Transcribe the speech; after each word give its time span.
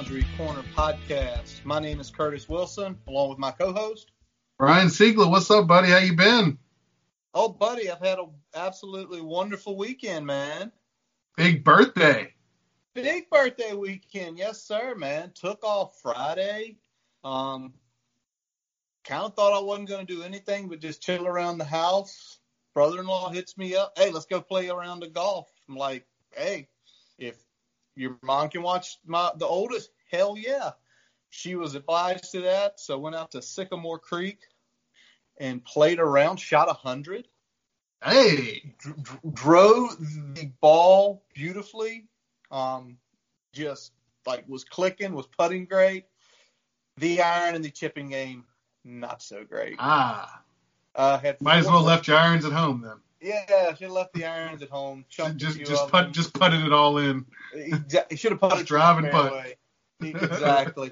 Boundary 0.00 0.24
Corner 0.38 0.62
podcast. 0.74 1.62
My 1.62 1.78
name 1.78 2.00
is 2.00 2.08
Curtis 2.08 2.48
Wilson, 2.48 2.96
along 3.06 3.28
with 3.28 3.38
my 3.38 3.50
co-host 3.50 4.12
Ryan 4.58 4.88
Siegler. 4.88 5.30
What's 5.30 5.50
up, 5.50 5.66
buddy? 5.66 5.90
How 5.90 5.98
you 5.98 6.16
been? 6.16 6.56
Oh, 7.34 7.50
buddy, 7.50 7.90
I've 7.90 8.00
had 8.00 8.18
an 8.18 8.30
absolutely 8.54 9.20
wonderful 9.20 9.76
weekend, 9.76 10.24
man. 10.24 10.72
Big 11.36 11.62
birthday. 11.64 12.32
Big 12.94 13.28
birthday 13.28 13.74
weekend, 13.74 14.38
yes, 14.38 14.62
sir, 14.62 14.94
man. 14.94 15.32
Took 15.34 15.62
off 15.64 16.00
Friday. 16.00 16.78
Um, 17.22 17.74
kind 19.04 19.24
of 19.24 19.34
thought 19.34 19.52
I 19.52 19.62
wasn't 19.62 19.90
going 19.90 20.06
to 20.06 20.14
do 20.14 20.22
anything 20.22 20.70
but 20.70 20.80
just 20.80 21.02
chill 21.02 21.26
around 21.26 21.58
the 21.58 21.66
house. 21.66 22.38
Brother-in-law 22.72 23.32
hits 23.32 23.58
me 23.58 23.76
up. 23.76 23.92
Hey, 23.98 24.10
let's 24.10 24.24
go 24.24 24.40
play 24.40 24.70
around 24.70 25.00
the 25.00 25.08
golf. 25.08 25.50
I'm 25.68 25.76
like, 25.76 26.06
hey, 26.34 26.68
if 27.18 27.36
your 27.96 28.18
mom 28.22 28.48
can 28.48 28.62
watch 28.62 28.98
my 29.06 29.30
the 29.36 29.46
oldest, 29.46 29.90
hell 30.10 30.36
yeah. 30.36 30.70
She 31.30 31.54
was 31.54 31.74
obliged 31.74 32.32
to 32.32 32.40
that, 32.42 32.80
so 32.80 32.98
went 32.98 33.16
out 33.16 33.30
to 33.32 33.42
Sycamore 33.42 33.98
Creek 33.98 34.40
and 35.38 35.64
played 35.64 36.00
around, 36.00 36.38
shot 36.38 36.68
a 36.68 36.72
hundred. 36.72 37.28
Hey, 38.04 38.74
dr- 38.78 39.34
drove 39.34 39.96
the 40.34 40.50
ball 40.60 41.22
beautifully. 41.34 42.06
Um, 42.50 42.98
just 43.52 43.92
like 44.26 44.48
was 44.48 44.64
clicking, 44.64 45.14
was 45.14 45.26
putting 45.26 45.66
great. 45.66 46.04
The 46.96 47.22
iron 47.22 47.54
and 47.54 47.64
the 47.64 47.70
chipping 47.70 48.10
game, 48.10 48.44
not 48.84 49.22
so 49.22 49.44
great. 49.44 49.76
Ah, 49.78 50.42
uh, 50.94 51.18
had 51.18 51.40
might 51.40 51.58
as 51.58 51.66
well 51.66 51.82
left 51.82 52.08
your 52.08 52.16
irons 52.16 52.44
at 52.44 52.52
home 52.52 52.80
then. 52.82 52.98
Yeah, 53.20 53.74
should 53.74 53.82
have 53.82 53.92
left 53.92 54.14
the 54.14 54.24
irons 54.24 54.62
at 54.62 54.70
home. 54.70 55.04
Just 55.08 55.58
just 55.58 55.88
put 55.88 56.12
just 56.12 56.32
putted 56.32 56.64
it 56.64 56.72
all 56.72 56.98
in. 56.98 57.26
He 57.54 58.16
should 58.16 58.32
have 58.32 58.40
put 58.40 58.58
it 58.58 58.66
driving 58.66 59.10
putt. 59.10 59.56
Exactly, 60.02 60.90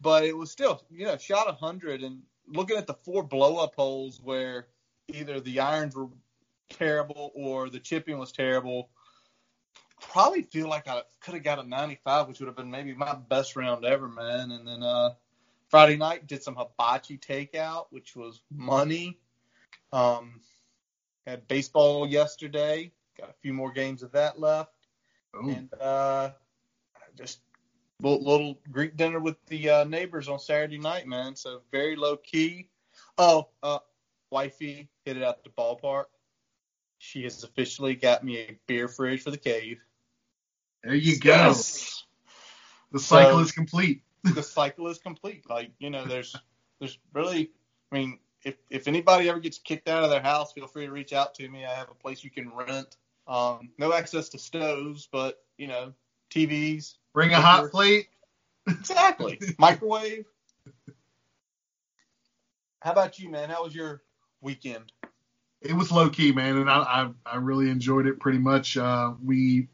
but 0.00 0.24
it 0.24 0.36
was 0.36 0.50
still 0.50 0.82
you 0.90 1.06
know 1.06 1.16
shot 1.16 1.48
a 1.48 1.52
hundred 1.52 2.02
and 2.02 2.20
looking 2.48 2.76
at 2.76 2.88
the 2.88 2.94
four 2.94 3.22
blow 3.22 3.58
up 3.58 3.76
holes 3.76 4.20
where 4.20 4.66
either 5.06 5.38
the 5.38 5.60
irons 5.60 5.94
were 5.94 6.08
terrible 6.68 7.30
or 7.34 7.68
the 7.68 7.78
chipping 7.78 8.18
was 8.18 8.32
terrible. 8.32 8.90
Probably 10.00 10.42
feel 10.42 10.68
like 10.68 10.88
I 10.88 11.02
could 11.20 11.34
have 11.34 11.42
got 11.42 11.58
a 11.58 11.68
95, 11.68 12.28
which 12.28 12.40
would 12.40 12.46
have 12.46 12.56
been 12.56 12.70
maybe 12.70 12.94
my 12.94 13.14
best 13.14 13.54
round 13.54 13.84
ever, 13.84 14.08
man. 14.08 14.50
And 14.50 14.66
then 14.66 14.82
uh, 14.82 15.10
Friday 15.68 15.96
night 15.96 16.26
did 16.26 16.42
some 16.42 16.56
hibachi 16.56 17.18
takeout, 17.18 17.86
which 17.90 18.16
was 18.16 18.40
money. 18.50 19.18
Um, 19.92 20.40
had 21.26 21.46
baseball 21.48 22.06
yesterday. 22.06 22.92
Got 23.18 23.30
a 23.30 23.34
few 23.42 23.52
more 23.52 23.72
games 23.72 24.02
of 24.02 24.12
that 24.12 24.40
left. 24.40 24.72
Ooh. 25.36 25.50
And 25.50 25.72
uh, 25.80 26.30
just 27.16 27.40
little, 28.00 28.24
little 28.24 28.58
Greek 28.70 28.96
dinner 28.96 29.20
with 29.20 29.36
the 29.46 29.68
uh, 29.68 29.84
neighbors 29.84 30.28
on 30.28 30.38
Saturday 30.38 30.78
night, 30.78 31.06
man. 31.06 31.36
So 31.36 31.62
very 31.70 31.96
low 31.96 32.16
key. 32.16 32.68
Oh, 33.18 33.48
uh, 33.62 33.78
wifey 34.30 34.88
hit 35.04 35.16
it 35.16 35.22
at 35.22 35.44
the 35.44 35.50
ballpark. 35.50 36.06
She 36.98 37.22
has 37.24 37.42
officially 37.44 37.94
got 37.94 38.24
me 38.24 38.38
a 38.38 38.58
beer 38.66 38.88
fridge 38.88 39.22
for 39.22 39.30
the 39.30 39.38
cave. 39.38 39.78
There 40.84 40.94
you 40.94 41.18
go. 41.18 41.30
Yes. 41.30 42.04
The 42.92 42.98
cycle 42.98 43.38
so, 43.38 43.40
is 43.40 43.52
complete. 43.52 44.02
the 44.22 44.42
cycle 44.42 44.88
is 44.88 44.98
complete. 44.98 45.48
Like 45.48 45.72
you 45.78 45.90
know, 45.90 46.04
there's 46.04 46.34
there's 46.78 46.98
really, 47.14 47.50
I 47.92 47.94
mean, 47.94 48.18
if 48.44 48.56
if 48.70 48.88
anybody 48.88 49.28
ever 49.28 49.40
gets 49.40 49.58
kicked 49.58 49.88
out 49.88 50.04
of 50.04 50.10
their 50.10 50.22
house, 50.22 50.52
feel 50.52 50.66
free 50.66 50.86
to 50.86 50.92
reach 50.92 51.12
out 51.12 51.34
to 51.34 51.48
me. 51.48 51.64
I 51.64 51.74
have 51.74 51.90
a 51.90 51.94
place 51.94 52.24
you 52.24 52.30
can 52.30 52.50
rent. 52.54 52.96
Um, 53.26 53.70
no 53.78 53.92
access 53.92 54.28
to 54.30 54.38
stoves, 54.38 55.08
but 55.10 55.42
you 55.56 55.66
know, 55.66 55.92
TVs. 56.30 56.94
Bring 57.12 57.32
a 57.32 57.40
hot 57.40 57.70
plate. 57.70 58.08
Exactly. 58.66 59.40
Microwave. 59.58 60.26
How 62.80 62.92
about 62.92 63.18
you, 63.18 63.28
man? 63.28 63.50
How 63.50 63.64
was 63.64 63.74
your 63.74 64.02
weekend? 64.40 64.92
It 65.60 65.74
was 65.74 65.92
low 65.92 66.08
key, 66.08 66.32
man, 66.32 66.56
and 66.56 66.70
I 66.70 66.78
I, 66.78 67.10
I 67.26 67.36
really 67.36 67.68
enjoyed 67.68 68.06
it 68.06 68.20
pretty 68.20 68.38
much. 68.38 68.76
Uh, 68.76 69.12
we 69.22 69.68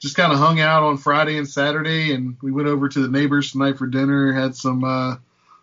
just 0.00 0.16
kind 0.16 0.32
of 0.32 0.38
hung 0.38 0.58
out 0.60 0.82
on 0.82 0.96
Friday 0.96 1.38
and 1.38 1.48
Saturday, 1.48 2.12
and 2.12 2.36
we 2.42 2.50
went 2.50 2.66
over 2.66 2.88
to 2.88 3.00
the 3.00 3.08
neighbors 3.08 3.52
tonight 3.52 3.78
for 3.78 3.86
dinner. 3.86 4.32
Had 4.32 4.56
some 4.56 4.82
uh, 4.82 5.16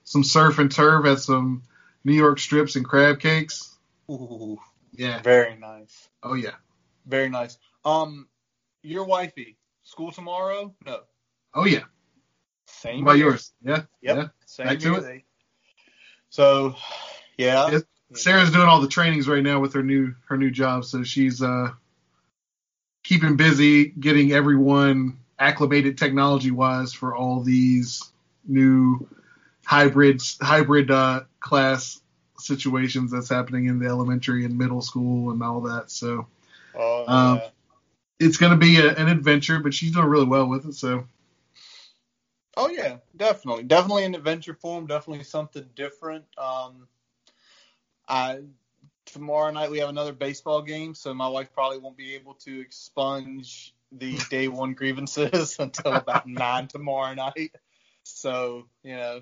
some 0.05 0.23
surf 0.23 0.59
and 0.59 0.71
turf. 0.71 1.05
Had 1.05 1.19
some 1.19 1.63
New 2.03 2.13
York 2.13 2.39
strips 2.39 2.75
and 2.75 2.85
crab 2.85 3.19
cakes. 3.19 3.77
Ooh, 4.09 4.59
yeah. 4.93 5.21
Very 5.21 5.55
nice. 5.55 6.09
Oh 6.23 6.33
yeah. 6.33 6.55
Very 7.05 7.29
nice. 7.29 7.57
Um, 7.85 8.27
your 8.83 9.05
wifey, 9.05 9.57
school 9.83 10.11
tomorrow? 10.11 10.73
No. 10.85 11.01
Oh 11.53 11.65
yeah. 11.65 11.83
Same. 12.67 13.03
About 13.03 13.17
yours? 13.17 13.51
Yeah. 13.63 13.83
Yep. 14.01 14.17
Yeah. 14.17 14.27
Same 14.45 14.67
Back 14.67 14.79
to 14.79 14.95
it. 14.95 15.23
So, 16.29 16.75
yeah. 17.37 17.69
yeah. 17.71 17.79
Sarah's 18.13 18.51
doing 18.51 18.67
all 18.67 18.81
the 18.81 18.87
trainings 18.87 19.27
right 19.27 19.43
now 19.43 19.59
with 19.59 19.73
her 19.73 19.83
new 19.83 20.13
her 20.27 20.37
new 20.37 20.51
job, 20.51 20.85
so 20.85 21.03
she's 21.03 21.41
uh 21.41 21.71
keeping 23.03 23.35
busy 23.37 23.87
getting 23.87 24.31
everyone 24.31 25.17
acclimated 25.39 25.97
technology 25.97 26.51
wise 26.51 26.93
for 26.93 27.15
all 27.15 27.41
these 27.41 28.11
new 28.45 29.07
hybrid 29.65 30.21
hybrid 30.41 30.91
uh, 30.91 31.21
class 31.39 32.01
situations 32.37 33.11
that's 33.11 33.29
happening 33.29 33.65
in 33.65 33.79
the 33.79 33.87
elementary 33.87 34.45
and 34.45 34.57
middle 34.57 34.81
school 34.81 35.31
and 35.31 35.41
all 35.43 35.61
that. 35.61 35.91
So 35.91 36.27
oh, 36.75 37.05
um, 37.07 37.37
yeah. 37.37 37.49
it's 38.19 38.37
going 38.37 38.51
to 38.51 38.57
be 38.57 38.77
a, 38.77 38.93
an 38.95 39.07
adventure, 39.07 39.59
but 39.59 39.73
she's 39.73 39.91
doing 39.91 40.07
really 40.07 40.25
well 40.25 40.47
with 40.47 40.65
it. 40.65 40.73
So. 40.73 41.05
Oh 42.57 42.69
yeah, 42.69 42.97
definitely, 43.15 43.63
definitely 43.63 44.03
an 44.03 44.13
adventure 44.13 44.53
for 44.53 44.77
him. 44.77 44.85
Definitely 44.85 45.23
something 45.23 45.65
different. 45.73 46.25
Um, 46.37 46.87
I 48.09 48.39
tomorrow 49.05 49.51
night 49.51 49.71
we 49.71 49.79
have 49.79 49.89
another 49.89 50.13
baseball 50.13 50.61
game, 50.61 50.93
so 50.93 51.13
my 51.13 51.27
wife 51.27 51.53
probably 51.53 51.77
won't 51.77 51.97
be 51.97 52.15
able 52.15 52.33
to 52.35 52.59
expunge 52.59 53.73
the 53.91 54.17
day 54.29 54.49
one 54.49 54.73
grievances 54.73 55.55
until 55.59 55.93
about 55.93 56.27
nine 56.27 56.67
tomorrow 56.67 57.13
night. 57.13 57.55
So 58.03 58.67
you 58.83 58.95
know, 58.95 59.21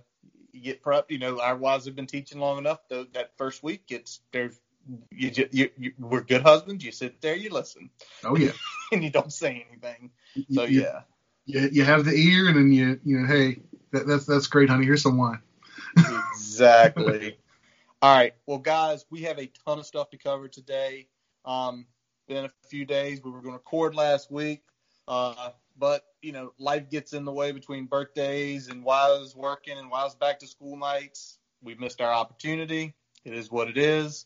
you 0.51 0.61
get 0.61 0.83
prepped. 0.83 1.09
You 1.09 1.19
know, 1.19 1.39
our 1.39 1.55
wives 1.55 1.85
have 1.85 1.95
been 1.95 2.07
teaching 2.07 2.39
long 2.39 2.57
enough. 2.57 2.79
Though 2.89 3.05
that 3.13 3.37
first 3.37 3.63
week, 3.63 3.83
it's 3.89 4.21
there's 4.31 4.59
you, 5.11 5.31
just, 5.31 5.53
you, 5.53 5.69
you, 5.77 5.93
we're 5.99 6.21
good 6.21 6.41
husbands. 6.41 6.83
You 6.83 6.91
sit 6.91 7.21
there, 7.21 7.35
you 7.35 7.49
listen. 7.49 7.89
Oh 8.23 8.35
yeah, 8.35 8.51
and 8.91 9.03
you 9.03 9.09
don't 9.09 9.33
say 9.33 9.65
anything. 9.69 10.11
So 10.51 10.63
you, 10.63 10.81
yeah, 10.81 11.01
you, 11.45 11.69
you 11.71 11.83
have 11.83 12.05
the 12.05 12.13
ear, 12.13 12.47
and 12.47 12.57
then 12.57 12.71
you 12.71 12.99
you 13.03 13.19
know, 13.19 13.27
hey, 13.27 13.61
that, 13.91 14.07
that's 14.07 14.25
that's 14.25 14.47
great, 14.47 14.69
honey. 14.69 14.85
Here's 14.85 15.03
some 15.03 15.17
wine. 15.17 15.41
exactly. 15.97 17.37
All 18.01 18.15
right, 18.15 18.33
well, 18.45 18.59
guys, 18.59 19.05
we 19.09 19.23
have 19.23 19.39
a 19.39 19.51
ton 19.65 19.79
of 19.79 19.85
stuff 19.85 20.09
to 20.11 20.17
cover 20.17 20.47
today. 20.47 21.07
Um, 21.43 21.85
been 22.29 22.45
a 22.45 22.51
few 22.69 22.85
days. 22.85 23.21
We 23.21 23.31
were 23.31 23.41
going 23.41 23.53
to 23.53 23.57
record 23.57 23.93
last 23.93 24.31
week. 24.31 24.63
Uh, 25.05 25.49
but 25.79 26.03
you 26.21 26.31
know, 26.31 26.53
life 26.59 26.89
gets 26.89 27.13
in 27.13 27.25
the 27.25 27.31
way 27.31 27.51
between 27.51 27.85
birthdays 27.85 28.67
and 28.67 28.83
while 28.83 29.15
I 29.15 29.19
was 29.19 29.35
working 29.35 29.77
and 29.77 29.89
while 29.89 30.01
I 30.01 30.05
was 30.05 30.15
back 30.15 30.39
to 30.39 30.47
school 30.47 30.77
nights. 30.77 31.37
We 31.61 31.75
missed 31.75 32.01
our 32.01 32.11
opportunity. 32.11 32.93
It 33.25 33.33
is 33.33 33.51
what 33.51 33.69
it 33.69 33.77
is. 33.77 34.25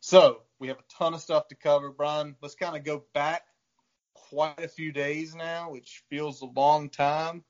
So 0.00 0.42
we 0.58 0.68
have 0.68 0.78
a 0.78 0.94
ton 0.98 1.14
of 1.14 1.20
stuff 1.20 1.48
to 1.48 1.54
cover, 1.54 1.90
Brian. 1.90 2.36
Let's 2.42 2.54
kind 2.54 2.76
of 2.76 2.84
go 2.84 3.04
back 3.14 3.42
quite 4.14 4.62
a 4.62 4.68
few 4.68 4.92
days 4.92 5.34
now, 5.34 5.70
which 5.70 6.02
feels 6.10 6.40
a 6.40 6.46
long 6.46 6.90
time, 6.90 7.44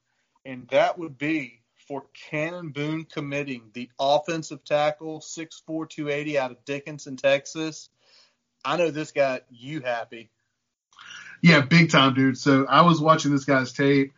and 0.44 0.68
that 0.68 0.98
would 0.98 1.16
be 1.16 1.62
for 1.88 2.04
Cannon 2.30 2.70
Boone 2.70 3.04
committing 3.04 3.70
the 3.72 3.88
offensive 3.98 4.64
tackle, 4.64 5.20
6'4", 5.20 5.88
280 5.88 6.38
out 6.38 6.50
of 6.50 6.64
Dickinson, 6.64 7.16
Texas. 7.16 7.88
I 8.64 8.76
know 8.76 8.90
this 8.90 9.12
got 9.12 9.42
you 9.50 9.80
happy. 9.80 10.30
Yeah, 11.42 11.60
big 11.60 11.90
time, 11.90 12.14
dude. 12.14 12.38
So 12.38 12.66
I 12.66 12.82
was 12.82 13.00
watching 13.00 13.32
this 13.32 13.44
guy's 13.44 13.72
tape. 13.72 14.12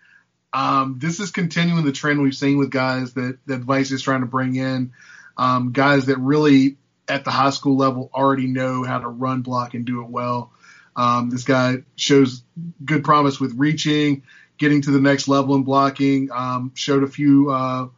Um, 0.52 0.98
this 0.98 1.20
is 1.20 1.30
continuing 1.30 1.84
the 1.84 1.92
trend 1.92 2.22
we've 2.22 2.34
seen 2.34 2.58
with 2.58 2.70
guys 2.70 3.12
that 3.14 3.38
that 3.46 3.60
Vice 3.60 3.90
is 3.90 4.02
trying 4.02 4.20
to 4.20 4.26
bring 4.26 4.56
in, 4.56 4.92
um, 5.36 5.72
guys 5.72 6.06
that 6.06 6.18
really 6.18 6.78
at 7.06 7.24
the 7.24 7.30
high 7.30 7.50
school 7.50 7.76
level 7.76 8.10
already 8.14 8.46
know 8.46 8.84
how 8.84 8.98
to 8.98 9.08
run 9.08 9.42
block 9.42 9.74
and 9.74 9.84
do 9.84 10.02
it 10.02 10.08
well. 10.08 10.52
Um, 10.96 11.30
this 11.30 11.44
guy 11.44 11.84
shows 11.96 12.42
good 12.84 13.04
promise 13.04 13.38
with 13.38 13.54
reaching, 13.56 14.24
getting 14.56 14.82
to 14.82 14.90
the 14.90 15.00
next 15.00 15.28
level 15.28 15.54
in 15.54 15.62
blocking. 15.62 16.30
Um, 16.32 16.72
showed 16.74 17.02
a 17.02 17.08
few 17.08 17.50
uh, 17.50 17.88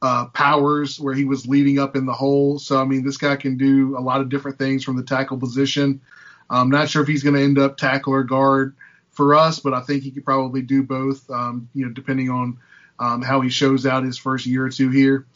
uh, 0.00 0.26
powers 0.26 0.98
where 0.98 1.14
he 1.14 1.24
was 1.24 1.46
leading 1.46 1.78
up 1.78 1.96
in 1.96 2.06
the 2.06 2.12
hole. 2.12 2.58
So 2.58 2.80
I 2.80 2.84
mean, 2.84 3.04
this 3.04 3.16
guy 3.16 3.36
can 3.36 3.56
do 3.56 3.96
a 3.98 4.00
lot 4.00 4.20
of 4.20 4.28
different 4.28 4.58
things 4.58 4.84
from 4.84 4.96
the 4.96 5.02
tackle 5.02 5.38
position. 5.38 6.00
I'm 6.50 6.70
not 6.70 6.88
sure 6.88 7.02
if 7.02 7.08
he's 7.08 7.22
going 7.22 7.34
to 7.34 7.42
end 7.42 7.58
up 7.58 7.76
tackle 7.76 8.14
or 8.14 8.22
guard 8.22 8.76
for 9.10 9.34
us, 9.34 9.60
but 9.60 9.74
I 9.74 9.80
think 9.80 10.02
he 10.02 10.10
could 10.10 10.24
probably 10.24 10.62
do 10.62 10.82
both. 10.82 11.28
Um, 11.30 11.68
you 11.74 11.86
know, 11.86 11.92
depending 11.92 12.30
on 12.30 12.58
um, 12.98 13.22
how 13.22 13.40
he 13.40 13.50
shows 13.50 13.86
out 13.86 14.04
his 14.04 14.18
first 14.18 14.46
year 14.46 14.64
or 14.64 14.70
two 14.70 14.90
here. 14.90 15.26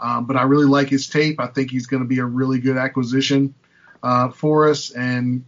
Um, 0.00 0.26
but 0.26 0.36
I 0.36 0.42
really 0.42 0.66
like 0.66 0.88
his 0.88 1.08
tape. 1.08 1.40
I 1.40 1.46
think 1.46 1.70
he's 1.70 1.86
going 1.86 2.02
to 2.02 2.08
be 2.08 2.18
a 2.18 2.24
really 2.24 2.60
good 2.60 2.76
acquisition 2.76 3.54
uh, 4.02 4.30
for 4.30 4.68
us. 4.68 4.90
And 4.90 5.44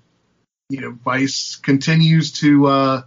you 0.68 0.80
know, 0.80 0.90
Vice 1.04 1.56
continues 1.56 2.32
to 2.32 2.66
uh, 2.66 3.02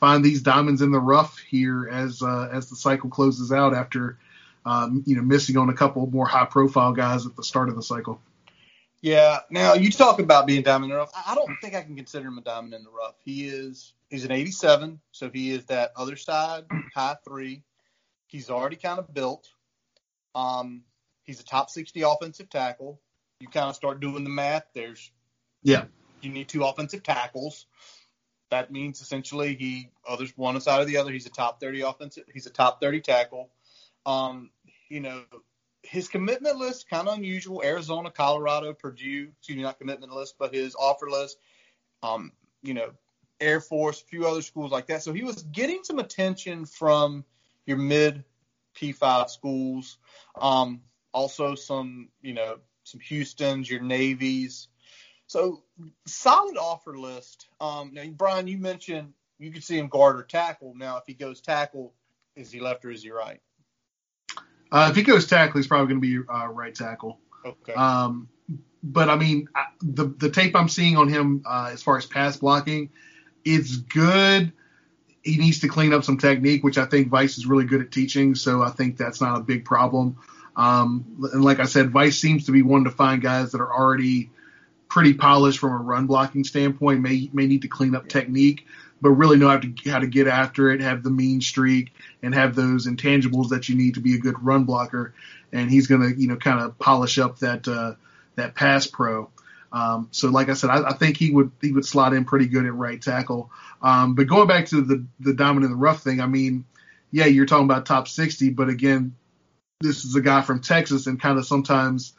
find 0.00 0.24
these 0.24 0.42
diamonds 0.42 0.82
in 0.82 0.90
the 0.90 1.00
rough 1.00 1.38
here 1.38 1.88
as 1.88 2.22
uh, 2.22 2.48
as 2.50 2.70
the 2.70 2.76
cycle 2.76 3.10
closes 3.10 3.52
out 3.52 3.74
after 3.74 4.18
um, 4.66 5.02
you 5.06 5.16
know 5.16 5.22
missing 5.22 5.56
on 5.56 5.68
a 5.68 5.74
couple 5.74 6.06
more 6.06 6.26
high 6.26 6.46
profile 6.46 6.92
guys 6.92 7.26
at 7.26 7.36
the 7.36 7.44
start 7.44 7.68
of 7.68 7.76
the 7.76 7.82
cycle. 7.82 8.20
Yeah. 9.04 9.40
Now 9.50 9.74
you 9.74 9.90
talk 9.90 10.18
about 10.18 10.46
being 10.46 10.62
diamond 10.62 10.90
in 10.90 10.96
the 10.96 10.96
rough. 10.96 11.12
I 11.26 11.34
don't 11.34 11.54
think 11.60 11.74
I 11.74 11.82
can 11.82 11.94
consider 11.94 12.26
him 12.26 12.38
a 12.38 12.40
diamond 12.40 12.72
in 12.72 12.84
the 12.84 12.90
rough. 12.90 13.16
He 13.22 13.46
is 13.46 13.92
he's 14.08 14.24
an 14.24 14.32
87, 14.32 14.98
so 15.12 15.28
he 15.28 15.50
is 15.50 15.66
that 15.66 15.92
other 15.94 16.16
side 16.16 16.64
high 16.94 17.16
three. 17.22 17.62
He's 18.28 18.48
already 18.48 18.76
kind 18.76 18.98
of 18.98 19.12
built. 19.12 19.46
Um, 20.34 20.84
he's 21.24 21.38
a 21.38 21.44
top 21.44 21.68
60 21.68 22.00
offensive 22.00 22.48
tackle. 22.48 22.98
You 23.40 23.48
kind 23.48 23.68
of 23.68 23.76
start 23.76 24.00
doing 24.00 24.24
the 24.24 24.30
math. 24.30 24.64
There's 24.72 25.12
yeah. 25.62 25.84
You 26.22 26.30
need 26.30 26.48
two 26.48 26.64
offensive 26.64 27.02
tackles. 27.02 27.66
That 28.50 28.72
means 28.72 29.02
essentially 29.02 29.54
he 29.54 29.90
others 30.08 30.32
one 30.34 30.58
side 30.62 30.80
or 30.80 30.86
the 30.86 30.96
other. 30.96 31.12
He's 31.12 31.26
a 31.26 31.30
top 31.30 31.60
30 31.60 31.82
offensive. 31.82 32.24
He's 32.32 32.46
a 32.46 32.50
top 32.50 32.80
30 32.80 33.02
tackle. 33.02 33.50
Um, 34.06 34.48
you 34.88 35.00
know, 35.00 35.24
his 35.84 36.08
commitment 36.08 36.56
list 36.56 36.88
kind 36.88 37.08
of 37.08 37.18
unusual. 37.18 37.62
Arizona, 37.62 38.10
Colorado, 38.10 38.72
Purdue. 38.72 39.28
Excuse 39.38 39.56
me, 39.56 39.62
not 39.62 39.78
commitment 39.78 40.12
list, 40.12 40.36
but 40.38 40.54
his 40.54 40.74
offer 40.74 41.08
list. 41.08 41.38
Um, 42.02 42.32
you 42.62 42.74
know, 42.74 42.90
Air 43.40 43.60
Force, 43.60 44.00
a 44.02 44.04
few 44.04 44.26
other 44.26 44.42
schools 44.42 44.72
like 44.72 44.86
that. 44.86 45.02
So 45.02 45.12
he 45.12 45.22
was 45.22 45.42
getting 45.42 45.84
some 45.84 45.98
attention 45.98 46.64
from 46.66 47.24
your 47.66 47.76
mid 47.76 48.24
P5 48.76 49.30
schools. 49.30 49.98
Um, 50.40 50.82
also 51.12 51.54
some, 51.54 52.08
you 52.22 52.34
know, 52.34 52.58
some 52.84 53.00
Houston's, 53.00 53.70
your 53.70 53.80
Navies. 53.80 54.68
So 55.26 55.62
solid 56.06 56.56
offer 56.56 56.96
list. 56.96 57.48
Um, 57.60 57.90
now, 57.92 58.04
Brian, 58.06 58.46
you 58.46 58.58
mentioned 58.58 59.12
you 59.38 59.50
could 59.50 59.64
see 59.64 59.78
him 59.78 59.88
guard 59.88 60.16
or 60.16 60.22
tackle. 60.22 60.74
Now, 60.76 60.98
if 60.98 61.04
he 61.06 61.14
goes 61.14 61.40
tackle, 61.40 61.94
is 62.36 62.50
he 62.50 62.60
left 62.60 62.84
or 62.84 62.90
is 62.90 63.02
he 63.02 63.10
right? 63.10 63.40
Uh, 64.72 64.88
if 64.90 64.96
he 64.96 65.02
goes 65.02 65.26
tackle, 65.26 65.58
he's 65.58 65.66
probably 65.66 65.86
going 65.94 66.00
to 66.00 66.24
be 66.24 66.32
uh, 66.32 66.48
right 66.48 66.74
tackle. 66.74 67.18
Okay. 67.44 67.74
Um, 67.74 68.28
but 68.82 69.08
I 69.08 69.16
mean, 69.16 69.48
the 69.80 70.06
the 70.06 70.30
tape 70.30 70.54
I'm 70.54 70.68
seeing 70.68 70.96
on 70.96 71.08
him 71.08 71.42
uh, 71.46 71.70
as 71.72 71.82
far 71.82 71.96
as 71.96 72.06
pass 72.06 72.36
blocking, 72.36 72.90
it's 73.44 73.76
good. 73.76 74.52
He 75.22 75.38
needs 75.38 75.60
to 75.60 75.68
clean 75.68 75.94
up 75.94 76.04
some 76.04 76.18
technique, 76.18 76.62
which 76.62 76.76
I 76.76 76.84
think 76.84 77.08
Vice 77.08 77.38
is 77.38 77.46
really 77.46 77.64
good 77.64 77.80
at 77.80 77.90
teaching. 77.90 78.34
So 78.34 78.62
I 78.62 78.70
think 78.70 78.98
that's 78.98 79.22
not 79.22 79.38
a 79.38 79.42
big 79.42 79.64
problem. 79.64 80.18
Um, 80.54 81.30
and 81.32 81.42
like 81.42 81.60
I 81.60 81.64
said, 81.64 81.90
Vice 81.90 82.18
seems 82.18 82.46
to 82.46 82.52
be 82.52 82.62
one 82.62 82.84
to 82.84 82.90
find 82.90 83.22
guys 83.22 83.52
that 83.52 83.60
are 83.60 83.72
already 83.72 84.30
pretty 84.88 85.14
polished 85.14 85.58
from 85.58 85.72
a 85.72 85.78
run 85.78 86.06
blocking 86.06 86.44
standpoint. 86.44 87.00
May 87.00 87.30
may 87.32 87.46
need 87.46 87.62
to 87.62 87.68
clean 87.68 87.94
up 87.94 88.08
technique, 88.08 88.66
but 89.04 89.10
really 89.10 89.36
know 89.36 89.50
how 89.50 89.58
to 89.58 89.74
how 89.90 89.98
to 89.98 90.06
get 90.06 90.26
after 90.26 90.70
it, 90.70 90.80
have 90.80 91.02
the 91.02 91.10
mean 91.10 91.42
streak, 91.42 91.92
and 92.22 92.34
have 92.34 92.54
those 92.54 92.86
intangibles 92.86 93.50
that 93.50 93.68
you 93.68 93.76
need 93.76 93.96
to 93.96 94.00
be 94.00 94.14
a 94.14 94.18
good 94.18 94.42
run 94.42 94.64
blocker. 94.64 95.12
And 95.52 95.70
he's 95.70 95.88
gonna 95.88 96.08
you 96.08 96.26
know 96.26 96.36
kind 96.36 96.58
of 96.58 96.78
polish 96.78 97.18
up 97.18 97.40
that 97.40 97.68
uh, 97.68 97.96
that 98.36 98.54
pass 98.54 98.86
pro. 98.86 99.28
Um, 99.70 100.08
so 100.10 100.30
like 100.30 100.48
I 100.48 100.54
said, 100.54 100.70
I, 100.70 100.88
I, 100.88 100.92
think 100.94 101.18
he 101.18 101.30
would 101.32 101.50
he 101.60 101.70
would 101.70 101.84
slot 101.84 102.14
in 102.14 102.24
pretty 102.24 102.46
good 102.46 102.64
at 102.64 102.72
right 102.72 103.00
tackle. 103.00 103.50
Um, 103.82 104.14
but 104.14 104.26
going 104.26 104.48
back 104.48 104.66
to 104.68 104.80
the 104.80 105.04
the 105.20 105.32
in 105.32 105.62
the 105.62 105.76
rough 105.76 106.02
thing, 106.02 106.22
I 106.22 106.26
mean, 106.26 106.64
yeah, 107.10 107.26
you're 107.26 107.44
talking 107.44 107.66
about 107.66 107.84
top 107.84 108.08
60, 108.08 108.50
but 108.50 108.70
again, 108.70 109.16
this 109.82 110.06
is 110.06 110.16
a 110.16 110.22
guy 110.22 110.40
from 110.40 110.60
Texas, 110.60 111.06
and 111.06 111.20
kind 111.20 111.38
of 111.38 111.44
sometimes, 111.44 112.14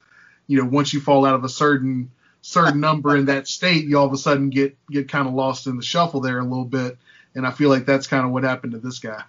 you 0.46 0.62
know, 0.62 0.70
once 0.70 0.94
you 0.94 1.00
fall 1.02 1.26
out 1.26 1.34
of 1.34 1.44
a 1.46 1.50
certain 1.50 2.12
certain 2.46 2.80
number 2.80 3.16
in 3.16 3.26
that 3.26 3.48
state, 3.48 3.86
you 3.86 3.98
all 3.98 4.06
of 4.06 4.14
a 4.14 4.18
sudden 4.18 4.50
get 4.50 4.78
get 4.90 5.10
kind 5.10 5.28
of 5.28 5.34
lost 5.34 5.68
in 5.68 5.78
the 5.78 5.84
shuffle 5.84 6.22
there 6.22 6.40
a 6.40 6.44
little 6.44 6.66
bit. 6.66 6.98
And 7.34 7.46
I 7.46 7.52
feel 7.52 7.70
like 7.70 7.86
that's 7.86 8.08
kind 8.08 8.26
of 8.26 8.32
what 8.32 8.44
happened 8.44 8.74
to 8.74 8.80
this 8.80 9.00
guy. 9.00 9.24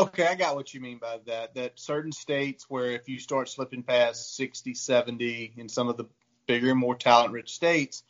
Okay, 0.00 0.26
I 0.26 0.34
got 0.34 0.56
what 0.56 0.72
you 0.72 0.80
mean 0.80 0.98
by 0.98 1.20
that. 1.26 1.54
That 1.54 1.78
certain 1.78 2.10
states 2.10 2.66
where 2.68 2.90
if 2.90 3.08
you 3.08 3.18
start 3.18 3.48
slipping 3.48 3.82
past 3.82 4.34
60, 4.36 4.74
70 4.74 5.52
in 5.56 5.68
some 5.68 5.88
of 5.88 5.96
the 5.96 6.06
bigger 6.46 6.70
and 6.70 6.78
more 6.78 6.94
talent 6.94 7.32
rich 7.32 7.52
states, 7.52 8.02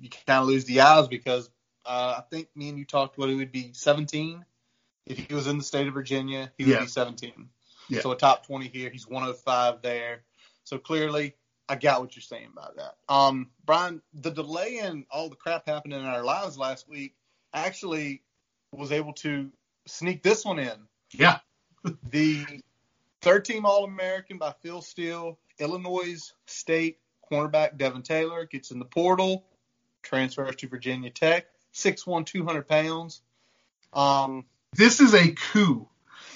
you 0.00 0.08
kind 0.26 0.40
of 0.40 0.46
lose 0.46 0.64
the 0.64 0.80
eyes 0.80 1.08
because 1.08 1.50
uh, 1.84 2.14
I 2.18 2.22
think 2.30 2.48
me 2.54 2.68
and 2.68 2.78
you 2.78 2.84
talked 2.84 3.18
what 3.18 3.28
it 3.28 3.34
would 3.34 3.52
be 3.52 3.70
17 3.72 4.44
if 5.06 5.18
he 5.18 5.34
was 5.34 5.46
in 5.46 5.56
the 5.56 5.64
state 5.64 5.86
of 5.86 5.94
Virginia, 5.94 6.52
he 6.58 6.64
would 6.64 6.72
yeah. 6.72 6.80
be 6.80 6.86
17. 6.86 7.48
Yeah. 7.88 8.00
So 8.00 8.10
a 8.10 8.16
top 8.16 8.46
20 8.46 8.68
here, 8.68 8.90
he's 8.90 9.06
105 9.06 9.80
there. 9.82 10.22
So 10.64 10.78
clearly, 10.78 11.34
I 11.68 11.76
got 11.76 12.00
what 12.00 12.14
you're 12.14 12.22
saying 12.22 12.48
about 12.52 12.76
that. 12.76 12.94
Um, 13.08 13.50
Brian, 13.64 14.00
the 14.14 14.30
delay 14.30 14.78
in 14.78 15.04
all 15.10 15.28
the 15.28 15.36
crap 15.36 15.66
happening 15.66 15.98
in 15.98 16.06
our 16.06 16.22
lives 16.22 16.56
last 16.56 16.88
week 16.88 17.14
actually 17.52 18.22
was 18.72 18.92
able 18.92 19.14
to 19.14 19.50
sneak 19.86 20.22
this 20.22 20.44
one 20.44 20.58
in. 20.58 20.86
Yeah. 21.12 21.38
the 22.10 22.44
third 23.20 23.44
team 23.44 23.66
All 23.66 23.84
American 23.84 24.38
by 24.38 24.54
Phil 24.62 24.82
Steele, 24.82 25.38
Illinois 25.58 26.32
State 26.46 26.98
cornerback 27.30 27.76
Devin 27.76 28.02
Taylor 28.02 28.44
gets 28.44 28.70
in 28.70 28.78
the 28.78 28.84
portal, 28.84 29.44
transfers 30.02 30.56
to 30.56 30.68
Virginia 30.68 31.10
Tech, 31.10 31.46
6'1", 31.74 32.26
200 32.26 32.68
pounds. 32.68 33.22
Um, 33.92 34.44
this 34.72 35.00
is 35.00 35.14
a 35.14 35.32
coup. 35.32 35.88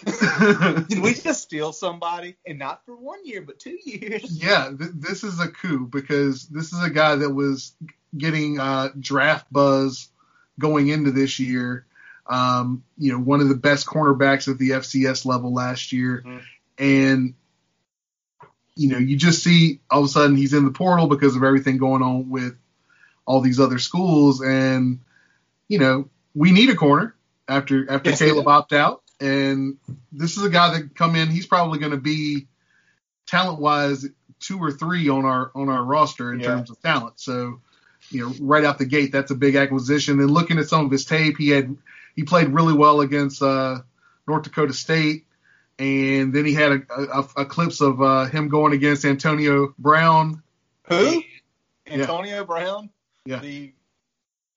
Did 0.88 1.02
we 1.02 1.14
just 1.14 1.42
steal 1.42 1.72
somebody, 1.72 2.36
and 2.46 2.58
not 2.58 2.84
for 2.84 2.96
one 2.96 3.24
year, 3.24 3.42
but 3.42 3.58
two 3.58 3.78
years? 3.84 4.30
Yeah, 4.30 4.70
th- 4.76 4.92
this 4.94 5.24
is 5.24 5.40
a 5.40 5.48
coup 5.48 5.86
because 5.86 6.46
this 6.46 6.72
is 6.72 6.82
a 6.82 6.90
guy 6.90 7.16
that 7.16 7.30
was 7.30 7.74
getting 8.16 8.58
uh, 8.58 8.90
draft 8.98 9.52
buzz 9.52 10.08
going 10.58 10.88
into 10.88 11.10
this 11.10 11.38
year. 11.38 11.86
Um, 12.26 12.84
you 12.96 13.12
know, 13.12 13.18
one 13.18 13.40
of 13.40 13.48
the 13.48 13.56
best 13.56 13.86
cornerbacks 13.86 14.48
at 14.48 14.58
the 14.58 14.70
FCS 14.70 15.26
level 15.26 15.52
last 15.52 15.92
year, 15.92 16.22
mm-hmm. 16.24 16.38
and 16.78 17.34
you 18.76 18.88
know, 18.88 18.98
you 18.98 19.16
just 19.16 19.42
see 19.42 19.80
all 19.90 20.00
of 20.00 20.06
a 20.06 20.08
sudden 20.08 20.36
he's 20.36 20.54
in 20.54 20.64
the 20.64 20.70
portal 20.70 21.06
because 21.06 21.36
of 21.36 21.42
everything 21.42 21.76
going 21.76 22.02
on 22.02 22.30
with 22.30 22.56
all 23.26 23.40
these 23.40 23.60
other 23.60 23.78
schools, 23.78 24.40
and 24.40 25.00
you 25.68 25.78
know, 25.78 26.08
we 26.34 26.52
need 26.52 26.70
a 26.70 26.76
corner 26.76 27.14
after 27.48 27.90
after 27.90 28.10
yes, 28.10 28.20
Caleb 28.20 28.48
opted 28.48 28.78
out, 28.78 29.02
and 29.20 29.78
this 30.12 30.36
is 30.36 30.44
a 30.44 30.50
guy 30.50 30.78
that 30.78 30.94
come 30.94 31.16
in. 31.16 31.28
He's 31.28 31.46
probably 31.46 31.78
going 31.78 31.92
to 31.92 31.98
be 31.98 32.46
talent 33.26 33.60
wise 33.60 34.06
two 34.40 34.58
or 34.58 34.72
three 34.72 35.08
on 35.08 35.24
our 35.24 35.50
on 35.54 35.68
our 35.68 35.82
roster 35.82 36.32
in 36.32 36.40
yeah. 36.40 36.46
terms 36.46 36.70
of 36.70 36.80
talent. 36.80 37.20
So, 37.20 37.60
you 38.10 38.26
know, 38.26 38.34
right 38.40 38.64
out 38.64 38.78
the 38.78 38.86
gate, 38.86 39.12
that's 39.12 39.30
a 39.30 39.36
big 39.36 39.56
acquisition. 39.56 40.18
And 40.20 40.30
looking 40.30 40.58
at 40.58 40.68
some 40.68 40.84
of 40.84 40.90
his 40.90 41.04
tape, 41.04 41.36
he 41.38 41.50
had 41.50 41.76
he 42.16 42.24
played 42.24 42.48
really 42.48 42.74
well 42.74 43.00
against 43.00 43.42
uh, 43.42 43.80
North 44.26 44.42
Dakota 44.42 44.72
State, 44.72 45.26
and 45.78 46.32
then 46.32 46.44
he 46.44 46.54
had 46.54 46.72
a, 46.72 46.82
a, 46.90 47.28
a 47.38 47.44
clips 47.44 47.80
of 47.80 48.00
uh, 48.00 48.24
him 48.26 48.48
going 48.48 48.72
against 48.72 49.04
Antonio 49.04 49.74
Brown. 49.78 50.42
Who? 50.84 51.22
Antonio 51.86 52.36
yeah. 52.36 52.44
Brown. 52.44 52.90
Yeah. 53.24 53.38
The 53.40 53.72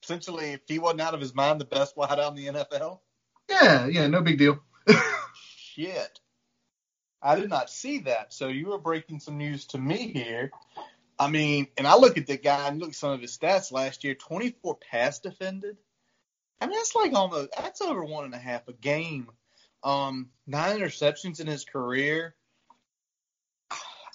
essentially, 0.01 0.53
if 0.53 0.61
he 0.67 0.79
wasn't 0.79 1.01
out 1.01 1.13
of 1.13 1.21
his 1.21 1.33
mind, 1.33 1.61
the 1.61 1.65
best 1.65 1.95
wide 1.95 2.19
out 2.19 2.37
in 2.37 2.53
the 2.53 2.59
NFL. 2.59 2.99
Yeah, 3.49 3.87
yeah, 3.87 4.07
no 4.07 4.21
big 4.21 4.37
deal. 4.37 4.59
Shit. 5.45 6.19
I 7.21 7.35
did 7.35 7.49
not 7.49 7.69
see 7.69 7.99
that. 7.99 8.33
So 8.33 8.49
you 8.49 8.67
were 8.67 8.77
breaking 8.77 9.19
some 9.21 9.37
news 9.37 9.65
to 9.67 9.77
me 9.77 10.11
here. 10.11 10.51
I 11.17 11.29
mean, 11.29 11.67
and 11.77 11.87
I 11.87 11.95
look 11.95 12.17
at 12.17 12.27
the 12.27 12.37
guy 12.37 12.67
and 12.67 12.79
look 12.79 12.89
at 12.89 12.95
some 12.95 13.11
of 13.11 13.21
his 13.21 13.37
stats 13.37 13.71
last 13.71 14.03
year 14.03 14.15
24 14.15 14.77
pass 14.91 15.19
defended. 15.19 15.77
I 16.59 16.65
mean, 16.65 16.75
that's 16.75 16.95
like 16.95 17.13
almost, 17.13 17.49
that's 17.57 17.81
over 17.81 18.03
one 18.03 18.25
and 18.25 18.33
a 18.33 18.39
half 18.39 18.67
a 18.67 18.73
game. 18.73 19.29
Um, 19.83 20.29
nine 20.47 20.79
interceptions 20.79 21.39
in 21.39 21.47
his 21.47 21.65
career. 21.65 22.35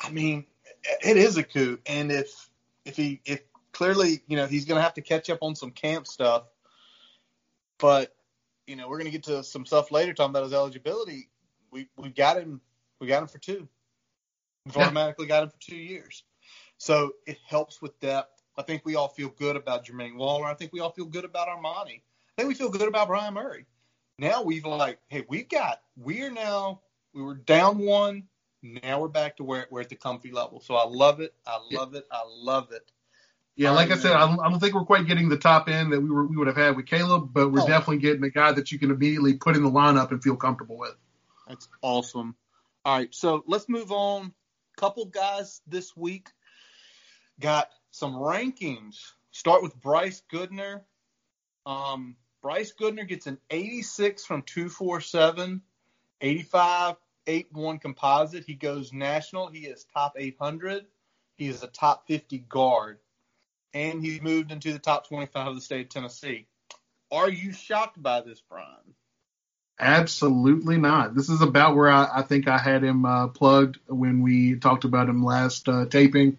I 0.02 0.10
mean, 0.10 0.46
it 1.04 1.16
is 1.16 1.36
a 1.36 1.42
coup. 1.42 1.78
And 1.86 2.12
if, 2.12 2.50
if 2.84 2.96
he, 2.96 3.20
if 3.24 3.40
clearly, 3.72 4.22
you 4.26 4.36
know, 4.36 4.46
he's 4.46 4.64
going 4.64 4.76
to 4.76 4.82
have 4.82 4.94
to 4.94 5.02
catch 5.02 5.30
up 5.30 5.38
on 5.42 5.54
some 5.54 5.70
camp 5.70 6.06
stuff. 6.06 6.44
But 7.78 8.14
you 8.68 8.76
know, 8.76 8.88
we're 8.88 8.98
going 8.98 9.10
to 9.10 9.10
get 9.10 9.24
to 9.24 9.42
some 9.42 9.64
stuff 9.64 9.90
later 9.90 10.12
talking 10.12 10.30
about 10.30 10.44
his 10.44 10.52
eligibility. 10.52 11.30
We 11.70 11.88
we 11.96 12.10
got 12.10 12.36
him 12.36 12.60
we 13.00 13.06
got 13.06 13.22
him 13.22 13.28
for 13.28 13.38
two. 13.38 13.66
We've 14.66 14.76
yeah. 14.76 14.82
automatically 14.84 15.26
got 15.26 15.44
him 15.44 15.50
for 15.50 15.60
two 15.60 15.76
years. 15.76 16.24
So 16.76 17.12
it 17.26 17.38
helps 17.46 17.80
with 17.80 17.98
depth. 18.00 18.42
I 18.56 18.62
think 18.62 18.84
we 18.84 18.94
all 18.94 19.08
feel 19.08 19.28
good 19.30 19.56
about 19.56 19.86
Jermaine 19.86 20.16
Waller. 20.16 20.46
I 20.46 20.54
think 20.54 20.72
we 20.72 20.80
all 20.80 20.90
feel 20.90 21.06
good 21.06 21.24
about 21.24 21.48
Armani. 21.48 22.02
I 22.02 22.36
think 22.36 22.48
we 22.48 22.54
feel 22.54 22.70
good 22.70 22.88
about 22.88 23.08
Brion 23.08 23.34
Murray. 23.34 23.64
Now 24.18 24.42
we've 24.42 24.64
like, 24.64 24.98
hey, 25.08 25.24
we've 25.28 25.48
got 25.48 25.80
we're 25.96 26.30
now 26.30 26.82
we 27.14 27.22
were 27.22 27.34
down 27.34 27.78
one. 27.78 28.24
Now 28.62 29.00
we're 29.00 29.08
back 29.08 29.36
to 29.36 29.44
where 29.44 29.66
we're 29.70 29.80
at 29.80 29.88
the 29.88 29.96
comfy 29.96 30.32
level. 30.32 30.60
So 30.60 30.74
I 30.74 30.84
love 30.84 31.20
it. 31.20 31.32
I 31.46 31.58
love 31.70 31.94
yeah. 31.94 32.00
it. 32.00 32.06
I 32.10 32.22
love 32.26 32.72
it. 32.72 32.90
Yeah, 33.58 33.72
like 33.72 33.90
I 33.90 33.96
said, 33.96 34.12
I 34.12 34.20
don't, 34.20 34.38
I 34.38 34.48
don't, 34.48 34.60
think 34.60 34.72
we're 34.72 34.84
quite 34.84 35.08
getting 35.08 35.28
the 35.28 35.36
top 35.36 35.68
end 35.68 35.92
that 35.92 36.00
we 36.00 36.08
were 36.08 36.24
we 36.24 36.36
would 36.36 36.46
have 36.46 36.56
had 36.56 36.76
with 36.76 36.86
Caleb, 36.86 37.30
but 37.32 37.50
we're 37.50 37.62
oh. 37.62 37.66
definitely 37.66 37.98
getting 37.98 38.22
a 38.22 38.30
guy 38.30 38.52
that 38.52 38.70
you 38.70 38.78
can 38.78 38.92
immediately 38.92 39.34
put 39.34 39.56
in 39.56 39.64
the 39.64 39.70
lineup 39.70 40.12
and 40.12 40.22
feel 40.22 40.36
comfortable 40.36 40.78
with. 40.78 40.94
That's 41.48 41.68
awesome. 41.82 42.36
All 42.84 42.96
right, 42.96 43.12
so 43.12 43.42
let's 43.48 43.68
move 43.68 43.90
on. 43.90 44.32
Couple 44.76 45.06
guys 45.06 45.60
this 45.66 45.96
week 45.96 46.28
got 47.40 47.68
some 47.90 48.14
rankings. 48.14 48.94
Start 49.32 49.64
with 49.64 49.74
Bryce 49.80 50.22
Goodner. 50.32 50.82
Um, 51.66 52.14
Bryce 52.40 52.72
Goodner 52.80 53.08
gets 53.08 53.26
an 53.26 53.38
86 53.50 54.24
from 54.24 54.42
247, 54.42 55.62
85, 56.20 56.94
81 57.26 57.78
composite. 57.80 58.44
He 58.44 58.54
goes 58.54 58.92
national. 58.92 59.48
He 59.48 59.66
is 59.66 59.84
top 59.92 60.14
800. 60.16 60.86
He 61.34 61.48
is 61.48 61.64
a 61.64 61.66
top 61.66 62.06
50 62.06 62.38
guard. 62.48 63.00
And 63.74 64.02
he's 64.02 64.22
moved 64.22 64.50
into 64.50 64.72
the 64.72 64.78
top 64.78 65.08
25 65.08 65.48
of 65.48 65.54
the 65.54 65.60
state 65.60 65.86
of 65.86 65.88
Tennessee. 65.90 66.46
Are 67.10 67.28
you 67.28 67.52
shocked 67.52 68.02
by 68.02 68.20
this, 68.20 68.42
Brian? 68.48 68.94
Absolutely 69.80 70.76
not. 70.76 71.14
This 71.14 71.28
is 71.28 71.40
about 71.40 71.76
where 71.76 71.88
I, 71.88 72.08
I 72.16 72.22
think 72.22 72.48
I 72.48 72.58
had 72.58 72.82
him 72.82 73.04
uh, 73.04 73.28
plugged 73.28 73.78
when 73.86 74.22
we 74.22 74.56
talked 74.56 74.84
about 74.84 75.08
him 75.08 75.24
last 75.24 75.68
uh, 75.68 75.86
taping. 75.86 76.38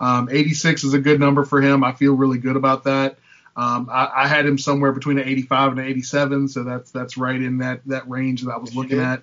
Um, 0.00 0.28
86 0.30 0.84
is 0.84 0.94
a 0.94 0.98
good 0.98 1.20
number 1.20 1.44
for 1.44 1.60
him. 1.60 1.84
I 1.84 1.92
feel 1.92 2.14
really 2.14 2.38
good 2.38 2.56
about 2.56 2.84
that. 2.84 3.18
Um, 3.54 3.90
I, 3.92 4.22
I, 4.22 4.28
had 4.28 4.46
him 4.46 4.56
somewhere 4.56 4.92
between 4.92 5.18
an 5.18 5.28
85 5.28 5.72
and 5.72 5.80
an 5.80 5.86
87, 5.86 6.48
so 6.48 6.62
that's 6.62 6.90
that's 6.92 7.18
right 7.18 7.34
in 7.34 7.58
that 7.58 7.82
that 7.86 8.08
range 8.08 8.42
that 8.42 8.52
I 8.52 8.56
was 8.56 8.74
looking 8.74 9.00
at. 9.00 9.22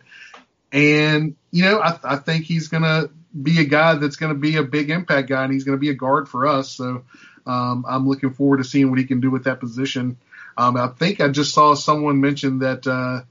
And 0.72 1.36
you 1.50 1.64
know, 1.64 1.80
I, 1.80 1.98
I 2.04 2.16
think 2.18 2.46
he's 2.46 2.68
gonna 2.68 3.10
be 3.42 3.62
a 3.62 3.66
guy 3.66 3.96
that's 3.96 4.18
gonna 4.18 4.36
be 4.36 4.58
a 4.58 4.64
big 4.64 4.90
impact 4.90 5.30
guy, 5.30 5.44
and 5.44 5.54
he's 5.54 5.64
gonna 5.64 5.78
be 5.78 5.90
a 5.90 5.96
guard 5.96 6.28
for 6.28 6.46
us. 6.46 6.70
So 6.70 7.06
um, 7.48 7.86
I'm 7.88 8.08
looking 8.08 8.34
forward 8.34 8.58
to 8.58 8.64
seeing 8.64 8.90
what 8.90 9.00
he 9.00 9.06
can 9.06 9.22
do 9.22 9.32
with 9.32 9.46
that 9.46 9.60
position. 9.60 10.18
Um, 10.58 10.76
I 10.76 10.88
think 10.88 11.22
I 11.22 11.30
just 11.30 11.54
saw 11.54 11.76
someone 11.76 12.20
mention 12.20 12.60
that 12.60 12.86
uh, 12.86 13.22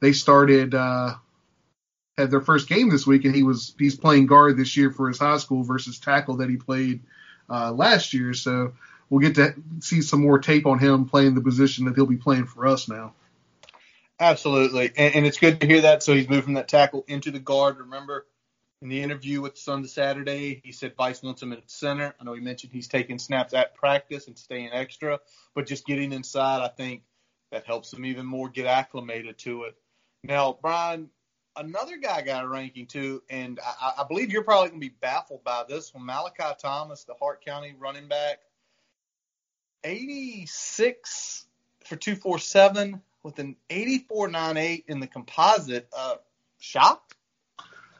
they 0.00 0.12
started 0.12 0.74
uh, 0.74 1.14
had 2.16 2.30
their 2.30 2.40
first 2.40 2.68
game 2.68 2.90
this 2.90 3.06
week, 3.06 3.24
and 3.24 3.34
he 3.34 3.42
was 3.42 3.74
he's 3.78 3.96
playing 3.96 4.26
guard 4.26 4.56
this 4.56 4.76
year 4.76 4.90
for 4.90 5.08
his 5.08 5.18
high 5.18 5.38
school 5.38 5.62
versus 5.62 5.98
tackle 5.98 6.36
that 6.38 6.50
he 6.50 6.56
played 6.56 7.00
uh, 7.48 7.72
last 7.72 8.12
year. 8.12 8.34
So 8.34 8.74
we'll 9.08 9.20
get 9.20 9.36
to 9.36 9.54
see 9.80 10.02
some 10.02 10.20
more 10.20 10.38
tape 10.38 10.66
on 10.66 10.78
him 10.78 11.06
playing 11.06 11.34
the 11.34 11.40
position 11.40 11.86
that 11.86 11.94
he'll 11.94 12.06
be 12.06 12.16
playing 12.16 12.46
for 12.46 12.66
us 12.66 12.88
now. 12.88 13.14
Absolutely, 14.20 14.92
and, 14.96 15.14
and 15.14 15.26
it's 15.26 15.38
good 15.38 15.60
to 15.60 15.66
hear 15.66 15.82
that. 15.82 16.02
So 16.02 16.14
he's 16.14 16.28
moved 16.28 16.44
from 16.44 16.54
that 16.54 16.68
tackle 16.68 17.04
into 17.08 17.30
the 17.30 17.38
guard. 17.38 17.78
Remember, 17.78 18.26
in 18.80 18.88
the 18.88 19.02
interview 19.02 19.40
with 19.40 19.58
Sunday 19.58 19.88
Saturday, 19.88 20.60
he 20.64 20.72
said 20.72 20.94
Vice 20.96 21.22
wants 21.22 21.42
him 21.42 21.52
at 21.52 21.68
center. 21.68 22.14
I 22.20 22.24
know 22.24 22.34
he 22.34 22.40
mentioned 22.40 22.72
he's 22.72 22.88
taking 22.88 23.18
snaps 23.18 23.52
at 23.52 23.74
practice 23.74 24.28
and 24.28 24.38
staying 24.38 24.70
extra, 24.72 25.18
but 25.54 25.66
just 25.66 25.86
getting 25.86 26.12
inside, 26.12 26.62
I 26.62 26.68
think 26.68 27.02
that 27.50 27.66
helps 27.66 27.92
him 27.92 28.04
even 28.04 28.24
more 28.24 28.48
get 28.48 28.66
acclimated 28.66 29.38
to 29.38 29.64
it. 29.64 29.76
Now, 30.22 30.58
Brian, 30.60 31.10
another 31.56 31.96
guy 31.96 32.22
got 32.22 32.44
a 32.44 32.48
ranking 32.48 32.86
too, 32.86 33.22
and 33.28 33.58
I, 33.64 33.94
I 33.98 34.04
believe 34.04 34.30
you're 34.30 34.44
probably 34.44 34.68
going 34.68 34.80
to 34.80 34.88
be 34.88 34.94
baffled 35.00 35.42
by 35.42 35.64
this 35.68 35.92
one. 35.92 36.06
Malachi 36.06 36.54
Thomas, 36.60 37.04
the 37.04 37.14
Hart 37.14 37.44
County 37.44 37.74
running 37.76 38.06
back, 38.06 38.38
86 39.82 41.46
for 41.84 41.96
247 41.96 43.00
with 43.22 43.38
an 43.40 43.56
84.98 43.70 44.84
in 44.86 45.00
the 45.00 45.06
composite. 45.06 45.88
Uh, 45.96 46.16
shocked? 46.58 47.14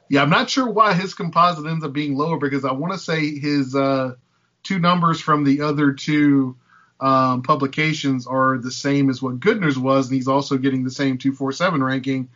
Yeah, 0.09 0.23
I'm 0.23 0.31
not 0.31 0.49
sure 0.49 0.69
why 0.69 0.95
his 0.95 1.15
composite 1.15 1.67
ends 1.67 1.85
up 1.85 1.93
being 1.93 2.17
lower 2.17 2.39
because 2.39 2.65
I 2.65 2.73
want 2.73 2.93
to 2.95 2.99
say 2.99 3.39
his 3.39 3.75
uh, 3.75 4.15
two 4.63 4.79
numbers 4.79 5.21
from 5.21 5.45
the 5.45 5.63
other 5.63 5.93
two 5.93 6.57
um, 7.01 7.43
publications 7.43 8.27
are 8.27 8.59
the 8.59 8.71
same 8.71 9.11
as 9.11 9.23
what 9.23 9.41
Goodner's 9.41 9.79
was, 9.79 10.09
and 10.09 10.17
he's 10.17 10.29
also 10.29 10.57
getting 10.57 10.85
the 10.85 10.91
same 10.91 11.19
247 11.19 11.83
ranking, 11.83 12.29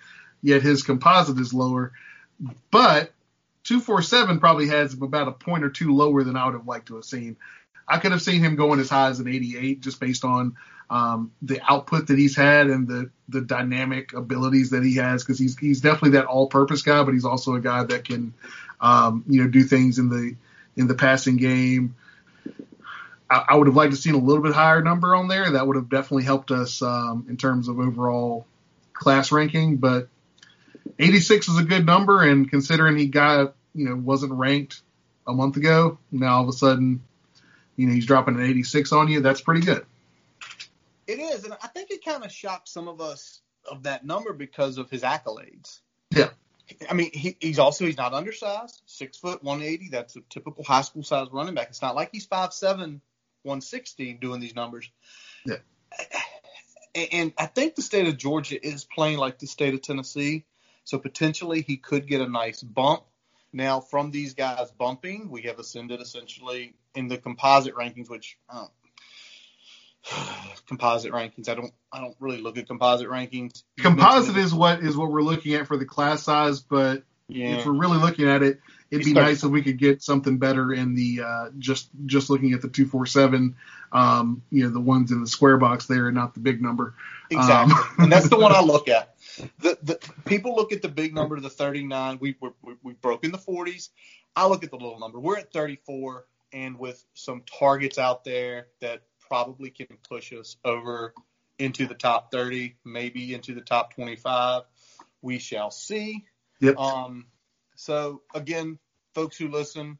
yet 0.42 0.62
his 0.62 0.82
composite 0.82 1.38
is 1.38 1.54
lower. 1.54 1.92
But 2.70 3.12
247 3.64 4.40
probably 4.40 4.68
has 4.68 4.94
about 4.94 5.28
a 5.28 5.32
point 5.32 5.64
or 5.64 5.70
two 5.70 5.94
lower 5.94 6.24
than 6.24 6.36
I 6.36 6.46
would 6.46 6.54
have 6.54 6.66
liked 6.66 6.88
to 6.88 6.96
have 6.96 7.04
seen. 7.04 7.36
I 7.86 7.98
could 7.98 8.12
have 8.12 8.22
seen 8.22 8.42
him 8.42 8.56
going 8.56 8.80
as 8.80 8.88
high 8.88 9.08
as 9.08 9.20
an 9.20 9.28
88 9.28 9.80
just 9.80 10.00
based 10.00 10.24
on 10.24 10.56
um, 10.92 11.32
the 11.40 11.60
output 11.66 12.08
that 12.08 12.18
he's 12.18 12.36
had 12.36 12.66
and 12.66 12.86
the 12.86 13.10
the 13.28 13.40
dynamic 13.40 14.12
abilities 14.12 14.70
that 14.70 14.84
he 14.84 14.96
has 14.96 15.24
because 15.24 15.38
he's 15.38 15.58
he's 15.58 15.80
definitely 15.80 16.10
that 16.10 16.26
all-purpose 16.26 16.82
guy, 16.82 17.02
but 17.02 17.14
he's 17.14 17.24
also 17.24 17.54
a 17.54 17.60
guy 17.60 17.82
that 17.84 18.04
can 18.04 18.34
um, 18.80 19.24
you 19.26 19.42
know 19.42 19.48
do 19.48 19.62
things 19.62 19.98
in 19.98 20.10
the 20.10 20.36
in 20.76 20.88
the 20.88 20.94
passing 20.94 21.38
game. 21.38 21.94
I, 23.30 23.44
I 23.48 23.56
would 23.56 23.68
have 23.68 23.76
liked 23.76 23.94
to 23.94 23.96
seen 23.96 24.14
a 24.14 24.18
little 24.18 24.42
bit 24.42 24.52
higher 24.52 24.82
number 24.82 25.16
on 25.16 25.28
there. 25.28 25.52
That 25.52 25.66
would 25.66 25.76
have 25.76 25.88
definitely 25.88 26.24
helped 26.24 26.50
us 26.50 26.82
um, 26.82 27.26
in 27.28 27.38
terms 27.38 27.68
of 27.68 27.78
overall 27.78 28.46
class 28.92 29.32
ranking. 29.32 29.78
But 29.78 30.08
86 30.98 31.48
is 31.48 31.58
a 31.58 31.64
good 31.64 31.86
number, 31.86 32.22
and 32.22 32.50
considering 32.50 32.98
he 32.98 33.06
got 33.06 33.54
you 33.74 33.88
know 33.88 33.96
wasn't 33.96 34.32
ranked 34.32 34.82
a 35.26 35.32
month 35.32 35.56
ago, 35.56 35.96
now 36.10 36.36
all 36.36 36.42
of 36.42 36.48
a 36.48 36.52
sudden 36.52 37.00
you 37.76 37.86
know 37.86 37.94
he's 37.94 38.06
dropping 38.06 38.36
an 38.36 38.42
86 38.42 38.92
on 38.92 39.08
you. 39.08 39.20
That's 39.20 39.40
pretty 39.40 39.62
good. 39.62 39.84
It 41.06 41.18
is, 41.18 41.44
and 41.44 41.54
I 41.62 41.66
think 41.68 41.90
it 41.90 42.04
kind 42.04 42.24
of 42.24 42.32
shocked 42.32 42.68
some 42.68 42.88
of 42.88 43.00
us 43.00 43.40
of 43.70 43.84
that 43.84 44.04
number 44.04 44.32
because 44.32 44.78
of 44.78 44.90
his 44.90 45.02
accolades. 45.02 45.80
Yeah. 46.10 46.30
I 46.88 46.94
mean, 46.94 47.10
he, 47.12 47.36
he's 47.40 47.58
also 47.58 47.84
he's 47.84 47.96
not 47.96 48.14
undersized, 48.14 48.82
six 48.86 49.18
foot, 49.18 49.42
180. 49.42 49.88
That's 49.90 50.16
a 50.16 50.20
typical 50.30 50.64
high 50.64 50.82
school 50.82 51.02
size 51.02 51.28
running 51.32 51.54
back. 51.54 51.68
It's 51.68 51.82
not 51.82 51.94
like 51.94 52.10
he's 52.12 52.26
five 52.26 52.52
seven, 52.52 53.00
160 53.42 54.14
doing 54.14 54.40
these 54.40 54.54
numbers. 54.54 54.90
Yeah. 55.44 55.56
And 56.94 57.32
I 57.38 57.46
think 57.46 57.74
the 57.74 57.82
state 57.82 58.06
of 58.06 58.16
Georgia 58.16 58.64
is 58.64 58.84
playing 58.84 59.18
like 59.18 59.38
the 59.38 59.46
state 59.46 59.74
of 59.74 59.82
Tennessee, 59.82 60.44
so 60.84 60.98
potentially 60.98 61.62
he 61.62 61.78
could 61.78 62.06
get 62.06 62.20
a 62.20 62.28
nice 62.28 62.62
bump. 62.62 63.02
Now, 63.52 63.80
from 63.80 64.10
these 64.10 64.34
guys 64.34 64.70
bumping, 64.70 65.30
we 65.30 65.42
have 65.42 65.58
ascended 65.58 66.00
essentially 66.00 66.74
in 66.94 67.08
the 67.08 67.18
composite 67.18 67.74
rankings, 67.74 68.08
which 68.08 68.38
um, 68.48 68.68
composite 70.66 71.12
rankings. 71.12 71.48
I 71.48 71.54
don't 71.54 71.72
I 71.92 72.00
don't 72.00 72.16
really 72.20 72.40
look 72.40 72.58
at 72.58 72.66
composite 72.66 73.08
rankings. 73.08 73.62
Composite 73.78 74.36
is 74.36 74.54
what 74.54 74.80
is 74.80 74.96
what 74.96 75.10
we're 75.10 75.22
looking 75.22 75.54
at 75.54 75.66
for 75.66 75.76
the 75.76 75.86
class 75.86 76.22
size, 76.22 76.60
but 76.60 77.04
yeah. 77.28 77.56
if 77.56 77.66
we're 77.66 77.72
really 77.72 77.98
looking 77.98 78.28
at 78.28 78.42
it, 78.42 78.60
it'd 78.90 79.04
be 79.04 79.12
nice 79.12 79.42
if 79.42 79.50
we 79.50 79.62
could 79.62 79.78
get 79.78 80.02
something 80.02 80.38
better 80.38 80.72
in 80.72 80.94
the 80.94 81.22
uh, 81.24 81.50
just 81.58 81.88
just 82.06 82.30
looking 82.30 82.52
at 82.52 82.62
the 82.62 82.68
two 82.68 82.86
four 82.86 83.06
seven, 83.06 83.56
um, 83.92 84.42
you 84.50 84.64
know, 84.64 84.70
the 84.70 84.80
ones 84.80 85.12
in 85.12 85.20
the 85.20 85.26
square 85.26 85.56
box 85.56 85.86
there, 85.86 86.08
and 86.08 86.14
not 86.14 86.34
the 86.34 86.40
big 86.40 86.62
number. 86.62 86.94
Exactly, 87.30 87.74
um, 87.74 87.84
and 87.98 88.12
that's 88.12 88.28
the 88.28 88.38
one 88.38 88.52
I 88.52 88.60
look 88.60 88.88
at. 88.88 89.14
The, 89.60 89.78
the 89.82 89.98
people 90.24 90.54
look 90.54 90.72
at 90.72 90.82
the 90.82 90.88
big 90.88 91.14
number, 91.14 91.40
the 91.40 91.50
39. 91.50 92.18
We 92.20 92.36
we 92.40 92.74
we've 92.82 93.00
broken 93.00 93.32
the 93.32 93.38
40s. 93.38 93.88
I 94.34 94.46
look 94.46 94.64
at 94.64 94.70
the 94.70 94.76
little 94.76 94.98
number. 94.98 95.20
We're 95.20 95.38
at 95.38 95.52
34, 95.52 96.24
and 96.52 96.78
with 96.78 97.02
some 97.14 97.42
targets 97.58 97.98
out 97.98 98.24
there 98.24 98.68
that 98.80 99.02
probably 99.20 99.70
can 99.70 99.86
push 100.08 100.32
us 100.32 100.56
over 100.64 101.14
into 101.58 101.86
the 101.86 101.94
top 101.94 102.30
30, 102.30 102.76
maybe 102.84 103.34
into 103.34 103.54
the 103.54 103.60
top 103.60 103.94
25. 103.94 104.62
We 105.22 105.38
shall 105.38 105.70
see. 105.70 106.24
Yep. 106.60 106.76
Um, 106.76 107.26
so 107.76 108.22
again, 108.34 108.78
folks 109.14 109.36
who 109.36 109.48
listen, 109.48 109.98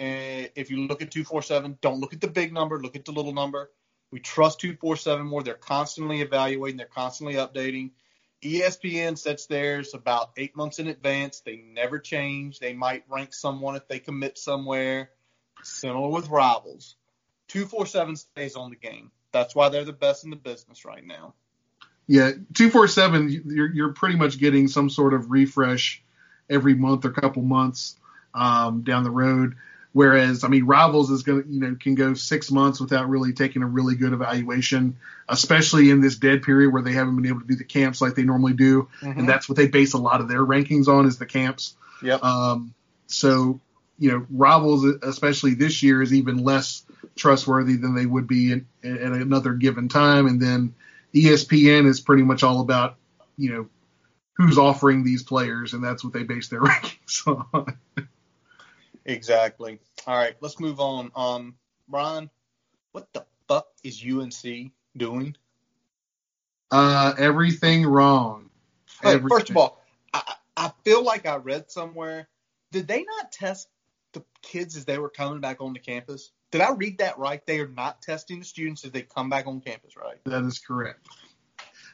uh, 0.00 0.48
if 0.54 0.70
you 0.70 0.86
look 0.86 1.02
at 1.02 1.10
247, 1.10 1.78
don't 1.80 2.00
look 2.00 2.14
at 2.14 2.20
the 2.20 2.28
big 2.28 2.52
number, 2.52 2.80
look 2.80 2.96
at 2.96 3.04
the 3.04 3.12
little 3.12 3.34
number. 3.34 3.70
We 4.10 4.20
trust 4.20 4.60
247 4.60 5.26
more. 5.26 5.42
They're 5.42 5.54
constantly 5.54 6.22
evaluating, 6.22 6.78
they're 6.78 6.86
constantly 6.86 7.34
updating. 7.36 7.90
ESPN 8.42 9.18
sets 9.18 9.46
theirs 9.46 9.94
about 9.94 10.30
eight 10.36 10.56
months 10.56 10.78
in 10.78 10.86
advance. 10.86 11.40
They 11.40 11.56
never 11.56 11.98
change. 11.98 12.60
They 12.60 12.72
might 12.72 13.04
rank 13.08 13.34
someone 13.34 13.74
if 13.74 13.88
they 13.88 13.98
commit 13.98 14.38
somewhere. 14.38 15.10
Similar 15.62 16.08
with 16.08 16.28
rivals. 16.28 16.96
247 17.48 18.16
stays 18.16 18.56
on 18.56 18.70
the 18.70 18.76
game. 18.76 19.10
That's 19.32 19.54
why 19.54 19.68
they're 19.68 19.84
the 19.84 19.92
best 19.92 20.24
in 20.24 20.30
the 20.30 20.36
business 20.36 20.84
right 20.84 21.04
now. 21.04 21.34
Yeah, 22.06 22.30
247, 22.54 23.42
you're, 23.46 23.70
you're 23.70 23.92
pretty 23.92 24.16
much 24.16 24.38
getting 24.38 24.66
some 24.68 24.88
sort 24.88 25.12
of 25.12 25.30
refresh 25.30 26.02
every 26.48 26.74
month 26.74 27.04
or 27.04 27.10
couple 27.10 27.42
months 27.42 27.96
um, 28.34 28.82
down 28.82 29.04
the 29.04 29.10
road. 29.10 29.56
Whereas, 29.92 30.44
I 30.44 30.48
mean, 30.48 30.64
Rivals 30.64 31.10
is 31.10 31.22
going 31.22 31.42
to, 31.42 31.48
you 31.48 31.60
know, 31.60 31.76
can 31.78 31.94
go 31.94 32.14
six 32.14 32.50
months 32.50 32.80
without 32.80 33.08
really 33.08 33.32
taking 33.32 33.62
a 33.62 33.66
really 33.66 33.96
good 33.96 34.12
evaluation, 34.12 34.96
especially 35.28 35.90
in 35.90 36.00
this 36.00 36.16
dead 36.16 36.42
period 36.42 36.72
where 36.72 36.82
they 36.82 36.92
haven't 36.92 37.16
been 37.16 37.26
able 37.26 37.40
to 37.40 37.46
do 37.46 37.56
the 37.56 37.64
camps 37.64 38.00
like 38.00 38.14
they 38.14 38.22
normally 38.22 38.52
do. 38.52 38.88
Mm-hmm. 39.00 39.20
And 39.20 39.28
that's 39.28 39.48
what 39.48 39.56
they 39.56 39.66
base 39.66 39.94
a 39.94 39.98
lot 39.98 40.20
of 40.20 40.28
their 40.28 40.44
rankings 40.44 40.88
on 40.88 41.06
is 41.06 41.18
the 41.18 41.26
camps. 41.26 41.74
Yep. 42.02 42.22
Um, 42.22 42.74
so, 43.06 43.60
you 43.98 44.10
know, 44.10 44.26
Rivals, 44.30 44.84
especially 45.02 45.54
this 45.54 45.82
year, 45.82 46.00
is 46.00 46.14
even 46.14 46.44
less 46.44 46.84
trustworthy 47.16 47.76
than 47.76 47.94
they 47.94 48.06
would 48.06 48.26
be 48.26 48.52
at, 48.52 48.60
at 48.84 49.00
another 49.12 49.54
given 49.54 49.88
time. 49.88 50.26
And 50.26 50.40
then 50.40 50.74
ESPN 51.14 51.86
is 51.86 52.00
pretty 52.00 52.22
much 52.22 52.42
all 52.42 52.60
about, 52.60 52.96
you 53.36 53.52
know, 53.52 53.68
who's 54.34 54.56
offering 54.56 55.02
these 55.02 55.24
players, 55.24 55.72
and 55.72 55.82
that's 55.82 56.04
what 56.04 56.12
they 56.12 56.22
base 56.22 56.48
their 56.48 56.60
rankings 56.62 57.26
on. 57.26 57.76
exactly. 59.04 59.80
All 60.06 60.16
right, 60.16 60.36
let's 60.40 60.60
move 60.60 60.80
on. 60.80 61.10
Um, 61.16 61.56
Brian, 61.88 62.30
what 62.92 63.12
the 63.12 63.26
fuck 63.48 63.66
is 63.82 64.02
UNC 64.02 64.70
doing? 64.96 65.36
Uh, 66.70 67.14
everything 67.18 67.84
wrong. 67.84 68.50
Everything. 69.02 69.28
First 69.28 69.50
of 69.50 69.56
all, 69.56 69.82
I, 70.12 70.34
I 70.56 70.72
feel 70.84 71.02
like 71.02 71.26
I 71.26 71.36
read 71.36 71.70
somewhere. 71.70 72.28
Did 72.70 72.86
they 72.86 73.02
not 73.02 73.32
test 73.32 73.68
the 74.12 74.24
kids 74.42 74.76
as 74.76 74.84
they 74.84 74.98
were 74.98 75.10
coming 75.10 75.40
back 75.40 75.60
onto 75.60 75.80
campus? 75.80 76.32
did 76.50 76.60
I 76.60 76.72
read 76.72 76.98
that 76.98 77.18
right? 77.18 77.44
They 77.44 77.60
are 77.60 77.68
not 77.68 78.02
testing 78.02 78.38
the 78.38 78.44
students 78.44 78.84
as 78.84 78.92
they 78.92 79.02
come 79.02 79.28
back 79.28 79.46
on 79.46 79.60
campus, 79.60 79.96
right? 79.96 80.18
That 80.24 80.44
is 80.44 80.58
correct. 80.58 81.06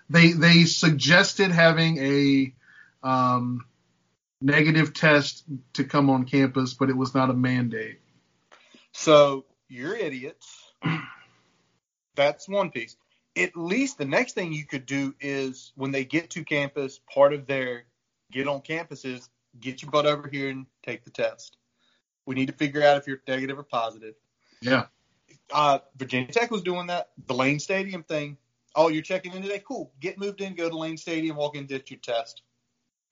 They 0.09 0.33
they 0.33 0.64
suggested 0.64 1.50
having 1.50 1.99
a 1.99 2.54
um, 3.02 3.64
negative 4.40 4.94
test 4.94 5.44
to 5.75 5.85
come 5.85 6.11
on 6.11 6.25
campus, 6.25 6.75
but 6.75 6.90
it 6.90 6.97
was 6.97 7.14
not 7.14 7.30
a 7.30 7.35
mandate. 7.35 8.00
So 8.92 9.44
you're 9.68 9.97
idiots. 9.97 10.73
That's 12.14 12.49
one 12.49 12.71
piece. 12.71 12.97
At 13.37 13.56
least 13.56 13.99
the 13.99 14.04
next 14.04 14.35
thing 14.35 14.52
you 14.52 14.64
could 14.64 14.87
do 14.87 15.14
is 15.21 15.73
when 15.75 15.90
they 15.90 16.04
get 16.04 16.30
to 16.30 16.44
campus, 16.44 17.00
part 17.12 17.33
of 17.33 17.47
their 17.47 17.85
get 18.30 18.47
on 18.47 18.61
campus 18.61 19.04
is 19.04 19.28
get 19.59 19.83
your 19.83 19.90
butt 19.90 20.06
over 20.06 20.28
here 20.28 20.50
and 20.50 20.66
take 20.85 21.04
the 21.04 21.11
test. 21.11 21.56
We 22.26 22.35
need 22.35 22.47
to 22.47 22.52
figure 22.52 22.83
out 22.83 22.97
if 22.97 23.07
you're 23.07 23.21
negative 23.28 23.59
or 23.59 23.62
positive. 23.62 24.14
Yeah. 24.61 24.87
Uh, 25.52 25.78
Virginia 25.97 26.33
Tech 26.33 26.50
was 26.50 26.62
doing 26.62 26.87
that. 26.87 27.11
The 27.26 27.35
Lane 27.35 27.59
Stadium 27.59 28.02
thing. 28.02 28.38
Oh, 28.75 28.88
you're 28.88 29.02
checking 29.02 29.33
in 29.35 29.43
today? 29.43 29.62
Cool. 29.66 29.93
Get 30.00 30.19
moved 30.19 30.40
in, 30.40 30.54
go 30.54 30.69
to 30.69 30.76
Lane 30.76 30.97
Stadium, 30.97 31.37
walk 31.37 31.54
in, 31.54 31.66
get 31.66 31.90
your 31.90 32.00
test, 32.00 32.43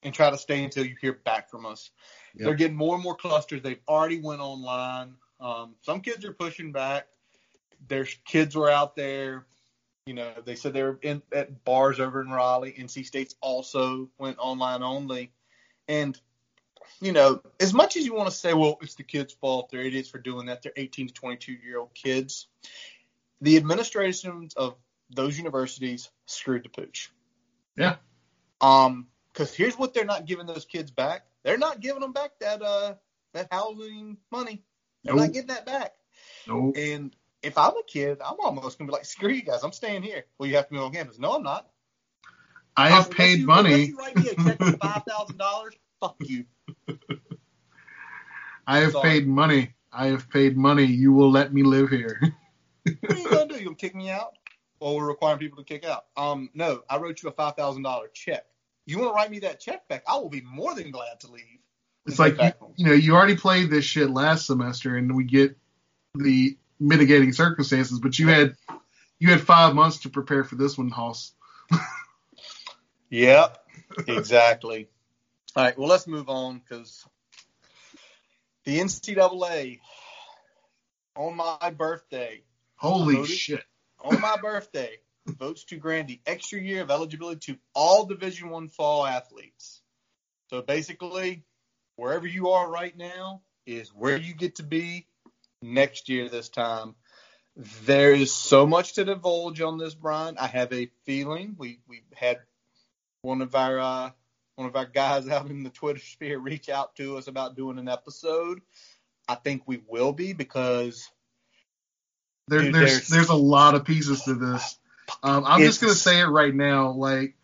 and 0.02 0.12
try 0.12 0.30
to 0.30 0.38
stay 0.38 0.64
until 0.64 0.84
you 0.84 0.96
hear 1.00 1.12
back 1.12 1.50
from 1.50 1.66
us. 1.66 1.90
Yep. 2.34 2.44
They're 2.44 2.54
getting 2.54 2.76
more 2.76 2.94
and 2.94 3.04
more 3.04 3.14
clusters. 3.14 3.62
They've 3.62 3.78
already 3.86 4.20
went 4.20 4.40
online. 4.40 5.14
Um, 5.40 5.74
some 5.82 6.00
kids 6.00 6.24
are 6.24 6.32
pushing 6.32 6.72
back. 6.72 7.06
Their 7.88 8.06
kids 8.24 8.56
were 8.56 8.70
out 8.70 8.96
there. 8.96 9.46
You 10.06 10.14
know, 10.14 10.32
they 10.44 10.56
said 10.56 10.72
they 10.72 10.82
were 10.82 10.98
in 11.02 11.22
at 11.32 11.64
bars 11.64 12.00
over 12.00 12.20
in 12.20 12.30
Raleigh. 12.30 12.74
NC 12.76 13.06
State's 13.06 13.36
also 13.40 14.08
went 14.18 14.38
online 14.40 14.82
only, 14.82 15.32
and 15.86 16.18
you 17.00 17.12
know, 17.12 17.42
as 17.60 17.72
much 17.74 17.96
as 17.96 18.04
you 18.04 18.14
want 18.14 18.28
to 18.30 18.34
say, 18.34 18.54
well, 18.54 18.78
it's 18.80 18.94
the 18.94 19.02
kids' 19.02 19.32
fault, 19.32 19.70
they're 19.70 19.80
idiots 19.82 20.08
for 20.08 20.18
doing 20.18 20.46
that. 20.46 20.62
They're 20.62 20.72
18 20.76 21.08
to 21.08 21.14
22 21.14 21.52
year 21.52 21.78
old 21.80 21.94
kids. 21.94 22.46
The 23.40 23.56
administrations 23.56 24.54
of 24.54 24.76
those 25.10 25.36
universities 25.36 26.10
screwed 26.26 26.64
the 26.64 26.68
pooch. 26.68 27.10
Yeah. 27.76 27.96
Um, 28.60 29.08
because 29.32 29.54
here's 29.54 29.78
what 29.78 29.94
they're 29.94 30.04
not 30.04 30.26
giving 30.26 30.46
those 30.46 30.64
kids 30.66 30.90
back. 30.90 31.22
They're 31.42 31.58
not 31.58 31.80
giving 31.80 32.00
them 32.02 32.12
back 32.12 32.32
that 32.40 32.62
uh 32.62 32.94
that 33.32 33.48
housing 33.50 34.18
money. 34.30 34.62
They're 35.02 35.14
Nope. 35.14 35.24
not 35.24 35.32
getting 35.32 35.48
that 35.48 35.66
back. 35.66 35.94
Nope. 36.46 36.76
And 36.76 37.16
if 37.42 37.56
I'm 37.58 37.72
a 37.76 37.82
kid, 37.86 38.18
I'm 38.24 38.36
almost 38.40 38.78
gonna 38.78 38.88
be 38.88 38.92
like, 38.92 39.06
screw 39.06 39.30
you 39.32 39.42
guys, 39.42 39.64
I'm 39.64 39.72
staying 39.72 40.02
here. 40.02 40.26
Well, 40.38 40.48
you 40.48 40.56
have 40.56 40.68
to 40.68 40.74
move 40.74 40.84
on 40.84 40.92
campus. 40.92 41.18
No, 41.18 41.32
I'm 41.32 41.42
not. 41.42 41.66
I 42.76 42.90
have 42.90 43.10
paid 43.10 43.40
you- 43.40 43.46
money. 43.46 43.86
You 43.86 43.96
write 43.96 44.16
me 44.16 44.28
a 44.28 44.34
check 44.34 44.58
for 44.58 44.72
five 44.80 45.02
thousand 45.08 45.38
dollars, 45.38 45.74
fuck 46.00 46.16
you. 46.20 46.44
I 48.66 48.78
have 48.78 48.92
Sorry. 48.92 49.08
paid 49.08 49.28
money. 49.28 49.74
I 49.92 50.06
have 50.06 50.30
paid 50.30 50.56
money. 50.56 50.84
You 50.84 51.12
will 51.12 51.30
let 51.30 51.52
me 51.52 51.62
live 51.62 51.90
here. 51.90 52.20
What 53.00 53.12
are 53.12 53.16
you 53.16 53.30
gonna 53.30 53.46
do? 53.46 53.54
You 53.58 53.64
gonna 53.66 53.76
kick 53.76 53.94
me 53.94 54.10
out? 54.10 54.32
Well, 54.80 54.96
we're 54.96 55.06
requiring 55.06 55.38
people 55.38 55.58
to 55.58 55.64
kick 55.64 55.84
out. 55.84 56.06
Um, 56.16 56.50
no, 56.52 56.82
I 56.90 56.98
wrote 56.98 57.22
you 57.22 57.28
a 57.28 57.32
five 57.32 57.54
thousand 57.54 57.84
dollar 57.84 58.08
check. 58.12 58.44
You 58.86 58.98
want 58.98 59.10
to 59.10 59.14
write 59.14 59.30
me 59.30 59.38
that 59.40 59.60
check 59.60 59.86
back? 59.86 60.02
I 60.08 60.16
will 60.16 60.28
be 60.28 60.40
more 60.40 60.74
than 60.74 60.90
glad 60.90 61.20
to 61.20 61.30
leave. 61.30 61.60
It's 62.06 62.18
like 62.18 62.36
home. 62.38 62.72
you 62.74 62.86
know, 62.86 62.92
you 62.92 63.14
already 63.14 63.36
played 63.36 63.70
this 63.70 63.84
shit 63.84 64.10
last 64.10 64.46
semester, 64.46 64.96
and 64.96 65.14
we 65.14 65.22
get 65.22 65.56
the 66.16 66.58
mitigating 66.80 67.32
circumstances, 67.32 68.00
but 68.00 68.18
you 68.18 68.26
had 68.26 68.56
you 69.20 69.30
had 69.30 69.40
five 69.40 69.76
months 69.76 69.98
to 70.00 70.10
prepare 70.10 70.42
for 70.42 70.56
this 70.56 70.76
one, 70.76 70.90
Hoss. 70.90 71.32
Yep, 73.10 73.58
exactly. 74.08 74.88
All 75.54 75.64
right, 75.64 75.78
well, 75.78 75.88
let's 75.88 76.06
move 76.06 76.30
on 76.30 76.60
because 76.60 77.06
the 78.64 78.78
NCAA 78.78 79.80
on 81.14 81.36
my 81.36 81.70
birthday, 81.76 82.42
Holy 82.76 83.16
Voted? 83.16 83.30
shit! 83.30 83.64
on 84.02 84.18
my 84.22 84.36
birthday, 84.40 84.96
votes 85.26 85.64
to 85.64 85.76
grant 85.76 86.08
the 86.08 86.20
extra 86.26 86.58
year 86.58 86.80
of 86.80 86.90
eligibility 86.90 87.52
to 87.52 87.58
all 87.74 88.06
Division 88.06 88.48
One 88.48 88.68
fall 88.68 89.04
athletes. 89.04 89.82
So 90.48 90.62
basically, 90.62 91.44
wherever 91.96 92.26
you 92.26 92.50
are 92.50 92.70
right 92.70 92.96
now 92.96 93.42
is 93.66 93.90
where 93.90 94.16
you 94.16 94.32
get 94.32 94.56
to 94.56 94.62
be 94.62 95.06
next 95.60 96.08
year. 96.08 96.30
This 96.30 96.48
time, 96.48 96.94
there 97.84 98.14
is 98.14 98.32
so 98.32 98.66
much 98.66 98.94
to 98.94 99.04
divulge 99.04 99.60
on 99.60 99.76
this, 99.76 99.94
Brian. 99.94 100.38
I 100.38 100.46
have 100.46 100.72
a 100.72 100.90
feeling 101.04 101.56
we 101.58 101.80
we 101.86 102.00
had 102.14 102.38
one 103.20 103.42
of 103.42 103.54
our 103.54 103.78
uh, 103.78 104.10
one 104.56 104.68
of 104.68 104.76
our 104.76 104.86
guys 104.86 105.28
out 105.28 105.48
in 105.50 105.62
the 105.62 105.70
Twitter 105.70 106.00
sphere 106.04 106.38
reach 106.38 106.68
out 106.68 106.96
to 106.96 107.16
us 107.16 107.28
about 107.28 107.56
doing 107.56 107.78
an 107.78 107.88
episode. 107.88 108.60
I 109.28 109.36
think 109.36 109.62
we 109.66 109.82
will 109.88 110.12
be 110.12 110.32
because 110.32 111.08
There, 112.48 112.60
Dude, 112.60 112.74
there's 112.74 112.90
there's- 112.90 113.08
there's 113.08 113.28
a 113.28 113.34
lot 113.34 113.74
of 113.74 113.84
pieces 113.84 114.22
to 114.24 114.34
this. 114.34 114.78
Um, 115.22 115.44
I'm 115.46 115.60
just 115.60 115.80
gonna 115.80 115.94
say 115.94 116.20
it 116.20 116.26
right 116.26 116.54
now. 116.54 116.90
Like 116.92 117.36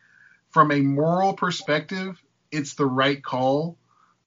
from 0.51 0.71
a 0.73 0.81
moral 0.81 1.35
perspective, 1.35 2.21
it's 2.51 2.75
the 2.75 2.87
right 2.87 3.23
call, 3.23 3.77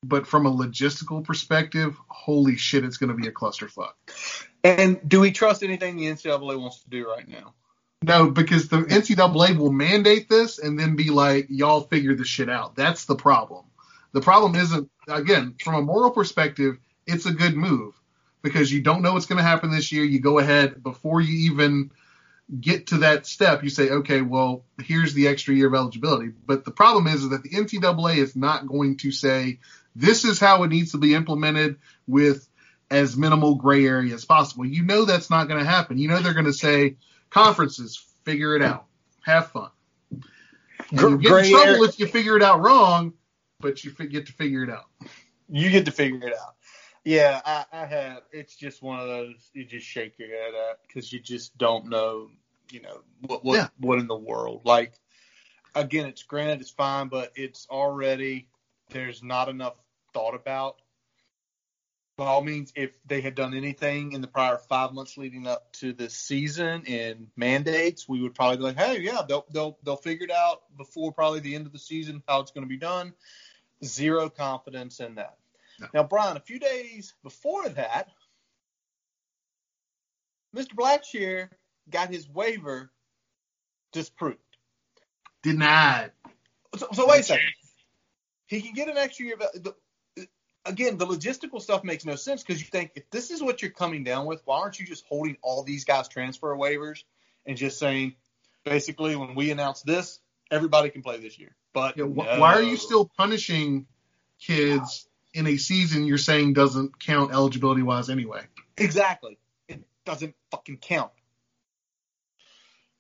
but 0.04 0.28
from 0.28 0.46
a 0.46 0.52
logistical 0.52 1.24
perspective, 1.24 1.98
holy 2.08 2.56
shit, 2.56 2.84
it's 2.86 2.98
gonna 2.98 3.14
be 3.16 3.28
a 3.28 3.32
clusterfuck. 3.32 3.94
And 4.64 5.00
do 5.08 5.20
we 5.20 5.32
trust 5.32 5.64
anything 5.64 5.98
the 5.98 6.06
NCAA 6.06 6.60
wants 6.60 6.82
to 6.84 6.90
do 6.90 7.08
right 7.10 7.28
now? 7.28 7.54
No, 8.04 8.32
because 8.32 8.68
the 8.68 8.78
NCAA 8.78 9.58
will 9.58 9.72
mandate 9.72 10.28
this 10.28 10.58
and 10.58 10.80
then 10.80 10.96
be 10.96 11.12
like, 11.12 11.48
y'all 11.50 11.82
figure 11.82 12.16
this 12.16 12.28
shit 12.28 12.50
out. 12.50 12.76
That's 12.76 13.06
the 13.06 13.16
problem. 13.16 13.66
The 14.12 14.22
problem 14.22 14.56
isn't, 14.56 14.90
again, 15.08 15.56
from 15.64 15.76
a 15.76 15.82
moral 15.82 16.12
perspective, 16.12 16.78
it's 17.06 17.28
a 17.28 17.32
good 17.32 17.56
move 17.56 17.94
because 18.42 18.72
you 18.72 18.82
don't 18.82 19.04
know 19.04 19.14
what's 19.14 19.28
going 19.28 19.38
to 19.38 19.44
happen 19.44 19.72
this 19.72 19.92
year. 19.92 20.04
You 20.04 20.20
go 20.20 20.40
ahead 20.40 20.82
before 20.82 21.22
you 21.22 21.52
even 21.52 21.92
get 22.60 22.88
to 22.88 22.98
that 23.00 23.28
step. 23.28 23.64
You 23.64 23.70
say, 23.70 23.90
okay, 23.90 24.22
well, 24.22 24.66
here's 24.82 25.14
the 25.14 25.28
extra 25.28 25.54
year 25.54 25.68
of 25.68 25.76
eligibility. 25.76 26.32
But 26.46 26.66
the 26.66 26.72
problem 26.72 27.06
is, 27.06 27.24
is 27.24 27.30
that 27.30 27.44
the 27.44 27.50
NCAA 27.50 28.18
is 28.18 28.36
not 28.36 28.68
going 28.68 28.98
to 28.98 29.12
say, 29.12 29.60
this 29.96 30.26
is 30.26 30.40
how 30.40 30.64
it 30.64 30.70
needs 30.70 30.94
to 30.94 30.98
be 30.98 31.14
implemented 31.14 31.78
with 32.08 32.48
as 32.90 33.16
minimal 33.16 33.56
gray 33.56 33.86
area 33.86 34.14
as 34.14 34.26
possible. 34.26 34.66
You 34.66 34.84
know 34.84 35.06
that's 35.06 35.30
not 35.30 35.48
going 35.48 35.64
to 35.64 35.70
happen. 35.70 35.98
You 35.98 36.08
know 36.10 36.20
they're 36.20 36.34
going 36.34 36.46
to 36.46 36.54
say, 36.54 36.98
conferences, 37.32 37.98
figure 38.24 38.56
it 38.56 38.62
out, 38.62 38.86
have 39.24 39.48
fun. 39.52 39.72
You 40.92 41.18
get 41.18 41.30
Gray 41.30 41.46
in 41.46 41.52
trouble 41.52 41.68
area- 41.72 41.84
if 41.84 42.00
you 42.00 42.06
figure 42.08 42.38
it 42.38 42.44
out 42.44 42.62
wrong, 42.62 43.14
but 43.60 43.84
you 43.84 43.92
get 43.92 44.28
to 44.28 44.34
figure 44.34 44.64
it 44.64 44.70
out. 44.70 44.86
You 45.50 45.70
get 45.70 45.86
to 45.86 45.92
figure 45.92 46.28
it 46.28 46.34
out. 46.34 46.56
Yeah, 47.04 47.42
I, 47.44 47.66
I 47.72 47.86
have. 47.88 48.22
It's 48.32 48.56
just 48.56 48.84
one 48.84 49.00
of 49.00 49.08
those 49.08 49.50
you 49.54 49.66
just 49.66 49.88
shake 49.88 50.20
your 50.20 50.28
head 50.30 50.54
at 50.54 50.80
because 50.88 51.12
you 51.12 51.20
just 51.20 51.58
don't 51.58 51.88
know, 51.90 52.30
you 52.72 52.82
know, 52.82 53.02
what 53.22 53.44
what 53.44 53.56
Yeah. 53.56 53.68
what 53.80 53.98
in 54.00 54.08
the 54.08 54.16
world. 54.18 54.62
Like 54.66 54.94
again, 55.74 56.06
it's 56.06 56.24
granted, 56.24 56.62
it's 56.62 56.70
fine, 56.70 57.08
but 57.08 57.32
it's 57.36 57.68
already 57.70 58.48
there's 58.90 59.24
not 59.24 59.50
enough 59.50 59.76
thought 60.14 60.36
about. 60.36 60.81
By 62.22 62.28
all 62.28 62.44
means, 62.44 62.72
if 62.76 62.92
they 63.08 63.20
had 63.20 63.34
done 63.34 63.56
anything 63.56 64.12
in 64.12 64.22
the 64.22 64.28
prior 64.28 64.60
five 64.60 64.94
months 64.94 65.18
leading 65.18 65.48
up 65.48 65.74
to 65.74 65.92
this 65.92 66.14
season 66.14 66.84
and 66.88 67.26
mandates, 67.36 68.08
we 68.08 68.22
would 68.22 68.36
probably 68.36 68.58
be 68.58 68.64
like, 68.64 68.78
hey, 68.78 69.00
yeah, 69.00 69.24
they'll 69.28 69.48
they'll 69.50 69.80
they'll 69.82 69.96
figure 69.96 70.26
it 70.26 70.32
out 70.32 70.62
before 70.78 71.12
probably 71.12 71.40
the 71.40 71.56
end 71.56 71.66
of 71.66 71.74
the 71.74 71.80
season 71.80 72.22
how 72.28 72.40
it's 72.40 72.52
going 72.52 72.64
to 72.64 72.70
be 72.70 72.78
done. 72.78 73.14
Zero 73.84 74.30
confidence 74.30 75.00
in 75.00 75.16
that. 75.16 75.40
No. 75.80 75.88
Now, 75.96 76.04
Brian, 76.04 76.38
a 76.38 76.42
few 76.42 76.60
days 76.60 77.16
before 77.24 77.68
that, 77.70 78.10
Mr. 80.56 80.76
Blackshear 80.76 81.50
got 81.90 82.14
his 82.14 82.30
waiver 82.30 82.92
disproved. 83.94 84.38
Denied. 85.42 86.12
So, 86.78 86.88
so 86.94 87.08
wait 87.08 87.22
a 87.22 87.24
second. 87.24 87.48
He 88.46 88.62
can 88.62 88.74
get 88.74 88.90
an 88.90 88.98
extra 88.98 89.26
year. 89.26 89.38
Of, 89.42 89.64
the, 89.64 89.74
again, 90.66 90.98
the 90.98 91.06
logistical 91.06 91.62
stuff 91.62 91.84
makes 91.84 92.06
no 92.06 92.16
sense 92.16 92.44
because 92.44 92.62
you 92.62 92.68
think 92.68 92.92
if 92.96 93.10
this 93.10 93.32
is 93.32 93.42
what 93.42 93.62
you're 93.62 93.72
coming 93.72 94.04
down 94.04 94.26
with, 94.26 94.42
why 94.46 94.60
aren't 94.60 94.80
you 94.80 94.86
just 94.86 95.06
holding 95.06 95.38
all 95.42 95.64
these 95.64 95.86
guys 95.86 96.08
transfer 96.08 96.56
waivers 96.56 97.04
and 97.46 97.58
just 97.58 97.80
saying, 97.80 98.16
basically, 98.64 99.16
when 99.16 99.36
we 99.36 99.52
announce 99.52 99.82
this, 99.82 100.20
everybody 100.50 100.90
can 100.90 101.02
play 101.02 101.18
this 101.18 101.40
year. 101.40 101.56
But 101.74 101.98
Yeah, 101.98 102.06
wh- 102.06 102.26
no. 102.26 102.40
Why 102.40 102.54
are 102.56 102.62
you 102.62 102.78
still 102.78 103.10
punishing 103.18 103.88
kids 104.40 105.08
in 105.34 105.48
a 105.48 105.58
season 105.58 106.06
you're 106.06 106.18
saying 106.18 106.54
doesn't 106.54 107.00
count 107.00 107.34
eligibility 107.34 107.82
wise 107.82 108.10
anyway? 108.10 108.42
Exactly. 108.78 109.38
It 109.68 109.84
doesn't 110.06 110.36
fucking 110.52 110.78
count. 110.78 111.12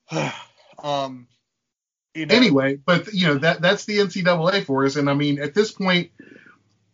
um, 0.84 1.28
you 2.13 2.26
know, 2.26 2.36
Anyway, 2.36 2.76
but 2.76 3.13
you 3.13 3.28
know 3.28 3.38
that 3.38 3.62
that's 3.62 3.86
the 3.86 4.00
NCAA 4.00 4.65
for 4.65 4.86
us, 4.86 4.97
and 4.97 5.10
I 5.10 5.13
mean 5.13 5.41
at 5.41 5.54
this 5.54 5.71
point, 5.71 6.12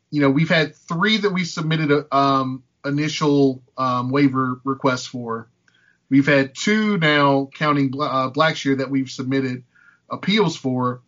you 0.09 0.21
know 0.21 0.29
we've 0.29 0.49
had 0.49 0.75
three 0.75 1.17
that 1.17 1.31
we 1.31 1.43
submitted 1.43 1.91
a, 1.91 2.15
um, 2.15 2.63
initial 2.85 3.61
um, 3.77 4.09
waiver 4.11 4.59
requests 4.63 5.07
for. 5.07 5.49
We've 6.09 6.25
had 6.27 6.55
two 6.55 6.97
now, 6.97 7.49
counting 7.53 7.91
uh, 7.99 8.29
Blackshear, 8.31 8.77
that 8.77 8.89
we've 8.89 9.09
submitted 9.09 9.63
appeals 10.09 10.55
for. 10.55 11.01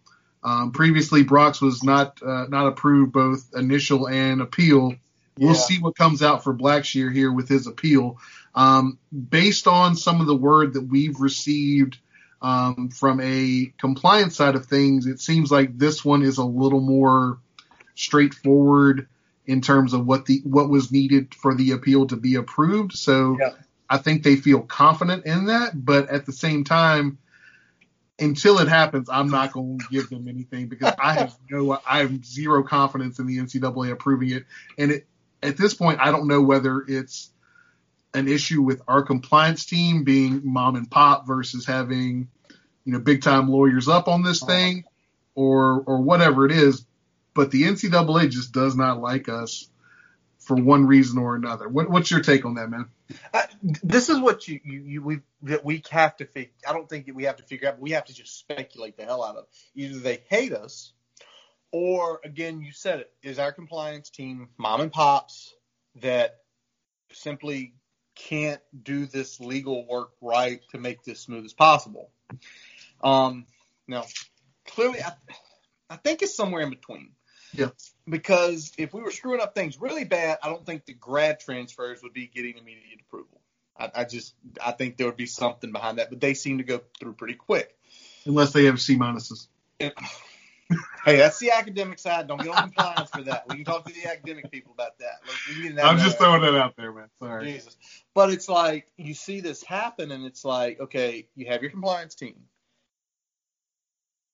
Um, 0.44 0.72
previously, 0.72 1.24
Brox 1.24 1.62
was 1.62 1.84
not 1.84 2.22
uh, 2.22 2.46
not 2.50 2.68
approved 2.68 3.14
both 3.14 3.50
initial 3.56 4.08
and 4.08 4.42
appeal. 4.42 4.96
We'll 5.38 5.54
Yeah. 5.54 5.60
see 5.60 5.80
what 5.80 5.96
comes 5.96 6.22
out 6.22 6.44
for 6.44 6.54
Blackshear 6.54 7.14
here 7.14 7.32
with 7.32 7.48
his 7.48 7.66
appeal. 7.68 8.20
Um, 8.56 8.98
based 9.30 9.68
on 9.68 9.96
some 9.96 10.20
of 10.20 10.28
the 10.28 10.36
word 10.36 10.74
that 10.74 10.82
we've 10.82 11.20
received 11.20 11.98
um, 12.42 12.90
from 12.90 13.22
a 13.22 13.72
compliance 13.78 14.36
side 14.36 14.56
of 14.56 14.66
things, 14.66 15.06
it 15.06 15.22
seems 15.22 15.52
like 15.52 15.78
this 15.78 16.04
one 16.04 16.24
is 16.24 16.38
a 16.38 16.44
little 16.44 16.82
more 16.82 17.40
straightforward 18.00 19.08
in 19.46 19.62
terms 19.62 19.94
of 19.94 20.06
what 20.06 20.26
the 20.26 20.42
what 20.44 20.70
was 20.70 20.92
needed 20.92 21.34
for 21.34 21.56
the 21.56 21.72
appeal 21.72 22.08
to 22.08 22.16
be 22.16 22.36
approved. 22.36 22.94
So 22.94 23.38
yeah. 23.40 23.52
I 23.90 23.98
think 23.98 24.24
they 24.24 24.36
feel 24.36 24.62
confident 24.62 25.26
in 25.26 25.46
that, 25.48 25.72
but 25.74 26.10
at 26.10 26.26
the 26.26 26.32
same 26.32 26.64
time, 26.64 27.18
until 28.20 28.60
it 28.60 28.68
happens, 28.68 29.10
I'm 29.10 29.30
not 29.30 29.52
going 29.52 29.80
to 29.80 29.86
give 29.90 30.10
them 30.10 30.28
anything 30.28 30.68
because 30.68 30.94
I 31.00 31.14
have 31.14 31.36
no, 31.50 31.80
I 31.88 32.00
have 32.00 32.24
zero 32.24 32.64
confidence 32.64 33.20
in 33.20 33.26
the 33.26 33.38
NCAA 33.38 33.92
approving 33.92 34.30
it. 34.30 34.46
And 34.78 34.92
it, 34.92 35.08
at 35.42 35.58
this 35.58 35.74
point, 35.74 36.00
I 36.00 36.12
don't 36.12 36.28
know 36.28 36.42
whether 36.42 36.84
it's 36.88 37.32
an 38.14 38.28
issue 38.28 38.62
with 38.62 38.82
our 38.88 39.04
compliance 39.04 39.66
team 39.66 40.04
being 40.04 40.42
mom 40.44 40.76
and 40.76 40.90
pop 40.90 41.28
versus 41.28 41.66
having, 41.66 42.28
you 42.86 42.94
know, 42.94 43.00
big 43.00 43.22
time 43.22 43.50
lawyers 43.50 43.88
up 43.88 44.08
on 44.08 44.24
this 44.24 44.42
uh-huh. 44.44 44.52
thing 44.52 44.84
or, 45.36 45.82
or 45.86 46.02
whatever 46.02 46.46
it 46.46 46.52
is. 46.52 46.86
But 47.40 47.52
the 47.52 47.64
NCAA 47.64 48.30
just 48.30 48.52
does 48.52 48.76
not 48.76 49.00
like 49.00 49.30
us 49.30 49.70
for 50.40 50.58
one 50.58 50.86
reason 50.86 51.18
or 51.18 51.38
another. 51.38 51.70
What, 51.70 51.90
what's 51.90 52.12
your 52.12 52.20
take 52.20 52.44
on 52.44 52.56
that, 52.56 52.70
man? 52.70 52.90
Uh, 53.34 53.44
this 53.82 54.10
is 54.10 54.20
what 54.20 54.46
you, 54.46 54.60
you, 54.66 54.82
you 54.82 55.02
we 55.02 55.20
that 55.44 55.64
we 55.64 55.82
have 55.90 56.18
to 56.18 56.26
figure. 56.26 56.52
I 56.68 56.74
don't 56.74 56.90
think 56.90 57.10
we 57.14 57.24
have 57.24 57.38
to 57.38 57.44
figure 57.44 57.70
out. 57.70 57.80
We 57.80 57.92
have 57.92 58.04
to 58.04 58.14
just 58.14 58.38
speculate 58.38 58.98
the 58.98 59.06
hell 59.06 59.24
out 59.24 59.38
of. 59.38 59.46
It. 59.46 59.50
Either 59.74 60.00
they 60.00 60.22
hate 60.28 60.52
us, 60.52 60.92
or 61.72 62.20
again, 62.26 62.60
you 62.60 62.74
said 62.74 63.00
it 63.00 63.14
is 63.24 63.40
our 63.40 63.54
compliance 63.54 64.10
team, 64.10 64.50
mom 64.58 64.82
and 64.82 64.92
pops 64.92 65.56
that 66.02 66.40
simply 67.14 67.74
can't 68.16 68.60
do 68.84 69.06
this 69.06 69.40
legal 69.40 69.88
work 69.88 70.10
right 70.20 70.60
to 70.72 70.78
make 70.78 71.06
this 71.06 71.22
smooth 71.22 71.46
as 71.46 71.54
possible. 71.54 72.12
Um, 73.02 73.46
now, 73.88 74.04
clearly, 74.68 75.02
I, 75.02 75.14
I 75.90 75.96
think 75.96 76.22
it's 76.22 76.36
somewhere 76.36 76.64
in 76.64 76.70
between. 76.70 77.14
Yeah. 77.54 77.70
Because 78.08 78.72
if 78.78 78.94
we 78.94 79.02
were 79.02 79.12
screwing 79.12 79.42
up 79.42 79.56
things 79.56 79.80
really 79.80 80.04
bad, 80.04 80.40
I 80.44 80.50
don't 80.50 80.66
think 80.66 80.86
the 80.86 80.94
grad 80.94 81.40
transfers 81.40 82.02
would 82.04 82.14
be 82.14 82.28
getting 82.28 82.58
immediate 82.58 83.02
approval. 83.08 83.42
I, 83.78 83.92
I 83.96 84.04
just 84.04 84.36
I 84.64 84.72
think 84.72 84.98
there 84.98 85.08
would 85.08 85.18
be 85.18 85.26
something 85.26 85.72
behind 85.72 86.00
that, 86.00 86.10
but 86.10 86.20
they 86.20 86.34
seem 86.34 86.58
to 86.58 86.64
go 86.64 86.82
through 87.00 87.14
pretty 87.14 87.36
quick. 87.36 87.76
Unless 88.26 88.54
they 88.54 88.66
have 88.66 88.80
C 88.82 88.98
minuses. 88.98 89.48
hey, 91.06 91.18
that's 91.18 91.40
the 91.40 91.52
academic 91.52 92.00
side. 92.00 92.28
Don't 92.28 92.42
get 92.42 92.50
on 92.50 92.64
compliance 92.64 93.10
for 93.10 93.24
that. 93.24 93.46
We 93.48 93.56
can 93.56 93.66
talk 93.66 93.86
to 93.86 93.94
the 93.94 94.08
academic 94.10 94.52
people 94.52 94.74
about 94.74 95.00
that. 95.00 95.22
Like, 95.26 95.76
that 95.76 95.86
I'm 95.86 95.98
just 95.98 96.18
throwing 96.18 96.42
that 96.42 96.56
out 96.56 96.76
there, 96.78 96.92
man. 96.92 97.08
Sorry. 97.20 97.54
Jesus. 97.54 97.78
But 98.14 98.32
it's 98.32 98.50
like 98.50 98.88
you 98.98 99.14
see 99.14 99.40
this 99.40 99.64
happen, 99.64 100.12
and 100.12 100.26
it's 100.26 100.44
like, 100.44 100.80
okay, 100.82 101.28
you 101.36 101.48
have 101.48 101.62
your 101.62 101.72
compliance 101.72 102.16
team. 102.16 102.36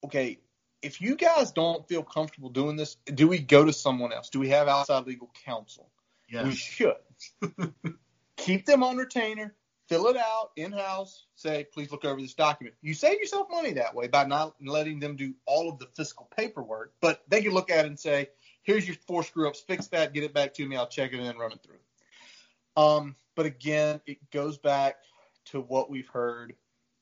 Okay, 0.04 0.40
if 0.82 1.02
you 1.02 1.16
guys 1.16 1.52
don't 1.52 1.88
feel 1.88 2.04
comfortable 2.04 2.50
doing 2.50 2.76
this, 2.76 2.98
do 3.14 3.28
we 3.28 3.40
go 3.40 3.66
to 3.66 3.74
someone 3.74 4.14
else? 4.14 4.30
Do 4.30 4.40
we 4.40 4.50
have 4.50 4.68
outside 4.68 5.06
legal 5.08 5.32
counsel? 5.46 5.90
Yes. 6.30 6.46
We 6.46 6.56
should. 6.56 6.96
Keep 8.38 8.66
them 8.66 8.84
on 8.84 8.98
retainer, 8.98 9.56
fill 9.88 10.08
it 10.08 10.18
out 10.18 10.52
in 10.56 10.72
house, 10.72 11.26
say, 11.36 11.66
please 11.74 11.92
look 11.92 12.06
over 12.06 12.20
this 12.20 12.34
document. 12.34 12.76
You 12.82 12.94
save 12.94 13.20
yourself 13.20 13.48
money 13.50 13.74
that 13.74 13.96
way 13.96 14.08
by 14.08 14.26
not 14.26 14.56
letting 14.62 15.00
them 15.00 15.16
do 15.16 15.34
all 15.46 15.70
of 15.70 15.80
the 15.80 15.88
fiscal 15.96 16.30
paperwork, 16.36 16.94
but 17.02 17.24
they 17.30 17.42
can 17.42 17.54
look 17.54 17.72
at 17.72 17.86
it 17.86 17.88
and 17.88 18.00
say, 18.00 18.30
here's 18.64 18.86
your 18.86 18.98
four 19.08 19.24
screw 19.24 19.48
ups, 19.48 19.62
fix 19.62 19.88
that, 19.88 20.14
get 20.14 20.24
it 20.24 20.34
back 20.34 20.54
to 20.56 20.68
me, 20.68 20.76
I'll 20.76 20.88
check 20.88 21.14
it 21.14 21.20
and 21.20 21.40
run 21.40 21.54
it 21.54 21.60
through. 21.64 22.84
Um, 22.84 23.16
but 23.36 23.46
again, 23.46 24.02
it 24.06 24.18
goes 24.32 24.58
back 24.58 24.98
to 25.46 25.62
what 25.62 25.90
we've 25.90 26.10
heard 26.10 26.54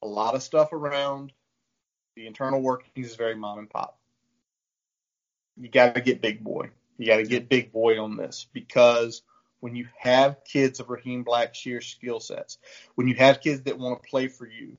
a 0.03 0.07
lot 0.07 0.36
of 0.36 0.43
stuff 0.43 0.73
around 0.73 1.31
the 2.15 2.28
internal 2.28 2.62
workings 2.62 3.10
is 3.10 3.15
very 3.15 3.36
mom 3.36 3.60
and 3.60 3.69
pop. 3.69 3.97
You 5.58 5.69
got 5.69 5.95
to 5.95 6.02
get 6.02 6.21
big 6.21 6.43
boy. 6.43 6.69
You 6.97 7.08
got 7.08 7.17
to 7.17 7.23
get 7.23 7.49
big 7.49 7.71
boy 7.71 8.02
on 8.02 8.17
this 8.17 8.47
because 8.54 9.21
when 9.60 9.76
you 9.76 9.88
have 9.97 10.43
kids 10.45 10.80
of 10.80 10.89
Raheem 10.89 11.23
Blackshear's 11.23 11.88
skill 11.88 12.19
sets, 12.19 12.58
when 12.95 13.08
you 13.08 13.15
have 13.15 13.41
kids 13.41 13.62
that 13.62 13.80
want 13.80 14.02
to 14.02 14.10
play 14.10 14.28
for 14.28 14.47
you, 14.47 14.78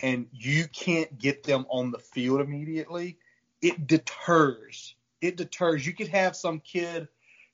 and 0.00 0.26
you 0.32 0.66
can't 0.68 1.18
get 1.18 1.42
them 1.42 1.64
on 1.70 1.90
the 1.90 1.98
field 1.98 2.40
immediately, 2.40 3.16
it 3.62 3.86
deters. 3.86 4.94
It 5.20 5.36
deters. 5.36 5.86
You 5.86 5.94
could 5.94 6.08
have 6.08 6.36
some 6.36 6.60
kid 6.60 7.08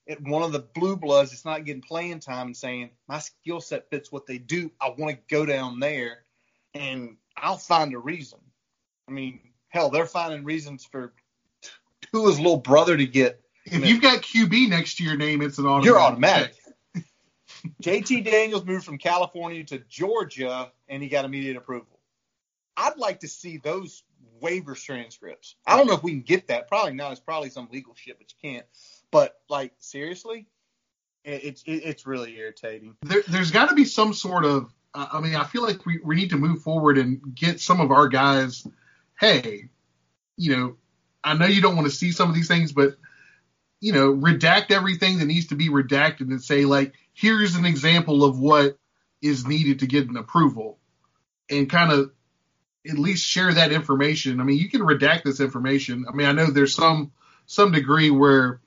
at 0.09 0.21
one 0.21 0.43
of 0.43 0.53
the 0.53 0.59
blue 0.75 0.97
bloods 0.97 1.31
that's 1.31 1.45
not 1.45 1.65
getting 1.65 1.83
playing 1.83 2.21
time 2.21 2.49
and 2.49 2.57
saying, 2.57 2.91
My 3.09 3.21
skill 3.21 3.61
set 3.61 3.89
fits 3.91 4.11
what 4.11 4.27
they 4.27 4.39
do. 4.39 4.73
I 4.81 4.89
want 4.91 5.15
to 5.15 5.23
go 5.31 5.47
down 5.47 5.79
there 5.79 6.25
and 6.75 7.17
I'll 7.37 7.59
find 7.59 7.95
a 7.95 7.99
reason. 7.99 8.41
I 9.13 9.15
mean, 9.15 9.41
hell, 9.69 9.91
they're 9.91 10.07
finding 10.07 10.43
reasons 10.43 10.87
for 10.87 11.13
Tua's 12.11 12.39
little 12.39 12.57
brother 12.57 12.97
to 12.97 13.07
get. 13.07 13.43
If 13.67 13.85
you've 13.85 14.01
got 14.01 14.23
QB 14.23 14.71
next 14.71 14.97
to 14.97 15.05
your 15.05 15.19
name, 15.19 15.43
it's 15.43 15.59
an 15.59 15.67
automatic. 15.67 15.85
You're 15.85 16.01
automatic. 16.01 16.55
JT 17.83 18.25
Daniels 18.25 18.65
moved 18.65 18.87
from 18.87 18.97
California 18.97 19.65
to 19.65 19.81
Georgia, 19.81 20.73
and 20.89 21.03
he 21.03 21.11
got 21.11 21.27
immediate 21.27 21.59
approval. 21.59 22.01
I'd 22.75 22.97
like 22.97 23.21
to 23.21 23.29
see 23.29 23.59
those 23.59 24.03
waiver 24.41 24.75
transcripts. 24.75 25.57
I 25.67 25.77
don't 25.77 25.87
know 25.87 25.93
if 25.93 26.03
we 26.03 26.13
can 26.13 26.23
get 26.23 26.49
that. 26.49 26.69
Probably 26.69 26.95
not. 26.95 27.13
It's 27.13 27.21
probably 27.21 27.51
some 27.51 27.69
legal 27.71 27.95
shit, 27.95 28.17
but 28.19 28.29
you 28.33 28.51
can't. 28.51 28.67
But 29.11 29.39
like 29.51 29.75
seriously, 29.79 30.47
it's 31.23 31.63
it, 31.65 31.83
it's 31.85 32.07
really 32.07 32.35
irritating. 32.39 32.97
There, 33.03 33.21
has 33.29 33.51
got 33.51 33.69
to 33.69 33.75
be 33.75 33.85
some 33.85 34.15
sort 34.15 34.47
of. 34.47 34.73
I 34.95 35.21
mean, 35.21 35.37
I 35.37 35.45
feel 35.45 35.63
like 35.63 35.87
we, 35.87 36.01
we 36.05 36.17
need 36.17 36.31
to 36.31 36.37
move 36.37 36.63
forward 36.63 36.99
and 36.99 37.35
get 37.35 37.61
some 37.61 37.81
of 37.81 37.91
our 37.91 38.09
guys 38.09 38.67
hey, 39.23 39.69
you 40.37 40.57
know, 40.57 40.77
I 41.23 41.35
know 41.35 41.47
you 41.47 41.63
don't 41.63 41.77
want 41.77 41.89
to 41.89 41.95
see 41.95 42.11
some 42.11 42.29
of 42.29 42.35
these 42.35 42.49
things, 42.49 42.73
but 42.73 42.97
you 43.81 43.93
know, 43.93 44.13
redact 44.13 44.71
everything 44.71 45.19
that 45.19 45.27
needs 45.27 45.47
to 45.49 45.55
be 45.55 45.69
redacted 45.69 46.23
and 46.23 46.43
say 46.43 46.65
like, 46.65 46.93
here's 47.15 47.55
an 47.55 47.65
example 47.65 48.25
of 48.25 48.39
what 48.39 48.77
is 49.23 49.47
needed 49.47 49.79
to 49.79 49.87
get 49.87 50.09
an 50.09 50.17
approval, 50.17 50.79
and 51.49 51.71
kind 51.71 51.93
of 51.93 52.11
at 52.89 52.99
least 52.99 53.25
share 53.25 53.55
that 53.55 53.71
information. 53.71 54.41
I 54.41 54.45
mean, 54.45 54.59
you 54.59 54.69
can 54.69 54.81
redact 54.81 55.23
this 55.23 55.41
information. 55.41 56.05
I 56.09 56.15
mean, 56.15 56.27
I 56.27 56.33
know 56.33 56.47
there's 56.47 56.75
some 56.75 57.13
some 57.47 57.71
degree 57.71 58.11
where 58.11 58.61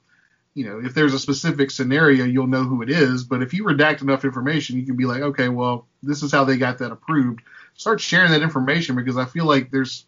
you 0.54 0.65
know, 0.65 0.80
if 0.80 0.94
there's 0.94 1.13
a 1.13 1.20
specific 1.20 1.70
scenario, 1.70 2.24
you'll 2.24 2.48
know 2.48 2.63
who 2.63 2.82
it 2.82 2.89
is. 2.89 3.26
But 3.26 3.41
if 3.41 3.54
you 3.54 3.65
redact 3.65 4.02
enough 4.02 4.24
information, 4.24 4.78
you 4.78 4.86
can 4.86 4.96
be 4.96 5.06
like, 5.06 5.22
okay, 5.22 5.50
well, 5.50 5.86
this 6.02 6.24
is 6.24 6.32
how 6.32 6.46
they 6.46 6.56
got 6.56 6.78
that 6.78 6.94
approved. 6.94 7.41
Start 7.74 8.00
sharing 8.00 8.32
that 8.32 8.41
information 8.41 8.96
because 8.96 9.18
I 9.18 9.26
feel 9.26 9.44
like 9.44 9.70
there's 9.70 10.06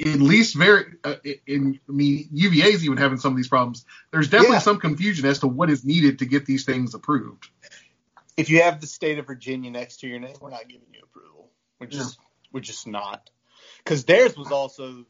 at 0.00 0.20
least 0.20 0.56
very 0.56 0.84
uh, 1.02 1.16
in 1.46 1.80
I 1.88 1.92
mean 1.92 2.28
UVA 2.32 2.72
is 2.72 2.84
even 2.84 2.98
having 2.98 3.18
some 3.18 3.32
of 3.32 3.36
these 3.36 3.48
problems. 3.48 3.84
There's 4.12 4.28
definitely 4.28 4.56
yeah. 4.56 4.60
some 4.60 4.78
confusion 4.78 5.26
as 5.26 5.40
to 5.40 5.48
what 5.48 5.70
is 5.70 5.84
needed 5.84 6.20
to 6.20 6.26
get 6.26 6.46
these 6.46 6.64
things 6.64 6.94
approved. 6.94 7.48
If 8.36 8.50
you 8.50 8.62
have 8.62 8.80
the 8.80 8.86
state 8.86 9.18
of 9.18 9.26
Virginia 9.26 9.70
next 9.70 9.98
to 9.98 10.08
your 10.08 10.20
name, 10.20 10.36
we're 10.40 10.50
not 10.50 10.68
giving 10.68 10.86
you 10.92 11.00
approval. 11.02 11.50
We're 11.80 11.88
just 11.88 12.18
yeah. 12.18 12.26
we're 12.52 12.60
just 12.60 12.86
not. 12.86 13.30
Because 13.78 14.04
theirs 14.04 14.36
was 14.36 14.52
also 14.52 15.04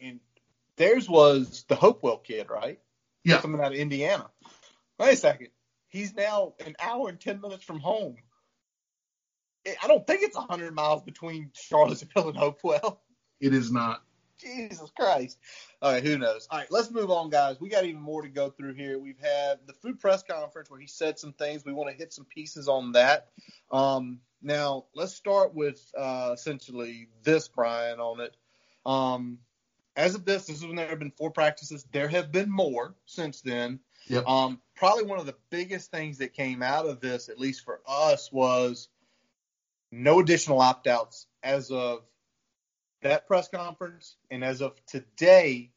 in 0.00 0.20
theirs 0.76 1.08
was 1.08 1.64
the 1.68 1.76
Hopewell 1.76 2.18
kid, 2.18 2.50
right? 2.50 2.80
Yeah. 3.24 3.40
Coming 3.40 3.60
out 3.60 3.72
of 3.72 3.78
Indiana. 3.78 4.28
Wait 4.98 5.14
a 5.14 5.16
second. 5.16 5.48
He's 5.88 6.14
now 6.14 6.54
an 6.64 6.74
hour 6.80 7.08
and 7.08 7.20
ten 7.20 7.40
minutes 7.40 7.64
from 7.64 7.78
home. 7.78 8.16
I 9.82 9.86
don't 9.86 10.06
think 10.06 10.22
it's 10.22 10.36
hundred 10.36 10.74
miles 10.74 11.02
between 11.02 11.50
Charlottesville 11.54 12.28
and 12.28 12.36
Hopewell. 12.36 13.00
It 13.40 13.54
is 13.54 13.72
not. 13.72 14.02
Jesus 14.38 14.90
Christ. 14.96 15.38
All 15.82 15.92
right, 15.92 16.02
who 16.02 16.18
knows? 16.18 16.46
All 16.50 16.58
right, 16.58 16.70
let's 16.70 16.90
move 16.90 17.10
on, 17.10 17.30
guys. 17.30 17.60
We 17.60 17.68
got 17.68 17.84
even 17.84 18.00
more 18.00 18.22
to 18.22 18.28
go 18.28 18.50
through 18.50 18.74
here. 18.74 18.98
We've 18.98 19.20
had 19.20 19.58
the 19.66 19.74
food 19.74 20.00
press 20.00 20.22
conference 20.22 20.70
where 20.70 20.80
he 20.80 20.86
said 20.86 21.18
some 21.18 21.32
things. 21.32 21.64
We 21.64 21.72
want 21.72 21.90
to 21.90 21.96
hit 21.96 22.12
some 22.12 22.24
pieces 22.24 22.68
on 22.68 22.92
that. 22.92 23.28
Um, 23.70 24.20
now, 24.42 24.86
let's 24.94 25.14
start 25.14 25.54
with 25.54 25.80
uh, 25.96 26.30
essentially 26.32 27.08
this, 27.22 27.48
Brian, 27.48 28.00
on 28.00 28.20
it. 28.20 28.34
Um, 28.86 29.38
as 29.96 30.14
of 30.14 30.24
this, 30.24 30.46
this 30.46 30.56
is 30.56 30.66
when 30.66 30.76
there 30.76 30.88
have 30.88 30.98
been 30.98 31.12
four 31.12 31.30
practices. 31.30 31.84
There 31.92 32.08
have 32.08 32.32
been 32.32 32.50
more 32.50 32.94
since 33.04 33.42
then. 33.42 33.80
Yep. 34.06 34.26
Um, 34.26 34.60
probably 34.74 35.04
one 35.04 35.18
of 35.18 35.26
the 35.26 35.36
biggest 35.50 35.90
things 35.90 36.18
that 36.18 36.32
came 36.32 36.62
out 36.62 36.86
of 36.86 37.00
this, 37.00 37.28
at 37.28 37.38
least 37.38 37.64
for 37.64 37.80
us, 37.86 38.32
was 38.32 38.88
no 39.92 40.20
additional 40.20 40.60
opt 40.60 40.86
outs 40.86 41.26
as 41.42 41.70
of 41.70 42.02
that 43.02 43.26
press 43.26 43.48
conference, 43.48 44.16
and 44.30 44.44
as 44.44 44.60
of 44.60 44.74
today, 44.86 45.70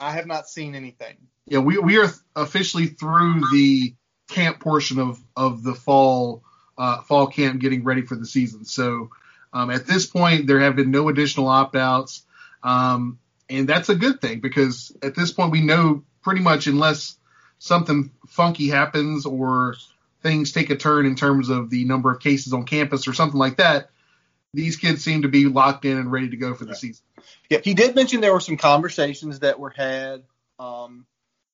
I 0.00 0.12
have 0.12 0.26
not 0.26 0.48
seen 0.48 0.74
anything. 0.74 1.16
Yeah, 1.46 1.60
we, 1.60 1.78
we 1.78 1.98
are 1.98 2.10
officially 2.34 2.86
through 2.86 3.40
the 3.52 3.94
camp 4.28 4.60
portion 4.60 4.98
of, 4.98 5.18
of 5.36 5.62
the 5.62 5.74
fall 5.74 6.42
uh, 6.78 7.00
fall 7.02 7.26
camp, 7.28 7.60
getting 7.60 7.84
ready 7.84 8.02
for 8.02 8.16
the 8.16 8.26
season. 8.26 8.64
So 8.64 9.10
um, 9.52 9.70
at 9.70 9.86
this 9.86 10.06
point, 10.06 10.46
there 10.46 10.60
have 10.60 10.76
been 10.76 10.90
no 10.90 11.08
additional 11.08 11.48
opt 11.48 11.74
outs, 11.74 12.26
um, 12.62 13.18
and 13.48 13.68
that's 13.68 13.88
a 13.88 13.94
good 13.94 14.20
thing 14.20 14.40
because 14.40 14.94
at 15.02 15.14
this 15.14 15.32
point 15.32 15.52
we 15.52 15.62
know 15.62 16.04
pretty 16.22 16.42
much 16.42 16.66
unless 16.66 17.16
something 17.58 18.10
funky 18.26 18.68
happens 18.68 19.24
or 19.24 19.76
things 20.22 20.52
take 20.52 20.70
a 20.70 20.76
turn 20.76 21.06
in 21.06 21.14
terms 21.14 21.48
of 21.48 21.70
the 21.70 21.84
number 21.84 22.10
of 22.12 22.20
cases 22.20 22.52
on 22.52 22.64
campus 22.64 23.08
or 23.08 23.14
something 23.14 23.38
like 23.38 23.56
that, 23.56 23.90
these 24.56 24.76
kids 24.76 25.04
seem 25.04 25.22
to 25.22 25.28
be 25.28 25.46
locked 25.46 25.84
in 25.84 25.98
and 25.98 26.10
ready 26.10 26.30
to 26.30 26.36
go 26.36 26.54
for 26.54 26.64
the 26.64 26.74
season. 26.74 27.04
Yeah, 27.50 27.58
he 27.62 27.74
did 27.74 27.94
mention 27.94 28.20
there 28.20 28.32
were 28.32 28.40
some 28.40 28.56
conversations 28.56 29.40
that 29.40 29.58
were 29.58 29.70
had. 29.70 30.22
Um, 30.58 31.06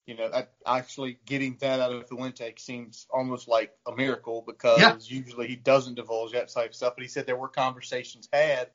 you 0.07 0.17
know, 0.17 0.31
actually 0.67 1.19
getting 1.27 1.57
that 1.61 1.81
out 1.81 1.93
of 1.93 2.09
Fuente 2.09 2.55
seems 2.59 3.07
almost 3.11 3.49
like 3.49 3.73
a 3.87 3.95
miracle 3.95 4.43
because 4.47 4.81
yeah. 4.81 4.97
usually 5.01 5.49
he 5.49 5.57
doesn't 5.57 5.95
divulge 5.95 6.33
that 6.33 6.49
type 6.49 6.71
of 6.71 6.75
stuff. 6.75 6.95
But 6.97 7.03
he 7.03 7.09
said 7.09 7.27
there 7.27 7.37
were 7.37 7.49
conversations 7.49 8.29
had. 8.33 8.71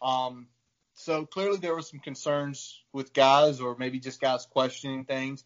Um, 0.00 0.46
so 0.94 1.26
clearly 1.26 1.58
there 1.58 1.74
were 1.74 1.82
some 1.82 2.00
concerns 2.00 2.80
with 2.92 3.12
guys, 3.12 3.60
or 3.60 3.76
maybe 3.78 3.98
just 4.00 4.20
guys 4.20 4.46
questioning 4.46 5.04
things. 5.04 5.44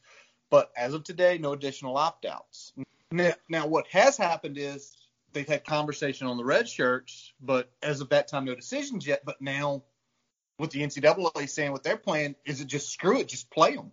But 0.51 0.71
as 0.77 0.95
of 0.95 1.05
today, 1.05 1.39
no 1.39 1.53
additional 1.53 1.97
opt 1.97 2.25
outs. 2.27 2.73
Now, 3.11 3.33
now, 3.49 3.67
what 3.67 3.87
has 3.89 4.17
happened 4.17 4.59
is 4.59 4.97
they've 5.37 5.47
had 5.47 5.65
conversation 5.65 6.27
on 6.27 6.39
the 6.39 6.45
red 6.45 6.67
shirts, 6.67 7.33
but 7.43 7.71
as 7.83 8.01
of 8.01 8.09
that 8.09 8.27
time, 8.27 8.47
no 8.47 8.55
decisions 8.55 9.07
yet. 9.07 9.23
But 9.25 9.41
now, 9.41 9.83
with 10.59 10.71
the 10.71 10.81
NCAA 10.81 11.49
saying 11.49 11.73
what 11.73 11.83
they're 11.85 11.99
playing, 11.99 12.37
is 12.47 12.63
it 12.63 12.67
just 12.67 12.91
screw 12.91 13.21
it, 13.21 13.29
just 13.29 13.51
play 13.51 13.77
them? 13.77 13.93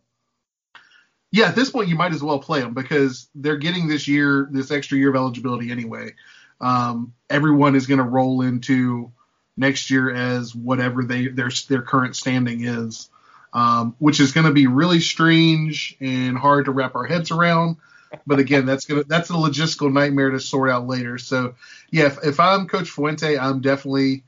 Yeah, 1.32 1.50
at 1.50 1.56
this 1.56 1.70
point, 1.70 1.90
you 1.90 1.96
might 1.96 2.14
as 2.14 2.24
well 2.24 2.40
play 2.40 2.62
them 2.62 2.74
because 2.74 3.28
they're 3.36 3.58
getting 3.58 3.88
this 3.88 4.08
year, 4.08 4.48
this 4.52 4.72
extra 4.72 4.98
year 4.98 5.10
of 5.10 5.16
eligibility 5.16 5.70
anyway. 5.70 6.14
Um, 6.62 7.14
everyone 7.30 7.76
is 7.76 7.88
going 7.88 7.98
to 7.98 8.04
roll 8.06 8.42
into 8.42 9.12
next 9.58 9.92
year 9.92 10.14
as 10.14 10.56
whatever 10.56 11.04
they 11.04 11.28
their 11.28 11.52
their 11.68 11.82
current 11.82 12.16
standing 12.16 12.64
is, 12.64 13.10
um, 13.52 13.96
which 14.00 14.22
is 14.22 14.32
going 14.32 14.48
to 14.48 14.54
be 14.54 14.68
really 14.68 15.02
strange 15.02 15.98
and 16.00 16.38
hard 16.38 16.66
to 16.66 16.72
wrap 16.72 16.96
our 16.96 17.06
heads 17.06 17.32
around 17.32 17.78
but 18.26 18.40
again, 18.40 18.66
that's 18.66 18.86
gonna 18.86 19.04
that's 19.04 19.30
a 19.30 19.34
logistical 19.34 19.92
nightmare 19.92 20.32
to 20.32 20.40
sort 20.40 20.70
out 20.70 20.88
later. 20.88 21.18
So 21.18 21.56
yeah, 21.92 22.08
if, 22.08 22.24
if 22.24 22.40
I'm 22.40 22.68
Coach 22.68 22.90
Fuente, 22.90 23.38
I'm 23.38 23.62
definitely 23.62 24.24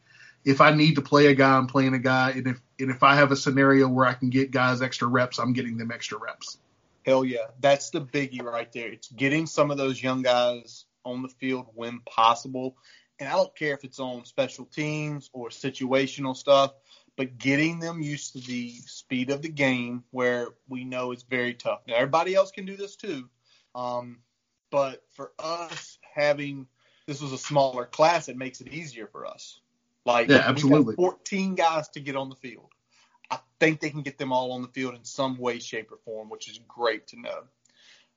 if 0.46 0.62
I 0.62 0.72
need 0.72 0.96
to 0.96 1.02
play 1.02 1.28
a 1.28 1.34
guy, 1.34 1.58
I'm 1.58 1.68
playing 1.68 1.96
a 1.96 2.00
guy, 2.00 2.32
and 2.32 2.48
if 2.48 2.62
and 2.80 2.92
if 2.92 3.04
I 3.04 3.16
have 3.16 3.32
a 3.32 3.36
scenario 3.36 3.88
where 3.88 4.06
I 4.06 4.14
can 4.14 4.30
get 4.30 4.52
guys 4.52 4.82
extra 4.82 5.08
reps, 5.08 5.40
I'm 5.40 5.54
getting 5.54 5.78
them 5.78 5.92
extra 5.92 6.18
reps. 6.20 6.58
Hell 7.06 7.26
yeah, 7.26 7.48
that's 7.60 7.90
the 7.90 8.02
biggie 8.02 8.44
right 8.44 8.72
there. 8.72 8.92
It's 8.92 9.12
getting 9.12 9.48
some 9.48 9.72
of 9.72 9.78
those 9.78 10.02
young 10.02 10.22
guys 10.22 10.86
on 11.04 11.22
the 11.22 11.30
field 11.30 11.68
when 11.74 12.00
possible, 12.00 12.76
and 13.20 13.28
I 13.28 13.34
don't 13.34 13.56
care 13.56 13.74
if 13.74 13.84
it's 13.84 14.00
on 14.00 14.26
special 14.26 14.66
teams 14.66 15.30
or 15.34 15.50
situational 15.50 16.36
stuff, 16.36 16.74
but 17.16 17.38
getting 17.38 17.80
them 17.80 18.02
used 18.02 18.34
to 18.34 18.40
the 18.40 18.72
speed 18.86 19.30
of 19.30 19.42
the 19.42 19.50
game 19.50 20.04
where 20.12 20.50
we 20.68 20.84
know 20.84 21.12
it's 21.12 21.24
very 21.24 21.54
tough. 21.54 21.82
Now 21.88 21.96
everybody 21.96 22.36
else 22.36 22.52
can 22.52 22.66
do 22.66 22.76
this 22.76 22.96
too, 22.96 23.30
um, 23.76 24.20
but 24.72 25.04
for 25.12 25.32
us 25.38 26.00
having 26.16 26.68
this 27.06 27.22
was 27.22 27.34
a 27.34 27.38
smaller 27.38 27.86
class, 27.86 28.30
it 28.30 28.38
makes 28.38 28.62
it 28.62 28.70
easier 28.70 29.08
for 29.08 29.28
us. 29.28 29.60
Like 30.06 30.30
yeah, 30.30 30.44
absolutely. 30.46 30.96
14 30.96 31.56
guys 31.56 31.90
to 31.90 32.00
get 32.00 32.16
on 32.16 32.30
the 32.30 32.36
field. 32.36 32.72
I 33.30 33.40
think 33.60 33.80
they 33.80 33.90
can 33.90 34.02
get 34.02 34.18
them 34.18 34.32
all 34.32 34.52
on 34.54 34.62
the 34.62 34.68
field 34.68 34.96
in 34.96 35.04
some 35.04 35.38
way, 35.38 35.60
shape, 35.60 35.92
or 35.92 35.98
form, 36.06 36.30
which 36.30 36.50
is 36.50 36.60
great 36.68 37.08
to 37.08 37.20
know. 37.20 37.44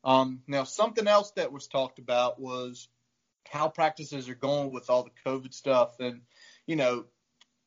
Um, 0.05 0.43
now, 0.47 0.65
something 0.65 1.07
else 1.07 1.33
that 1.33 1.53
was 1.53 1.67
talked 1.67 1.99
about 1.99 2.41
was 2.41 2.89
how 3.51 3.69
practices 3.69 4.29
are 4.29 4.35
going 4.35 4.71
with 4.71 4.91
all 4.91 5.03
the 5.03 5.31
COVID 5.31 5.55
stuff. 5.55 5.99
And, 6.01 6.21
you 6.67 6.77
know, 6.77 7.07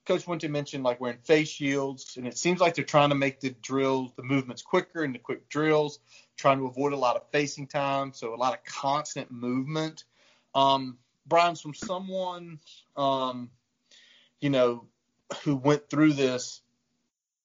Coach 0.05 0.23
Fuente 0.23 0.47
mentioned 0.47 0.83
like 0.83 1.01
wearing 1.01 1.17
face 1.19 1.49
shields, 1.49 2.17
and 2.17 2.27
it 2.27 2.37
seems 2.37 2.59
like 2.59 2.75
they're 2.75 2.85
trying 2.85 3.09
to 3.09 3.15
make 3.15 3.39
the 3.39 3.51
drills, 3.61 4.11
the 4.15 4.23
movements 4.23 4.61
quicker 4.61 5.03
and 5.03 5.13
the 5.13 5.19
quick 5.19 5.49
drills, 5.49 5.99
trying 6.41 6.57
to 6.57 6.65
avoid 6.65 6.91
a 6.91 6.97
lot 6.97 7.15
of 7.15 7.23
facing 7.31 7.67
time, 7.67 8.11
so 8.13 8.33
a 8.33 8.35
lot 8.35 8.53
of 8.53 8.63
constant 8.65 9.31
movement. 9.31 10.03
Um, 10.53 10.97
Brian's 11.25 11.61
from 11.61 11.73
someone, 11.73 12.59
um, 12.97 13.51
you 14.39 14.49
know, 14.49 14.85
who 15.43 15.55
went 15.55 15.89
through 15.89 16.13
this, 16.13 16.61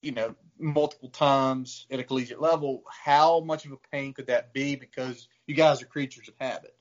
you 0.01 0.11
know, 0.11 0.35
multiple 0.59 1.09
times 1.09 1.85
at 1.91 1.99
a 1.99 2.03
collegiate 2.03 2.41
level. 2.41 2.83
How 2.89 3.39
much 3.39 3.65
of 3.65 3.71
a 3.71 3.77
pain 3.91 4.13
could 4.13 4.27
that 4.27 4.51
be? 4.51 4.75
Because 4.75 5.27
you 5.45 5.55
guys 5.55 5.81
are 5.81 5.85
creatures 5.85 6.27
of 6.27 6.33
habit. 6.39 6.73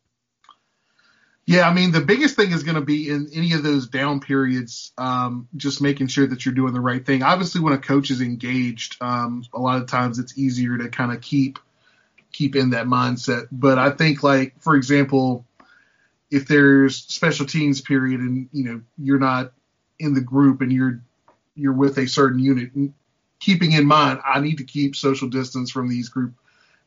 Yeah, 1.44 1.68
I 1.68 1.72
mean, 1.72 1.92
the 1.92 2.00
biggest 2.00 2.34
thing 2.34 2.50
is 2.50 2.64
going 2.64 2.74
to 2.74 2.80
be 2.80 3.08
in 3.08 3.30
any 3.32 3.52
of 3.52 3.62
those 3.62 3.86
down 3.88 4.18
periods, 4.18 4.92
um, 4.98 5.46
just 5.56 5.80
making 5.80 6.08
sure 6.08 6.26
that 6.26 6.44
you're 6.44 6.54
doing 6.54 6.72
the 6.72 6.80
right 6.80 7.04
thing. 7.04 7.22
Obviously, 7.22 7.60
when 7.60 7.72
a 7.72 7.78
coach 7.78 8.10
is 8.10 8.20
engaged, 8.20 8.96
um, 9.00 9.44
a 9.52 9.60
lot 9.60 9.80
of 9.80 9.86
times 9.86 10.18
it's 10.18 10.36
easier 10.36 10.76
to 10.78 10.88
kind 10.88 11.12
of 11.12 11.20
keep 11.20 11.60
keep 12.36 12.54
in 12.54 12.70
that 12.70 12.86
mindset. 12.86 13.48
But 13.50 13.78
I 13.78 13.90
think, 13.90 14.22
like 14.22 14.60
for 14.60 14.76
example, 14.76 15.46
if 16.30 16.46
there's 16.46 16.96
special 16.96 17.46
teams 17.46 17.80
period 17.80 18.20
and 18.20 18.48
you 18.52 18.64
know 18.64 18.82
you're 18.98 19.18
not 19.18 19.52
in 19.98 20.12
the 20.14 20.20
group 20.20 20.60
and 20.60 20.70
you're 20.70 21.00
you're 21.54 21.72
with 21.72 21.96
a 21.98 22.06
certain 22.06 22.38
unit, 22.38 22.70
keeping 23.40 23.72
in 23.72 23.86
mind 23.86 24.20
I 24.24 24.40
need 24.40 24.58
to 24.58 24.64
keep 24.64 24.96
social 24.96 25.28
distance 25.28 25.70
from 25.70 25.88
these 25.88 26.10
group. 26.10 26.34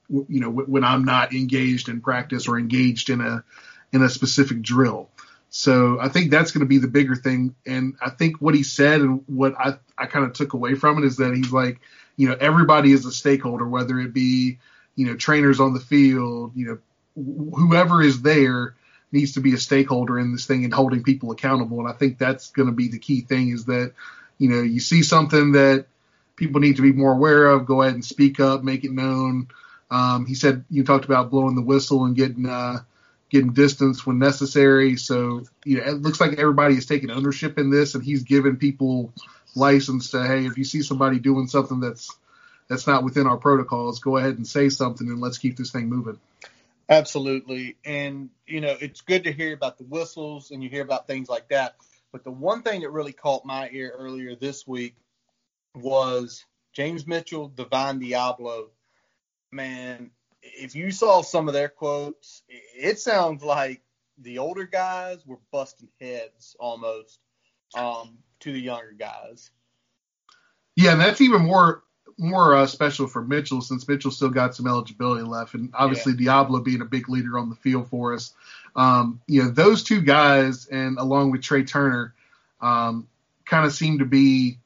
You 0.09 0.39
know, 0.39 0.49
when 0.49 0.83
I'm 0.83 1.05
not 1.05 1.33
engaged 1.33 1.88
in 1.88 2.01
practice 2.01 2.47
or 2.47 2.57
engaged 2.57 3.09
in 3.09 3.21
a 3.21 3.43
in 3.91 4.03
a 4.03 4.09
specific 4.09 4.62
drill. 4.62 5.09
So 5.51 5.99
I 5.99 6.09
think 6.09 6.29
that's 6.29 6.51
going 6.51 6.62
to 6.62 6.67
be 6.67 6.77
the 6.77 6.88
bigger 6.88 7.15
thing. 7.15 7.55
And 7.65 7.95
I 7.99 8.12
think 8.12 8.39
what 8.39 8.53
he 8.53 8.62
said 8.62 9.01
and 9.01 9.23
what 9.25 9.55
I, 9.57 9.77
I 9.97 10.05
kind 10.05 10.25
of 10.25 10.33
took 10.33 10.53
away 10.53 10.75
from 10.75 10.99
it 10.99 11.05
is 11.05 11.17
that 11.17 11.35
he's 11.35 11.51
like, 11.51 11.79
you 12.17 12.29
know, 12.29 12.38
everybody 12.39 12.91
is 12.91 13.05
a 13.05 13.12
stakeholder, 13.12 13.67
whether 13.67 13.99
it 13.99 14.13
be, 14.13 14.59
you 14.99 15.05
know, 15.05 15.15
trainers 15.15 15.62
on 15.62 15.73
the 15.73 15.79
field, 15.79 16.51
you 16.55 16.65
know, 16.65 17.53
whoever 17.55 18.01
is 18.01 18.21
there 18.21 18.75
needs 19.13 19.31
to 19.31 19.39
be 19.39 19.53
a 19.53 19.57
stakeholder 19.57 20.19
in 20.19 20.33
this 20.33 20.45
thing 20.45 20.65
and 20.65 20.73
holding 20.73 21.03
people 21.03 21.31
accountable. 21.31 21.79
And 21.79 21.88
I 21.88 21.93
think 21.93 22.17
that's 22.17 22.51
going 22.51 22.67
to 22.67 22.75
be 22.75 22.89
the 22.89 22.99
key 22.99 23.21
thing 23.21 23.47
is 23.47 23.63
that, 23.65 23.93
you 24.39 24.49
know, 24.49 24.62
you 24.62 24.81
see 24.81 25.01
something 25.03 25.53
that 25.53 25.85
people 26.35 26.59
need 26.59 26.75
to 26.75 26.81
be 26.81 26.91
more 26.91 27.13
aware 27.13 27.45
of, 27.45 27.65
go 27.65 27.81
ahead 27.81 27.93
and 27.93 28.03
speak 28.03 28.41
up, 28.41 28.62
make 28.62 28.83
it 28.83 28.91
known. 28.91 29.47
Um, 29.89 30.25
he 30.25 30.35
said 30.35 30.65
you 30.69 30.83
talked 30.83 31.05
about 31.05 31.31
blowing 31.31 31.55
the 31.55 31.62
whistle 31.62 32.03
and 32.03 32.13
getting, 32.13 32.45
uh, 32.45 32.79
getting 33.29 33.53
distance 33.53 34.05
when 34.05 34.19
necessary. 34.19 34.97
So 34.97 35.45
you 35.63 35.77
know, 35.77 35.83
it 35.85 36.01
looks 36.01 36.19
like 36.19 36.38
everybody 36.38 36.75
is 36.75 36.85
taking 36.85 37.09
ownership 37.09 37.57
in 37.57 37.69
this, 37.69 37.95
and 37.95 38.03
he's 38.03 38.23
giving 38.23 38.57
people 38.57 39.13
license 39.55 40.12
to 40.12 40.27
hey, 40.27 40.45
if 40.45 40.57
you 40.57 40.65
see 40.65 40.81
somebody 40.81 41.19
doing 41.19 41.47
something 41.47 41.79
that's 41.79 42.12
that's 42.69 42.88
not 42.88 43.03
within 43.03 43.27
our 43.27 43.38
protocols, 43.38 43.99
go 43.99 44.17
ahead 44.17 44.38
and 44.38 44.47
say 44.47 44.69
something, 44.69 45.08
and 45.08 45.19
let's 45.19 45.39
keep 45.39 45.58
this 45.58 45.71
thing 45.71 45.89
moving. 45.89 46.19
Absolutely, 46.88 47.75
and 47.84 48.29
you 48.47 48.62
know, 48.62 48.75
it's 48.79 49.01
good 49.01 49.25
to 49.25 49.32
hear 49.32 49.53
about 49.53 49.77
the 49.77 49.84
whistles 49.84 50.51
and 50.51 50.63
you 50.63 50.69
hear 50.69 50.84
about 50.84 51.08
things 51.08 51.29
like 51.29 51.49
that. 51.49 51.75
But 52.12 52.23
the 52.23 52.32
one 52.32 52.63
thing 52.63 52.82
that 52.82 52.89
really 52.89 53.13
caught 53.13 53.45
my 53.45 53.69
ear 53.71 53.93
earlier 53.95 54.36
this 54.36 54.65
week 54.65 54.95
was 55.75 56.45
James 56.73 57.05
Mitchell, 57.05 57.47
Divine 57.49 57.99
Deablo. 57.99 58.69
Man, 59.51 60.12
if 60.41 60.75
you 60.75 60.91
saw 60.91 61.21
some 61.21 61.47
of 61.47 61.53
their 61.53 61.69
quotes, 61.69 62.43
it 62.47 62.99
sounds 62.99 63.43
like 63.43 63.82
the 64.17 64.39
older 64.39 64.65
guys 64.65 65.25
were 65.25 65.39
busting 65.51 65.89
heads 65.99 66.55
almost 66.60 67.19
um, 67.75 68.17
to 68.41 68.51
the 68.51 68.60
younger 68.60 68.93
guys. 68.97 69.51
Yeah, 70.75 70.93
and 70.93 71.01
that's 71.01 71.21
even 71.21 71.43
more 71.43 71.84
more 72.19 72.55
uh, 72.55 72.67
special 72.67 73.08
for 73.08 73.23
Mitchell 73.23 73.62
since 73.62 73.88
Mitchell 73.88 74.12
still 74.12 74.29
got 74.29 74.53
some 74.53 74.67
eligibility 74.67 75.23
left, 75.23 75.53
and 75.53 75.69
obviously 75.73 76.13
yeah. 76.19 76.32
Deablo 76.34 76.63
being 76.63 76.82
a 76.82 76.86
big 76.86 77.10
leader 77.10 77.39
on 77.39 77.49
the 77.49 77.55
field 77.55 77.89
for 77.89 78.13
us. 78.13 78.34
Um, 78.75 79.21
you 79.25 79.43
know, 79.43 79.49
those 79.49 79.84
two 79.84 80.01
guys, 80.01 80.67
and 80.67 80.99
along 80.99 81.32
with 81.32 81.41
Tre 81.41 81.63
Turner, 81.63 82.13
um, 82.62 83.08
kind 83.45 83.65
of 83.65 83.73
seem 83.73 83.99
to 83.99 84.05
be, 84.05 84.60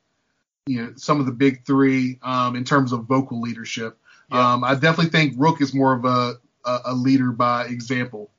you 0.65 0.81
know, 0.81 0.93
some 0.95 1.19
of 1.19 1.25
the 1.25 1.31
big 1.31 1.65
three 1.65 2.19
um, 2.23 2.55
in 2.55 2.63
terms 2.63 2.91
of 2.91 3.05
vocal 3.05 3.39
leadership. 3.39 3.97
Yeah. 4.31 4.53
Um, 4.53 4.63
I 4.63 4.73
definitely 4.73 5.11
think 5.11 5.35
Rook 5.37 5.61
is 5.61 5.73
more 5.73 5.93
of 5.93 6.05
a, 6.05 6.35
a, 6.65 6.79
a 6.85 6.93
leader 6.93 7.31
by 7.31 7.65
example. 7.65 8.31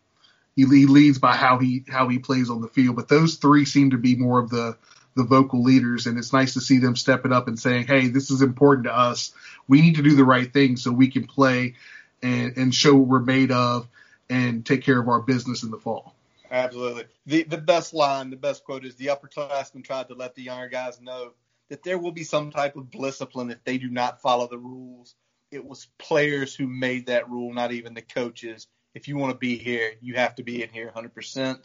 He, 0.57 0.65
he, 0.65 0.87
leads 0.87 1.19
by 1.19 1.35
how 1.35 1.59
he 1.59 1.85
how 1.89 2.09
he 2.09 2.19
plays 2.19 2.49
on 2.49 2.61
the 2.61 2.69
field, 2.69 2.97
but 2.97 3.09
those 3.09 3.37
three 3.37 3.65
seem 3.65 3.91
to 3.91 3.99
be 3.99 4.15
more 4.15 4.39
of 4.39 4.51
the 4.51 4.77
the 5.17 5.25
vocal 5.25 5.63
leaders, 5.63 6.07
and 6.07 6.19
it's 6.19 6.33
nice 6.33 6.55
to 6.55 6.61
see 6.61 6.79
them 6.79 6.97
stepping 6.97 7.33
up 7.33 7.49
and 7.49 7.59
saying, 7.59 7.87
"Hey, 7.87 8.09
this 8.09 8.31
is 8.31 8.43
important 8.43 8.87
to 8.87 8.97
us. 8.97 9.33
We 9.69 9.81
need 9.81 9.97
to 9.97 10.03
do 10.03 10.17
the 10.17 10.25
right 10.25 10.53
thing 10.53 10.77
so 10.77 10.93
we 10.93 11.09
can 11.09 11.27
play 11.27 11.75
and 12.23 12.57
and 12.57 12.75
show 12.75 12.95
what 12.95 13.09
we're 13.09 13.21
made 13.21 13.51
of 13.51 13.89
and 14.29 14.65
take 14.65 14.83
care 14.83 15.01
of 15.01 15.09
our 15.09 15.21
business 15.21 15.63
in 15.63 15.71
the 15.71 15.79
fall." 15.79 16.15
Absolutely. 16.51 17.05
The 17.27 17.45
the 17.45 17.59
best 17.59 17.95
line, 17.95 18.31
the 18.31 18.37
best 18.37 18.65
quote 18.65 18.85
is 18.85 18.97
the 18.97 19.07
upperclassmen 19.07 19.85
tried 19.85 20.09
to 20.09 20.15
let 20.15 20.35
the 20.35 20.43
younger 20.43 20.69
guys 20.69 21.01
know 21.01 21.33
that 21.71 21.83
there 21.83 21.99
will 21.99 22.13
be 22.13 22.25
some 22.25 22.51
type 22.51 22.77
of 22.77 22.91
discipline 22.91 23.51
if 23.51 23.63
they 23.65 23.79
do 23.79 23.89
not 23.89 24.21
follow 24.21 24.47
the 24.47 24.59
rules 24.59 25.15
it 25.55 25.65
was 25.65 25.87
players 25.99 26.55
who 26.55 26.67
made 26.67 27.07
that 27.07 27.31
rule, 27.31 27.53
not 27.53 27.73
even 27.73 27.95
the 27.95 28.03
coaches. 28.03 28.67
If 28.95 29.09
you 29.09 29.17
want 29.17 29.33
to 29.33 29.39
be 29.39 29.57
here, 29.57 29.93
you 30.01 30.15
have 30.15 30.35
to 30.37 30.43
be 30.43 30.63
in 30.63 30.69
here 30.71 30.93
100%. 30.95 31.61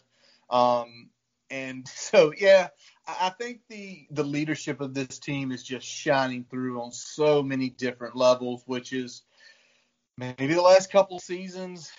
Um, 0.50 1.10
and 1.50 1.88
so, 1.88 2.32
yeah, 2.38 2.70
I 3.22 3.30
think 3.30 3.62
the 3.70 4.08
the 4.12 4.24
leadership 4.24 4.82
of 4.82 4.94
this 4.94 5.20
team 5.20 5.52
is 5.52 5.64
just 5.64 5.86
shining 5.88 6.46
through 6.50 6.82
on 6.82 6.92
so 6.92 7.44
many 7.44 7.70
different 7.70 8.16
levels, 8.16 8.64
which 8.66 8.94
is 8.94 9.24
maybe 10.18 10.54
the 10.54 10.62
last 10.62 10.92
couple 10.92 11.20
seasons, 11.20 11.92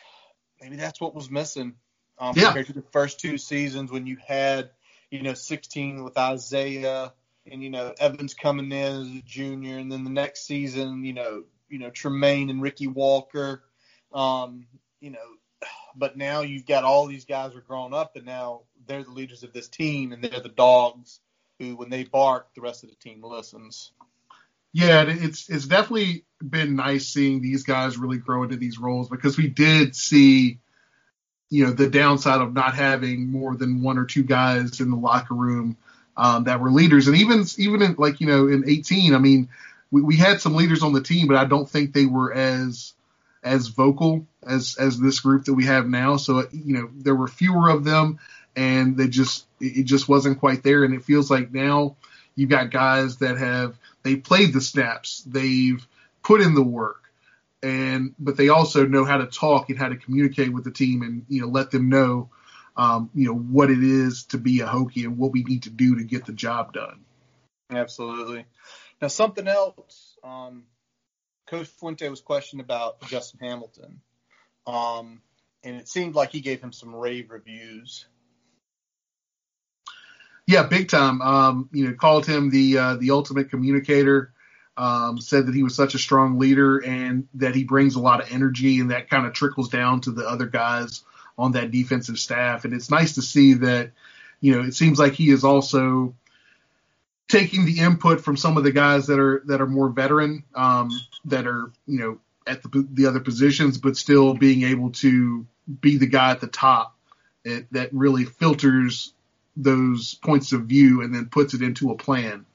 maybe 0.61 0.77
that's 0.77 1.01
what 1.01 1.15
was 1.15 1.31
missing. 1.31 1.75
um, 2.21 2.35
yeah. 2.37 2.45
compared 2.45 2.67
to 2.67 2.75
the 2.75 2.85
first 2.93 3.19
two 3.19 3.39
seasons 3.39 3.91
when 3.91 4.07
you 4.07 4.19
had, 4.25 4.71
you 5.11 5.23
know, 5.23 5.35
16 5.35 6.05
with 6.05 6.17
Isaiah 6.19 7.13
and 7.51 7.63
you 7.63 7.71
know 7.71 7.95
Evans 7.99 8.35
coming 8.35 8.67
in 8.67 8.73
as 8.73 9.09
a 9.09 9.23
junior, 9.25 9.79
and 9.79 9.91
then 9.91 10.05
the 10.05 10.11
next 10.11 10.47
season, 10.47 11.05
you 11.05 11.15
know, 11.15 11.45
you 11.69 11.79
know 11.79 11.91
Tremaine 11.91 12.51
and 12.51 12.63
Ricky 12.63 12.87
Walker, 12.87 13.65
um, 14.13 14.67
you 15.01 15.11
know, 15.11 15.19
but 15.97 16.17
now 16.17 16.41
you've 16.41 16.67
got 16.67 16.85
all 16.85 17.07
these 17.07 17.25
guys 17.25 17.55
are 17.55 17.61
grown 17.61 17.95
up, 17.95 18.17
and 18.17 18.25
now 18.25 18.63
they're 18.87 19.05
the 19.05 19.11
leaders 19.11 19.43
of 19.43 19.53
this 19.53 19.69
team, 19.69 20.13
and 20.13 20.23
they're 20.23 20.41
the 20.41 20.49
dogs 20.49 21.21
who, 21.59 21.77
when 21.77 21.91
they 21.91 22.05
bark, 22.05 22.49
the 22.55 22.61
rest 22.61 22.85
of 22.85 22.91
the 22.91 22.97
team 22.97 23.23
listens. 23.23 23.93
Yeah, 24.73 25.05
it's 25.07 25.49
it's 25.51 25.67
definitely 25.67 26.25
been 26.43 26.77
nice 26.77 27.07
seeing 27.09 27.43
these 27.43 27.65
guys 27.65 27.99
really 27.99 28.19
grow 28.19 28.45
into 28.45 28.57
these 28.57 28.79
roles 28.79 29.09
because 29.09 29.37
we 29.37 29.49
did 29.49 29.97
see, 29.97 30.59
you 31.49 31.67
know, 31.67 31.73
the 31.73 31.91
downside 31.91 32.41
of 32.41 32.53
not 32.53 32.75
having 32.75 33.31
more 33.31 33.57
than 33.57 33.83
one 33.83 33.99
or 33.99 34.05
two 34.05 34.23
guys 34.23 34.81
in 34.81 34.91
the 34.91 34.97
locker 34.97 35.35
room 35.35 35.77
um, 36.17 36.45
that 36.45 36.61
were 36.61 36.71
leaders, 36.71 37.09
and 37.09 37.17
even 37.17 37.45
even 37.59 37.83
in 37.83 37.97
like 37.99 38.21
you 38.21 38.29
know 38.29 38.47
in 38.47 38.69
18, 38.69 39.15
I 39.15 39.19
mean, 39.19 39.49
we, 39.91 40.03
we 40.03 40.17
had 40.17 40.41
some 40.41 40.55
leaders 40.55 40.83
on 40.83 40.93
the 40.93 41.03
team, 41.03 41.27
but 41.27 41.37
I 41.37 41.47
don't 41.47 41.69
think 41.69 41.93
they 41.93 42.07
were 42.07 42.33
as 42.33 42.95
as 43.43 43.69
vocal 43.69 44.27
as 44.47 44.77
as 44.79 44.99
this 44.99 45.21
group 45.21 45.45
that 45.45 45.55
we 45.55 45.67
have 45.67 45.87
now. 45.87 46.17
So 46.17 46.47
you 46.53 46.75
know 46.79 46.91
there 46.95 47.15
were 47.15 47.29
fewer 47.29 47.71
of 47.71 47.85
them, 47.85 48.19
and 48.57 48.97
they 48.97 49.09
just 49.09 49.47
it 49.61 49.85
just 49.85 50.09
wasn't 50.09 50.41
quite 50.41 50.63
there. 50.63 50.85
And 50.85 50.95
it 50.95 51.05
feels 51.05 51.31
like 51.31 51.53
now 51.53 51.97
you've 52.35 52.51
got 52.51 52.71
guys 52.71 53.19
that 53.19 53.39
have 53.39 53.79
they 54.03 54.17
played 54.17 54.53
the 54.53 54.61
snaps, 54.61 55.23
they've 55.27 55.87
put 56.23 56.41
in 56.41 56.55
the 56.55 56.63
work, 56.63 57.11
and 57.63 58.15
but 58.19 58.37
they 58.37 58.49
also 58.49 58.87
know 58.87 59.05
how 59.05 59.19
to 59.19 59.27
talk 59.27 59.71
and 59.71 59.79
how 59.79 59.89
to 59.89 59.97
communicate 59.97 60.53
with 60.53 60.65
the 60.65 60.71
team 60.71 61.03
and 61.03 61.25
you 61.29 61.41
know 61.41 61.49
let 61.49 61.71
them 61.71 61.89
know 61.89 62.31
um, 62.77 63.11
you 63.15 63.27
know 63.27 63.37
what 63.37 63.71
it 63.71 63.83
is 63.83 64.25
to 64.25 64.39
be 64.39 64.61
a 64.61 64.67
Hokie 64.67 65.05
and 65.05 65.19
what 65.19 65.33
we 65.33 65.43
need 65.43 65.65
to 65.65 65.71
do 65.71 65.97
to 65.97 66.05
get 66.05 66.27
the 66.27 66.33
job 66.33 66.73
done. 66.73 67.05
Absolutely. 67.71 68.47
Now 69.01 69.09
something 69.09 69.47
else, 69.47 70.17
um, 70.23 70.65
Coach 71.51 71.67
Fuente 71.67 72.09
was 72.09 72.21
questioned 72.21 72.63
about 72.63 73.01
Justin 73.09 73.41
Hamilton, 73.41 74.01
um, 74.67 75.21
and 75.65 75.77
it 75.77 75.89
seemed 75.89 76.15
like 76.15 76.31
he 76.31 76.41
gave 76.41 76.61
him 76.61 76.73
some 76.73 76.95
rave 76.95 77.31
reviews. 77.31 78.07
Yeah, 80.47 80.63
big 80.63 80.89
time. 80.89 81.21
Um, 81.21 81.69
you 81.73 81.89
know, 81.89 81.95
called 81.95 82.25
him 82.25 82.51
the 82.51 82.79
uh, 82.79 82.95
the 82.97 83.11
ultimate 83.11 83.51
communicator. 83.51 84.33
Um, 84.77 85.21
said 85.21 85.47
that 85.47 85.55
he 85.55 85.63
was 85.63 85.75
such 85.75 85.95
a 85.95 85.99
strong 85.99 86.39
leader 86.39 86.79
and 86.79 87.29
that 87.35 87.55
he 87.55 87.65
brings 87.65 87.97
a 87.97 88.01
lot 88.01 88.23
of 88.23 88.33
energy, 88.33 88.81
and 88.81 88.93
that 88.93 89.11
kind 89.11 89.27
of 89.27 89.35
trickles 89.35 89.69
down 89.69 90.01
to 90.03 90.13
the 90.13 90.27
other 90.27 90.47
guys 90.47 91.03
on 91.37 91.53
that 91.53 91.71
defensive 91.71 92.19
staff. 92.19 92.65
And 92.65 92.73
it's 92.73 92.91
nice 92.91 93.17
to 93.17 93.23
see 93.23 93.55
that, 93.55 93.91
you 94.41 94.55
know, 94.55 94.63
it 94.63 94.75
seems 94.75 94.99
like 94.99 95.13
he 95.13 95.31
is 95.31 95.45
also 95.45 96.15
taking 97.31 97.65
the 97.65 97.79
input 97.79 98.21
from 98.21 98.37
some 98.37 98.57
of 98.57 98.65
the 98.65 98.73
guys 98.73 99.07
that 99.07 99.19
are 99.19 99.43
that 99.47 99.61
are 99.61 99.67
more 99.67 99.89
veteran, 99.89 100.45
um, 100.55 100.91
that 101.27 101.47
are 101.47 101.71
you 101.87 101.99
know 102.01 102.19
at 102.47 102.63
the 102.63 102.87
the 102.93 103.07
other 103.07 103.21
positions, 103.21 103.79
but 103.79 103.97
still 103.97 104.35
being 104.35 104.63
able 104.63 104.91
to 104.91 105.47
be 105.81 105.99
the 105.99 106.07
guy 106.07 106.31
at 106.31 106.41
the 106.41 106.47
top 106.47 106.97
it, 107.45 107.73
that 107.73 107.93
really 107.93 108.25
filters 108.25 109.13
those 109.57 110.15
points 110.15 110.53
of 110.53 110.63
view 110.63 111.03
and 111.03 111.15
then 111.15 111.27
puts 111.27 111.55
it 111.55 111.63
into 111.63 111.91
a 111.91 111.97
plan. 111.97 112.47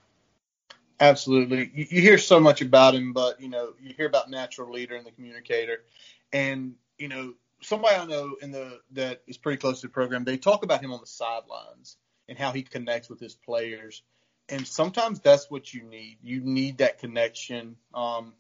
Absolutely. 1.00 1.72
You, 1.74 1.88
you, 1.90 2.02
hear 2.02 2.18
so 2.18 2.40
much 2.40 2.62
about 2.62 2.96
him, 2.96 3.14
but 3.14 3.42
you 3.42 3.50
know, 3.50 3.74
you 3.82 3.94
hear 3.96 4.08
about 4.08 4.30
natural 4.30 4.72
leader 4.72 4.96
and 4.96 5.06
the 5.06 5.12
communicator. 5.12 5.84
And, 6.32 6.76
you 6.98 7.10
know, 7.10 7.34
somebody 7.62 7.96
I 7.96 8.06
know 8.06 8.38
in 8.42 8.52
the 8.52 8.80
that 8.92 9.22
is 9.28 9.38
pretty 9.38 9.58
close 9.58 9.82
to 9.82 9.88
the 9.88 9.94
program, 9.94 10.24
they 10.24 10.38
talk 10.38 10.64
about 10.64 10.82
him 10.82 10.94
on 10.94 11.02
the 11.02 11.08
sidelines 11.08 11.98
and 12.30 12.38
how 12.38 12.52
he 12.52 12.64
connects 12.64 13.10
with 13.10 13.20
his 13.20 13.36
players. 13.36 14.04
And 14.50 14.68
sometimes 14.68 15.20
that's 15.20 15.50
what 15.50 15.74
you 15.74 15.84
need. 15.84 16.18
You 16.22 16.42
need 16.42 16.80
that 16.80 17.00
connection. 17.00 17.78
Um, 17.94 18.34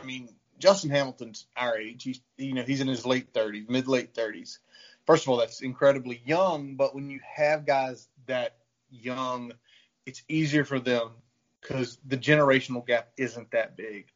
I 0.00 0.04
mean, 0.04 0.30
Justin 0.58 0.90
Hamilton's 0.90 1.46
our 1.56 1.78
age. 1.78 2.02
He's 2.02 2.20
you 2.36 2.54
know, 2.54 2.62
he's 2.62 2.80
in 2.80 2.88
his 2.88 3.04
late 3.04 3.34
thirties, 3.34 3.66
mid 3.68 3.88
late 3.88 4.14
thirties 4.14 4.58
first 5.10 5.24
of 5.24 5.28
all, 5.30 5.38
that's 5.38 5.60
incredibly 5.60 6.22
young. 6.24 6.76
But 6.76 6.94
when 6.94 7.10
you 7.10 7.18
have 7.34 7.66
guys 7.66 8.08
that 8.26 8.56
young, 8.90 9.52
it's 10.06 10.22
easier 10.28 10.64
for 10.64 10.78
them 10.78 11.10
because 11.60 11.98
the 12.06 12.16
generational 12.16 12.86
gap 12.86 13.08
isn't 13.16 13.50
that 13.50 13.76
big. 13.76 14.06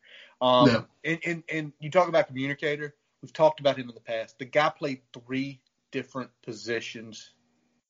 Um, 0.40 0.86
and, 1.04 1.18
and, 1.24 1.42
and 1.52 1.72
you 1.80 1.90
talk 1.90 2.08
about 2.08 2.28
communicator. 2.28 2.94
We've 3.22 3.32
talked 3.32 3.58
about 3.58 3.76
him 3.76 3.88
in 3.88 3.94
the 3.94 4.00
past. 4.00 4.38
The 4.38 4.44
guy 4.44 4.68
played 4.68 5.00
three 5.12 5.60
different 5.90 6.30
positions 6.44 7.32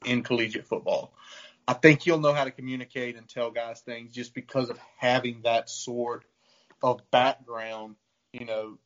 in 0.04 0.22
collegiate 0.22 0.66
football. 0.66 1.14
I 1.66 1.72
think 1.72 2.02
he'll 2.02 2.20
know 2.20 2.34
how 2.34 2.44
to 2.44 2.50
communicate 2.50 3.16
and 3.16 3.28
tell 3.28 3.50
guys 3.50 3.80
things 3.80 4.12
just 4.12 4.34
because 4.34 4.68
of 4.70 4.78
having 4.98 5.42
that 5.44 5.70
sort 5.70 6.24
of 6.82 7.00
background, 7.10 7.96
you 8.32 8.44
know, 8.44 8.78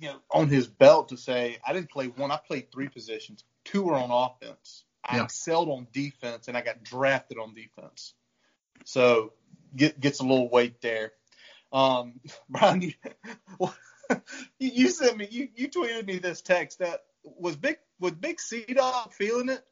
you 0.00 0.08
know, 0.08 0.20
on 0.30 0.48
his 0.48 0.68
belt 0.68 1.08
to 1.08 1.16
say, 1.16 1.58
I 1.66 1.72
didn't 1.72 1.90
play 1.90 2.06
one, 2.06 2.30
I 2.30 2.38
played 2.38 2.70
three 2.70 2.88
positions. 2.88 3.44
Two 3.64 3.82
were 3.82 3.94
on 3.94 4.10
offense. 4.10 4.84
I 5.04 5.16
yeah. 5.16 5.24
excelled 5.24 5.68
on 5.68 5.88
defense, 5.92 6.48
and 6.48 6.56
I 6.56 6.60
got 6.60 6.82
drafted 6.84 7.38
on 7.38 7.54
defense. 7.54 8.14
So 8.84 9.32
get, 9.74 9.98
gets 9.98 10.20
a 10.20 10.24
little 10.24 10.48
weight 10.48 10.80
there. 10.80 11.12
Um, 11.72 12.20
Brian, 12.48 12.82
you, 12.82 12.92
you 14.58 14.88
sent 14.88 15.16
me, 15.16 15.28
you, 15.30 15.48
you 15.54 15.68
tweeted 15.68 16.06
me 16.06 16.18
this 16.18 16.42
text 16.42 16.78
that 16.78 17.00
was 17.24 17.56
big, 17.56 17.78
was 17.98 18.12
Big 18.12 18.40
C 18.40 18.64
Dog 18.64 19.12
feeling 19.12 19.48
it 19.48 19.64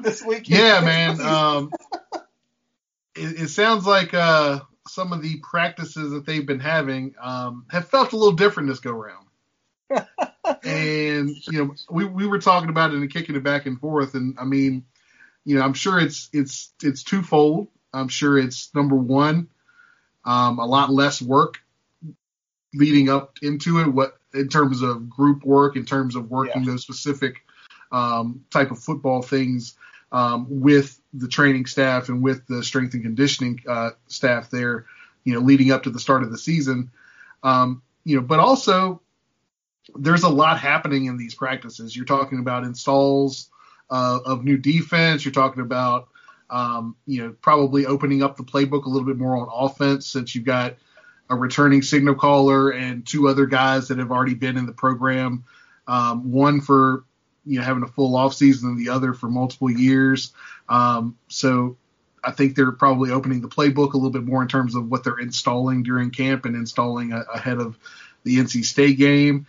this 0.00 0.22
week? 0.24 0.48
Yeah, 0.48 0.80
man. 0.80 1.20
Um, 1.20 1.72
it, 3.14 3.42
it 3.42 3.48
sounds 3.48 3.86
like 3.86 4.14
uh, 4.14 4.60
some 4.88 5.12
of 5.12 5.22
the 5.22 5.40
practices 5.40 6.12
that 6.12 6.26
they've 6.26 6.46
been 6.46 6.60
having 6.60 7.14
um, 7.20 7.66
have 7.70 7.88
felt 7.88 8.12
a 8.12 8.16
little 8.16 8.32
different 8.32 8.68
this 8.68 8.80
go 8.80 8.92
round. 8.92 9.26
and 10.64 11.30
you 11.50 11.64
know, 11.64 11.74
we 11.90 12.04
we 12.04 12.26
were 12.26 12.38
talking 12.38 12.70
about 12.70 12.92
it 12.92 12.96
and 12.96 13.12
kicking 13.12 13.36
it 13.36 13.42
back 13.42 13.66
and 13.66 13.78
forth, 13.78 14.14
and 14.14 14.36
I 14.38 14.44
mean, 14.44 14.84
you 15.44 15.56
know, 15.56 15.62
I'm 15.62 15.74
sure 15.74 15.98
it's 15.98 16.30
it's 16.32 16.72
it's 16.82 17.02
twofold. 17.02 17.68
I'm 17.92 18.08
sure 18.08 18.38
it's 18.38 18.74
number 18.74 18.96
one, 18.96 19.48
um, 20.24 20.58
a 20.58 20.64
lot 20.64 20.90
less 20.90 21.20
work 21.20 21.58
leading 22.72 23.10
up 23.10 23.36
into 23.42 23.80
it. 23.80 23.88
What 23.88 24.16
in 24.32 24.48
terms 24.48 24.80
of 24.80 25.10
group 25.10 25.44
work, 25.44 25.76
in 25.76 25.84
terms 25.84 26.16
of 26.16 26.30
working 26.30 26.64
yeah. 26.64 26.70
those 26.70 26.82
specific 26.82 27.42
um, 27.90 28.44
type 28.50 28.70
of 28.70 28.78
football 28.78 29.20
things 29.20 29.76
um, 30.12 30.46
with 30.48 31.00
the 31.14 31.28
training 31.28 31.66
staff 31.66 32.08
and 32.08 32.22
with 32.22 32.46
the 32.46 32.62
strength 32.62 32.94
and 32.94 33.02
conditioning 33.02 33.60
uh, 33.68 33.90
staff 34.06 34.50
there, 34.50 34.86
you 35.24 35.34
know, 35.34 35.40
leading 35.40 35.72
up 35.72 35.84
to 35.84 35.90
the 35.90 35.98
start 35.98 36.22
of 36.22 36.30
the 36.30 36.38
season. 36.38 36.90
Um, 37.42 37.82
you 38.04 38.16
know, 38.16 38.22
but 38.22 38.38
also 38.38 39.00
there's 39.96 40.22
a 40.22 40.28
lot 40.28 40.58
happening 40.58 41.06
in 41.06 41.16
these 41.16 41.34
practices. 41.34 41.96
You're 41.96 42.04
talking 42.04 42.38
about 42.38 42.64
installs 42.64 43.48
uh, 43.90 44.20
of 44.24 44.44
new 44.44 44.58
defense. 44.58 45.24
You're 45.24 45.32
talking 45.32 45.62
about, 45.62 46.08
um, 46.50 46.96
you 47.06 47.22
know, 47.22 47.34
probably 47.40 47.86
opening 47.86 48.22
up 48.22 48.36
the 48.36 48.44
playbook 48.44 48.84
a 48.84 48.88
little 48.88 49.06
bit 49.06 49.18
more 49.18 49.36
on 49.36 49.48
offense 49.52 50.06
since 50.06 50.34
you've 50.34 50.44
got 50.44 50.76
a 51.30 51.36
returning 51.36 51.82
signal 51.82 52.14
caller 52.14 52.70
and 52.70 53.06
two 53.06 53.28
other 53.28 53.46
guys 53.46 53.88
that 53.88 53.98
have 53.98 54.10
already 54.10 54.34
been 54.34 54.56
in 54.56 54.66
the 54.66 54.72
program. 54.72 55.44
Um, 55.86 56.30
one 56.30 56.60
for 56.60 57.04
you 57.44 57.58
know 57.58 57.64
having 57.64 57.82
a 57.82 57.88
full 57.88 58.16
off 58.16 58.34
season 58.34 58.70
and 58.70 58.78
the 58.78 58.90
other 58.90 59.14
for 59.14 59.28
multiple 59.28 59.70
years. 59.70 60.32
Um, 60.68 61.18
so 61.28 61.76
I 62.24 62.30
think 62.30 62.54
they're 62.54 62.72
probably 62.72 63.10
opening 63.10 63.40
the 63.40 63.48
playbook 63.48 63.92
a 63.92 63.96
little 63.96 64.10
bit 64.10 64.24
more 64.24 64.42
in 64.42 64.48
terms 64.48 64.74
of 64.74 64.90
what 64.90 65.04
they're 65.04 65.18
installing 65.18 65.82
during 65.82 66.10
camp 66.10 66.44
and 66.44 66.54
installing 66.54 67.12
a, 67.12 67.20
ahead 67.20 67.58
of 67.58 67.76
the 68.22 68.36
NC 68.36 68.64
State 68.64 68.98
game. 68.98 69.46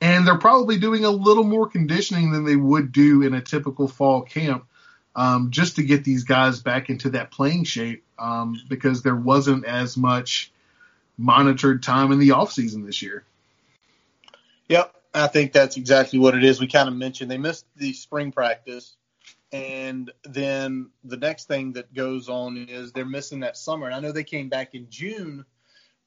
And 0.00 0.26
they're 0.26 0.38
probably 0.38 0.78
doing 0.78 1.04
a 1.04 1.10
little 1.10 1.44
more 1.44 1.68
conditioning 1.68 2.32
than 2.32 2.44
they 2.44 2.56
would 2.56 2.92
do 2.92 3.22
in 3.22 3.32
a 3.32 3.40
typical 3.40 3.88
fall 3.88 4.22
camp, 4.22 4.66
um, 5.14 5.50
just 5.50 5.76
to 5.76 5.82
get 5.82 6.04
these 6.04 6.24
guys 6.24 6.60
back 6.60 6.90
into 6.90 7.10
that 7.10 7.30
playing 7.30 7.64
shape, 7.64 8.04
um, 8.18 8.60
because 8.68 9.02
there 9.02 9.16
wasn't 9.16 9.64
as 9.64 9.96
much 9.96 10.52
monitored 11.16 11.82
time 11.82 12.12
in 12.12 12.18
the 12.18 12.32
off 12.32 12.52
season 12.52 12.84
this 12.84 13.00
year. 13.00 13.24
Yep, 14.68 14.95
I 15.16 15.28
think 15.28 15.52
that's 15.52 15.76
exactly 15.76 16.18
what 16.18 16.34
it 16.34 16.44
is. 16.44 16.60
We 16.60 16.66
kind 16.66 16.88
of 16.88 16.94
mentioned 16.94 17.30
they 17.30 17.38
missed 17.38 17.66
the 17.74 17.92
spring 17.94 18.32
practice, 18.32 18.96
and 19.50 20.10
then 20.24 20.90
the 21.04 21.16
next 21.16 21.48
thing 21.48 21.72
that 21.72 21.94
goes 21.94 22.28
on 22.28 22.56
is 22.68 22.92
they're 22.92 23.06
missing 23.06 23.40
that 23.40 23.56
summer. 23.56 23.86
And 23.86 23.94
I 23.94 24.00
know 24.00 24.12
they 24.12 24.24
came 24.24 24.50
back 24.50 24.74
in 24.74 24.88
June, 24.90 25.46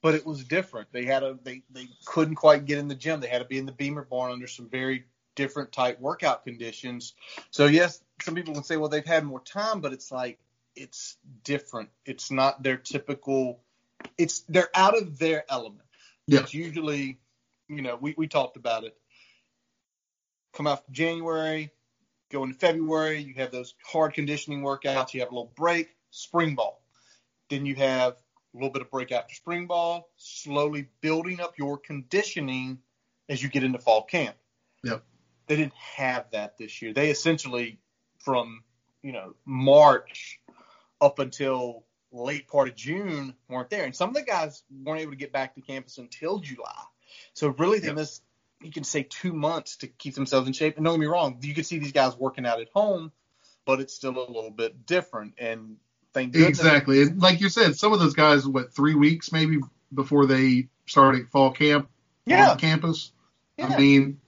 but 0.01 0.13
it 0.13 0.25
was 0.25 0.43
different. 0.43 0.89
They 0.91 1.05
had 1.05 1.23
a 1.23 1.39
they 1.43 1.63
they 1.71 1.87
couldn't 2.05 2.35
quite 2.35 2.65
get 2.65 2.77
in 2.77 2.87
the 2.87 2.95
gym. 2.95 3.19
They 3.19 3.27
had 3.27 3.39
to 3.39 3.45
be 3.45 3.57
in 3.57 3.65
the 3.65 3.71
Beamer 3.71 4.03
barn 4.03 4.31
under 4.31 4.47
some 4.47 4.69
very 4.69 5.05
different 5.33 5.71
type 5.71 5.99
workout 5.99 6.43
conditions. 6.43 7.13
So 7.49 7.65
yes, 7.65 8.01
some 8.21 8.35
people 8.35 8.53
can 8.53 8.63
say, 8.63 8.77
well, 8.77 8.89
they've 8.89 9.05
had 9.05 9.23
more 9.23 9.41
time, 9.41 9.81
but 9.81 9.91
it's 9.91 10.11
like 10.11 10.37
it's 10.75 11.17
different. 11.43 11.89
It's 12.05 12.29
not 12.29 12.61
their 12.61 12.77
typical. 12.77 13.61
It's 14.19 14.41
they're 14.49 14.69
out 14.75 14.97
of 14.97 15.17
their 15.17 15.45
element. 15.49 15.87
Yeah. 16.27 16.41
It's 16.41 16.53
usually 16.53 17.19
you 17.69 17.81
know, 17.81 17.97
we, 17.99 18.15
we 18.17 18.27
talked 18.27 18.57
about 18.57 18.83
it. 18.83 18.97
come 20.53 20.67
out 20.67 20.89
January, 20.91 21.71
go 22.31 22.43
into 22.43 22.57
February, 22.57 23.19
you 23.19 23.35
have 23.35 23.51
those 23.51 23.75
hard 23.85 24.13
conditioning 24.13 24.61
workouts, 24.61 25.13
you 25.13 25.19
have 25.21 25.29
a 25.29 25.33
little 25.33 25.53
break, 25.55 25.95
spring 26.11 26.55
ball. 26.55 26.81
Then 27.49 27.65
you 27.65 27.75
have 27.75 28.13
a 28.13 28.57
little 28.57 28.71
bit 28.71 28.81
of 28.81 28.91
break 28.91 29.11
after 29.11 29.35
spring 29.35 29.67
ball, 29.67 30.09
slowly 30.17 30.89
building 31.01 31.39
up 31.39 31.57
your 31.57 31.77
conditioning 31.77 32.79
as 33.27 33.41
you 33.41 33.49
get 33.49 33.63
into 33.63 33.79
fall 33.79 34.03
camp. 34.03 34.35
Yep. 34.83 35.03
They 35.47 35.55
didn't 35.55 35.73
have 35.73 36.25
that 36.31 36.57
this 36.57 36.81
year. 36.81 36.93
They 36.93 37.09
essentially 37.09 37.79
from, 38.19 38.63
you 39.01 39.11
know, 39.11 39.35
March 39.45 40.39
up 41.01 41.19
until 41.19 41.85
late 42.11 42.47
part 42.47 42.67
of 42.67 42.75
June 42.75 43.35
weren't 43.47 43.69
there. 43.69 43.85
And 43.85 43.95
some 43.95 44.09
of 44.09 44.15
the 44.15 44.23
guys 44.23 44.63
weren't 44.83 45.01
able 45.01 45.11
to 45.11 45.17
get 45.17 45.31
back 45.31 45.55
to 45.55 45.61
campus 45.61 45.97
until 45.97 46.39
July. 46.39 46.83
So 47.33 47.49
really 47.49 47.79
they 47.79 47.87
yep. 47.87 47.95
missed 47.95 48.23
you 48.61 48.71
can 48.71 48.83
say 48.83 49.03
two 49.03 49.33
months 49.33 49.77
to 49.77 49.87
keep 49.87 50.15
themselves 50.15 50.47
in 50.47 50.53
shape. 50.53 50.75
And 50.77 50.85
don't 50.85 50.95
get 50.95 51.01
me 51.01 51.05
wrong, 51.07 51.39
you 51.41 51.53
can 51.53 51.63
see 51.63 51.79
these 51.79 51.91
guys 51.91 52.15
working 52.17 52.45
out 52.45 52.59
at 52.59 52.67
home, 52.73 53.11
but 53.65 53.79
it's 53.79 53.93
still 53.93 54.17
a 54.17 54.27
little 54.31 54.51
bit 54.51 54.85
different. 54.85 55.35
And 55.37 55.77
thank 56.13 56.33
goodness. 56.33 56.49
Exactly. 56.49 57.01
And 57.01 57.21
like 57.21 57.41
you 57.41 57.49
said, 57.49 57.75
some 57.75 57.93
of 57.93 57.99
those 57.99 58.13
guys, 58.13 58.45
what, 58.45 58.73
three 58.73 58.95
weeks 58.95 59.31
maybe 59.31 59.59
before 59.93 60.25
they 60.25 60.67
started 60.85 61.29
fall 61.29 61.51
camp 61.51 61.89
yeah. 62.25 62.51
on 62.51 62.57
campus? 62.57 63.11
Yeah. 63.57 63.67
I 63.67 63.77
mean, 63.77 64.19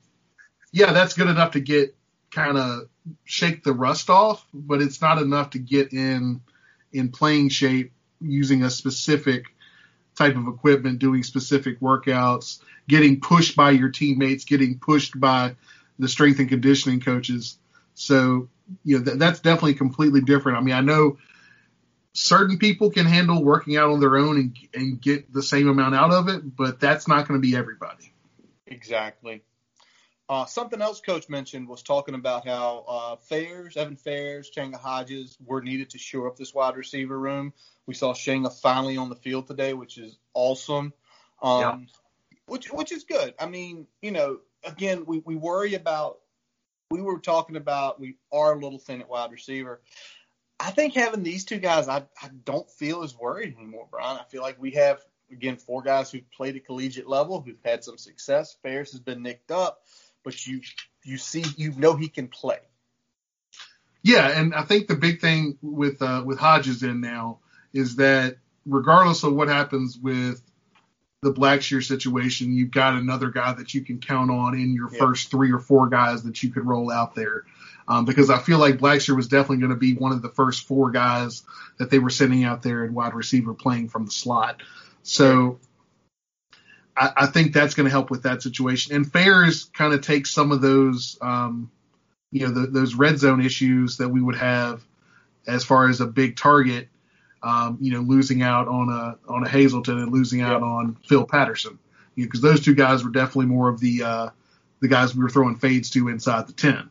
yeah, 0.71 0.93
that's 0.93 1.13
good 1.13 1.27
enough 1.27 1.51
to 1.51 1.59
get 1.59 1.95
kind 2.31 2.57
of 2.57 2.83
shake 3.25 3.63
the 3.63 3.73
rust 3.73 4.09
off, 4.09 4.45
but 4.53 4.81
it's 4.81 5.01
not 5.01 5.17
enough 5.17 5.51
to 5.51 5.59
get 5.59 5.91
in 5.91 6.41
in 6.93 7.09
playing 7.09 7.49
shape 7.49 7.91
using 8.21 8.63
a 8.63 8.69
specific 8.69 9.45
type 10.17 10.35
of 10.35 10.47
equipment, 10.47 10.99
doing 10.99 11.23
specific 11.23 11.79
workouts, 11.79 12.59
getting 12.87 13.19
pushed 13.19 13.55
by 13.55 13.71
your 13.71 13.89
teammates, 13.89 14.45
getting 14.45 14.79
pushed 14.79 15.19
by 15.19 15.55
the 15.99 16.07
strength 16.07 16.39
and 16.39 16.49
conditioning 16.49 16.99
coaches. 16.99 17.57
So, 17.93 18.49
you 18.83 18.99
know, 18.99 19.05
th- 19.05 19.17
that's 19.17 19.39
definitely 19.39 19.75
completely 19.75 20.21
different. 20.21 20.57
I 20.57 20.61
mean, 20.61 20.75
I 20.75 20.81
know 20.81 21.17
certain 22.13 22.57
people 22.57 22.91
can 22.91 23.05
handle 23.05 23.43
working 23.43 23.77
out 23.77 23.91
on 23.91 23.99
their 23.99 24.17
own 24.17 24.37
and, 24.37 24.57
and 24.73 25.01
get 25.01 25.31
the 25.31 25.43
same 25.43 25.69
amount 25.69 25.95
out 25.95 26.11
of 26.11 26.27
it, 26.27 26.55
but 26.55 26.79
that's 26.79 27.07
not 27.07 27.27
going 27.27 27.41
to 27.41 27.47
be 27.47 27.55
everybody. 27.55 28.13
Exactly. 28.67 29.43
Uh, 30.31 30.45
something 30.45 30.81
else 30.81 31.01
Coach 31.01 31.27
mentioned 31.27 31.67
was 31.67 31.83
talking 31.83 32.15
about 32.15 32.47
how 32.47 32.85
uh, 32.87 33.15
Fairs, 33.17 33.75
Evan 33.75 33.97
Fairs, 33.97 34.49
Changa 34.49 34.79
Hodges 34.79 35.37
were 35.45 35.61
needed 35.61 35.89
to 35.89 35.97
shore 35.97 36.29
up 36.29 36.37
this 36.37 36.53
wide 36.53 36.77
receiver 36.77 37.19
room. 37.19 37.51
We 37.85 37.95
saw 37.95 38.13
Changa 38.13 38.49
finally 38.49 38.95
on 38.95 39.09
the 39.09 39.17
field 39.17 39.47
today, 39.47 39.73
which 39.73 39.97
is 39.97 40.17
awesome. 40.33 40.93
Um, 41.43 41.59
yeah. 41.59 41.77
Which 42.45 42.71
which 42.71 42.93
is 42.93 43.03
good. 43.03 43.33
I 43.37 43.47
mean, 43.47 43.87
you 44.01 44.11
know, 44.11 44.37
again, 44.63 45.03
we, 45.05 45.19
we 45.19 45.35
worry 45.35 45.73
about. 45.73 46.19
We 46.91 47.01
were 47.01 47.19
talking 47.19 47.57
about 47.57 47.99
we 47.99 48.15
are 48.31 48.53
a 48.53 48.57
little 48.57 48.79
thin 48.79 49.01
at 49.01 49.09
wide 49.09 49.33
receiver. 49.33 49.81
I 50.61 50.71
think 50.71 50.93
having 50.93 51.23
these 51.23 51.43
two 51.43 51.57
guys, 51.57 51.89
I, 51.89 52.05
I 52.21 52.29
don't 52.45 52.69
feel 52.71 53.03
as 53.03 53.17
worried 53.17 53.57
anymore, 53.57 53.87
Brian. 53.91 54.17
I 54.17 54.23
feel 54.29 54.43
like 54.43 54.61
we 54.61 54.71
have 54.71 55.01
again 55.29 55.57
four 55.57 55.81
guys 55.81 56.09
who've 56.09 56.31
played 56.31 56.55
at 56.55 56.65
collegiate 56.65 57.09
level, 57.09 57.41
who've 57.41 57.59
had 57.65 57.83
some 57.83 57.97
success. 57.97 58.55
Fairs 58.63 58.93
has 58.93 59.01
been 59.01 59.23
nicked 59.23 59.51
up 59.51 59.83
but 60.23 60.45
you 60.45 60.61
you 61.03 61.17
see 61.17 61.43
you 61.57 61.73
know 61.73 61.95
he 61.95 62.07
can 62.07 62.27
play. 62.27 62.59
Yeah, 64.03 64.27
and 64.27 64.55
I 64.55 64.63
think 64.63 64.87
the 64.87 64.95
big 64.95 65.21
thing 65.21 65.57
with 65.61 66.01
uh, 66.01 66.23
with 66.25 66.39
Hodges 66.39 66.83
in 66.83 67.01
now 67.01 67.39
is 67.73 67.97
that 67.97 68.37
regardless 68.65 69.23
of 69.23 69.33
what 69.33 69.47
happens 69.47 69.97
with 69.97 70.41
the 71.21 71.31
Blackshear 71.31 71.85
situation, 71.85 72.53
you've 72.53 72.71
got 72.71 72.95
another 72.95 73.29
guy 73.29 73.53
that 73.53 73.73
you 73.73 73.81
can 73.81 73.99
count 73.99 74.31
on 74.31 74.55
in 74.55 74.73
your 74.73 74.89
first 74.89 75.29
three 75.29 75.51
or 75.51 75.59
four 75.59 75.87
guys 75.87 76.23
that 76.23 76.41
you 76.41 76.49
could 76.49 76.65
roll 76.65 76.91
out 76.91 77.13
there. 77.13 77.45
Um, 77.87 78.05
because 78.05 78.29
I 78.29 78.39
feel 78.39 78.57
like 78.57 78.77
Blackshear 78.77 79.15
was 79.15 79.27
definitely 79.27 79.57
going 79.57 79.71
to 79.71 79.75
be 79.75 79.93
one 79.93 80.13
of 80.13 80.21
the 80.21 80.29
first 80.29 80.65
four 80.67 80.91
guys 80.91 81.43
that 81.77 81.89
they 81.89 81.99
were 81.99 82.09
sending 82.09 82.43
out 82.43 82.63
there 82.63 82.85
in 82.85 82.93
wide 82.93 83.13
receiver 83.13 83.53
playing 83.53 83.89
from 83.89 84.05
the 84.05 84.11
slot. 84.11 84.61
So 85.03 85.59
I, 87.01 87.11
I 87.17 87.25
think 87.25 87.53
that's 87.53 87.73
going 87.73 87.85
to 87.85 87.91
help 87.91 88.11
with 88.11 88.23
that 88.23 88.43
situation. 88.43 88.95
And 88.95 89.11
Fairs 89.11 89.65
kind 89.65 89.93
of 89.93 90.01
takes 90.01 90.31
some 90.31 90.51
of 90.51 90.61
those, 90.61 91.17
um, 91.19 91.71
you 92.31 92.45
know, 92.45 92.53
the, 92.53 92.67
those 92.67 92.93
red 92.93 93.17
zone 93.17 93.43
issues 93.43 93.97
that 93.97 94.09
we 94.09 94.21
would 94.21 94.35
have 94.35 94.83
as 95.47 95.63
far 95.63 95.89
as 95.89 95.99
a 95.99 96.05
big 96.05 96.37
target, 96.37 96.89
um, 97.41 97.79
you 97.81 97.91
know, 97.91 98.01
losing 98.01 98.43
out 98.43 98.67
on 98.67 98.89
a 98.89 99.31
on 99.31 99.43
a 99.43 99.49
Hazelton 99.49 99.97
and 99.97 100.11
losing 100.11 100.41
out 100.41 100.61
on 100.61 100.95
Phil 101.07 101.25
Patterson, 101.25 101.79
because 102.15 102.41
you 102.41 102.45
know, 102.45 102.51
those 102.53 102.63
two 102.63 102.75
guys 102.75 103.03
were 103.03 103.09
definitely 103.09 103.47
more 103.47 103.67
of 103.69 103.79
the 103.79 104.03
uh, 104.03 104.29
the 104.79 104.87
guys 104.87 105.15
we 105.15 105.23
were 105.23 105.29
throwing 105.29 105.55
fades 105.55 105.89
to 105.91 106.07
inside 106.07 106.45
the 106.45 106.53
ten. 106.53 106.89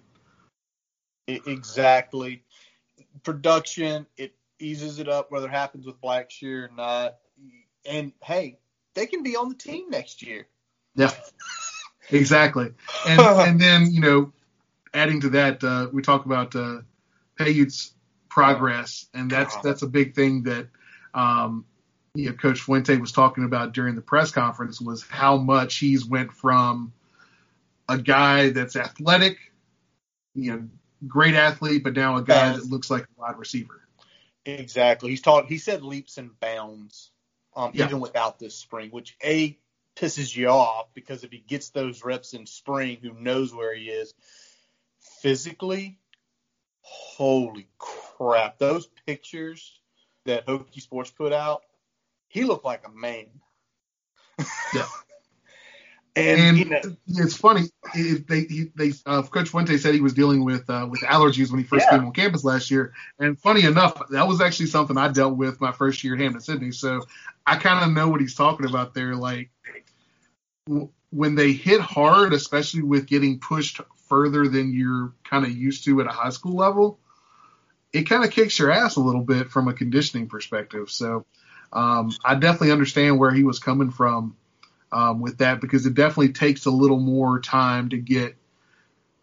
Exactly. 1.28 2.42
Production 3.22 4.06
it 4.16 4.34
eases 4.58 4.98
it 4.98 5.08
up 5.08 5.30
whether 5.30 5.46
it 5.46 5.52
happens 5.52 5.86
with 5.86 6.00
Blackshear 6.00 6.68
or 6.68 6.70
not. 6.76 7.18
And 7.86 8.12
hey, 8.20 8.58
they 8.94 9.06
can 9.06 9.22
be 9.22 9.36
on 9.36 9.48
the 9.48 9.54
team 9.54 9.90
next 9.90 10.22
year. 10.22 10.46
Yeah, 10.94 11.12
exactly. 12.10 12.72
And 13.06 13.20
and 13.48 13.60
then 13.60 13.90
you 13.90 14.00
know, 14.00 14.32
adding 14.92 15.20
to 15.22 15.30
that, 15.30 15.62
uh, 15.62 15.88
we 15.92 16.02
talk 16.02 16.26
about 16.26 16.54
uh, 16.56 16.80
Payoute's 17.38 17.92
progress, 18.28 19.06
and 19.14 19.30
that's 19.30 19.56
that's 19.58 19.82
a 19.82 19.88
big 19.88 20.14
thing 20.14 20.44
that 20.44 20.68
um, 21.14 21.64
you 22.14 22.30
know 22.30 22.36
Coach 22.36 22.60
Fuente 22.60 22.96
was 22.96 23.12
talking 23.12 23.44
about 23.44 23.72
during 23.72 23.94
the 23.94 24.02
press 24.02 24.30
conference 24.30 24.80
was 24.80 25.02
how 25.02 25.36
much 25.36 25.76
he's 25.76 26.04
went 26.04 26.32
from 26.32 26.92
a 27.88 27.98
guy 27.98 28.50
that's 28.50 28.76
athletic, 28.76 29.38
you 30.34 30.52
know, 30.52 30.68
great 31.08 31.34
athlete, 31.34 31.82
but 31.82 31.94
now 31.94 32.16
a 32.16 32.22
guy 32.22 32.52
that 32.52 32.64
looks 32.66 32.88
like 32.88 33.02
a 33.02 33.20
wide 33.20 33.36
receiver. 33.36 33.80
Exactly. 34.46 35.10
He's 35.10 35.20
taught. 35.20 35.46
He 35.46 35.58
said 35.58 35.82
leaps 35.82 36.16
and 36.16 36.38
bounds 36.38 37.10
um, 37.60 37.72
yeah. 37.74 37.84
even 37.84 38.00
without 38.00 38.38
this 38.38 38.54
spring, 38.54 38.90
which 38.90 39.16
a 39.22 39.58
pisses 39.96 40.34
you 40.34 40.48
off 40.48 40.86
because 40.94 41.24
if 41.24 41.30
he 41.30 41.38
gets 41.38 41.70
those 41.70 42.04
reps 42.04 42.32
in 42.32 42.46
spring, 42.46 42.98
who 43.02 43.12
knows 43.12 43.54
where 43.54 43.74
he 43.74 43.90
is 43.90 44.14
physically? 45.20 45.98
Holy 46.82 47.68
crap! 47.78 48.58
Those 48.58 48.88
pictures 49.06 49.78
that 50.24 50.46
Hokie 50.46 50.80
Sports 50.80 51.10
put 51.10 51.32
out, 51.32 51.62
he 52.28 52.44
looked 52.44 52.64
like 52.64 52.86
a 52.86 52.90
man. 52.90 53.26
Yeah. 54.74 54.86
And, 56.16 56.40
and 56.40 56.58
you 56.58 56.64
know, 56.64 56.80
it's 57.06 57.36
funny. 57.36 57.62
they 57.94 58.46
they 58.74 58.92
uh, 59.06 59.22
Coach 59.22 59.48
Fuente 59.48 59.76
said 59.78 59.94
he 59.94 60.00
was 60.00 60.12
dealing 60.12 60.44
with 60.44 60.68
uh, 60.68 60.86
with 60.90 61.00
allergies 61.02 61.50
when 61.50 61.60
he 61.60 61.64
first 61.64 61.86
yeah. 61.86 61.98
came 61.98 62.06
on 62.06 62.12
campus 62.12 62.42
last 62.42 62.70
year. 62.70 62.92
And 63.20 63.38
funny 63.38 63.64
enough, 63.64 64.00
that 64.10 64.26
was 64.26 64.40
actually 64.40 64.66
something 64.66 64.98
I 64.98 65.08
dealt 65.08 65.36
with 65.36 65.60
my 65.60 65.70
first 65.70 66.02
year 66.02 66.14
at 66.14 66.20
Hampden-Sydney. 66.20 66.72
So 66.72 67.02
I 67.46 67.56
kind 67.56 67.84
of 67.84 67.92
know 67.92 68.08
what 68.08 68.20
he's 68.20 68.34
talking 68.34 68.66
about 68.66 68.92
there. 68.92 69.14
Like 69.14 69.50
w- 70.66 70.90
when 71.10 71.36
they 71.36 71.52
hit 71.52 71.80
hard, 71.80 72.32
especially 72.32 72.82
with 72.82 73.06
getting 73.06 73.38
pushed 73.38 73.80
further 74.08 74.48
than 74.48 74.72
you're 74.72 75.12
kind 75.22 75.44
of 75.44 75.52
used 75.52 75.84
to 75.84 76.00
at 76.00 76.08
a 76.08 76.10
high 76.10 76.30
school 76.30 76.56
level, 76.56 76.98
it 77.92 78.08
kind 78.08 78.24
of 78.24 78.32
kicks 78.32 78.58
your 78.58 78.72
ass 78.72 78.96
a 78.96 79.00
little 79.00 79.22
bit 79.22 79.50
from 79.50 79.68
a 79.68 79.72
conditioning 79.72 80.28
perspective. 80.28 80.90
So 80.90 81.24
um, 81.72 82.10
I 82.24 82.34
definitely 82.34 82.72
understand 82.72 83.18
where 83.18 83.30
he 83.30 83.44
was 83.44 83.60
coming 83.60 83.92
from 83.92 84.36
um, 84.92 85.20
with 85.20 85.38
that 85.38 85.60
because 85.60 85.86
it 85.86 85.94
definitely 85.94 86.32
takes 86.32 86.66
a 86.66 86.70
little 86.70 86.98
more 86.98 87.40
time 87.40 87.90
to 87.90 87.98
get 87.98 88.36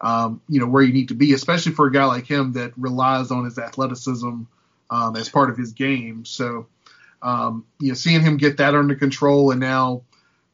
um, 0.00 0.40
you 0.48 0.60
know 0.60 0.66
where 0.66 0.82
you 0.82 0.92
need 0.92 1.08
to 1.08 1.14
be, 1.14 1.32
especially 1.32 1.72
for 1.72 1.86
a 1.86 1.92
guy 1.92 2.04
like 2.04 2.26
him 2.26 2.52
that 2.52 2.72
relies 2.76 3.30
on 3.30 3.44
his 3.44 3.58
athleticism 3.58 4.42
um, 4.90 5.16
as 5.16 5.28
part 5.28 5.50
of 5.50 5.56
his 5.56 5.72
game. 5.72 6.24
So 6.24 6.66
um, 7.22 7.64
you 7.80 7.88
know, 7.88 7.94
seeing 7.94 8.22
him 8.22 8.36
get 8.36 8.58
that 8.58 8.74
under 8.74 8.94
control 8.94 9.50
and 9.50 9.60
now 9.60 10.02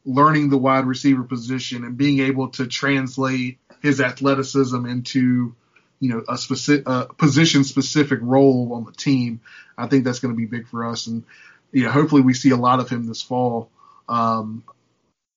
learning 0.03 0.49
the 0.49 0.57
wide 0.57 0.85
receiver 0.85 1.23
position 1.23 1.83
and 1.83 1.97
being 1.97 2.19
able 2.19 2.49
to 2.49 2.67
translate 2.67 3.59
his 3.81 4.01
athleticism 4.01 4.85
into 4.85 5.55
you 5.99 6.09
know 6.09 6.23
a 6.27 6.37
specific 6.37 6.85
position 7.17 7.63
specific 7.63 8.19
role 8.21 8.73
on 8.73 8.85
the 8.85 8.91
team, 8.91 9.41
I 9.77 9.87
think 9.87 10.03
that's 10.03 10.19
going 10.19 10.33
to 10.33 10.37
be 10.37 10.45
big 10.45 10.67
for 10.67 10.85
us. 10.85 11.07
And 11.07 11.23
you 11.71 11.83
know, 11.83 11.91
hopefully 11.91 12.21
we 12.21 12.33
see 12.33 12.49
a 12.49 12.57
lot 12.57 12.79
of 12.79 12.89
him 12.89 13.05
this 13.05 13.21
fall. 13.21 13.69
Um, 14.07 14.63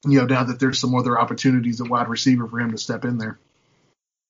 you 0.05 0.19
know, 0.21 0.27
now 0.27 0.45
that 0.45 0.61
there's 0.61 0.79
some 0.79 0.95
other 0.95 1.19
opportunities 1.19 1.81
at 1.81 1.89
wide 1.89 2.09
receiver 2.09 2.47
for 2.47 2.61
him 2.61 2.71
to 2.73 2.79
step 2.79 3.05
in 3.05 3.19
there. 3.19 3.39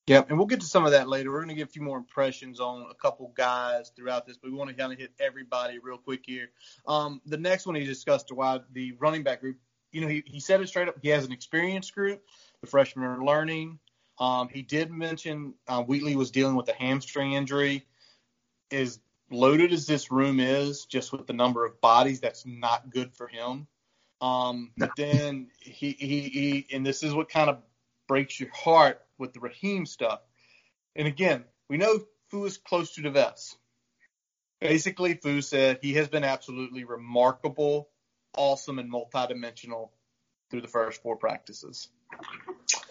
Yeah, 0.06 0.22
and 0.26 0.38
we'll 0.38 0.46
get 0.46 0.60
to 0.60 0.66
some 0.66 0.86
of 0.86 0.92
that 0.92 1.06
later. 1.06 1.30
We're 1.30 1.40
going 1.40 1.50
to 1.50 1.54
give 1.54 1.68
a 1.68 1.70
few 1.70 1.82
more 1.82 1.98
impressions 1.98 2.60
on 2.60 2.86
a 2.90 2.94
couple 2.94 3.30
guys 3.36 3.92
throughout 3.94 4.26
this, 4.26 4.38
but 4.38 4.50
we 4.50 4.56
want 4.56 4.70
to 4.70 4.76
kind 4.76 4.90
of 4.90 4.98
hit 4.98 5.12
everybody 5.20 5.78
real 5.78 5.98
quick 5.98 6.22
here. 6.24 6.48
Um, 6.86 7.20
the 7.26 7.36
next 7.36 7.66
one 7.66 7.74
he 7.74 7.84
discussed 7.84 8.32
why 8.32 8.60
the 8.72 8.92
running 8.92 9.22
back 9.22 9.42
group. 9.42 9.58
You 9.92 10.00
know, 10.00 10.08
he, 10.08 10.22
he 10.26 10.40
said 10.40 10.62
it 10.62 10.68
straight 10.68 10.88
up. 10.88 10.96
He 11.02 11.10
has 11.10 11.26
an 11.26 11.32
experienced 11.32 11.94
group. 11.94 12.22
The 12.62 12.66
freshmen 12.68 13.04
are 13.04 13.22
learning. 13.22 13.80
Um, 14.18 14.48
he 14.48 14.62
did 14.62 14.90
mention 14.90 15.54
uh, 15.66 15.82
Wheatley 15.82 16.16
was 16.16 16.30
dealing 16.30 16.56
with 16.56 16.68
a 16.68 16.74
hamstring 16.74 17.34
injury. 17.34 17.84
As 18.70 18.98
loaded 19.30 19.74
as 19.74 19.86
this 19.86 20.10
room 20.10 20.40
is, 20.40 20.86
just 20.86 21.12
with 21.12 21.26
the 21.26 21.34
number 21.34 21.66
of 21.66 21.82
bodies, 21.82 22.20
that's 22.20 22.46
not 22.46 22.88
good 22.88 23.12
for 23.12 23.28
him. 23.28 23.66
Um, 24.20 24.72
but 24.76 24.90
then 24.96 25.48
he, 25.60 25.92
he, 25.92 26.20
he, 26.22 26.66
and 26.72 26.84
this 26.84 27.02
is 27.02 27.14
what 27.14 27.28
kind 27.28 27.50
of 27.50 27.58
breaks 28.08 28.38
your 28.38 28.50
heart. 28.52 29.00
with 29.18 29.32
the 29.32 29.40
Raheem 29.40 29.86
stuff. 29.86 30.20
And 30.96 31.06
again, 31.06 31.44
we 31.68 31.76
know 31.76 32.00
Fu 32.30 32.44
is 32.44 32.56
close 32.56 32.94
to 32.94 33.02
the 33.02 33.10
vest. 33.10 33.56
Basically, 34.60 35.14
Fu 35.14 35.40
said 35.40 35.78
he 35.82 35.94
has 35.94 36.08
been 36.08 36.24
absolutely 36.24 36.84
remarkable, 36.84 37.88
awesome, 38.36 38.78
and 38.78 38.92
multidimensional 38.92 39.90
through 40.50 40.62
the 40.62 40.68
first 40.68 41.02
four 41.02 41.16
practices. 41.16 41.88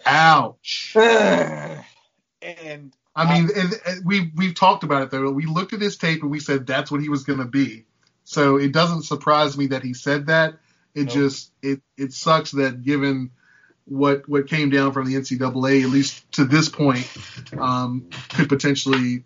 Ouch. 0.06 0.92
and 0.96 1.84
I 3.14 3.40
mean, 3.40 3.50
and, 3.54 3.74
and 3.84 4.06
we 4.06 4.30
we've 4.34 4.54
talked 4.54 4.84
about 4.84 5.02
it 5.02 5.10
though. 5.10 5.30
We 5.30 5.46
looked 5.46 5.72
at 5.72 5.80
his 5.80 5.96
tape 5.96 6.22
and 6.22 6.30
we 6.30 6.40
said 6.40 6.66
that's 6.66 6.90
what 6.90 7.02
he 7.02 7.08
was 7.08 7.24
going 7.24 7.40
to 7.40 7.44
be. 7.44 7.84
So 8.24 8.56
it 8.56 8.72
doesn't 8.72 9.02
surprise 9.02 9.58
me 9.58 9.68
that 9.68 9.82
he 9.82 9.94
said 9.94 10.26
that. 10.26 10.58
It 10.98 11.04
nope. 11.04 11.14
just 11.14 11.52
it 11.62 11.80
it 11.96 12.12
sucks 12.12 12.50
that 12.52 12.82
given 12.82 13.30
what 13.84 14.28
what 14.28 14.48
came 14.48 14.68
down 14.70 14.92
from 14.92 15.06
the 15.06 15.14
NCAA, 15.14 15.84
at 15.84 15.90
least 15.90 16.30
to 16.32 16.44
this 16.44 16.68
point, 16.68 17.08
um, 17.56 18.10
could 18.30 18.48
potentially 18.48 19.24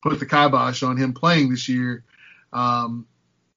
put 0.00 0.20
the 0.20 0.26
kibosh 0.26 0.84
on 0.84 0.96
him 0.96 1.12
playing 1.12 1.50
this 1.50 1.68
year, 1.68 2.04
um, 2.52 3.06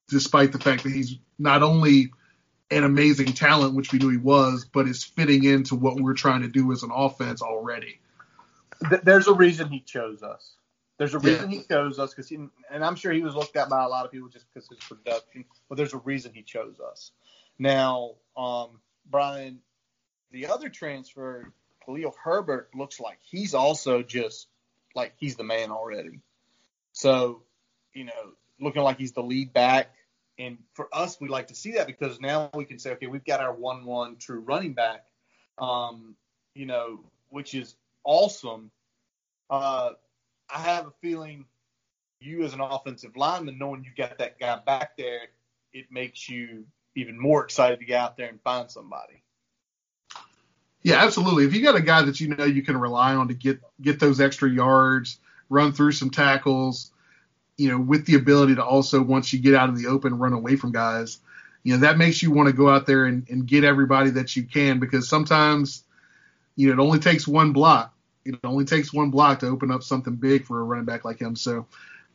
despite 0.08 0.50
the 0.50 0.58
fact 0.58 0.82
that 0.82 0.92
he's 0.92 1.16
not 1.38 1.62
only 1.62 2.10
an 2.72 2.82
amazing 2.82 3.32
talent, 3.32 3.76
which 3.76 3.92
we 3.92 4.00
knew 4.00 4.08
he 4.08 4.16
was, 4.16 4.64
but 4.64 4.88
is 4.88 5.04
fitting 5.04 5.44
into 5.44 5.76
what 5.76 6.00
we're 6.00 6.14
trying 6.14 6.42
to 6.42 6.48
do 6.48 6.72
as 6.72 6.82
an 6.82 6.90
offense 6.92 7.42
already. 7.42 8.00
There's 9.04 9.28
a 9.28 9.34
reason 9.34 9.68
he 9.68 9.80
chose 9.80 10.24
us. 10.24 10.56
There's 10.98 11.14
a 11.14 11.18
reason 11.18 11.50
yeah. 11.50 11.58
he 11.58 11.64
chose 11.64 11.98
us 11.98 12.14
because, 12.14 12.30
and 12.30 12.84
I'm 12.84 12.96
sure 12.96 13.12
he 13.12 13.22
was 13.22 13.34
looked 13.34 13.56
at 13.56 13.68
by 13.68 13.84
a 13.84 13.88
lot 13.88 14.04
of 14.04 14.12
people 14.12 14.28
just 14.28 14.46
because 14.52 14.70
of 14.70 14.76
his 14.76 14.86
production. 14.86 15.44
But 15.68 15.76
there's 15.76 15.94
a 15.94 15.98
reason 15.98 16.32
he 16.34 16.42
chose 16.42 16.80
us. 16.80 17.12
Now, 17.58 18.12
um, 18.36 18.80
Brian, 19.08 19.60
the 20.30 20.48
other 20.48 20.68
transfer, 20.68 21.52
Khalil 21.84 22.14
Herbert, 22.22 22.70
looks 22.74 23.00
like 23.00 23.18
he's 23.22 23.54
also 23.54 24.02
just 24.02 24.48
like 24.94 25.14
he's 25.16 25.36
the 25.36 25.44
man 25.44 25.70
already. 25.70 26.20
So, 26.92 27.42
you 27.94 28.04
know, 28.04 28.32
looking 28.60 28.82
like 28.82 28.98
he's 28.98 29.12
the 29.12 29.22
lead 29.22 29.52
back. 29.52 29.94
And 30.38 30.58
for 30.74 30.88
us, 30.92 31.20
we 31.20 31.28
like 31.28 31.48
to 31.48 31.54
see 31.54 31.72
that 31.72 31.86
because 31.86 32.20
now 32.20 32.50
we 32.54 32.64
can 32.64 32.78
say, 32.78 32.92
okay, 32.92 33.06
we've 33.06 33.24
got 33.24 33.40
our 33.40 33.52
one-one 33.52 34.16
true 34.16 34.40
running 34.40 34.72
back, 34.72 35.04
um, 35.58 36.16
you 36.54 36.66
know, 36.66 37.00
which 37.28 37.54
is 37.54 37.74
awesome. 38.04 38.70
Uh, 39.50 39.90
I 40.52 40.58
have 40.60 40.86
a 40.86 40.92
feeling 41.02 41.44
you 42.20 42.44
as 42.44 42.54
an 42.54 42.60
offensive 42.60 43.16
lineman, 43.16 43.58
knowing 43.58 43.84
you 43.84 43.90
got 43.96 44.18
that 44.18 44.38
guy 44.38 44.58
back 44.64 44.96
there, 44.96 45.28
it 45.72 45.86
makes 45.90 46.28
you 46.28 46.64
even 46.94 47.20
more 47.20 47.44
excited 47.44 47.80
to 47.80 47.84
get 47.84 48.00
out 48.00 48.16
there 48.16 48.28
and 48.28 48.40
find 48.42 48.70
somebody. 48.70 49.22
Yeah, 50.82 51.04
absolutely. 51.04 51.44
If 51.44 51.54
you 51.54 51.62
got 51.62 51.76
a 51.76 51.80
guy 51.80 52.02
that 52.02 52.20
you 52.20 52.28
know 52.28 52.44
you 52.44 52.62
can 52.62 52.76
rely 52.76 53.14
on 53.14 53.28
to 53.28 53.34
get 53.34 53.60
get 53.80 54.00
those 54.00 54.20
extra 54.20 54.50
yards, 54.50 55.18
run 55.48 55.72
through 55.72 55.92
some 55.92 56.10
tackles, 56.10 56.90
you 57.56 57.68
know, 57.68 57.78
with 57.78 58.06
the 58.06 58.16
ability 58.16 58.56
to 58.56 58.64
also 58.64 59.00
once 59.00 59.32
you 59.32 59.38
get 59.38 59.54
out 59.54 59.68
in 59.68 59.76
the 59.76 59.86
open 59.86 60.18
run 60.18 60.32
away 60.32 60.56
from 60.56 60.72
guys, 60.72 61.18
you 61.62 61.74
know, 61.74 61.80
that 61.80 61.98
makes 61.98 62.22
you 62.22 62.32
want 62.32 62.48
to 62.48 62.52
go 62.52 62.68
out 62.68 62.86
there 62.86 63.04
and, 63.04 63.28
and 63.28 63.46
get 63.46 63.62
everybody 63.64 64.10
that 64.10 64.34
you 64.34 64.42
can 64.42 64.80
because 64.80 65.08
sometimes, 65.08 65.84
you 66.56 66.66
know, 66.66 66.82
it 66.82 66.84
only 66.84 66.98
takes 66.98 67.28
one 67.28 67.52
block. 67.52 67.94
It 68.24 68.36
only 68.42 68.64
takes 68.64 68.92
one 68.92 69.10
block 69.10 69.40
to 69.40 69.46
open 69.46 69.70
up 69.70 69.82
something 69.82 70.16
big 70.16 70.44
for 70.44 70.60
a 70.60 70.64
running 70.64 70.84
back 70.84 71.04
like 71.04 71.20
him. 71.20 71.36
So, 71.36 71.66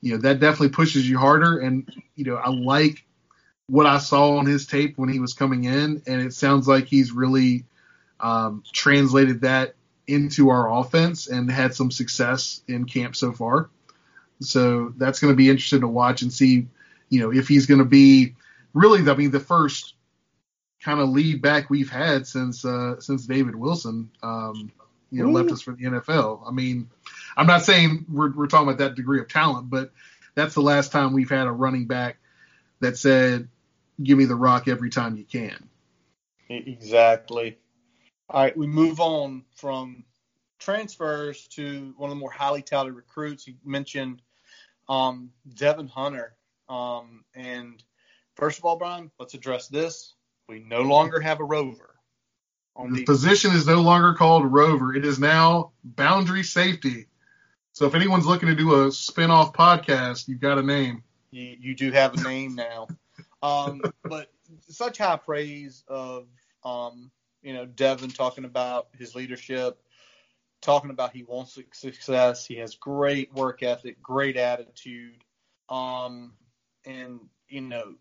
you 0.02 0.14
know, 0.14 0.18
that 0.22 0.40
definitely 0.40 0.70
pushes 0.70 1.10
you 1.10 1.18
harder. 1.18 1.60
And, 1.60 1.90
you 2.16 2.26
know, 2.26 2.36
I 2.36 2.50
like 2.50 3.06
what 3.68 3.86
I 3.86 3.98
saw 3.98 4.38
on 4.38 4.46
his 4.46 4.66
tape 4.66 4.98
when 4.98 5.10
he 5.10 5.20
was 5.20 5.34
coming 5.34 5.66
in, 5.66 6.02
and 6.08 6.22
it 6.22 6.34
sounds 6.34 6.68
like 6.68 6.86
he's 6.86 7.12
really 7.12 7.66
um, 8.20 8.64
translated 8.74 9.42
that 9.42 9.76
into 10.08 10.50
our 10.50 10.74
offense 10.80 11.28
and 11.28 11.52
had 11.52 11.76
some 11.76 11.92
success 11.92 12.62
in 12.68 12.86
camp 12.86 13.16
so 13.16 13.34
far. 13.34 13.70
So 14.40 14.94
that's 14.98 15.20
going 15.20 15.34
to 15.34 15.38
be 15.38 15.50
interesting 15.50 15.82
to 15.82 15.88
watch 15.88 16.22
and 16.22 16.32
see, 16.32 16.68
you 17.10 17.20
know, 17.20 17.32
if 17.34 17.48
he's 17.48 17.66
going 17.66 17.80
to 17.80 17.86
be 17.86 18.36
really, 18.74 19.10
I 19.10 19.16
mean, 19.16 19.32
the 19.32 19.40
first 19.40 19.96
kind 20.82 21.00
of 21.00 21.10
lead 21.10 21.42
back 21.42 21.70
we've 21.70 21.90
had 21.90 22.28
since 22.28 22.64
uh, 22.64 23.00
since 23.00 23.26
David 23.26 23.56
Wilson, 23.56 24.12
um, 24.24 24.72
you 25.12 25.24
know, 25.24 25.30
Ooh. 25.30 25.34
left 25.34 25.52
us 25.52 25.62
for 25.62 25.74
the 25.74 25.84
NFL. 25.84 26.48
I 26.48 26.52
mean, 26.52 26.90
I'm 27.36 27.48
not 27.48 27.64
saying 27.64 28.06
we're 28.10 28.32
we're 28.32 28.48
talking 28.48 28.68
about 28.68 28.78
that 28.80 28.96
degree 28.96 29.20
of 29.20 29.28
talent, 29.28 29.70
but 29.70 29.92
that's 30.36 30.54
the 30.54 30.62
last 30.62 30.92
time 30.92 31.14
we've 31.14 31.30
had 31.30 31.48
a 31.48 31.52
running 31.52 31.88
back 31.88 32.18
that 32.80 32.98
said, 32.98 33.50
"Give 34.02 34.18
me 34.18 34.26
the 34.26 34.36
rock 34.36 34.68
every 34.68 34.90
time 34.90 35.16
you 35.16 35.26
can." 35.26 35.70
Exactly. 36.50 37.58
All 38.30 38.42
right, 38.42 38.58
we 38.58 38.68
move 38.68 39.00
on 39.00 39.44
from 39.56 40.04
transfers 40.60 41.48
to 41.48 41.94
one 41.98 42.10
of 42.10 42.16
the 42.16 42.20
more 42.20 42.32
highly 42.32 42.62
touted 42.62 42.94
recruits. 42.94 43.48
You 43.48 43.56
mentioned 43.64 44.22
um, 44.90 45.32
Devon 45.56 45.88
Hunter. 45.88 46.36
Um, 46.70 47.24
and 47.34 47.82
first 48.36 48.60
of 48.60 48.66
all, 48.66 48.78
Brian, 48.78 49.12
let's 49.20 49.34
address 49.34 49.68
this. 49.68 50.16
We 50.50 50.60
no 50.60 50.82
longer 50.82 51.20
have 51.20 51.40
a 51.40 51.44
rover. 51.44 51.96
the 52.92 53.04
position 53.04 53.52
is 53.52 53.66
no 53.66 53.82
longer 53.82 54.14
called 54.14 54.46
rover. 54.46 54.96
It 54.96 55.06
is 55.06 55.20
now 55.20 55.72
boundary 55.84 56.44
safety. 56.44 57.08
So 57.74 57.86
if 57.86 57.96
anyone's 57.96 58.26
looking 58.26 58.50
to 58.50 58.56
do 58.56 58.86
a 58.86 58.92
spin-off 58.92 59.54
podcast, 59.54 60.28
you've 60.28 60.40
got 60.40 60.58
a 60.58 60.64
name. 60.64 61.04
You, 61.32 61.56
you 61.60 61.76
do 61.76 61.92
have 61.92 62.14
a 62.14 62.24
name 62.24 62.56
now. 62.56 62.88
Um, 63.42 63.82
but 64.04 64.32
such 64.68 64.98
high 64.98 65.18
praise 65.18 65.84
of 65.88 66.28
um, 66.64 67.12
you 67.42 67.54
know 67.54 67.66
Devon 67.66 68.10
talking 68.10 68.46
about 68.46 68.88
his 68.98 69.16
leadership, 69.16 69.80
talking 70.62 70.90
about 70.90 71.14
he 71.14 71.24
wants 71.24 71.58
success. 71.74 72.46
He 72.46 72.56
has 72.56 72.76
great 72.76 73.34
work 73.34 73.64
ethic, 73.64 74.02
great 74.02 74.38
attitude. 74.38 75.24
Um, 75.70 76.34
and, 76.86 77.20
you 77.48 77.62
know, 77.62 77.96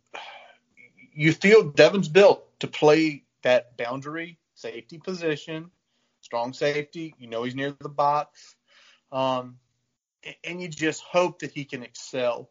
you 1.12 1.32
feel 1.32 1.70
Devon's 1.70 2.08
built 2.08 2.58
to 2.60 2.66
play 2.66 3.24
that 3.42 3.76
boundary 3.76 4.38
safety 4.54 4.98
position, 4.98 5.70
strong 6.20 6.52
safety. 6.52 7.14
You 7.18 7.28
know, 7.28 7.42
he's 7.42 7.54
near 7.54 7.74
the 7.80 7.88
box. 7.88 8.56
Um, 9.12 9.56
and 10.44 10.60
you 10.60 10.68
just 10.68 11.02
hope 11.02 11.40
that 11.40 11.52
he 11.52 11.64
can 11.64 11.82
excel 11.82 12.50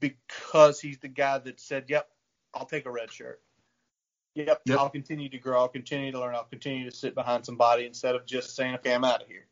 because 0.00 0.80
he's 0.80 0.98
the 0.98 1.08
guy 1.08 1.38
that 1.38 1.60
said, 1.60 1.84
yep, 1.88 2.08
I'll 2.52 2.66
take 2.66 2.86
a 2.86 2.90
red 2.90 3.12
shirt. 3.12 3.40
Yep, 4.34 4.62
yep, 4.64 4.78
I'll 4.78 4.90
continue 4.90 5.28
to 5.28 5.38
grow. 5.38 5.60
I'll 5.60 5.68
continue 5.68 6.10
to 6.10 6.18
learn. 6.18 6.34
I'll 6.34 6.44
continue 6.44 6.88
to 6.90 6.96
sit 6.96 7.14
behind 7.14 7.46
somebody 7.46 7.86
instead 7.86 8.16
of 8.16 8.26
just 8.26 8.56
saying, 8.56 8.74
okay, 8.76 8.92
I'm 8.92 9.04
out 9.04 9.22
of 9.22 9.28
here. 9.28 9.46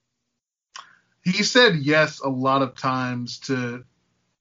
He 1.22 1.44
said 1.44 1.76
yes 1.76 2.20
a 2.20 2.28
lot 2.28 2.62
of 2.62 2.74
times 2.74 3.38
to 3.40 3.84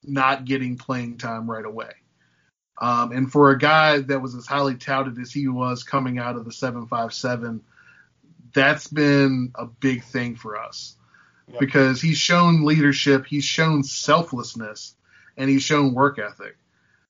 not 0.04 0.46
getting 0.46 0.78
playing 0.78 1.18
time 1.18 1.50
right 1.50 1.66
away. 1.66 1.92
Um, 2.80 3.12
and 3.12 3.32
for 3.32 3.52
a 3.52 3.58
guy 3.60 4.00
that 4.00 4.20
was 4.20 4.34
as 4.34 4.48
highly 4.48 4.76
touted 4.76 5.20
as 5.20 5.32
he 5.32 5.48
was 5.48 5.84
coming 5.84 6.18
out 6.18 6.36
of 6.36 6.46
the 6.46 6.52
757, 6.52 7.62
that's 8.54 8.88
been 8.88 9.52
a 9.54 9.68
big 9.68 10.04
thing 10.04 10.36
for 10.36 10.60
us 10.60 10.98
yep. 11.48 11.60
because 11.60 12.02
he's 12.02 12.18
shown 12.18 12.66
leadership, 12.66 13.28
he's 13.28 13.46
shown 13.46 13.84
selflessness, 13.84 14.96
and 15.38 15.50
he's 15.50 15.64
shown 15.64 15.94
work 15.94 16.20
ethic. 16.20 16.58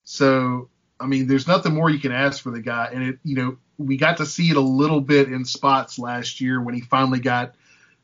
So 0.04 0.70
I 1.02 1.08
mean, 1.08 1.28
there's 1.28 1.48
nothing 1.48 1.74
more 1.74 1.90
you 1.90 2.00
can 2.00 2.12
ask 2.12 2.44
for 2.44 2.52
the 2.52 2.62
guy. 2.62 2.92
And 2.94 3.04
it, 3.04 3.20
you 3.24 3.36
know, 3.36 3.58
we 3.78 3.98
got 3.98 4.18
to 4.18 4.26
see 4.26 4.52
it 4.52 4.56
a 4.56 4.62
little 4.62 5.02
bit 5.02 5.32
in 5.32 5.46
spots 5.46 5.98
last 5.98 6.40
year 6.40 6.62
when 6.62 6.76
he 6.76 6.82
finally 6.82 7.20
got 7.20 7.56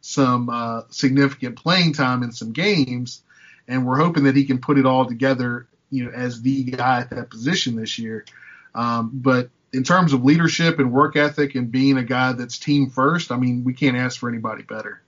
some 0.01 0.49
uh, 0.49 0.81
significant 0.89 1.57
playing 1.57 1.93
time 1.93 2.23
in 2.23 2.31
some 2.31 2.53
games, 2.53 3.21
and 3.67 3.85
we're 3.85 3.97
hoping 3.97 4.23
that 4.23 4.35
he 4.35 4.45
can 4.45 4.59
put 4.59 4.79
it 4.79 4.85
all 4.85 5.05
together, 5.05 5.67
you 5.91 6.05
know, 6.05 6.11
as 6.11 6.41
the 6.41 6.63
guy 6.63 7.01
at 7.01 7.11
that 7.11 7.29
position 7.29 7.75
this 7.75 7.99
year. 7.99 8.25
Um, 8.73 9.11
but 9.13 9.49
in 9.73 9.83
terms 9.83 10.13
of 10.13 10.23
leadership 10.23 10.79
and 10.79 10.91
work 10.91 11.15
ethic 11.15 11.55
and 11.55 11.71
being 11.71 11.97
a 11.97 12.03
guy 12.03 12.31
that's 12.33 12.57
team 12.57 12.89
first, 12.89 13.31
I 13.31 13.37
mean, 13.37 13.63
we 13.63 13.73
can't 13.73 13.97
ask 13.97 14.19
for 14.19 14.29
anybody 14.29 14.63
better. 14.63 15.01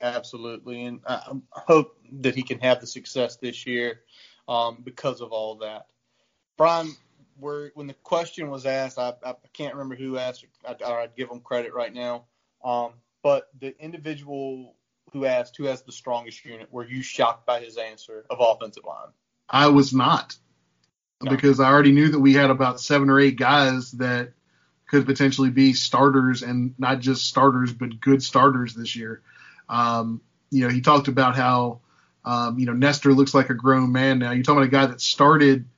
Absolutely, 0.00 0.84
and 0.84 1.00
I 1.06 1.34
hope 1.50 1.96
that 2.20 2.34
he 2.34 2.42
can 2.42 2.58
have 2.60 2.80
the 2.80 2.86
success 2.86 3.36
this 3.36 3.66
year 3.66 4.00
um, 4.48 4.78
because 4.82 5.20
of 5.20 5.32
all 5.32 5.56
that. 5.56 5.86
Brian, 6.56 6.96
where 7.38 7.70
when 7.74 7.86
the 7.86 7.94
question 7.94 8.50
was 8.50 8.66
asked, 8.66 8.98
I, 8.98 9.12
I 9.24 9.34
can't 9.52 9.74
remember 9.74 9.94
who 9.94 10.18
asked, 10.18 10.44
I, 10.66 10.74
I'd 10.84 11.16
give 11.16 11.28
them 11.28 11.40
credit 11.40 11.74
right 11.74 11.94
now. 11.94 12.24
Um, 12.64 12.92
but 13.22 13.48
the 13.60 13.80
individual 13.80 14.74
who 15.12 15.24
asked 15.24 15.56
who 15.56 15.64
has 15.64 15.82
the 15.82 15.92
strongest 15.92 16.44
unit, 16.44 16.72
were 16.72 16.86
you 16.86 17.02
shocked 17.02 17.46
by 17.46 17.60
his 17.60 17.76
answer 17.76 18.24
of 18.28 18.38
offensive 18.40 18.84
line? 18.84 19.12
I 19.48 19.68
was 19.68 19.92
not, 19.92 20.36
no. 21.22 21.30
because 21.30 21.60
I 21.60 21.70
already 21.70 21.92
knew 21.92 22.08
that 22.10 22.20
we 22.20 22.34
had 22.34 22.50
about 22.50 22.80
seven 22.80 23.08
or 23.08 23.20
eight 23.20 23.38
guys 23.38 23.92
that 23.92 24.32
could 24.88 25.06
potentially 25.06 25.50
be 25.50 25.74
starters 25.74 26.42
and 26.42 26.74
not 26.78 27.00
just 27.00 27.26
starters, 27.26 27.72
but 27.72 28.00
good 28.00 28.22
starters 28.22 28.74
this 28.74 28.96
year. 28.96 29.22
Um, 29.68 30.20
you 30.50 30.64
know, 30.64 30.70
he 30.70 30.80
talked 30.80 31.08
about 31.08 31.36
how, 31.36 31.80
um, 32.24 32.58
you 32.58 32.66
know, 32.66 32.72
Nester 32.72 33.12
looks 33.12 33.34
like 33.34 33.50
a 33.50 33.54
grown 33.54 33.92
man 33.92 34.18
now. 34.18 34.32
You're 34.32 34.42
talking 34.42 34.58
about 34.58 34.68
a 34.68 34.86
guy 34.86 34.86
that 34.86 35.00
started– 35.00 35.64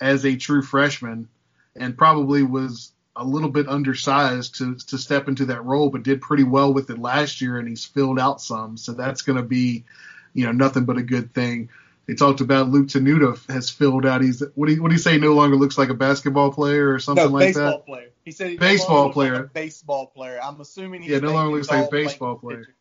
as 0.00 0.24
a 0.24 0.36
true 0.36 0.62
freshman 0.62 1.28
and 1.76 1.96
probably 1.96 2.42
was 2.42 2.92
a 3.14 3.24
little 3.24 3.50
bit 3.50 3.68
undersized 3.68 4.56
to 4.56 4.76
to 4.76 4.96
step 4.96 5.28
into 5.28 5.46
that 5.46 5.64
role, 5.64 5.90
but 5.90 6.02
did 6.02 6.20
pretty 6.20 6.44
well 6.44 6.72
with 6.72 6.90
it 6.90 6.98
last 6.98 7.40
year, 7.40 7.58
and 7.58 7.68
he's 7.68 7.84
filled 7.84 8.18
out 8.18 8.40
some. 8.40 8.76
So 8.76 8.92
that's 8.92 9.22
going 9.22 9.36
to 9.36 9.42
be, 9.42 9.84
you 10.32 10.46
know, 10.46 10.52
nothing 10.52 10.84
but 10.84 10.96
a 10.96 11.02
good 11.02 11.34
thing. 11.34 11.68
They 12.06 12.14
talked 12.14 12.40
about 12.40 12.70
Luke 12.70 12.88
Tenuta 12.88 13.38
has 13.52 13.70
filled 13.70 14.06
out. 14.06 14.22
He's 14.22 14.42
what 14.54 14.66
do 14.66 14.74
you, 14.74 14.82
what 14.82 14.88
do 14.88 14.94
you 14.94 15.00
say? 15.00 15.18
No 15.18 15.34
longer 15.34 15.56
looks 15.56 15.76
like 15.76 15.90
a 15.90 15.94
basketball 15.94 16.52
player 16.52 16.92
or 16.92 16.98
something 16.98 17.24
no, 17.24 17.30
like 17.30 17.48
baseball 17.48 17.70
that. 17.70 17.86
player. 17.86 18.08
He 18.24 18.32
said 18.32 18.50
he 18.50 18.56
baseball 18.56 19.08
no 19.08 19.12
player. 19.12 19.34
Like 19.34 19.52
baseball 19.52 20.06
player. 20.06 20.40
I'm 20.42 20.60
assuming 20.60 21.02
he's 21.02 21.10
yeah, 21.10 21.18
no 21.18 21.32
longer 21.32 21.56
looks 21.56 21.70
like 21.70 21.86
a 21.86 21.90
baseball 21.90 22.36
ball 22.36 22.50
player. 22.50 22.74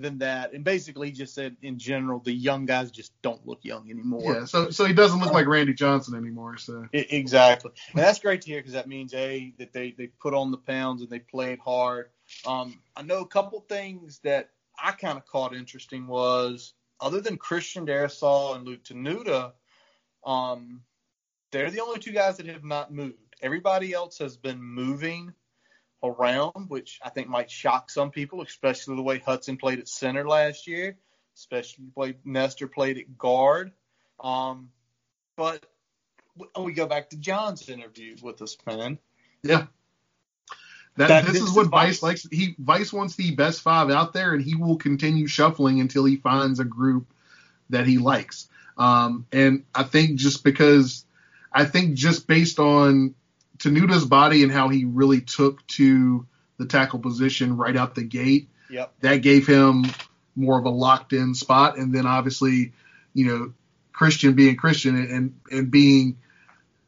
Than 0.00 0.18
that, 0.18 0.54
and 0.54 0.64
basically 0.64 1.08
he 1.08 1.12
just 1.12 1.34
said 1.34 1.56
in 1.60 1.78
general 1.78 2.20
the 2.20 2.32
young 2.32 2.64
guys 2.64 2.90
just 2.90 3.12
don't 3.20 3.46
look 3.46 3.60
young 3.64 3.90
anymore. 3.90 4.22
Yeah, 4.34 4.44
so 4.46 4.70
so 4.70 4.86
he 4.86 4.94
doesn't 4.94 5.20
look 5.20 5.32
like 5.32 5.46
Randy 5.46 5.74
Johnson 5.74 6.14
anymore. 6.14 6.56
So 6.56 6.88
I- 6.94 7.06
exactly, 7.10 7.72
and 7.90 7.98
that's 7.98 8.18
great 8.18 8.40
to 8.42 8.50
hear 8.50 8.60
because 8.60 8.72
that 8.72 8.88
means 8.88 9.12
a 9.12 9.52
that 9.58 9.72
they 9.74 9.90
they 9.92 10.06
put 10.06 10.32
on 10.32 10.50
the 10.50 10.56
pounds 10.56 11.02
and 11.02 11.10
they 11.10 11.18
played 11.18 11.58
hard. 11.58 12.08
Um, 12.46 12.80
I 12.96 13.02
know 13.02 13.20
a 13.20 13.26
couple 13.26 13.60
things 13.60 14.20
that 14.24 14.50
I 14.82 14.92
kind 14.92 15.18
of 15.18 15.26
caught 15.26 15.54
interesting 15.54 16.06
was 16.06 16.72
other 17.00 17.20
than 17.20 17.36
Christian 17.36 17.86
Darrisaw 17.86 18.56
and 18.56 18.66
Luke 18.66 18.84
Tenuta, 18.84 19.52
um, 20.24 20.82
they're 21.52 21.70
the 21.70 21.80
only 21.80 21.98
two 21.98 22.12
guys 22.12 22.38
that 22.38 22.46
have 22.46 22.64
not 22.64 22.92
moved. 22.92 23.16
Everybody 23.42 23.92
else 23.92 24.18
has 24.18 24.36
been 24.36 24.62
moving 24.62 25.34
around, 26.02 26.68
which 26.68 26.98
I 27.04 27.10
think 27.10 27.28
might 27.28 27.50
shock 27.50 27.90
some 27.90 28.10
people, 28.10 28.42
especially 28.42 28.96
the 28.96 29.02
way 29.02 29.18
Hudson 29.18 29.56
played 29.56 29.78
at 29.78 29.88
center 29.88 30.26
last 30.26 30.66
year, 30.66 30.96
especially 31.36 31.84
the 31.94 32.00
way 32.00 32.16
Nester 32.24 32.66
played 32.66 32.98
at 32.98 33.18
guard. 33.18 33.72
Um, 34.18 34.70
but 35.36 35.64
we 36.58 36.72
go 36.72 36.86
back 36.86 37.10
to 37.10 37.16
John's 37.16 37.68
interview 37.68 38.16
with 38.22 38.40
us, 38.42 38.56
man. 38.66 38.98
yeah, 39.42 39.66
that, 40.96 41.08
That- 41.08 41.26
this, 41.26 41.40
is 41.42 41.52
what 41.52 41.68
Vice 41.68 42.00
Vice. 42.00 42.02
likes. 42.02 42.26
He 42.30 42.54
Vice 42.58 42.92
wants 42.92 43.16
the 43.16 43.34
best 43.34 43.62
five 43.62 43.90
out 43.90 44.12
there, 44.12 44.32
and 44.34 44.42
he 44.42 44.54
will 44.54 44.76
continue 44.76 45.26
shuffling 45.26 45.80
until 45.80 46.04
he 46.04 46.16
finds 46.16 46.60
a 46.60 46.64
group 46.64 47.06
that 47.70 47.86
he 47.86 47.98
likes. 47.98 48.48
Um, 48.76 49.26
and 49.32 49.64
I 49.74 49.82
think 49.84 50.18
just 50.18 50.42
because 50.44 51.04
I 51.52 51.64
think 51.64 51.94
just 51.94 52.26
based 52.26 52.58
on 52.58 53.14
Tenuta's 53.60 54.04
body 54.04 54.42
and 54.42 54.50
how 54.50 54.68
he 54.68 54.84
really 54.84 55.20
took 55.20 55.66
to 55.68 56.26
the 56.58 56.66
tackle 56.66 56.98
position 56.98 57.56
right 57.56 57.76
out 57.76 57.94
the 57.94 58.02
gate, 58.02 58.48
Yep. 58.70 58.92
that 59.00 59.16
gave 59.16 59.46
him 59.46 59.84
more 60.36 60.58
of 60.58 60.64
a 60.64 60.70
locked 60.70 61.12
in 61.12 61.34
spot. 61.34 61.76
And 61.78 61.94
then 61.94 62.06
obviously, 62.06 62.72
you 63.14 63.26
know, 63.26 63.52
Christian 63.92 64.34
being 64.34 64.56
Christian 64.56 64.96
and, 64.96 65.40
and 65.50 65.70
being 65.70 66.18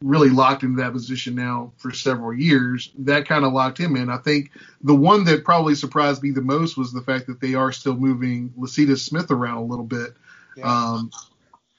really 0.00 0.30
locked 0.30 0.62
into 0.62 0.82
that 0.82 0.92
position 0.92 1.34
now 1.34 1.72
for 1.76 1.92
several 1.92 2.32
years, 2.32 2.90
that 3.00 3.26
kind 3.28 3.44
of 3.44 3.52
locked 3.52 3.78
him 3.78 3.96
in. 3.96 4.10
I 4.10 4.16
think 4.16 4.50
the 4.82 4.94
one 4.94 5.24
that 5.24 5.44
probably 5.44 5.74
surprised 5.74 6.22
me 6.22 6.30
the 6.30 6.42
most 6.42 6.76
was 6.76 6.92
the 6.92 7.02
fact 7.02 7.26
that 7.26 7.40
they 7.40 7.54
are 7.54 7.72
still 7.72 7.96
moving 7.96 8.52
Lecitus 8.58 8.98
Smith 8.98 9.30
around 9.30 9.58
a 9.58 9.64
little 9.64 9.84
bit. 9.84 10.14
Um, 10.62 11.10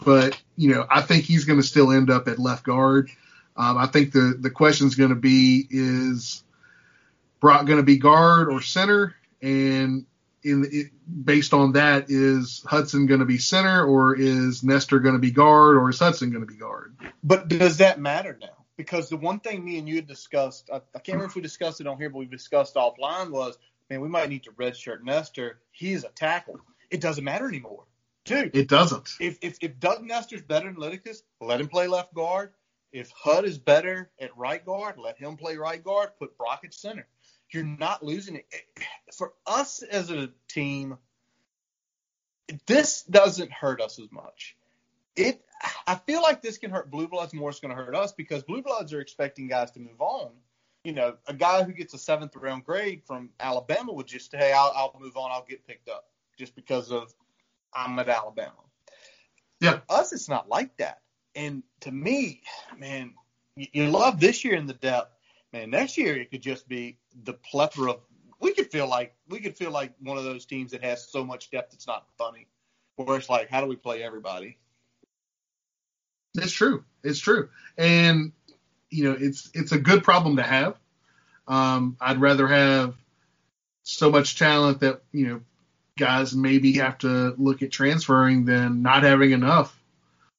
but 0.04 0.40
you 0.56 0.74
know, 0.74 0.86
I 0.90 1.02
think 1.02 1.24
he's 1.26 1.46
going 1.46 1.60
to 1.60 1.66
still 1.68 1.92
end 1.92 2.10
up 2.10 2.28
at 2.28 2.40
left 2.40 2.64
guard. 2.64 3.10
Um, 3.56 3.78
I 3.78 3.88
think 3.88 4.12
the 4.12 4.36
the 4.40 4.50
question 4.50 4.88
is 4.88 4.96
going 4.96 5.10
to 5.10 5.16
be 5.16 5.66
is 5.70 6.44
Brock 7.40 7.66
going 7.66 7.78
to 7.78 7.84
be 7.84 7.98
guard 7.98 8.50
or 8.50 8.62
center, 8.62 9.16
and 9.42 10.06
in 10.44 10.68
it, 10.72 10.88
based 11.26 11.54
on 11.54 11.74
that, 11.74 12.06
is 12.10 12.64
Hudson 12.68 13.06
going 13.06 13.20
to 13.20 13.26
be 13.26 13.38
center 13.38 13.86
or 13.86 14.16
is 14.16 14.64
Nester 14.64 15.00
going 15.00 15.16
to 15.16 15.20
be 15.20 15.32
guard 15.32 15.78
or 15.78 15.90
is 15.90 16.00
Hudson 16.00 16.32
going 16.32 16.42
to 16.46 16.52
be 16.52 16.58
guard? 16.58 16.96
But 17.24 17.48
does 17.48 17.78
that 17.78 18.00
matter 18.00 18.38
now? 18.42 18.66
Because 18.76 19.10
the 19.10 19.18
one 19.18 19.40
thing 19.40 19.64
me 19.64 19.78
and 19.78 19.88
you 19.88 19.96
had 19.96 20.08
discussed, 20.08 20.70
I, 20.72 20.78
I 20.78 21.00
can't 21.00 21.10
remember 21.10 21.26
if 21.26 21.36
we 21.36 21.42
discussed 21.42 21.80
it 21.80 21.88
on 21.88 21.98
here, 21.98 22.10
but 22.10 22.18
we 22.18 22.26
discussed 22.26 22.76
offline 22.76 23.30
was, 23.30 23.58
man, 23.90 24.02
we 24.02 24.10
might 24.10 24.30
need 24.30 24.44
to 24.44 24.52
redshirt 24.52 25.04
Nester. 25.04 25.60
He's 25.72 26.04
a 26.04 26.10
tackle. 26.10 26.60
It 26.90 27.00
doesn't 27.00 27.24
matter 27.24 27.48
anymore. 27.48 27.84
Dude, 28.26 28.56
It 28.56 28.70
doesn't. 28.70 29.10
if, 29.20 29.38
if, 29.42 29.58
if 29.62 29.80
Doug 29.80 30.04
Nester's 30.04 30.42
better 30.42 30.72
than 30.72 30.78
Lecitus, 30.78 31.24
let 31.42 31.60
him 31.60 31.68
play 31.68 31.88
left 31.88 32.14
guard. 32.14 32.52
If 32.94 33.10
Hud 33.12 33.44
is 33.44 33.58
better 33.58 34.12
at 34.22 34.38
right 34.38 34.64
guard, 34.64 35.00
let 35.00 35.18
him 35.18 35.36
play 35.36 35.58
right 35.58 35.84
guard. 35.84 36.12
Put 36.20 36.38
Brock 36.38 36.62
at 36.64 36.76
center. 36.76 37.08
You're 37.52 37.64
not 37.64 38.04
losing 38.04 38.36
it. 38.36 38.46
For 39.18 39.34
us 39.48 39.82
as 39.82 40.12
a 40.12 40.30
team, 40.48 40.98
this 42.68 43.02
doesn't 43.04 43.52
hurt 43.52 43.82
us 43.82 44.00
as 44.00 44.12
much. 44.12 44.56
It, 45.16 45.44
I 45.88 45.96
feel 45.96 46.22
like 46.22 46.42
this 46.42 46.58
can 46.58 46.72
hurt 46.72 46.92
Blue 46.92 47.08
Bloods 47.08 47.34
more. 47.34 47.50
It's 47.50 47.60
going 47.60 47.76
to 47.76 47.84
hurt 47.84 47.96
us 47.96 48.12
because 48.12 48.44
Blue 48.44 48.62
Bloods 48.62 48.94
are 48.94 49.02
expecting 49.02 49.48
guys 49.48 49.72
to 49.72 49.80
move 49.80 50.00
on. 50.00 50.30
You 50.84 50.94
know, 50.94 51.16
a 51.28 51.34
guy 51.34 51.64
who 51.64 51.74
gets 51.74 51.94
a 51.94 51.98
seventh 51.98 52.36
round 52.36 52.66
grade 52.66 53.04
from 53.06 53.30
Alabama 53.40 53.94
would 53.94 54.08
just, 54.08 54.32
say, 54.32 54.38
hey, 54.38 54.54
I'll, 54.54 54.72
I'll 54.76 55.00
move 55.00 55.16
on. 55.18 55.32
I'll 55.32 55.46
get 55.48 55.66
picked 55.66 55.90
up 55.90 56.06
just 56.38 56.56
because 56.56 56.92
of 56.92 57.14
I'm 57.74 57.98
at 58.00 58.10
Alabama. 58.10 58.52
Yeah. 59.60 59.72
For 59.72 59.84
us, 59.90 60.14
it's 60.14 60.28
not 60.30 60.50
like 60.50 60.76
that. 60.78 61.03
And 61.36 61.64
to 61.82 61.92
me, 61.92 62.42
man, 62.78 63.14
you, 63.56 63.88
love 63.88 64.20
this 64.20 64.44
year 64.44 64.56
in 64.56 64.68
the 64.68 64.74
depth. 64.74 65.12
Man, 65.52 65.70
next 65.70 65.98
year 65.98 66.16
it 66.16 66.32
could 66.32 66.42
just 66.42 66.68
be 66.68 66.98
the 67.24 67.34
plethora 67.34 67.92
of. 67.92 68.00
We 68.40 68.54
could 68.54 68.72
feel 68.72 68.90
like 68.90 69.16
we 69.30 69.40
could 69.40 69.58
feel 69.58 69.72
like 69.72 69.94
one 70.02 70.18
of 70.18 70.26
those 70.26 70.46
teams 70.46 70.72
that 70.72 70.84
has 70.84 71.08
so 71.08 71.24
much 71.24 71.50
depth 71.50 71.74
it's 71.74 71.88
not 71.88 72.06
funny. 72.18 72.48
Where 72.96 73.18
it's 73.18 73.30
like, 73.30 73.50
how 73.50 73.62
do 73.62 73.68
we 73.68 73.76
play 73.76 74.04
everybody? 74.04 74.58
It's 76.36 76.52
true. 76.52 76.84
It's 77.04 77.20
true. 77.20 77.50
And 77.78 78.34
you 78.90 79.06
know, 79.06 79.18
it's 79.20 79.50
it's 79.54 79.72
a 79.72 79.80
good 79.80 80.04
problem 80.04 80.38
to 80.38 80.44
have. 80.44 80.78
Um, 81.48 81.98
I'd 82.00 82.22
rather 82.22 82.48
have 82.48 82.96
so 83.84 84.10
much 84.10 84.38
talent 84.38 84.82
that 84.82 85.02
you 85.12 85.28
know 85.28 85.42
guys 85.98 86.36
maybe 86.36 86.74
have 86.74 86.98
to 87.00 87.36
look 87.38 87.62
at 87.62 87.72
transferring 87.72 88.46
than 88.46 88.82
not 88.82 89.04
having 89.04 89.32
enough. 89.32 89.78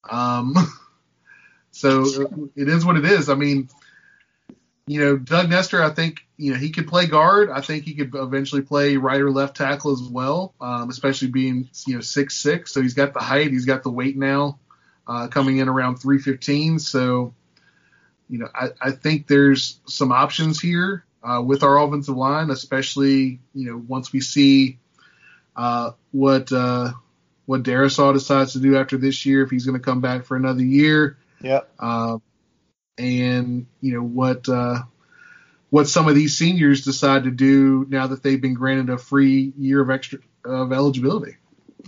Um, 0.08 0.54
so 1.74 2.50
it 2.54 2.68
is 2.68 2.84
what 2.84 2.96
it 2.96 3.04
is. 3.04 3.28
I 3.28 3.34
mean, 3.34 3.68
you 4.86 5.00
know, 5.00 5.16
Doug 5.16 5.50
Nester, 5.50 5.82
I 5.82 5.90
think 5.90 6.24
you 6.36 6.52
know 6.52 6.58
he 6.58 6.70
could 6.70 6.86
play 6.86 7.06
guard. 7.06 7.50
I 7.50 7.60
think 7.60 7.82
he 7.84 7.94
could 7.94 8.14
eventually 8.14 8.62
play 8.62 8.96
right 8.96 9.20
or 9.20 9.30
left 9.30 9.56
tackle 9.56 9.90
as 9.92 10.02
well, 10.02 10.54
um, 10.60 10.88
especially 10.88 11.28
being 11.28 11.68
you 11.84 11.96
know 11.96 12.00
six 12.00 12.36
six. 12.36 12.72
So 12.72 12.80
he's 12.80 12.94
got 12.94 13.12
the 13.12 13.20
height, 13.20 13.50
he's 13.50 13.64
got 13.64 13.82
the 13.82 13.90
weight 13.90 14.16
now, 14.16 14.60
uh, 15.08 15.26
coming 15.26 15.58
in 15.58 15.68
around 15.68 15.96
three 15.96 16.20
fifteen. 16.20 16.78
So 16.78 17.34
you 18.30 18.38
know, 18.38 18.48
I, 18.54 18.68
I 18.80 18.90
think 18.92 19.26
there's 19.26 19.80
some 19.86 20.12
options 20.12 20.60
here 20.60 21.04
uh, 21.24 21.42
with 21.44 21.64
our 21.64 21.76
offensive 21.82 22.16
line, 22.16 22.50
especially 22.50 23.40
you 23.52 23.70
know 23.70 23.82
once 23.88 24.12
we 24.12 24.20
see 24.20 24.78
uh, 25.56 25.90
what 26.12 26.52
uh, 26.52 26.92
what 27.46 27.64
Darrisaw 27.64 28.12
decides 28.12 28.52
to 28.52 28.60
do 28.60 28.76
after 28.76 28.96
this 28.96 29.26
year, 29.26 29.42
if 29.42 29.50
he's 29.50 29.66
going 29.66 29.78
to 29.78 29.84
come 29.84 30.00
back 30.00 30.24
for 30.24 30.36
another 30.36 30.62
year, 30.62 31.18
Yep. 31.44 31.70
uh, 31.78 32.18
and 32.98 33.66
you 33.80 33.92
know 33.94 34.02
what 34.02 34.48
uh, 34.48 34.82
what 35.70 35.88
some 35.88 36.08
of 36.08 36.14
these 36.14 36.36
seniors 36.36 36.84
decide 36.84 37.24
to 37.24 37.30
do 37.30 37.86
now 37.88 38.06
that 38.06 38.22
they've 38.22 38.40
been 38.40 38.54
granted 38.54 38.90
a 38.90 38.98
free 38.98 39.52
year 39.58 39.80
of 39.80 39.90
extra 39.90 40.20
of 40.44 40.72
eligibility. 40.72 41.36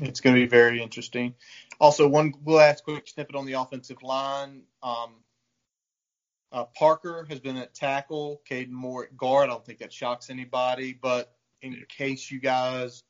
It's 0.00 0.20
going 0.20 0.36
to 0.36 0.42
be 0.42 0.46
very 0.48 0.82
interesting. 0.82 1.34
Also, 1.80 2.07
one 2.07 2.34
last 2.44 2.84
quick 2.84 3.09
snippet 3.09 3.34
on 3.34 3.46
the 3.46 3.54
offensive 3.54 4.02
line. 4.02 4.62
Um, 4.82 5.14
uh, 6.52 6.64
Parker 6.76 7.26
has 7.28 7.40
been 7.40 7.57
at 7.57 7.74
tackle, 7.74 8.42
Kaden 8.48 8.70
Moore 8.70 9.04
at 9.04 9.16
guard. 9.16 9.48
I 9.48 9.52
don't 9.52 9.64
think 9.64 9.78
that 9.78 9.92
shocks 9.92 10.30
anybody, 10.30 10.92
but 10.92 11.32
in 11.62 11.82
case 11.88 12.30
you 12.30 12.40
guys 12.40 13.04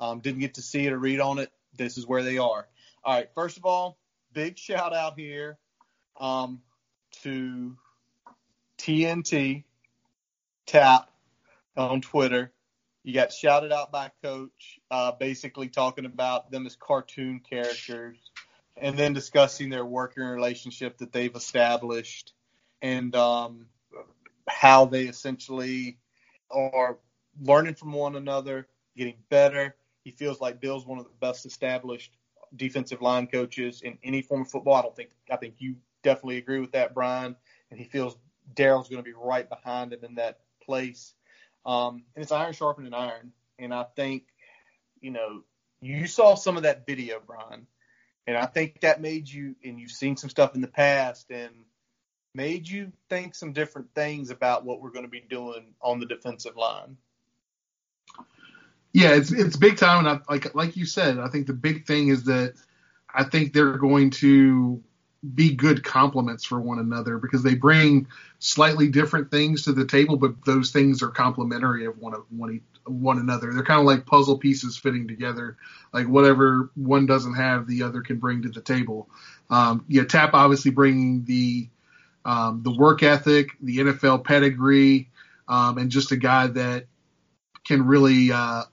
um, 0.00 0.20
didn't 0.20 0.40
get 0.40 0.54
to 0.54 0.62
see 0.62 0.86
it 0.86 0.92
or 0.92 0.98
read 0.98 1.20
on 1.20 1.38
it, 1.38 1.50
this 1.76 1.98
is 1.98 2.06
where 2.06 2.22
they 2.22 2.38
are. 2.38 2.68
All 3.04 3.14
right, 3.14 3.28
first 3.34 3.56
of 3.56 3.64
all, 3.64 3.98
big 4.32 4.58
shout 4.58 4.94
out 4.94 5.18
here 5.18 5.58
um, 6.18 6.60
to 7.22 7.76
TNT 8.78 9.64
Tapp 10.66 11.10
on 11.76 12.00
Twitter. 12.00 12.52
You 13.04 13.14
got 13.14 13.32
shouted 13.32 13.72
out 13.72 13.90
by 13.90 14.10
Coach, 14.22 14.80
uh, 14.90 15.12
basically 15.12 15.68
talking 15.68 16.04
about 16.04 16.50
them 16.50 16.66
as 16.66 16.76
cartoon 16.76 17.40
characters, 17.40 18.18
and 18.76 18.98
then 18.98 19.14
discussing 19.14 19.70
their 19.70 19.84
working 19.84 20.24
relationship 20.24 20.98
that 20.98 21.12
they've 21.12 21.34
established, 21.34 22.34
and 22.82 23.14
um, 23.16 23.66
how 24.48 24.84
they 24.84 25.04
essentially 25.04 25.98
are 26.50 26.98
learning 27.40 27.74
from 27.74 27.92
one 27.92 28.16
another, 28.16 28.68
getting 28.96 29.16
better. 29.30 29.74
He 30.04 30.10
feels 30.10 30.40
like 30.40 30.60
Bill's 30.60 30.86
one 30.86 30.98
of 30.98 31.04
the 31.04 31.10
best 31.20 31.46
established 31.46 32.12
defensive 32.56 33.02
line 33.02 33.26
coaches 33.26 33.82
in 33.82 33.98
any 34.02 34.22
form 34.22 34.42
of 34.42 34.50
football. 34.50 34.74
I 34.74 34.82
don't 34.82 34.96
think 34.96 35.10
I 35.30 35.36
think 35.36 35.54
you 35.58 35.76
definitely 36.08 36.38
agree 36.38 36.60
with 36.60 36.72
that, 36.72 36.94
Brian. 36.94 37.36
And 37.70 37.78
he 37.78 37.84
feels 37.84 38.16
Darryl's 38.54 38.88
going 38.88 39.02
to 39.02 39.08
be 39.08 39.16
right 39.16 39.48
behind 39.48 39.92
him 39.92 40.00
in 40.02 40.14
that 40.14 40.40
place. 40.64 41.12
Um, 41.66 42.04
and 42.14 42.22
it's 42.22 42.32
iron 42.32 42.54
sharpening 42.54 42.94
iron. 42.94 43.32
And 43.58 43.74
I 43.74 43.84
think, 43.96 44.24
you 45.00 45.10
know, 45.10 45.42
you 45.80 46.06
saw 46.06 46.34
some 46.34 46.56
of 46.56 46.62
that 46.62 46.86
video, 46.86 47.20
Brian, 47.24 47.66
and 48.26 48.36
I 48.36 48.46
think 48.46 48.80
that 48.80 49.00
made 49.00 49.28
you, 49.28 49.54
and 49.64 49.78
you've 49.78 49.90
seen 49.90 50.16
some 50.16 50.30
stuff 50.30 50.54
in 50.54 50.60
the 50.60 50.68
past, 50.68 51.30
and 51.30 51.52
made 52.34 52.68
you 52.68 52.92
think 53.08 53.34
some 53.34 53.52
different 53.52 53.94
things 53.94 54.30
about 54.30 54.64
what 54.64 54.80
we're 54.80 54.90
going 54.90 55.04
to 55.04 55.10
be 55.10 55.20
doing 55.20 55.74
on 55.80 56.00
the 56.00 56.06
defensive 56.06 56.56
line? 56.56 56.96
Yeah, 58.92 59.14
it's 59.14 59.30
it's 59.30 59.56
big 59.56 59.76
time, 59.76 60.06
and 60.06 60.08
I, 60.08 60.32
like 60.32 60.54
like 60.54 60.76
you 60.76 60.86
said, 60.86 61.18
I 61.18 61.28
think 61.28 61.46
the 61.46 61.52
big 61.52 61.86
thing 61.86 62.08
is 62.08 62.24
that 62.24 62.54
I 63.12 63.24
think 63.24 63.52
they're 63.52 63.78
going 63.78 64.10
to 64.10 64.82
be 65.34 65.54
good 65.54 65.82
complements 65.82 66.44
for 66.44 66.60
one 66.60 66.78
another 66.78 67.18
because 67.18 67.42
they 67.42 67.54
bring 67.54 68.06
slightly 68.38 68.88
different 68.88 69.30
things 69.30 69.64
to 69.64 69.72
the 69.72 69.84
table, 69.84 70.16
but 70.16 70.44
those 70.44 70.70
things 70.70 71.02
are 71.02 71.08
complementary 71.08 71.86
of 71.86 71.98
one 71.98 72.14
of 72.14 72.24
one 72.30 72.60
one 72.84 73.18
another. 73.18 73.52
They're 73.52 73.64
kind 73.64 73.80
of 73.80 73.86
like 73.86 74.06
puzzle 74.06 74.38
pieces 74.38 74.76
fitting 74.76 75.08
together. 75.08 75.56
Like 75.92 76.06
whatever 76.06 76.70
one 76.74 77.06
doesn't 77.06 77.34
have, 77.34 77.66
the 77.66 77.82
other 77.82 78.00
can 78.00 78.18
bring 78.18 78.42
to 78.42 78.48
the 78.48 78.60
table. 78.60 79.08
Um, 79.50 79.84
yeah, 79.88 80.04
Tapp 80.04 80.34
obviously 80.34 80.70
bringing 80.70 81.24
the 81.24 81.68
um, 82.24 82.62
the 82.62 82.74
work 82.76 83.02
ethic, 83.02 83.50
the 83.60 83.78
NFL 83.78 84.24
pedigree, 84.24 85.10
um, 85.48 85.78
and 85.78 85.90
just 85.90 86.12
a 86.12 86.16
guy 86.16 86.46
that 86.48 86.86
can 87.66 87.86
really 87.86 88.30
uh, 88.32 88.64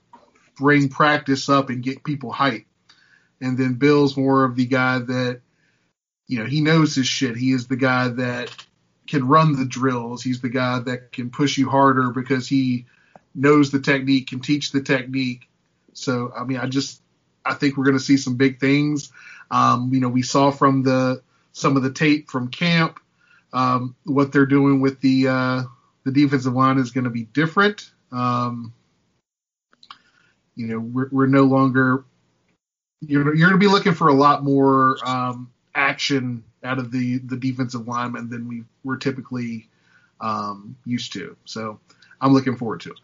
bring 0.56 0.88
practice 0.88 1.48
up 1.48 1.70
and 1.70 1.82
get 1.82 2.04
people 2.04 2.32
hyped. 2.32 2.66
And 3.40 3.58
then 3.58 3.74
Bill's 3.74 4.16
more 4.16 4.44
of 4.44 4.56
the 4.56 4.66
guy 4.66 4.98
that 4.98 5.40
you 6.26 6.38
know, 6.38 6.46
he 6.46 6.60
knows 6.60 6.94
his 6.94 7.06
shit. 7.06 7.36
He 7.36 7.52
is 7.52 7.66
the 7.66 7.76
guy 7.76 8.08
that 8.08 8.50
can 9.06 9.28
run 9.28 9.56
the 9.56 9.64
drills. 9.64 10.22
He's 10.22 10.40
the 10.40 10.48
guy 10.48 10.80
that 10.80 11.12
can 11.12 11.30
push 11.30 11.56
you 11.56 11.70
harder 11.70 12.10
because 12.10 12.48
he 12.48 12.86
knows 13.34 13.70
the 13.70 13.80
technique, 13.80 14.28
can 14.28 14.40
teach 14.40 14.72
the 14.72 14.82
technique. 14.82 15.48
So, 15.92 16.32
I 16.36 16.44
mean, 16.44 16.58
I 16.58 16.66
just, 16.66 17.00
I 17.44 17.54
think 17.54 17.76
we're 17.76 17.84
going 17.84 17.96
to 17.96 18.02
see 18.02 18.16
some 18.16 18.36
big 18.36 18.58
things. 18.58 19.12
Um, 19.50 19.90
you 19.92 20.00
know, 20.00 20.08
we 20.08 20.22
saw 20.22 20.50
from 20.50 20.82
the, 20.82 21.22
some 21.52 21.76
of 21.76 21.82
the 21.82 21.92
tape 21.92 22.28
from 22.28 22.48
camp, 22.48 22.98
um, 23.52 23.94
what 24.04 24.32
they're 24.32 24.46
doing 24.46 24.80
with 24.80 25.00
the, 25.00 25.28
uh, 25.28 25.62
the 26.04 26.12
defensive 26.12 26.54
line 26.54 26.78
is 26.78 26.90
going 26.90 27.04
to 27.04 27.10
be 27.10 27.24
different. 27.24 27.90
Um, 28.10 28.72
you 30.56 30.66
know, 30.66 30.80
we're, 30.80 31.08
we're 31.12 31.26
no 31.26 31.44
longer, 31.44 32.04
you're, 33.00 33.34
you're 33.34 33.48
going 33.48 33.60
to 33.60 33.64
be 33.64 33.72
looking 33.72 33.94
for 33.94 34.08
a 34.08 34.14
lot 34.14 34.42
more, 34.42 34.96
um, 35.06 35.52
action 35.76 36.42
out 36.64 36.78
of 36.78 36.90
the 36.90 37.18
the 37.18 37.36
defensive 37.36 37.86
lineman 37.86 38.30
than 38.30 38.48
we 38.48 38.64
were 38.82 38.96
typically 38.96 39.68
um, 40.20 40.76
used 40.84 41.12
to. 41.12 41.36
So 41.44 41.78
I'm 42.20 42.32
looking 42.32 42.56
forward 42.56 42.80
to 42.80 42.90
it. 42.90 42.98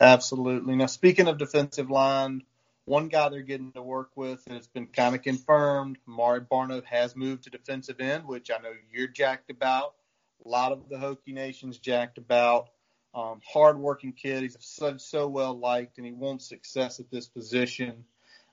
Absolutely. 0.00 0.76
Now, 0.76 0.86
speaking 0.86 1.26
of 1.26 1.38
defensive 1.38 1.90
line, 1.90 2.42
one 2.84 3.08
guy 3.08 3.28
they're 3.28 3.42
getting 3.42 3.72
to 3.72 3.82
work 3.82 4.10
with, 4.14 4.42
and 4.46 4.56
it's 4.56 4.66
been 4.66 4.86
kind 4.86 5.14
of 5.14 5.22
confirmed, 5.22 5.98
Mari 6.06 6.40
Barno 6.40 6.84
has 6.84 7.16
moved 7.16 7.44
to 7.44 7.50
defensive 7.50 8.00
end, 8.00 8.26
which 8.26 8.50
I 8.50 8.62
know 8.62 8.72
you're 8.92 9.08
jacked 9.08 9.50
about. 9.50 9.94
A 10.44 10.48
lot 10.48 10.72
of 10.72 10.88
the 10.88 10.96
Hokie 10.96 11.34
Nation's 11.34 11.78
jacked 11.78 12.18
about. 12.18 12.68
Um, 13.14 13.40
hard-working 13.50 14.12
kid. 14.12 14.42
He's 14.42 14.56
so, 14.60 14.98
so 14.98 15.26
well 15.26 15.58
liked, 15.58 15.96
and 15.96 16.06
he 16.06 16.12
wants 16.12 16.46
success 16.46 17.00
at 17.00 17.10
this 17.10 17.26
position. 17.26 18.04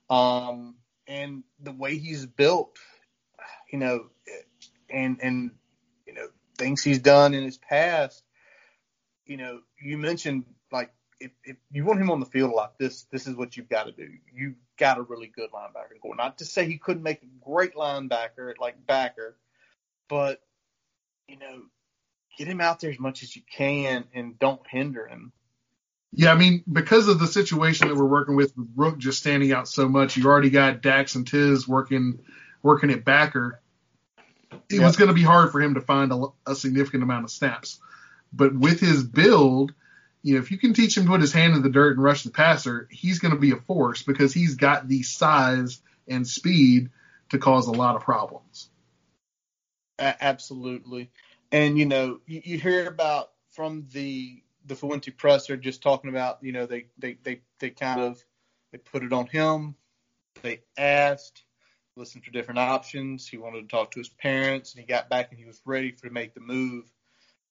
Um, 0.09 0.75
and 1.05 1.43
the 1.59 1.73
way 1.73 1.97
he's 1.97 2.25
built, 2.25 2.77
you 3.73 3.79
know, 3.79 4.05
and 4.87 5.19
and 5.21 5.51
you 6.05 6.13
know 6.13 6.27
things 6.57 6.83
he's 6.83 6.99
done 6.99 7.33
in 7.33 7.43
his 7.43 7.57
past. 7.57 8.23
You 9.25 9.35
know, 9.37 9.61
you 9.81 9.97
mentioned 9.97 10.45
like 10.71 10.93
if, 11.19 11.31
if 11.43 11.57
you 11.71 11.83
want 11.83 11.99
him 11.99 12.11
on 12.11 12.19
the 12.19 12.27
field 12.27 12.51
a 12.51 12.53
lot, 12.53 12.77
this 12.77 13.07
this 13.11 13.25
is 13.25 13.35
what 13.35 13.57
you've 13.57 13.69
got 13.69 13.85
to 13.85 13.91
do. 13.91 14.07
You've 14.31 14.53
got 14.77 14.99
a 14.99 15.01
really 15.01 15.25
good 15.25 15.49
linebacker 15.51 15.99
going. 16.01 16.17
Not 16.17 16.37
to 16.37 16.45
say 16.45 16.65
he 16.65 16.77
couldn't 16.77 17.01
make 17.01 17.23
a 17.23 17.49
great 17.49 17.73
linebacker 17.73 18.53
like 18.61 18.85
backer, 18.85 19.35
but 20.07 20.39
you 21.27 21.39
know, 21.39 21.63
get 22.37 22.47
him 22.47 22.61
out 22.61 22.79
there 22.79 22.91
as 22.91 22.99
much 22.99 23.23
as 23.23 23.35
you 23.35 23.41
can 23.51 24.05
and 24.13 24.37
don't 24.37 24.61
hinder 24.69 25.07
him. 25.07 25.31
Yeah, 26.15 26.31
I 26.31 26.35
mean, 26.35 26.63
because 26.71 27.07
of 27.07 27.17
the 27.17 27.25
situation 27.25 27.87
that 27.87 27.95
we're 27.95 28.05
working 28.05 28.35
with, 28.35 28.55
with 28.55 28.67
Rook 28.75 28.99
just 28.99 29.17
standing 29.17 29.51
out 29.51 29.67
so 29.67 29.89
much, 29.89 30.15
you 30.15 30.27
already 30.27 30.51
got 30.51 30.83
Dax 30.83 31.15
and 31.15 31.25
Tiz 31.25 31.67
working 31.67 32.19
working 32.61 32.91
at 32.91 33.03
backer 33.03 33.62
it 34.69 34.79
was 34.79 34.95
going 34.95 35.07
to 35.07 35.13
be 35.13 35.23
hard 35.23 35.51
for 35.51 35.61
him 35.61 35.75
to 35.75 35.81
find 35.81 36.11
a, 36.11 36.25
a, 36.47 36.55
significant 36.55 37.03
amount 37.03 37.25
of 37.25 37.31
snaps. 37.31 37.79
But 38.31 38.55
with 38.55 38.79
his 38.79 39.03
build, 39.03 39.73
you 40.21 40.35
know, 40.35 40.39
if 40.39 40.51
you 40.51 40.57
can 40.57 40.73
teach 40.73 40.97
him 40.97 41.03
to 41.03 41.09
put 41.09 41.21
his 41.21 41.33
hand 41.33 41.55
in 41.55 41.61
the 41.61 41.69
dirt 41.69 41.95
and 41.95 42.03
rush 42.03 42.23
the 42.23 42.31
passer, 42.31 42.87
he's 42.91 43.19
going 43.19 43.33
to 43.33 43.39
be 43.39 43.51
a 43.51 43.57
force 43.57 44.03
because 44.03 44.33
he's 44.33 44.55
got 44.55 44.87
the 44.87 45.03
size 45.03 45.81
and 46.07 46.27
speed 46.27 46.89
to 47.29 47.37
cause 47.37 47.67
a 47.67 47.71
lot 47.71 47.95
of 47.95 48.01
problems. 48.01 48.69
Absolutely. 49.99 51.11
And, 51.51 51.77
you 51.77 51.85
know, 51.85 52.19
you, 52.25 52.41
you 52.43 52.57
hear 52.57 52.87
about 52.87 53.31
from 53.51 53.87
the 53.91 54.39
the 54.65 54.75
Fuente 54.75 55.11
presser 55.11 55.57
just 55.57 55.83
talking 55.83 56.09
about, 56.09 56.39
you 56.41 56.53
know, 56.53 56.65
they, 56.65 56.85
they, 56.97 57.17
they, 57.21 57.41
they 57.59 57.69
kind 57.69 57.99
of 57.99 58.23
they 58.71 58.77
put 58.77 59.03
it 59.03 59.11
on 59.11 59.27
him. 59.27 59.75
They 60.41 60.61
asked 60.77 61.42
listened 61.95 62.23
to 62.25 62.31
different 62.31 62.59
options. 62.59 63.27
He 63.27 63.37
wanted 63.37 63.61
to 63.61 63.67
talk 63.67 63.91
to 63.91 63.99
his 63.99 64.09
parents, 64.09 64.73
and 64.73 64.81
he 64.81 64.87
got 64.87 65.09
back 65.09 65.29
and 65.29 65.39
he 65.39 65.45
was 65.45 65.61
ready 65.65 65.91
for 65.91 66.07
to 66.07 66.13
make 66.13 66.33
the 66.33 66.41
move. 66.41 66.85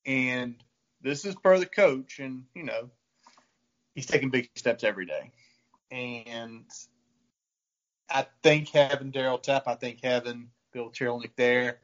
And 0.07 0.57
this 1.01 1.24
is 1.24 1.34
per 1.36 1.59
the 1.59 1.66
coach, 1.66 2.18
and 2.18 2.45
you 2.55 2.64
know 2.64 2.90
he's 3.95 4.07
taking 4.07 4.30
big 4.30 4.51
steps 4.57 4.84
every 4.84 5.07
day. 5.07 5.30
And 5.90 6.64
I 8.11 8.26
think 8.43 8.70
having 8.70 9.12
Darryl 9.12 9.43
Tapp, 9.43 9.68
I 9.68 9.74
think 9.74 10.01
having 10.03 10.49
Bill 10.72 10.90
Teerlinck 10.90 11.30
there, 11.36 11.80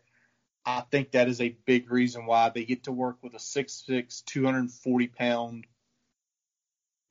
I 0.64 0.82
think 0.90 1.12
that 1.12 1.28
is 1.28 1.40
a 1.40 1.56
big 1.66 1.90
reason 1.90 2.26
why 2.26 2.50
they 2.50 2.64
get 2.64 2.84
to 2.84 2.92
work 2.92 3.18
with 3.22 3.34
a 3.34 3.38
6'6", 3.38 4.24
240 4.24 5.06
pound 5.08 5.66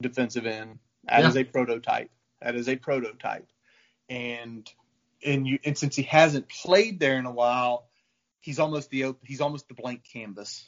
defensive 0.01 0.45
end. 0.45 0.79
That 1.05 1.21
yeah. 1.21 1.27
is 1.27 1.37
a 1.37 1.43
prototype. 1.43 2.11
That 2.41 2.55
is 2.55 2.69
a 2.69 2.75
prototype. 2.75 3.47
And 4.09 4.69
and 5.25 5.47
you 5.47 5.59
and 5.65 5.77
since 5.77 5.95
he 5.95 6.03
hasn't 6.03 6.49
played 6.49 6.99
there 6.99 7.17
in 7.17 7.25
a 7.25 7.31
while, 7.31 7.87
he's 8.39 8.59
almost 8.59 8.89
the 8.89 9.15
he's 9.23 9.41
almost 9.41 9.67
the 9.67 9.73
blank 9.73 10.03
canvas, 10.11 10.67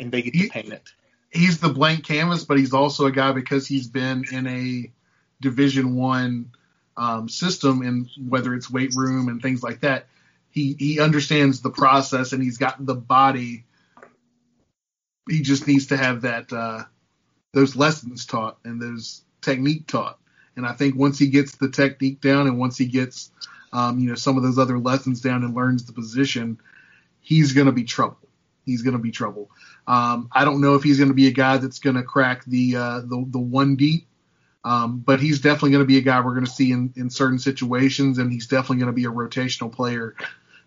and 0.00 0.10
they 0.10 0.22
get 0.22 0.34
to 0.34 0.48
paint 0.48 0.72
it. 0.72 0.88
He's 1.30 1.58
the 1.58 1.68
blank 1.68 2.04
canvas, 2.04 2.44
but 2.44 2.58
he's 2.58 2.72
also 2.72 3.06
a 3.06 3.12
guy 3.12 3.32
because 3.32 3.66
he's 3.66 3.88
been 3.88 4.24
in 4.30 4.46
a 4.46 4.92
Division 5.40 5.96
One 5.96 6.52
um, 6.96 7.28
system, 7.28 7.82
and 7.82 8.08
whether 8.28 8.54
it's 8.54 8.70
weight 8.70 8.94
room 8.94 9.28
and 9.28 9.42
things 9.42 9.62
like 9.62 9.80
that, 9.80 10.06
he 10.50 10.76
he 10.78 11.00
understands 11.00 11.60
the 11.60 11.70
process 11.70 12.32
and 12.32 12.42
he's 12.42 12.58
got 12.58 12.84
the 12.84 12.94
body. 12.94 13.64
He 15.28 15.42
just 15.42 15.66
needs 15.66 15.86
to 15.86 15.96
have 15.96 16.22
that 16.22 16.52
uh, 16.52 16.84
those 17.52 17.76
lessons 17.76 18.26
taught 18.26 18.58
and 18.64 18.80
those 18.80 19.22
technique 19.40 19.86
taught. 19.86 20.18
And 20.56 20.66
I 20.66 20.72
think 20.72 20.94
once 20.94 21.18
he 21.18 21.28
gets 21.28 21.56
the 21.56 21.70
technique 21.70 22.20
down 22.20 22.46
and 22.46 22.58
once 22.58 22.78
he 22.78 22.86
gets 22.86 23.30
um, 23.74 23.98
you 23.98 24.08
know, 24.08 24.14
some 24.14 24.36
of 24.36 24.42
those 24.42 24.58
other 24.58 24.78
lessons 24.78 25.20
down 25.20 25.42
and 25.42 25.54
learns 25.54 25.84
the 25.84 25.92
position, 25.92 26.60
he's 27.20 27.52
going 27.52 27.66
to 27.66 27.72
be 27.72 27.84
trouble. 27.84 28.16
He's 28.64 28.82
going 28.82 28.96
to 28.96 29.02
be 29.02 29.10
trouble. 29.10 29.50
Um, 29.86 30.30
I 30.32 30.44
don't 30.44 30.62
know 30.62 30.74
if 30.76 30.82
he's 30.82 30.96
going 30.96 31.10
to 31.10 31.14
be 31.14 31.26
a 31.26 31.32
guy 31.32 31.58
that's 31.58 31.80
going 31.80 31.96
to 31.96 32.02
crack 32.02 32.44
the 32.46 32.76
uh, 32.76 33.00
the 33.00 33.24
the 33.28 33.38
one 33.38 33.76
deep, 33.76 34.06
um, 34.64 35.00
but 35.00 35.20
he's 35.20 35.40
definitely 35.40 35.72
going 35.72 35.82
to 35.82 35.88
be 35.88 35.98
a 35.98 36.02
guy 36.02 36.20
we're 36.20 36.32
going 36.34 36.46
to 36.46 36.50
see 36.50 36.72
in, 36.72 36.94
in 36.96 37.10
certain 37.10 37.38
situations, 37.38 38.18
and 38.18 38.32
he's 38.32 38.46
definitely 38.46 38.78
going 38.78 38.86
to 38.86 38.92
be 38.92 39.04
a 39.04 39.10
rotational 39.10 39.70
player, 39.70 40.14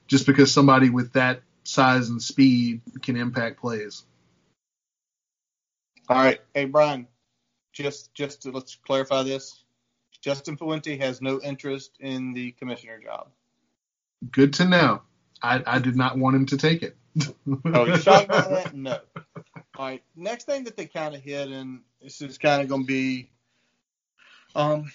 just 0.06 0.28
because 0.28 0.54
somebody 0.54 0.90
with 0.92 1.14
that 1.14 1.42
size 1.64 2.10
and 2.10 2.22
speed 2.22 2.82
can 3.02 3.16
impact 3.16 3.60
plays. 3.60 4.04
All 6.10 6.18
right, 6.18 6.40
hey 6.54 6.66
Brian, 6.66 7.08
just 7.74 8.14
just 8.14 8.44
to, 8.44 8.52
let's 8.52 8.76
clarify 8.76 9.24
this. 9.24 9.64
Justin 10.28 10.58
Fuente 10.58 10.98
has 10.98 11.22
no 11.22 11.40
interest 11.40 11.96
in 12.02 12.34
the 12.34 12.52
commissioner 12.52 13.00
job. 13.02 13.30
Good 14.30 14.56
to 14.56 14.66
know. 14.66 15.02
I, 15.42 15.64
I 15.66 15.80
did 15.80 15.96
not 15.96 16.18
want 16.18 16.36
him 16.36 16.48
to 16.48 16.58
take 16.58 16.84
it. 16.84 16.98
oh, 17.64 17.86
you 17.86 17.96
shocked 17.96 18.26
about 18.26 18.50
that? 18.50 18.74
No. 18.76 19.00
All 19.78 19.86
right. 19.86 20.04
Next 20.18 20.44
thing 20.44 20.66
that 20.66 20.76
they 20.76 20.86
kind 20.86 21.16
of 21.16 21.22
hit, 21.22 21.48
and 21.48 21.80
this 22.02 22.22
is 22.22 22.38
kind 22.38 22.62
of 22.62 22.68
going 22.68 22.82
to 22.82 22.88
be 22.88 23.30
um, 24.54 24.92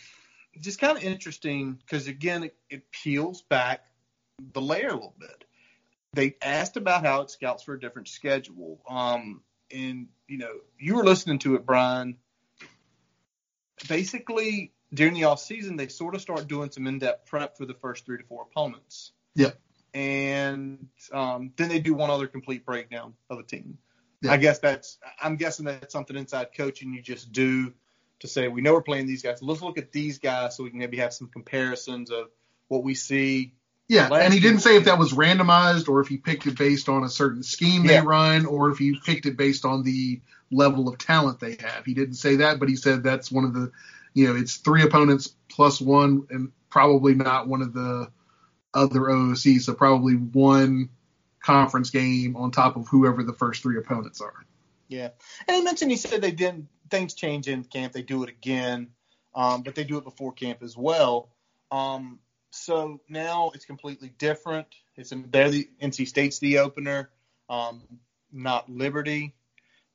just 0.60 0.78
kind 0.78 0.98
of 0.98 1.02
interesting 1.02 1.78
because, 1.80 2.08
again, 2.08 2.42
it, 2.42 2.54
it 2.68 2.92
peels 2.92 3.40
back 3.40 3.86
the 4.52 4.60
layer 4.60 4.88
a 4.88 4.94
little 4.94 5.14
bit. 5.18 5.44
They 6.12 6.36
asked 6.42 6.76
about 6.76 7.06
how 7.06 7.22
it 7.22 7.30
scouts 7.30 7.62
for 7.62 7.72
a 7.72 7.80
different 7.80 8.08
schedule. 8.08 8.82
Um, 8.86 9.40
and, 9.72 10.08
you 10.28 10.36
know, 10.36 10.52
you 10.78 10.94
were 10.94 11.04
listening 11.04 11.38
to 11.38 11.54
it, 11.54 11.64
Brian. 11.64 12.18
Basically, 13.88 14.72
during 14.94 15.14
the 15.14 15.24
off 15.24 15.40
season, 15.40 15.76
they 15.76 15.88
sort 15.88 16.14
of 16.14 16.20
start 16.20 16.48
doing 16.48 16.70
some 16.70 16.86
in 16.86 16.98
depth 16.98 17.26
prep 17.26 17.56
for 17.56 17.66
the 17.66 17.74
first 17.74 18.04
three 18.04 18.18
to 18.18 18.24
four 18.24 18.46
opponents. 18.50 19.12
Yeah. 19.34 19.52
And 19.94 20.88
um, 21.12 21.52
then 21.56 21.68
they 21.68 21.78
do 21.78 21.94
one 21.94 22.10
other 22.10 22.26
complete 22.26 22.64
breakdown 22.64 23.14
of 23.30 23.38
a 23.38 23.42
team. 23.42 23.78
Yeah. 24.22 24.32
I 24.32 24.36
guess 24.36 24.58
that's 24.60 24.98
I'm 25.20 25.36
guessing 25.36 25.66
that's 25.66 25.92
something 25.92 26.16
inside 26.16 26.48
coaching 26.56 26.94
you 26.94 27.02
just 27.02 27.32
do 27.32 27.72
to 28.20 28.28
say 28.28 28.48
we 28.48 28.60
know 28.60 28.72
we're 28.72 28.82
playing 28.82 29.06
these 29.06 29.22
guys. 29.22 29.42
Let's 29.42 29.62
look 29.62 29.78
at 29.78 29.92
these 29.92 30.18
guys 30.18 30.56
so 30.56 30.62
we 30.62 30.70
can 30.70 30.78
maybe 30.78 30.98
have 30.98 31.12
some 31.12 31.28
comparisons 31.28 32.10
of 32.10 32.28
what 32.68 32.84
we 32.84 32.94
see. 32.94 33.54
Yeah, 33.88 34.08
and 34.10 34.32
he 34.32 34.40
didn't 34.40 34.60
say 34.60 34.76
if 34.76 34.84
that 34.84 34.98
was 34.98 35.12
randomized 35.12 35.88
or 35.88 36.00
if 36.00 36.08
he 36.08 36.16
picked 36.16 36.46
it 36.46 36.56
based 36.56 36.88
on 36.88 37.02
a 37.02 37.10
certain 37.10 37.42
scheme 37.42 37.84
they 37.84 38.00
run 38.00 38.46
or 38.46 38.70
if 38.70 38.78
he 38.78 38.96
picked 39.04 39.26
it 39.26 39.36
based 39.36 39.64
on 39.64 39.82
the 39.82 40.20
level 40.50 40.88
of 40.88 40.98
talent 40.98 41.40
they 41.40 41.58
have. 41.60 41.84
He 41.84 41.92
didn't 41.92 42.14
say 42.14 42.36
that, 42.36 42.60
but 42.60 42.68
he 42.68 42.76
said 42.76 43.02
that's 43.02 43.30
one 43.30 43.44
of 43.44 43.52
the, 43.52 43.72
you 44.14 44.28
know, 44.28 44.36
it's 44.38 44.56
three 44.56 44.82
opponents 44.82 45.34
plus 45.48 45.80
one 45.80 46.26
and 46.30 46.52
probably 46.70 47.14
not 47.14 47.48
one 47.48 47.62
of 47.62 47.72
the 47.72 48.10
other 48.74 49.00
OOCs, 49.00 49.62
so 49.62 49.74
probably 49.74 50.14
one 50.14 50.88
conference 51.40 51.90
game 51.90 52.36
on 52.36 52.50
top 52.50 52.76
of 52.76 52.88
whoever 52.88 53.22
the 53.22 53.32
first 53.32 53.62
three 53.62 53.78
opponents 53.78 54.20
are. 54.20 54.46
Yeah, 54.88 55.08
and 55.48 55.56
he 55.56 55.62
mentioned 55.62 55.90
he 55.90 55.96
said 55.96 56.20
they 56.20 56.32
didn't 56.32 56.68
things 56.90 57.14
change 57.14 57.48
in 57.48 57.64
camp. 57.64 57.92
They 57.92 58.02
do 58.02 58.22
it 58.22 58.28
again, 58.28 58.88
um, 59.34 59.62
but 59.62 59.74
they 59.74 59.84
do 59.84 59.98
it 59.98 60.04
before 60.04 60.32
camp 60.32 60.62
as 60.62 60.76
well. 60.76 61.30
Um, 61.70 62.18
so 62.50 63.00
now 63.08 63.50
it's 63.54 63.64
completely 63.64 64.12
different. 64.18 64.66
It's 64.96 65.10
in, 65.10 65.30
they're 65.30 65.50
the 65.50 65.68
NC 65.82 66.06
State's 66.06 66.38
the 66.38 66.58
opener, 66.58 67.10
um, 67.48 67.82
not 68.30 68.70
Liberty. 68.70 69.34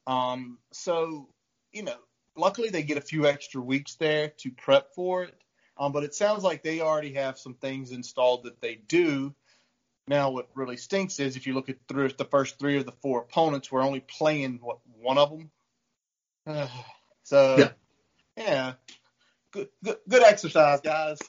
Um, 0.08 0.58
so 0.72 1.30
you 1.72 1.84
know, 1.84 1.98
luckily 2.38 2.70
they 2.70 2.84
get 2.84 2.98
a 2.98 3.02
few 3.02 3.28
extra 3.28 3.62
weeks 3.62 3.96
there 3.96 4.30
to 4.38 4.52
prep 4.52 4.94
for 4.94 5.24
it. 5.24 5.36
Um, 5.78 5.92
but 5.92 6.04
it 6.04 6.16
sounds 6.16 6.44
like 6.44 6.64
they 6.64 6.82
already 6.82 7.14
have 7.14 7.38
some 7.38 7.54
things 7.54 7.92
installed 7.92 8.44
that 8.44 8.62
they 8.62 8.76
do. 8.76 9.34
Now, 10.08 10.32
what 10.32 10.50
really 10.56 10.78
stinks 10.78 11.20
is 11.20 11.36
if 11.36 11.46
you 11.46 11.54
look 11.54 11.70
at 11.70 11.76
through 11.88 12.10
the 12.10 12.26
first 12.26 12.58
three 12.58 12.78
of 12.78 12.86
the 12.86 12.94
four 12.94 13.20
opponents, 13.20 13.72
we're 13.72 13.84
only 13.84 14.00
playing 14.00 14.60
what 14.62 14.80
one 15.00 15.18
of 15.18 15.30
them. 15.30 15.52
so, 17.24 17.58
Yeah. 17.58 17.72
yeah, 18.38 18.74
good, 19.52 19.70
good, 19.84 19.98
good 20.08 20.24
exercise, 20.24 20.82
guys. 20.82 21.20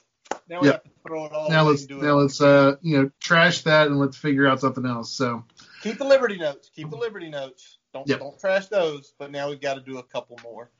Now 0.47 0.61
we 0.61 0.67
Yeah. 0.67 0.73
have 0.73 0.83
to 0.83 0.89
throw 1.05 1.25
it 1.25 1.31
all 1.33 1.49
now 1.49 1.63
let's 1.63 1.81
and 1.81 1.89
do 1.89 1.99
it 1.99 2.03
now 2.05 2.15
let's 2.15 2.41
uh 2.41 2.75
you 2.81 2.97
know 2.97 3.11
trash 3.19 3.63
that 3.63 3.87
and 3.87 3.99
let's 3.99 4.17
figure 4.17 4.47
out 4.47 4.61
something 4.61 4.85
else. 4.85 5.11
So 5.11 5.43
keep 5.81 5.97
the 5.97 6.05
Liberty 6.05 6.37
notes. 6.37 6.71
Keep 6.75 6.89
the 6.89 6.97
Liberty 6.97 7.29
notes. 7.29 7.77
Don't 7.93 8.07
Yep. 8.07 8.19
don't 8.19 8.39
trash 8.39 8.67
those. 8.67 9.13
But 9.19 9.31
now 9.31 9.49
we've 9.49 9.61
got 9.61 9.75
to 9.75 9.81
do 9.81 9.99
a 9.99 10.03
couple 10.03 10.37
more. 10.43 10.71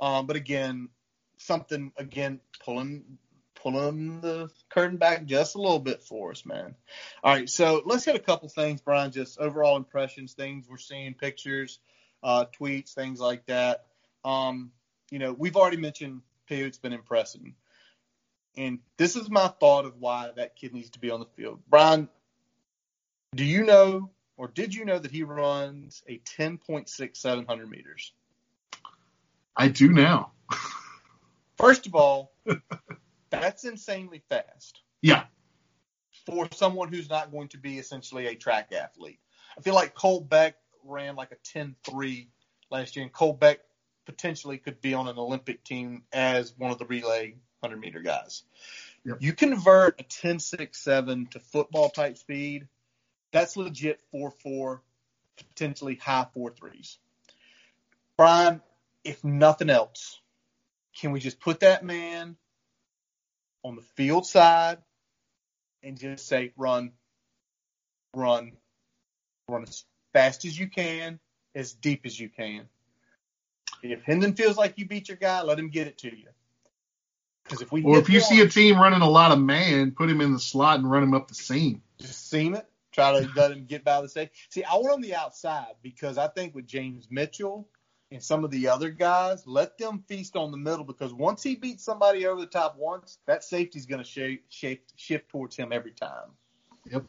Um, 0.00 0.26
but 0.26 0.36
again, 0.36 0.88
something 1.38 1.92
again 1.96 2.40
pulling 2.64 3.18
pulling 3.54 4.20
the 4.20 4.48
curtain 4.68 4.98
back 4.98 5.24
just 5.24 5.56
a 5.56 5.60
little 5.60 5.80
bit 5.80 6.02
for 6.02 6.30
us, 6.30 6.46
man. 6.46 6.76
All 7.24 7.34
right, 7.34 7.48
so 7.48 7.82
let's 7.84 8.04
hit 8.04 8.14
a 8.14 8.20
couple 8.20 8.48
things, 8.48 8.80
Brian. 8.80 9.10
Just 9.10 9.38
overall 9.38 9.76
impressions, 9.76 10.34
things 10.34 10.66
we're 10.68 10.76
seeing, 10.76 11.14
pictures, 11.14 11.80
uh, 12.22 12.44
tweets, 12.58 12.92
things 12.94 13.20
like 13.20 13.46
that. 13.46 13.86
Um, 14.24 14.70
you 15.10 15.18
know, 15.18 15.32
we've 15.32 15.56
already 15.56 15.76
mentioned 15.76 16.22
Payoute's 16.48 16.78
been 16.78 16.92
impressive, 16.92 17.40
and 18.56 18.78
this 18.96 19.16
is 19.16 19.28
my 19.28 19.48
thought 19.48 19.84
of 19.84 19.94
why 19.98 20.30
that 20.36 20.56
kid 20.56 20.72
needs 20.72 20.90
to 20.90 21.00
be 21.00 21.10
on 21.10 21.20
the 21.20 21.26
field. 21.26 21.60
Brian, 21.68 22.08
do 23.34 23.44
you 23.44 23.64
know 23.64 24.10
or 24.38 24.46
did 24.46 24.72
you 24.72 24.84
know 24.84 24.98
that 24.98 25.10
he 25.10 25.24
runs 25.24 26.02
a 26.08 26.20
10.6 26.38 27.16
700 27.16 27.68
meters? 27.68 28.12
I 29.58 29.68
do 29.68 29.92
now. 29.92 30.30
First 31.56 31.88
of 31.88 31.96
all, 31.96 32.32
that's 33.30 33.64
insanely 33.64 34.22
fast 34.28 34.80
Yeah, 35.02 35.24
for 36.24 36.48
someone 36.52 36.92
who's 36.92 37.10
not 37.10 37.32
going 37.32 37.48
to 37.48 37.58
be 37.58 37.78
essentially 37.78 38.28
a 38.28 38.36
track 38.36 38.72
athlete. 38.72 39.18
I 39.58 39.60
feel 39.60 39.74
like 39.74 39.94
Cole 39.94 40.20
Beck 40.20 40.54
ran 40.84 41.16
like 41.16 41.32
a 41.32 41.58
10.3 41.58 42.28
last 42.70 42.94
year, 42.94 43.02
and 43.02 43.12
Cole 43.12 43.32
Beck 43.32 43.58
potentially 44.06 44.58
could 44.58 44.80
be 44.80 44.94
on 44.94 45.08
an 45.08 45.18
Olympic 45.18 45.64
team 45.64 46.04
as 46.12 46.54
one 46.56 46.70
of 46.70 46.78
the 46.78 46.86
relay 46.86 47.34
100 47.60 47.80
meter 47.80 48.00
guys. 48.00 48.44
Yep. 49.04 49.18
You 49.20 49.32
convert 49.32 50.00
a 50.00 50.04
10.67 50.04 51.30
to 51.32 51.40
football 51.40 51.90
type 51.90 52.16
speed, 52.16 52.68
that's 53.32 53.56
legit 53.56 54.00
4.4, 54.14 54.78
potentially 55.36 55.96
high 55.96 56.26
4.3s. 56.36 56.98
Brian, 58.16 58.60
if 59.04 59.24
nothing 59.24 59.70
else, 59.70 60.20
can 60.98 61.12
we 61.12 61.20
just 61.20 61.40
put 61.40 61.60
that 61.60 61.84
man 61.84 62.36
on 63.64 63.76
the 63.76 63.82
field 63.82 64.26
side 64.26 64.78
and 65.82 65.98
just 65.98 66.26
say 66.26 66.52
run, 66.56 66.92
run, 68.14 68.52
run 69.48 69.62
as 69.62 69.84
fast 70.12 70.44
as 70.44 70.58
you 70.58 70.68
can, 70.68 71.18
as 71.54 71.72
deep 71.72 72.02
as 72.04 72.18
you 72.18 72.28
can. 72.28 72.68
If 73.82 74.02
Hendon 74.02 74.34
feels 74.34 74.56
like 74.56 74.74
you 74.76 74.86
beat 74.86 75.08
your 75.08 75.16
guy, 75.16 75.42
let 75.42 75.58
him 75.58 75.70
get 75.70 75.86
it 75.86 75.98
to 75.98 76.16
you. 76.16 76.28
Because 77.44 77.62
if 77.62 77.72
we 77.72 77.82
or 77.82 77.98
if 77.98 78.10
you 78.10 78.20
see 78.20 78.40
a 78.40 78.48
team 78.48 78.78
running 78.78 79.00
a 79.00 79.08
lot 79.08 79.32
of 79.32 79.38
man, 79.38 79.92
put 79.92 80.10
him 80.10 80.20
in 80.20 80.32
the 80.32 80.40
slot 80.40 80.80
and 80.80 80.90
run 80.90 81.02
him 81.02 81.14
up 81.14 81.28
the 81.28 81.34
seam. 81.34 81.82
just 81.98 82.28
seam 82.28 82.54
it, 82.54 82.66
try 82.92 83.12
to 83.12 83.28
let 83.36 83.52
him 83.52 83.64
get 83.64 83.84
by 83.84 84.00
the 84.02 84.08
safe. 84.08 84.28
See, 84.50 84.64
I 84.64 84.74
want 84.74 84.94
on 84.94 85.00
the 85.00 85.14
outside 85.14 85.74
because 85.82 86.18
I 86.18 86.28
think 86.28 86.54
with 86.54 86.66
James 86.66 87.06
Mitchell 87.10 87.68
and 88.10 88.22
some 88.22 88.44
of 88.44 88.50
the 88.50 88.68
other 88.68 88.90
guys, 88.90 89.46
let 89.46 89.76
them 89.78 90.02
feast 90.08 90.36
on 90.36 90.50
the 90.50 90.56
middle 90.56 90.84
because 90.84 91.12
once 91.12 91.42
he 91.42 91.56
beats 91.56 91.84
somebody 91.84 92.26
over 92.26 92.40
the 92.40 92.46
top 92.46 92.76
once, 92.78 93.18
that 93.26 93.44
safety's 93.44 93.86
going 93.86 94.02
to 94.02 94.08
shape, 94.08 94.44
shape, 94.48 94.84
shift 94.96 95.28
towards 95.28 95.56
him 95.56 95.72
every 95.72 95.92
time. 95.92 96.30
Yep. 96.90 97.04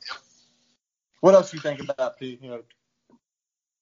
What 1.22 1.36
else 1.36 1.54
you 1.54 1.60
think 1.60 1.82
about 1.82 2.18
P? 2.20 2.40
You 2.42 2.50
know, 2.50 2.62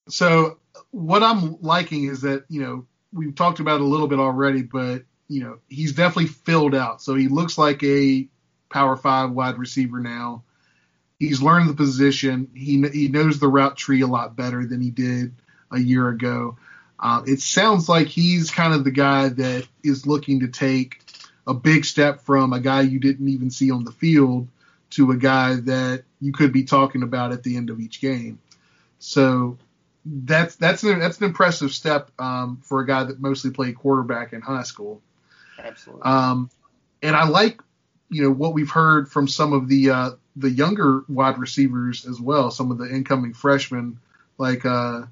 So 0.08 0.58
what 0.90 1.22
I'm 1.22 1.60
liking 1.60 2.04
is 2.04 2.22
that 2.22 2.44
you 2.48 2.62
know 2.62 2.86
we've 3.12 3.34
talked 3.34 3.60
about 3.60 3.76
it 3.76 3.82
a 3.82 3.86
little 3.86 4.08
bit 4.08 4.18
already, 4.18 4.62
but 4.62 5.02
you 5.28 5.42
know 5.42 5.58
he's 5.68 5.92
definitely 5.92 6.26
filled 6.26 6.74
out. 6.74 7.02
So 7.02 7.14
he 7.14 7.28
looks 7.28 7.58
like 7.58 7.82
a 7.82 8.28
power 8.70 8.96
five 8.96 9.30
wide 9.30 9.58
receiver 9.58 10.00
now. 10.00 10.44
He's 11.18 11.42
learned 11.42 11.68
the 11.68 11.74
position. 11.74 12.50
He 12.54 12.80
he 12.92 13.08
knows 13.08 13.38
the 13.38 13.48
route 13.48 13.76
tree 13.76 14.02
a 14.02 14.06
lot 14.06 14.36
better 14.36 14.66
than 14.66 14.80
he 14.80 14.90
did 14.90 15.34
a 15.70 15.78
year 15.78 16.08
ago. 16.08 16.56
Uh, 17.00 17.22
it 17.26 17.40
sounds 17.40 17.88
like 17.88 18.08
he's 18.08 18.50
kind 18.50 18.74
of 18.74 18.84
the 18.84 18.90
guy 18.90 19.28
that 19.28 19.66
is 19.84 20.06
looking 20.06 20.40
to 20.40 20.48
take 20.48 21.00
a 21.46 21.54
big 21.54 21.84
step 21.84 22.20
from 22.20 22.52
a 22.52 22.60
guy 22.60 22.82
you 22.82 22.98
didn't 22.98 23.28
even 23.28 23.50
see 23.50 23.70
on 23.70 23.84
the 23.84 23.92
field 23.92 24.48
to 24.90 25.10
a 25.10 25.16
guy 25.16 25.54
that 25.54 26.04
you 26.20 26.32
could 26.32 26.52
be 26.52 26.64
talking 26.64 27.02
about 27.02 27.32
at 27.32 27.42
the 27.42 27.56
end 27.56 27.70
of 27.70 27.80
each 27.80 28.00
game. 28.00 28.38
So 28.98 29.58
that's 30.04 30.56
that's 30.56 30.82
an 30.82 30.98
that's 30.98 31.18
an 31.18 31.24
impressive 31.24 31.72
step 31.72 32.10
um, 32.18 32.60
for 32.62 32.80
a 32.80 32.86
guy 32.86 33.04
that 33.04 33.20
mostly 33.20 33.50
played 33.50 33.76
quarterback 33.76 34.32
in 34.32 34.40
high 34.40 34.62
school. 34.62 35.00
absolutely. 35.58 36.02
Um, 36.02 36.50
and 37.02 37.14
I 37.14 37.28
like 37.28 37.60
you 38.10 38.22
know 38.22 38.30
what 38.30 38.54
we've 38.54 38.70
heard 38.70 39.10
from 39.10 39.28
some 39.28 39.52
of 39.52 39.68
the 39.68 39.90
uh, 39.90 40.10
the 40.36 40.50
younger 40.50 41.04
wide 41.08 41.38
receivers 41.38 42.06
as 42.06 42.20
well. 42.20 42.50
Some 42.50 42.70
of 42.70 42.78
the 42.78 42.88
incoming 42.88 43.34
freshmen 43.34 44.00
like 44.38 44.64
uh, 44.64 45.02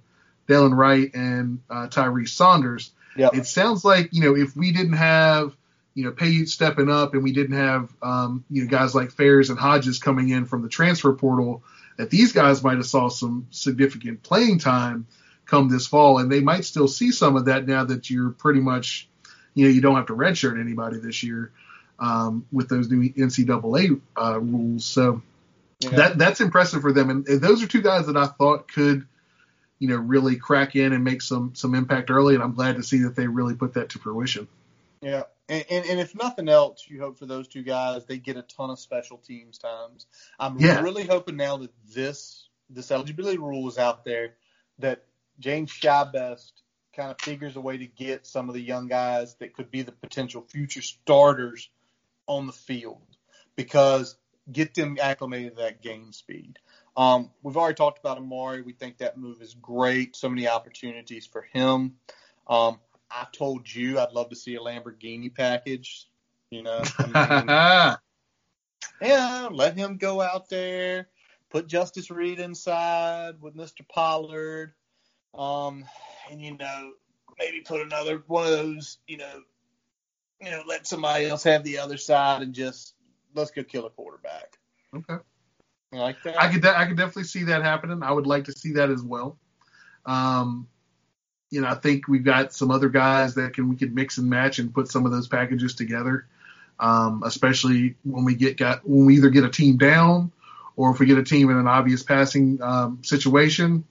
Dallan 0.48 0.76
Wright 0.76 1.10
and 1.14 1.60
uh, 1.70 1.88
Tyrese 1.88 2.28
Saunders. 2.30 2.90
Yep. 3.16 3.34
It 3.34 3.46
sounds 3.46 3.84
like 3.84 4.10
you 4.12 4.22
know 4.22 4.36
if 4.36 4.56
we 4.56 4.72
didn't 4.72 4.94
have 4.94 5.56
you 5.94 6.04
know 6.04 6.12
Payoute 6.12 6.48
stepping 6.48 6.90
up 6.90 7.14
and 7.14 7.22
we 7.22 7.32
didn't 7.32 7.56
have 7.56 7.90
um, 8.02 8.44
you 8.50 8.62
know 8.64 8.70
guys 8.70 8.94
like 8.94 9.10
Fairs 9.10 9.50
and 9.50 9.58
Hodges 9.58 9.98
coming 9.98 10.28
in 10.28 10.44
from 10.44 10.62
the 10.62 10.68
transfer 10.68 11.12
portal, 11.14 11.62
that 11.96 12.10
these 12.10 12.32
guys 12.32 12.62
might 12.62 12.76
have 12.76 12.86
saw 12.86 13.08
some 13.08 13.46
significant 13.50 14.22
playing 14.22 14.58
time 14.58 15.06
come 15.46 15.68
this 15.68 15.86
fall, 15.86 16.18
and 16.18 16.30
they 16.30 16.40
might 16.40 16.64
still 16.64 16.88
see 16.88 17.12
some 17.12 17.36
of 17.36 17.46
that 17.46 17.66
now 17.66 17.84
that 17.84 18.10
you're 18.10 18.30
pretty 18.30 18.60
much 18.60 19.08
you 19.54 19.64
know 19.66 19.70
you 19.72 19.80
don't 19.80 19.96
have 19.96 20.06
to 20.06 20.14
redshirt 20.14 20.60
anybody 20.60 20.98
this 20.98 21.22
year 21.22 21.52
um, 21.98 22.44
with 22.52 22.68
those 22.68 22.90
new 22.90 23.10
NCAA 23.14 24.00
uh, 24.20 24.38
rules. 24.38 24.84
So 24.84 25.22
Yeah. 25.80 25.90
that 25.90 26.18
that's 26.18 26.40
impressive 26.42 26.82
for 26.82 26.92
them, 26.92 27.08
and, 27.08 27.26
and 27.26 27.40
those 27.40 27.62
are 27.62 27.66
two 27.66 27.80
guys 27.80 28.06
that 28.08 28.16
I 28.16 28.26
thought 28.26 28.70
could 28.70 29.06
you 29.78 29.88
know 29.88 29.96
really 29.96 30.36
crack 30.36 30.76
in 30.76 30.92
and 30.92 31.04
make 31.04 31.22
some 31.22 31.54
some 31.54 31.74
impact 31.74 32.10
early, 32.10 32.34
and 32.34 32.42
I'm 32.42 32.54
glad 32.54 32.76
to 32.76 32.82
see 32.82 32.98
that 33.00 33.16
they 33.16 33.26
really 33.26 33.54
put 33.54 33.74
that 33.74 33.90
to 33.90 33.98
fruition. 33.98 34.48
Yeah, 35.02 35.24
and, 35.48 35.64
and 35.70 35.86
and 35.86 36.00
if 36.00 36.14
nothing 36.14 36.48
else, 36.48 36.86
you 36.88 37.00
hope 37.00 37.18
for 37.18 37.26
those 37.26 37.48
two 37.48 37.62
guys 37.62 38.06
they 38.06 38.18
get 38.18 38.36
a 38.36 38.42
ton 38.42 38.70
of 38.70 38.78
special 38.78 39.18
teams 39.18 39.58
times. 39.58 40.06
I'm 40.38 40.58
Yeah. 40.58 40.80
really 40.80 41.04
hoping 41.04 41.36
now 41.36 41.58
that 41.58 41.72
this 41.94 42.48
this 42.70 42.90
eligibility 42.90 43.38
rule 43.38 43.68
is 43.68 43.78
out 43.78 44.04
there 44.04 44.34
that 44.78 45.04
James 45.38 45.70
Shibest 45.70 46.52
kind 46.94 47.10
of 47.10 47.20
figures 47.20 47.56
a 47.56 47.60
way 47.60 47.76
to 47.76 47.86
get 47.86 48.26
some 48.26 48.48
of 48.48 48.54
the 48.54 48.60
young 48.60 48.88
guys 48.88 49.34
that 49.36 49.54
could 49.54 49.70
be 49.70 49.82
the 49.82 49.92
potential 49.92 50.42
future 50.42 50.82
starters 50.82 51.68
on 52.26 52.46
the 52.46 52.52
field 52.52 53.02
because 53.54 54.16
get 54.50 54.74
them 54.74 54.96
acclimated 55.00 55.56
to 55.56 55.62
that 55.62 55.82
game 55.82 56.12
speed. 56.12 56.58
Um, 56.96 57.30
we've 57.42 57.56
already 57.56 57.74
talked 57.74 57.98
about 57.98 58.18
Amare. 58.18 58.62
We 58.64 58.72
think 58.72 58.98
that 58.98 59.18
move 59.18 59.42
is 59.42 59.54
great. 59.54 60.16
So 60.16 60.28
many 60.28 60.48
opportunities 60.48 61.26
for 61.26 61.42
him. 61.42 61.96
Um, 62.48 62.78
I 63.10 63.26
told 63.32 63.72
you 63.72 63.98
I'd 63.98 64.12
love 64.12 64.30
to 64.30 64.36
see 64.36 64.54
a 64.56 64.60
Lamborghini 64.60 65.34
package. 65.34 66.08
You 66.50 66.62
know, 66.62 66.82
I 66.98 67.98
mean, 69.00 69.08
yeah, 69.10 69.48
let 69.50 69.76
him 69.76 69.96
go 69.96 70.20
out 70.20 70.48
there, 70.48 71.08
put 71.50 71.66
Justus 71.66 72.10
Reed 72.10 72.38
inside 72.38 73.40
with 73.40 73.56
Mr. 73.56 73.86
Pollard, 73.88 74.72
um, 75.34 75.84
and 76.30 76.40
you 76.40 76.56
know, 76.56 76.92
maybe 77.38 77.60
put 77.60 77.80
another 77.80 78.22
one 78.26 78.46
of 78.46 78.52
those, 78.52 78.98
you 79.06 79.16
know, 79.16 79.42
you 80.40 80.50
know, 80.50 80.62
let 80.66 80.86
somebody 80.86 81.26
else 81.26 81.44
have 81.44 81.64
the 81.64 81.78
other 81.78 81.96
side 81.96 82.42
and 82.42 82.54
just 82.54 82.94
let's 83.34 83.50
go 83.50 83.64
kill 83.64 83.86
a 83.86 83.90
quarterback. 83.90 84.58
okay. 84.94 85.22
I 85.92 85.96
like 85.96 86.22
that. 86.24 86.40
I 86.40 86.52
could 86.52 86.62
de- 86.62 86.78
I 86.78 86.86
could 86.86 86.96
definitely 86.96 87.24
see 87.24 87.44
that 87.44 87.62
happening. 87.62 88.02
I 88.02 88.12
would 88.12 88.26
like 88.26 88.44
to 88.44 88.52
see 88.52 88.72
that 88.72 88.90
as 88.90 89.02
well. 89.02 89.38
Um, 90.04 90.68
you 91.50 91.60
know, 91.60 91.68
I 91.68 91.74
think 91.74 92.08
we've 92.08 92.24
got 92.24 92.52
some 92.52 92.70
other 92.70 92.88
guys 92.88 93.34
that 93.36 93.54
can 93.54 93.68
we 93.68 93.76
could 93.76 93.94
mix 93.94 94.18
and 94.18 94.28
match 94.28 94.58
and 94.58 94.74
put 94.74 94.88
some 94.88 95.06
of 95.06 95.12
those 95.12 95.28
packages 95.28 95.74
together. 95.74 96.26
Um, 96.78 97.22
especially 97.24 97.94
when 98.04 98.24
we 98.24 98.34
get 98.34 98.56
got 98.56 98.86
when 98.86 99.06
we 99.06 99.16
either 99.16 99.30
get 99.30 99.44
a 99.44 99.48
team 99.48 99.78
down 99.78 100.32
or 100.76 100.90
if 100.90 100.98
we 100.98 101.06
get 101.06 101.18
a 101.18 101.24
team 101.24 101.48
in 101.50 101.56
an 101.56 101.66
obvious 101.66 102.02
passing 102.02 102.60
um, 102.60 103.02
situation, 103.02 103.84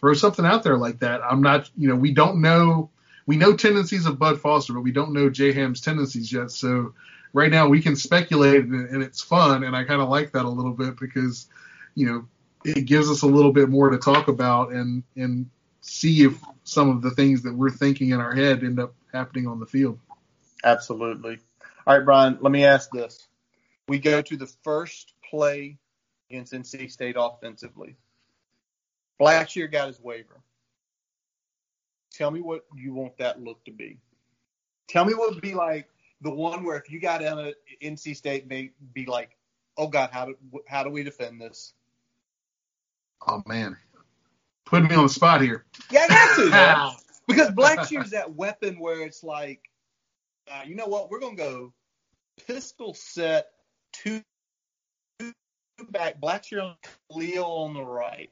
throw 0.00 0.14
something 0.14 0.46
out 0.46 0.62
there 0.62 0.78
like 0.78 1.00
that. 1.00 1.20
I'm 1.22 1.42
not, 1.42 1.70
you 1.76 1.88
know, 1.88 1.94
we 1.96 2.12
don't 2.12 2.40
know. 2.40 2.90
We 3.26 3.36
know 3.36 3.54
tendencies 3.54 4.06
of 4.06 4.18
Bud 4.18 4.40
Foster, 4.40 4.72
but 4.72 4.80
we 4.80 4.92
don't 4.92 5.12
know 5.12 5.28
J 5.28 5.52
Ham's 5.52 5.80
tendencies 5.80 6.32
yet. 6.32 6.50
So 6.50 6.94
right 7.32 7.50
now 7.50 7.68
we 7.68 7.80
can 7.80 7.96
speculate 7.96 8.64
and, 8.64 9.02
it's 9.02 9.22
fun, 9.22 9.64
and 9.64 9.74
I 9.74 9.84
kind 9.84 10.00
of 10.00 10.08
like 10.08 10.32
that 10.32 10.44
a 10.44 10.48
little 10.48 10.72
bit 10.72 10.98
because, 10.98 11.48
you 11.94 12.06
know, 12.06 12.28
it 12.64 12.84
gives 12.84 13.10
us 13.10 13.22
a 13.22 13.26
little 13.26 13.52
bit 13.52 13.68
more 13.68 13.90
to 13.90 13.98
talk 13.98 14.28
about 14.28 14.72
and 14.72 15.02
and 15.16 15.50
see 15.80 16.22
if 16.22 16.38
some 16.62 16.90
of 16.90 17.02
the 17.02 17.10
things 17.10 17.42
that 17.42 17.54
we're 17.54 17.70
thinking 17.70 18.10
in 18.10 18.20
our 18.20 18.34
head 18.34 18.62
end 18.62 18.78
up 18.78 18.94
happening 19.12 19.48
on 19.48 19.58
the 19.58 19.66
field. 19.66 19.98
Absolutely. 20.62 21.38
All 21.86 21.96
right, 21.96 22.04
Brian, 22.04 22.38
let 22.40 22.52
me 22.52 22.64
ask 22.64 22.90
this. 22.92 23.26
We 23.88 23.98
go 23.98 24.22
to 24.22 24.36
the 24.36 24.46
first 24.62 25.12
play 25.28 25.78
against 26.30 26.52
NC 26.52 26.90
State 26.90 27.16
offensively. 27.18 27.96
Blackshear 29.20 29.70
got 29.70 29.88
his 29.88 30.00
waiver. 30.00 30.40
Tell 32.12 32.30
me 32.30 32.40
what 32.40 32.64
you 32.76 32.94
want 32.94 33.18
that 33.18 33.42
look 33.42 33.64
to 33.64 33.72
be. 33.72 33.98
Tell 34.88 35.04
me 35.04 35.14
what 35.14 35.30
it 35.30 35.34
would 35.34 35.42
be 35.42 35.54
like 35.54 35.88
the 36.22 36.30
one 36.30 36.64
where 36.64 36.76
if 36.76 36.90
you 36.90 37.00
got 37.00 37.22
in 37.22 37.38
at 37.38 37.54
NC 37.82 38.16
State, 38.16 38.48
they 38.48 38.70
be 38.92 39.06
like, 39.06 39.36
"Oh 39.76 39.88
God, 39.88 40.10
how 40.12 40.26
do 40.26 40.36
how 40.66 40.82
do 40.82 40.90
we 40.90 41.02
defend 41.02 41.40
this?" 41.40 41.74
Oh 43.26 43.42
man, 43.46 43.76
putting 44.64 44.88
me 44.88 44.94
on 44.94 45.04
the 45.04 45.08
spot 45.08 45.42
here. 45.42 45.64
Yeah, 45.90 46.06
I 46.08 46.08
got 46.08 46.36
to 46.36 46.50
man. 46.50 46.90
because 47.28 47.50
Blackshear's 47.50 48.10
that 48.10 48.34
weapon 48.34 48.78
where 48.78 49.02
it's 49.02 49.22
like, 49.22 49.60
uh, 50.50 50.62
you 50.66 50.74
know 50.74 50.86
what? 50.86 51.10
We're 51.10 51.20
gonna 51.20 51.36
go 51.36 51.72
pistol 52.46 52.94
set 52.94 53.48
two 53.92 54.22
back, 55.90 56.20
Blackshear 56.20 56.62
on 56.62 56.76
Leo 57.10 57.44
on 57.44 57.74
the 57.74 57.84
right, 57.84 58.30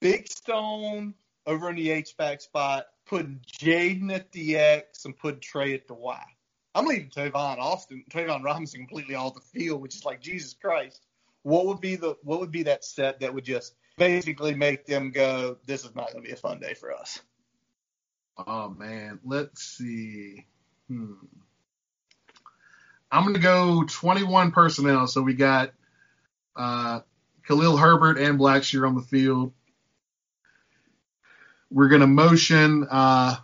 Big 0.00 0.28
Stone 0.28 1.14
over 1.46 1.70
in 1.70 1.76
the 1.76 1.90
H 1.90 2.16
back 2.16 2.40
spot, 2.40 2.86
putting 3.06 3.40
Jaden 3.60 4.12
at 4.12 4.32
the 4.32 4.56
X 4.56 5.04
and 5.04 5.16
putting 5.16 5.40
Trey 5.40 5.74
at 5.74 5.86
the 5.86 5.94
Y. 5.94 6.22
I'm 6.76 6.84
leaving 6.84 7.08
Tavon 7.08 7.58
Austin, 7.58 8.04
Tayvion 8.10 8.44
Robinson 8.44 8.80
completely 8.80 9.14
off 9.14 9.32
the 9.34 9.40
field, 9.40 9.80
which 9.80 9.96
is 9.96 10.04
like 10.04 10.20
Jesus 10.20 10.52
Christ. 10.52 11.06
What 11.42 11.64
would 11.66 11.80
be 11.80 11.96
the 11.96 12.16
what 12.22 12.38
would 12.38 12.50
be 12.50 12.64
that 12.64 12.84
set 12.84 13.20
that 13.20 13.32
would 13.32 13.44
just 13.44 13.74
basically 13.96 14.54
make 14.54 14.84
them 14.84 15.10
go, 15.10 15.56
this 15.64 15.84
is 15.84 15.94
not 15.94 16.12
going 16.12 16.22
to 16.22 16.28
be 16.28 16.34
a 16.34 16.36
fun 16.36 16.60
day 16.60 16.74
for 16.74 16.92
us? 16.92 17.20
Oh 18.46 18.68
man, 18.68 19.20
let's 19.24 19.62
see. 19.62 20.44
Hmm. 20.88 21.14
I'm 23.10 23.22
going 23.22 23.34
to 23.34 23.40
go 23.40 23.84
21 23.88 24.50
personnel. 24.50 25.06
So 25.06 25.22
we 25.22 25.32
got 25.32 25.72
uh, 26.56 27.00
Khalil 27.48 27.78
Herbert 27.78 28.18
and 28.18 28.38
Blackshear 28.38 28.86
on 28.86 28.96
the 28.96 29.00
field. 29.00 29.52
We're 31.70 31.88
going 31.88 32.02
to 32.02 32.06
motion 32.06 32.86
uh, 32.90 33.36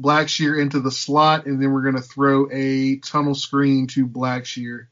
Blackshear 0.00 0.60
into 0.60 0.80
the 0.80 0.90
slot, 0.90 1.46
and 1.46 1.62
then 1.62 1.72
we're 1.72 1.82
going 1.82 1.94
to 1.96 2.02
throw 2.02 2.48
a 2.50 2.96
tunnel 2.96 3.34
screen 3.34 3.86
to 3.88 4.06
Blackshear. 4.06 4.86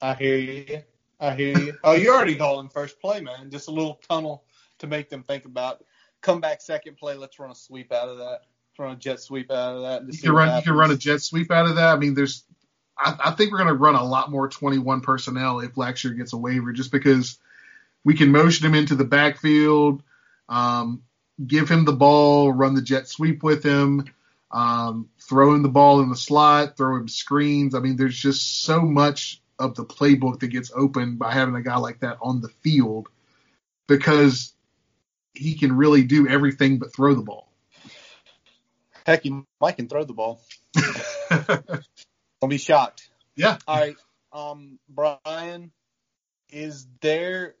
I 0.00 0.14
hear 0.14 0.36
you. 0.36 0.82
I 1.20 1.34
hear 1.34 1.58
you. 1.58 1.74
Oh, 1.84 1.92
you're 1.92 2.14
already 2.14 2.36
calling 2.36 2.68
first 2.68 3.00
play, 3.00 3.20
man. 3.20 3.50
Just 3.50 3.68
a 3.68 3.72
little 3.72 4.00
tunnel 4.08 4.44
to 4.78 4.86
make 4.86 5.10
them 5.10 5.22
think 5.22 5.44
about. 5.44 5.84
Come 6.20 6.40
back 6.40 6.62
second 6.62 6.96
play. 6.96 7.14
Let's 7.14 7.38
run 7.38 7.50
a 7.50 7.54
sweep 7.54 7.92
out 7.92 8.08
of 8.08 8.18
that. 8.18 8.40
Let's 8.70 8.78
run 8.78 8.92
a 8.92 8.96
jet 8.96 9.20
sweep 9.20 9.50
out 9.50 9.76
of 9.76 9.82
that. 9.82 10.12
You 10.12 10.18
can 10.18 10.32
run. 10.32 10.56
You 10.56 10.62
can 10.62 10.74
run 10.74 10.90
a 10.90 10.96
jet 10.96 11.20
sweep 11.20 11.50
out 11.50 11.66
of 11.66 11.76
that. 11.76 11.94
I 11.94 11.96
mean, 11.96 12.14
there's. 12.14 12.44
I, 12.96 13.16
I 13.26 13.30
think 13.32 13.52
we're 13.52 13.58
going 13.58 13.68
to 13.68 13.74
run 13.74 13.94
a 13.94 14.04
lot 14.04 14.30
more 14.30 14.48
21 14.48 15.00
personnel 15.02 15.60
if 15.60 15.74
Blackshear 15.74 16.16
gets 16.16 16.32
a 16.32 16.36
waiver, 16.36 16.72
just 16.72 16.90
because 16.90 17.38
we 18.04 18.14
can 18.14 18.32
motion 18.32 18.66
him 18.66 18.74
into 18.74 18.94
the 18.94 19.04
backfield, 19.04 20.02
um, 20.48 21.02
give 21.44 21.68
him 21.68 21.84
the 21.84 21.92
ball, 21.92 22.52
run 22.52 22.74
the 22.74 22.82
jet 22.82 23.08
sweep 23.08 23.42
with 23.42 23.62
him, 23.62 24.12
um, 24.50 25.08
throw 25.20 25.54
him 25.54 25.62
the 25.62 25.68
ball 25.68 26.00
in 26.00 26.08
the 26.08 26.16
slot, 26.16 26.76
throw 26.76 26.96
him 26.96 27.08
screens. 27.08 27.74
I 27.74 27.80
mean, 27.80 27.96
there's 27.96 28.18
just 28.18 28.62
so 28.62 28.80
much 28.82 29.40
of 29.58 29.74
the 29.74 29.84
playbook 29.84 30.40
that 30.40 30.48
gets 30.48 30.70
open 30.74 31.16
by 31.16 31.32
having 31.32 31.54
a 31.54 31.62
guy 31.62 31.76
like 31.76 32.00
that 32.00 32.18
on 32.22 32.40
the 32.40 32.48
field 32.48 33.08
because 33.86 34.52
he 35.34 35.54
can 35.54 35.76
really 35.76 36.04
do 36.04 36.28
everything 36.28 36.78
but 36.78 36.94
throw 36.94 37.14
the 37.14 37.22
ball. 37.22 37.50
Heck, 39.06 39.22
he 39.22 39.42
might 39.60 39.76
can 39.76 39.88
throw 39.88 40.04
the 40.04 40.12
ball. 40.12 40.40
Don't 41.30 42.50
be 42.50 42.58
shocked. 42.58 43.08
Yeah. 43.36 43.58
All 43.66 43.78
right. 43.78 43.96
Um, 44.32 44.78
Brian, 44.88 45.72
is 46.50 46.86
there? 47.00 47.54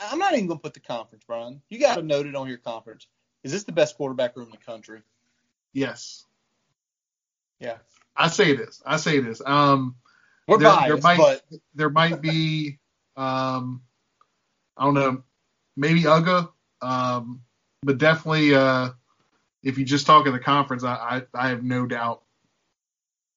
I'm 0.00 0.18
not 0.18 0.34
even 0.34 0.46
gonna 0.46 0.60
put 0.60 0.74
the 0.74 0.80
conference, 0.80 1.24
Brian. 1.26 1.62
You 1.68 1.78
got 1.78 1.96
to 1.96 2.02
note 2.02 2.26
it 2.26 2.34
on 2.34 2.48
your 2.48 2.58
conference. 2.58 3.06
Is 3.42 3.52
this 3.52 3.64
the 3.64 3.72
best 3.72 3.96
quarterback 3.96 4.36
room 4.36 4.46
in 4.46 4.52
the 4.52 4.58
country? 4.58 5.00
Yes. 5.72 6.26
Yeah. 7.58 7.78
I 8.16 8.28
say 8.28 8.50
it 8.50 8.60
is. 8.60 8.82
I 8.84 8.98
say 8.98 9.16
it 9.16 9.26
is. 9.26 9.42
Um, 9.44 9.96
we're 10.46 10.58
there, 10.58 10.68
biased, 10.68 10.88
there 10.88 11.02
might, 11.02 11.18
but 11.18 11.42
there 11.74 11.90
might 11.90 12.20
be, 12.20 12.78
um, 13.16 13.82
I 14.76 14.84
don't 14.84 14.94
know, 14.94 15.22
maybe 15.76 16.02
Uga, 16.02 16.50
um, 16.82 17.42
but 17.82 17.98
definitely, 17.98 18.54
uh, 18.54 18.90
if 19.62 19.78
you 19.78 19.84
just 19.84 20.06
talk 20.06 20.26
in 20.26 20.32
the 20.32 20.40
conference, 20.40 20.84
I, 20.84 21.22
I, 21.34 21.46
I 21.46 21.48
have 21.48 21.62
no 21.62 21.86
doubt 21.86 22.22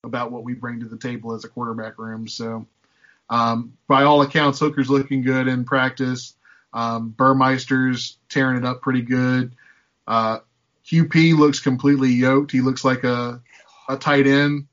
about 0.04 0.32
what 0.32 0.44
we 0.44 0.54
bring 0.54 0.80
to 0.80 0.88
the 0.88 0.98
table 0.98 1.34
as 1.34 1.46
a 1.46 1.50
quarterback 1.50 1.98
room. 2.00 2.28
So, 2.28 2.66
um, 3.30 3.74
by 3.88 4.04
all 4.04 4.22
accounts, 4.22 4.60
Hooker's 4.60 4.90
looking 4.90 5.22
good 5.24 5.48
in 5.48 5.66
practice. 5.66 6.36
Um, 6.74 7.10
Burmeister's 7.10 8.18
tearing 8.30 8.58
it 8.58 8.66
up 8.66 8.82
pretty 8.82 9.02
good. 9.02 9.56
Uh, 10.08 10.40
QP 10.86 11.38
looks 11.38 11.60
completely 11.60 12.10
yoked. 12.12 12.52
He 12.52 12.62
looks 12.62 12.84
like 12.86 13.04
a, 13.04 13.42
a 13.90 13.98
tight 13.98 14.28
end. 14.28 14.68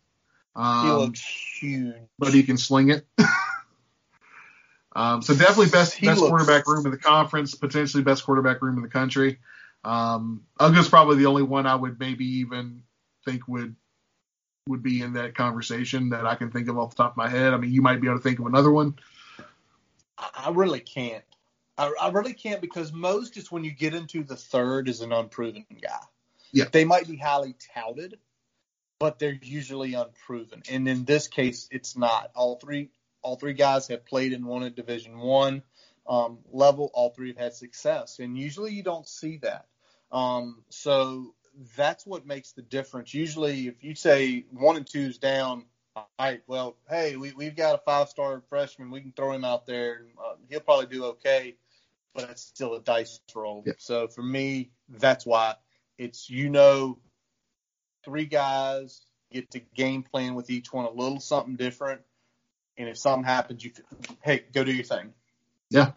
Um, 0.54 0.86
he 0.86 0.92
looks 0.92 1.20
huge. 1.60 1.94
but 2.18 2.34
he 2.34 2.42
can 2.42 2.58
sling 2.58 2.90
it. 2.90 3.06
um, 4.94 5.22
so 5.22 5.34
definitely 5.34 5.70
best 5.70 5.94
He 5.94 6.06
best 6.06 6.20
looks- 6.20 6.30
quarterback 6.30 6.66
room 6.66 6.84
in 6.84 6.92
the 6.92 6.98
conference, 6.98 7.54
potentially 7.54 8.02
best 8.02 8.24
quarterback 8.24 8.60
room 8.62 8.76
in 8.76 8.82
the 8.82 8.88
country. 8.88 9.38
Um, 9.84 10.42
Uga's 10.60 10.88
probably 10.88 11.16
the 11.16 11.26
only 11.26 11.42
one 11.42 11.66
I 11.66 11.74
would 11.74 11.98
maybe 11.98 12.24
even 12.40 12.82
think 13.24 13.48
would 13.48 13.74
would 14.68 14.82
be 14.82 15.02
in 15.02 15.14
that 15.14 15.34
conversation 15.34 16.10
that 16.10 16.26
I 16.26 16.34
can 16.34 16.50
think 16.50 16.68
of 16.68 16.78
off 16.78 16.90
the 16.90 17.02
top 17.02 17.12
of 17.12 17.16
my 17.16 17.28
head. 17.28 17.52
I 17.52 17.56
mean, 17.56 17.72
you 17.72 17.82
might 17.82 18.00
be 18.00 18.06
able 18.06 18.18
to 18.18 18.22
think 18.22 18.38
of 18.38 18.46
another 18.46 18.70
one. 18.70 18.96
I 20.18 20.50
really 20.50 20.80
can't. 20.80 21.24
I, 21.76 21.92
I 22.00 22.10
really 22.10 22.34
can't 22.34 22.60
because 22.60 22.92
most 22.92 23.36
is 23.36 23.50
when 23.50 23.64
you 23.64 23.72
get 23.72 23.94
into 23.94 24.22
the 24.22 24.36
third 24.36 24.88
is 24.88 25.00
an 25.00 25.12
unproven 25.12 25.64
guy. 25.80 25.98
Yeah. 26.52 26.66
They 26.70 26.84
might 26.84 27.08
be 27.08 27.16
highly 27.16 27.56
touted, 27.74 28.18
but 29.00 29.18
they're 29.18 29.38
usually 29.42 29.94
unproven. 29.94 30.62
And 30.70 30.86
in 30.86 31.04
this 31.04 31.26
case, 31.26 31.66
it's 31.72 31.96
not. 31.96 32.30
All 32.34 32.56
three 32.56 32.90
all 33.22 33.36
three 33.36 33.54
guys 33.54 33.86
have 33.88 34.04
played 34.04 34.32
and 34.32 34.44
won 34.44 34.64
at 34.64 34.76
Division 34.76 35.18
One 35.18 35.62
um, 36.06 36.38
level. 36.52 36.90
All 36.92 37.10
three 37.10 37.28
have 37.28 37.38
had 37.38 37.54
success, 37.54 38.18
and 38.18 38.36
usually 38.36 38.72
you 38.72 38.82
don't 38.82 39.08
see 39.08 39.38
that. 39.38 39.66
Um, 40.10 40.62
so 40.68 41.34
that's 41.76 42.06
what 42.06 42.26
makes 42.26 42.52
the 42.52 42.62
difference. 42.62 43.12
Usually, 43.12 43.68
if 43.68 43.82
you 43.82 43.94
say 43.94 44.44
one 44.50 44.76
and 44.76 44.86
two's 44.86 45.18
down, 45.18 45.64
all 45.94 46.08
right, 46.18 46.42
well, 46.46 46.76
hey, 46.88 47.16
we, 47.16 47.32
we've 47.32 47.56
got 47.56 47.74
a 47.74 47.78
five 47.78 48.08
star 48.08 48.42
freshman. 48.48 48.90
We 48.90 49.00
can 49.00 49.12
throw 49.12 49.32
him 49.32 49.44
out 49.44 49.66
there. 49.66 49.96
And, 49.96 50.08
uh, 50.18 50.34
he'll 50.48 50.60
probably 50.60 50.86
do 50.86 51.04
okay, 51.06 51.56
but 52.14 52.30
it's 52.30 52.42
still 52.42 52.74
a 52.74 52.80
dice 52.80 53.20
roll. 53.34 53.62
Yeah. 53.66 53.74
So 53.78 54.08
for 54.08 54.22
me, 54.22 54.70
that's 54.88 55.26
why 55.26 55.56
it's, 55.98 56.30
you 56.30 56.48
know, 56.48 56.98
three 58.04 58.26
guys 58.26 59.02
get 59.30 59.50
to 59.50 59.60
game 59.74 60.02
plan 60.02 60.34
with 60.34 60.50
each 60.50 60.72
one 60.72 60.86
a 60.86 60.90
little 60.90 61.20
something 61.20 61.56
different. 61.56 62.00
And 62.78 62.88
if 62.88 62.96
something 62.96 63.24
happens, 63.24 63.62
you, 63.62 63.70
can, 63.70 63.84
hey, 64.22 64.44
go 64.52 64.64
do 64.64 64.72
your 64.72 64.84
thing. 64.84 65.12
Yeah. 65.68 65.92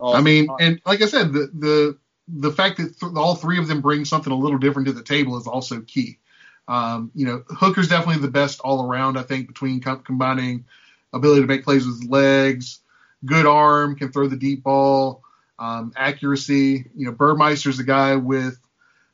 I 0.00 0.20
mean, 0.20 0.48
and 0.60 0.80
like 0.84 1.02
I 1.02 1.06
said, 1.06 1.32
the 1.32 1.50
the 1.54 1.98
the 2.28 2.52
fact 2.52 2.78
that 2.78 2.98
th- 2.98 3.12
all 3.16 3.34
three 3.34 3.58
of 3.58 3.68
them 3.68 3.80
bring 3.80 4.04
something 4.04 4.32
a 4.32 4.36
little 4.36 4.58
different 4.58 4.88
to 4.88 4.92
the 4.92 5.02
table 5.02 5.36
is 5.36 5.46
also 5.46 5.80
key. 5.80 6.18
Um, 6.66 7.10
you 7.14 7.26
know, 7.26 7.44
Hooker's 7.48 7.88
definitely 7.88 8.22
the 8.22 8.30
best 8.30 8.60
all 8.60 8.86
around. 8.86 9.18
I 9.18 9.22
think 9.22 9.48
between 9.48 9.80
com- 9.80 10.02
combining 10.02 10.64
ability 11.12 11.42
to 11.42 11.46
make 11.46 11.64
plays 11.64 11.86
with 11.86 12.08
legs, 12.08 12.80
good 13.24 13.46
arm, 13.46 13.96
can 13.96 14.10
throw 14.10 14.28
the 14.28 14.36
deep 14.36 14.62
ball, 14.62 15.22
um, 15.58 15.92
accuracy. 15.96 16.86
You 16.96 17.06
know, 17.06 17.12
Burmeister's 17.12 17.78
a 17.78 17.84
guy 17.84 18.16
with 18.16 18.58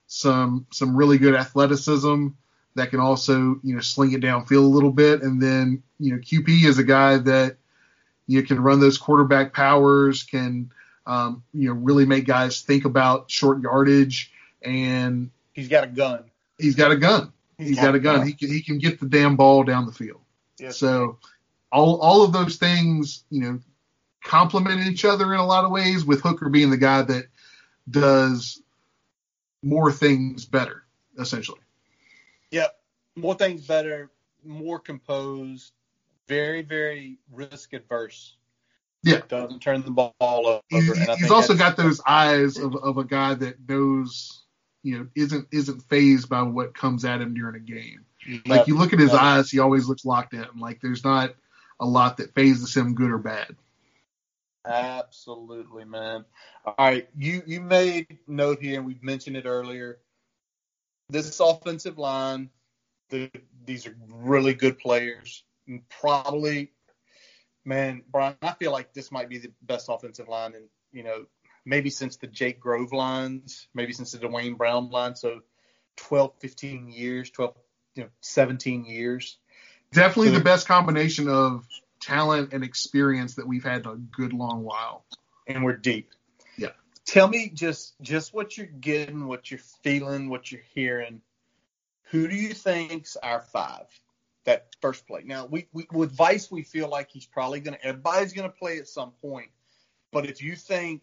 some 0.07 0.67
some 0.73 0.97
really 0.97 1.19
good 1.19 1.35
athleticism 1.35 2.29
that 2.77 2.91
can 2.91 3.01
also 3.01 3.61
you 3.63 3.75
know 3.75 3.81
sling 3.81 4.13
it 4.13 4.21
downfield 4.21 4.65
a 4.65 4.75
little 4.75 4.93
bit. 4.93 5.23
And 5.23 5.43
then 5.43 5.83
you 5.99 6.13
know, 6.13 6.19
QP 6.19 6.65
is 6.65 6.79
a 6.79 6.85
guy 6.85 7.19
that 7.19 7.57
you 8.27 8.45
can 8.45 8.61
run 8.61 8.79
those 8.79 8.97
quarterback 8.97 9.53
powers, 9.53 10.23
can 10.23 10.71
um, 11.11 11.43
you 11.53 11.69
know 11.69 11.75
really 11.75 12.07
make 12.07 12.25
guys 12.25 12.61
think 12.61 12.85
about 12.85 13.31
short 13.31 13.61
yardage, 13.61 14.33
and 14.63 15.31
he's 15.53 15.69
got 15.69 15.83
a 15.83 15.89
gun. 15.89 16.25
He's 16.57 16.77
got 16.77 16.93
a 16.93 16.97
gun. 16.97 17.33
he's 17.59 17.77
got, 17.77 17.87
got 17.87 17.95
a 17.97 17.99
gun. 17.99 18.19
gun. 18.19 18.27
He 18.29 18.33
can 18.35 18.49
he 18.49 18.63
can 18.63 18.79
get 18.79 19.01
the 19.01 19.09
damn 19.09 19.35
ball 19.35 19.65
down 19.65 19.87
the 19.87 19.93
field. 19.93 20.21
Yes. 20.59 20.79
So 20.79 21.19
all 21.73 22.01
all 22.01 22.23
of 22.23 22.33
those 22.33 22.57
things, 22.57 23.25
you 23.29 23.41
know, 23.41 23.59
complement 24.23 24.87
each 24.87 25.05
other 25.05 25.35
in 25.35 25.41
a 25.41 25.47
lot 25.47 25.65
of 25.65 25.73
ways. 25.73 26.05
With 26.05 26.21
Hooker 26.21 26.49
being 26.49 26.71
the 26.71 26.77
guy 26.77 27.03
that 27.03 27.25
does 27.91 28.63
more 29.65 29.91
things 29.91 30.45
better, 30.45 30.85
essentially. 31.19 31.61
Yep, 32.53 32.79
more 33.17 33.35
things 33.35 33.67
better, 33.67 34.11
more 34.45 34.79
composed, 34.79 35.73
very 36.29 36.63
very 36.63 37.19
risk 37.33 37.73
adverse. 37.73 38.37
Yeah, 39.03 39.21
doesn't 39.29 39.61
turn 39.61 39.83
the 39.83 39.91
ball 39.91 40.15
over. 40.21 40.61
He's, 40.69 41.19
he's 41.19 41.31
also 41.31 41.55
got 41.55 41.77
those 41.77 42.01
eyes 42.07 42.59
of, 42.59 42.75
of 42.77 42.99
a 42.99 43.05
guy 43.05 43.35
that 43.35 43.57
knows, 43.69 44.43
you 44.83 44.99
know, 44.99 45.07
isn't 45.15 45.49
isn't 45.51 45.83
phased 45.85 46.29
by 46.29 46.43
what 46.43 46.75
comes 46.75 47.05
at 47.05 47.21
him 47.21 47.35
during 47.35 47.57
a 47.57 47.61
game. 47.61 48.05
Like 48.47 48.67
you 48.67 48.77
look 48.77 48.93
at 48.93 48.99
his 48.99 49.15
eyes, 49.15 49.51
he 49.51 49.59
always 49.59 49.89
looks 49.89 50.05
locked 50.05 50.35
in. 50.35 50.47
Like 50.59 50.81
there's 50.83 51.03
not 51.03 51.35
a 51.81 51.87
lot 51.87 52.19
that 52.19 52.35
phases 52.35 52.77
him, 52.77 52.95
good 52.95 53.11
or 53.11 53.19
bad. 53.19 53.57
Absolutely, 54.67 55.85
man. 55.85 56.27
All 56.67 56.75
right, 56.79 57.09
you 57.17 57.43
you 57.47 57.63
made 57.63 58.19
note 58.27 58.61
here, 58.61 58.77
and 58.77 58.87
we've 58.87 59.03
mentioned 59.03 59.37
it 59.37 59.47
earlier. 59.47 59.99
This 61.09 61.41
offensive 61.41 61.99
line, 61.99 62.51
the, 63.09 63.31
these 63.65 63.87
are 63.87 63.97
really 64.09 64.55
good 64.55 64.79
players. 64.79 65.45
Probably, 65.89 66.71
man, 67.65 68.03
Brian, 68.11 68.37
I 68.43 68.55
feel 68.55 68.73
like 68.73 68.93
this 68.93 69.13
might 69.13 69.29
be 69.29 69.39
the 69.39 69.53
best 69.63 69.87
offensive 69.89 70.29
line, 70.29 70.55
and 70.55 70.69
you 70.93 71.03
know, 71.03 71.27
maybe 71.65 71.91
since 71.91 72.17
the 72.17 72.27
Jake 72.27 72.61
Grove 72.61 72.93
lines, 72.93 73.69
maybe 73.75 73.93
since 73.93 74.13
the 74.13 74.19
Duane 74.19 74.55
Brown 74.55 74.91
line. 74.91 75.17
So, 75.17 75.41
12, 75.97 76.35
15 76.41 76.89
years, 76.89 77.31
12, 77.31 77.55
you 77.95 78.03
know, 78.05 78.09
17 78.21 78.85
years. 78.85 79.39
Definitely 79.93 80.29
so, 80.29 80.39
the 80.39 80.45
best 80.45 80.67
combination 80.67 81.29
of 81.29 81.67
talent 82.01 82.53
and 82.53 82.65
experience 82.65 83.35
that 83.35 83.47
we've 83.47 83.65
had 83.65 83.85
in 83.85 83.93
a 83.93 83.97
good 83.97 84.33
long 84.33 84.65
while. 84.65 85.05
And 85.47 85.65
we're 85.65 85.77
deep. 85.77 86.11
Yeah. 86.57 86.71
Tell 87.05 87.29
me 87.29 87.51
just 87.53 87.95
just 88.01 88.33
what 88.33 88.57
you're 88.57 88.67
getting, 88.67 89.27
what 89.27 89.51
you're 89.51 89.61
feeling, 89.83 90.29
what 90.29 90.51
you're 90.51 90.63
hearing. 90.75 91.23
Who 92.11 92.29
do 92.29 92.35
you 92.35 92.55
think's 92.55 93.17
our 93.17 93.41
five? 93.41 93.87
That 94.45 94.69
first 94.81 95.07
play. 95.07 95.23
Now 95.25 95.47
we, 95.47 95.67
we 95.73 95.87
with 95.93 96.13
Vice 96.13 96.51
we 96.51 96.63
feel 96.63 96.89
like 96.89 97.11
he's 97.11 97.27
probably 97.27 97.61
gonna 97.61 97.79
everybody's 97.83 98.33
gonna 98.33 98.49
play 98.49 98.79
at 98.79 98.89
some 98.89 99.13
point. 99.23 99.51
But 100.13 100.27
if 100.27 100.43
you 100.43 100.57
think 100.57 101.03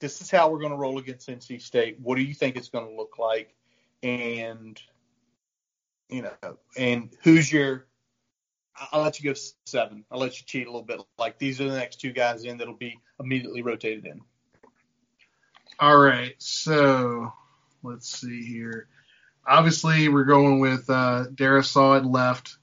this 0.00 0.20
is 0.20 0.30
how 0.30 0.50
we're 0.50 0.60
gonna 0.60 0.76
roll 0.76 0.98
against 0.98 1.28
NC 1.28 1.60
State, 1.60 1.98
what 2.00 2.16
do 2.16 2.22
you 2.22 2.34
think 2.34 2.56
it's 2.56 2.68
gonna 2.68 2.90
look 2.90 3.18
like? 3.18 3.54
And 4.02 4.80
you 6.08 6.22
know, 6.22 6.58
and 6.76 7.10
who's 7.22 7.52
your 7.52 7.86
I'll 8.92 9.02
let 9.02 9.20
you 9.20 9.30
go 9.30 9.38
seven. 9.66 10.04
I'll 10.10 10.18
let 10.18 10.38
you 10.38 10.46
cheat 10.46 10.66
a 10.66 10.70
little 10.70 10.86
bit. 10.86 11.00
Like 11.18 11.38
these 11.38 11.60
are 11.60 11.68
the 11.68 11.76
next 11.76 12.00
two 12.00 12.12
guys 12.12 12.44
in 12.44 12.58
that'll 12.58 12.74
be 12.74 12.98
immediately 13.18 13.62
rotated 13.62 14.06
in. 14.06 14.20
All 15.78 15.98
right, 15.98 16.34
so 16.38 17.32
let's 17.82 18.20
see 18.20 18.44
here. 18.44 18.88
Obviously, 19.46 20.08
we're 20.08 20.24
going 20.24 20.60
with 20.60 20.88
uh, 20.90 21.26
Darrisaw 21.34 21.98
at 21.98 22.06
left. 22.06 22.56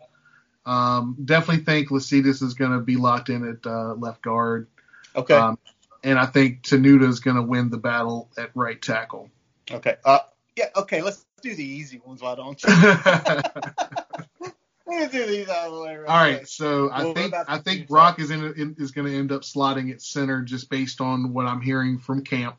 Um, 0.68 1.16
definitely 1.24 1.64
think 1.64 1.90
Lecitus 1.90 2.44
is 2.44 2.54
going 2.54 2.72
to 2.72 2.80
be 2.80 2.98
locked 2.98 3.30
in 3.30 3.48
at 3.48 3.66
uh, 3.66 3.94
left 3.94 4.22
guard. 4.22 4.68
Okay. 5.16 5.34
Um, 5.34 5.58
and 6.04 6.20
I 6.20 6.26
think 6.26 6.64
Tenuta 6.64 7.08
is 7.08 7.22
going 7.22 7.38
to 7.38 7.42
win 7.42 7.70
the 7.70 7.78
battle 7.78 8.30
at 8.38 8.52
right 8.54 8.82
tackle. 8.82 9.30
Okay. 9.72 9.96
Uh, 10.04 10.20
yeah. 10.56 10.66
Okay. 10.76 11.02
Let's 11.02 11.26
do 11.42 11.56
the 11.56 11.64
easy 11.64 12.02
ones. 12.06 12.22
Why 12.22 12.36
don't 12.36 12.62
you? 12.62 12.70
do 15.12 15.26
these 15.26 15.50
out 15.50 15.68
of 15.68 15.74
the 15.74 15.82
way. 15.82 15.96
Right 15.96 16.08
All 16.08 16.18
right, 16.18 16.48
so 16.48 16.90
I 16.92 17.14
think 17.14 17.34
I 17.48 17.58
think 17.60 17.88
Brock 17.88 18.20
is 18.20 18.32
in, 18.32 18.54
in 18.58 18.76
is 18.80 18.92
going 18.92 19.08
to 19.08 19.18
end 19.18 19.32
up 19.32 19.42
slotting 19.42 19.92
at 19.92 20.02
center 20.02 20.42
just 20.42 20.70
based 20.70 21.02
on 21.02 21.34
what 21.34 21.46
I'm 21.46 21.62
hearing 21.62 22.00
from 22.00 22.24
camp. 22.24 22.58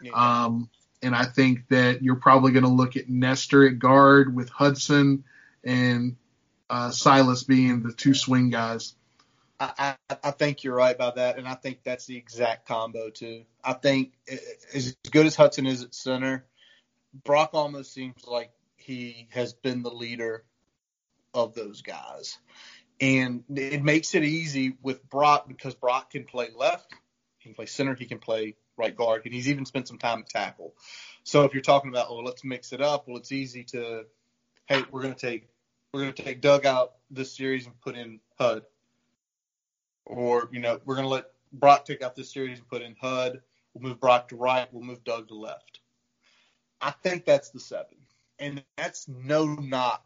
Yeah. 0.00 0.12
Um, 0.12 0.70
and 1.02 1.14
I 1.14 1.24
think 1.24 1.68
that 1.68 2.02
you're 2.02 2.16
probably 2.16 2.52
going 2.52 2.64
to 2.64 2.70
look 2.70 2.96
at 2.96 3.08
Nester 3.08 3.66
at 3.66 3.78
guard 3.78 4.34
with 4.34 4.48
Hudson 4.48 5.24
and 5.64 6.16
uh, 6.68 6.90
Silas 6.90 7.44
being 7.44 7.82
the 7.82 7.92
two 7.92 8.14
swing 8.14 8.50
guys. 8.50 8.94
I, 9.58 9.96
I, 10.10 10.16
I, 10.22 10.30
think 10.32 10.64
you're 10.64 10.74
right 10.74 10.94
about 10.94 11.16
that, 11.16 11.38
and 11.38 11.48
I 11.48 11.54
think 11.54 11.82
that's 11.82 12.04
the 12.04 12.16
exact 12.16 12.68
combo 12.68 13.08
too. 13.08 13.44
I 13.64 13.72
think 13.72 14.12
as 14.74 14.94
good 15.10 15.24
as 15.24 15.34
Hudson 15.34 15.66
is 15.66 15.82
at 15.82 15.94
center, 15.94 16.44
Brock 17.24 17.50
almost 17.54 17.94
seems 17.94 18.26
like 18.26 18.50
he 18.76 19.28
has 19.30 19.54
been 19.54 19.82
the 19.82 19.90
leader 19.90 20.44
of 21.32 21.54
those 21.54 21.82
guys. 21.82 22.38
And 23.00 23.44
it 23.54 23.82
makes 23.82 24.14
it 24.14 24.24
easy 24.24 24.76
with 24.82 25.08
Brock 25.08 25.48
because 25.48 25.74
Brock 25.74 26.10
can 26.10 26.24
play 26.24 26.48
left, 26.56 26.94
he 27.38 27.48
can 27.48 27.54
play 27.54 27.66
center, 27.66 27.94
he 27.94 28.06
can 28.06 28.18
play 28.18 28.56
right 28.76 28.94
guard, 28.94 29.22
and 29.24 29.34
he's 29.34 29.48
even 29.48 29.66
spent 29.66 29.88
some 29.88 29.98
time 29.98 30.20
at 30.20 30.28
tackle. 30.28 30.74
So 31.24 31.44
if 31.44 31.52
you're 31.52 31.62
talking 31.62 31.90
about, 31.90 32.10
well, 32.10 32.24
let's 32.24 32.44
mix 32.44 32.72
it 32.72 32.80
up, 32.80 33.06
well, 33.06 33.18
it's 33.18 33.32
easy 33.32 33.64
to, 33.64 34.04
hey, 34.66 34.84
we're 34.90 35.02
gonna 35.02 35.14
take 35.14 35.48
we're 35.96 36.02
gonna 36.02 36.12
take 36.12 36.42
Doug 36.42 36.66
out 36.66 36.96
this 37.10 37.34
series 37.34 37.64
and 37.64 37.80
put 37.80 37.96
in 37.96 38.20
Hud, 38.38 38.64
or 40.04 40.50
you 40.52 40.60
know, 40.60 40.78
we're 40.84 40.94
gonna 40.94 41.08
let 41.08 41.30
Brock 41.54 41.86
take 41.86 42.02
out 42.02 42.14
this 42.14 42.30
series 42.30 42.58
and 42.58 42.68
put 42.68 42.82
in 42.82 42.94
Hud. 43.00 43.40
We'll 43.72 43.88
move 43.88 43.98
Brock 43.98 44.28
to 44.28 44.36
right. 44.36 44.68
We'll 44.70 44.84
move 44.84 45.02
Doug 45.04 45.28
to 45.28 45.34
left. 45.34 45.80
I 46.82 46.90
think 46.90 47.24
that's 47.24 47.48
the 47.48 47.60
seven, 47.60 47.96
and 48.38 48.62
that's 48.76 49.08
no 49.08 49.46
knock 49.46 50.04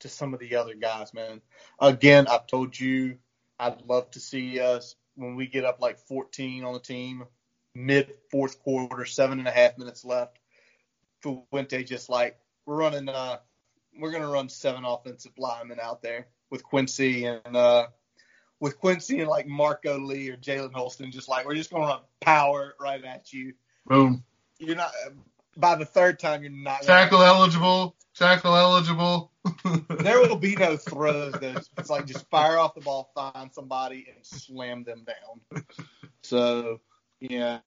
to 0.00 0.08
some 0.08 0.34
of 0.34 0.40
the 0.40 0.56
other 0.56 0.74
guys, 0.74 1.14
man. 1.14 1.40
Again, 1.78 2.26
I've 2.26 2.48
told 2.48 2.78
you 2.78 3.18
I'd 3.60 3.82
love 3.82 4.10
to 4.12 4.20
see 4.20 4.58
us 4.58 4.96
when 5.14 5.36
we 5.36 5.46
get 5.46 5.64
up 5.64 5.80
like 5.80 6.00
14 6.00 6.64
on 6.64 6.72
the 6.72 6.80
team, 6.80 7.22
mid 7.76 8.12
fourth 8.32 8.60
quarter, 8.60 9.04
seven 9.04 9.38
and 9.38 9.46
a 9.46 9.52
half 9.52 9.78
minutes 9.78 10.04
left. 10.04 10.40
Fuente 11.22 11.84
just 11.84 12.08
like 12.08 12.40
we're 12.66 12.74
running, 12.74 13.08
uh, 13.08 13.38
we're 13.98 14.12
gonna 14.12 14.28
run 14.28 14.48
seven 14.48 14.84
offensive 14.84 15.32
linemen 15.38 15.78
out 15.80 16.02
there 16.02 16.28
with 16.50 16.62
Quincy 16.62 17.24
and 17.24 17.56
uh, 17.56 17.88
with 18.60 18.78
Quincy 18.78 19.20
and 19.20 19.28
like 19.28 19.46
Marco 19.46 19.98
Lee 19.98 20.30
or 20.30 20.36
Jalen 20.36 20.72
Holston, 20.72 21.10
just 21.10 21.28
like 21.28 21.46
we're 21.46 21.54
just 21.54 21.70
gonna 21.70 21.86
run 21.86 22.00
power 22.20 22.74
right 22.80 23.04
at 23.04 23.32
you. 23.32 23.54
Boom. 23.86 24.24
You're 24.58 24.76
not 24.76 24.92
by 25.56 25.74
the 25.74 25.84
third 25.84 26.18
time 26.18 26.42
you're 26.42 26.52
not 26.52 26.82
tackle 26.82 27.22
eligible. 27.22 27.96
Tackle 28.14 28.56
eligible. 28.56 29.32
there 30.00 30.20
will 30.20 30.36
be 30.36 30.56
no 30.56 30.76
throws. 30.76 31.34
It's 31.40 31.90
like 31.90 32.06
just 32.06 32.28
fire 32.30 32.58
off 32.58 32.74
the 32.74 32.80
ball, 32.80 33.10
find 33.14 33.52
somebody, 33.52 34.06
and 34.14 34.24
slam 34.24 34.84
them 34.84 35.04
down. 35.04 35.64
So 36.22 36.80
yeah, 37.20 37.58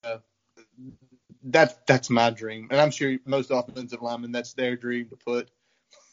that's 1.44 1.76
that's 1.88 2.10
my 2.10 2.30
dream, 2.30 2.68
and 2.70 2.80
I'm 2.80 2.92
sure 2.92 3.18
most 3.26 3.52
offensive 3.52 4.02
linemen 4.02 4.32
that's 4.32 4.54
their 4.54 4.76
dream 4.76 5.10
to 5.10 5.16
put 5.16 5.50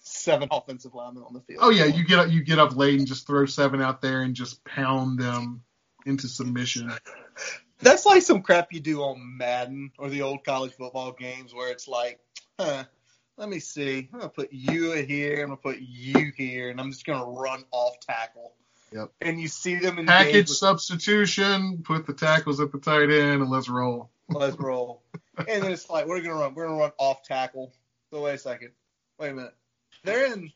seven 0.08 0.48
offensive 0.50 0.94
linemen 0.94 1.22
on 1.24 1.34
the 1.34 1.40
field. 1.40 1.60
Oh 1.62 1.70
yeah, 1.70 1.84
you 1.84 2.04
get 2.04 2.18
up, 2.18 2.30
you 2.30 2.42
get 2.42 2.58
up 2.58 2.76
late 2.76 2.98
and 2.98 3.06
just 3.06 3.26
throw 3.26 3.46
seven 3.46 3.80
out 3.80 4.02
there 4.02 4.22
and 4.22 4.34
just 4.34 4.64
pound 4.64 5.18
them 5.18 5.62
into 6.06 6.28
submission. 6.28 6.92
That's 7.80 8.04
like 8.04 8.22
some 8.22 8.42
crap 8.42 8.72
you 8.72 8.80
do 8.80 9.02
on 9.02 9.36
Madden 9.38 9.92
or 9.98 10.08
the 10.08 10.22
old 10.22 10.44
college 10.44 10.72
football 10.72 11.12
games 11.12 11.54
where 11.54 11.70
it's 11.70 11.86
like, 11.86 12.18
huh, 12.58 12.84
let 13.36 13.48
me 13.48 13.60
see. 13.60 14.08
I'm 14.12 14.18
gonna 14.18 14.30
put 14.30 14.52
you 14.52 14.92
here. 14.92 15.42
I'm 15.42 15.48
gonna 15.48 15.56
put 15.56 15.78
you 15.78 16.32
here, 16.36 16.70
and 16.70 16.80
I'm 16.80 16.90
just 16.90 17.06
gonna 17.06 17.30
run 17.30 17.64
off 17.70 18.00
tackle. 18.00 18.54
Yep. 18.92 19.12
And 19.20 19.40
you 19.40 19.48
see 19.48 19.76
them 19.76 19.98
in 19.98 20.06
package 20.06 20.48
with, 20.48 20.56
substitution. 20.56 21.82
Put 21.84 22.06
the 22.06 22.14
tackles 22.14 22.60
at 22.60 22.72
the 22.72 22.78
tight 22.78 23.10
end, 23.10 23.42
and 23.42 23.50
let's 23.50 23.68
roll. 23.68 24.10
Let's 24.28 24.58
roll. 24.58 25.02
and 25.36 25.62
then 25.62 25.72
it's 25.72 25.88
like 25.88 26.06
we're 26.06 26.20
gonna 26.20 26.34
run. 26.34 26.54
We're 26.54 26.66
gonna 26.66 26.78
run 26.78 26.92
off 26.98 27.22
tackle. 27.22 27.72
So 28.10 28.22
wait 28.22 28.34
a 28.34 28.38
second. 28.38 28.70
Wait 29.18 29.30
a 29.30 29.34
minute. 29.34 29.54
They're 30.04 30.32
in. 30.32 30.52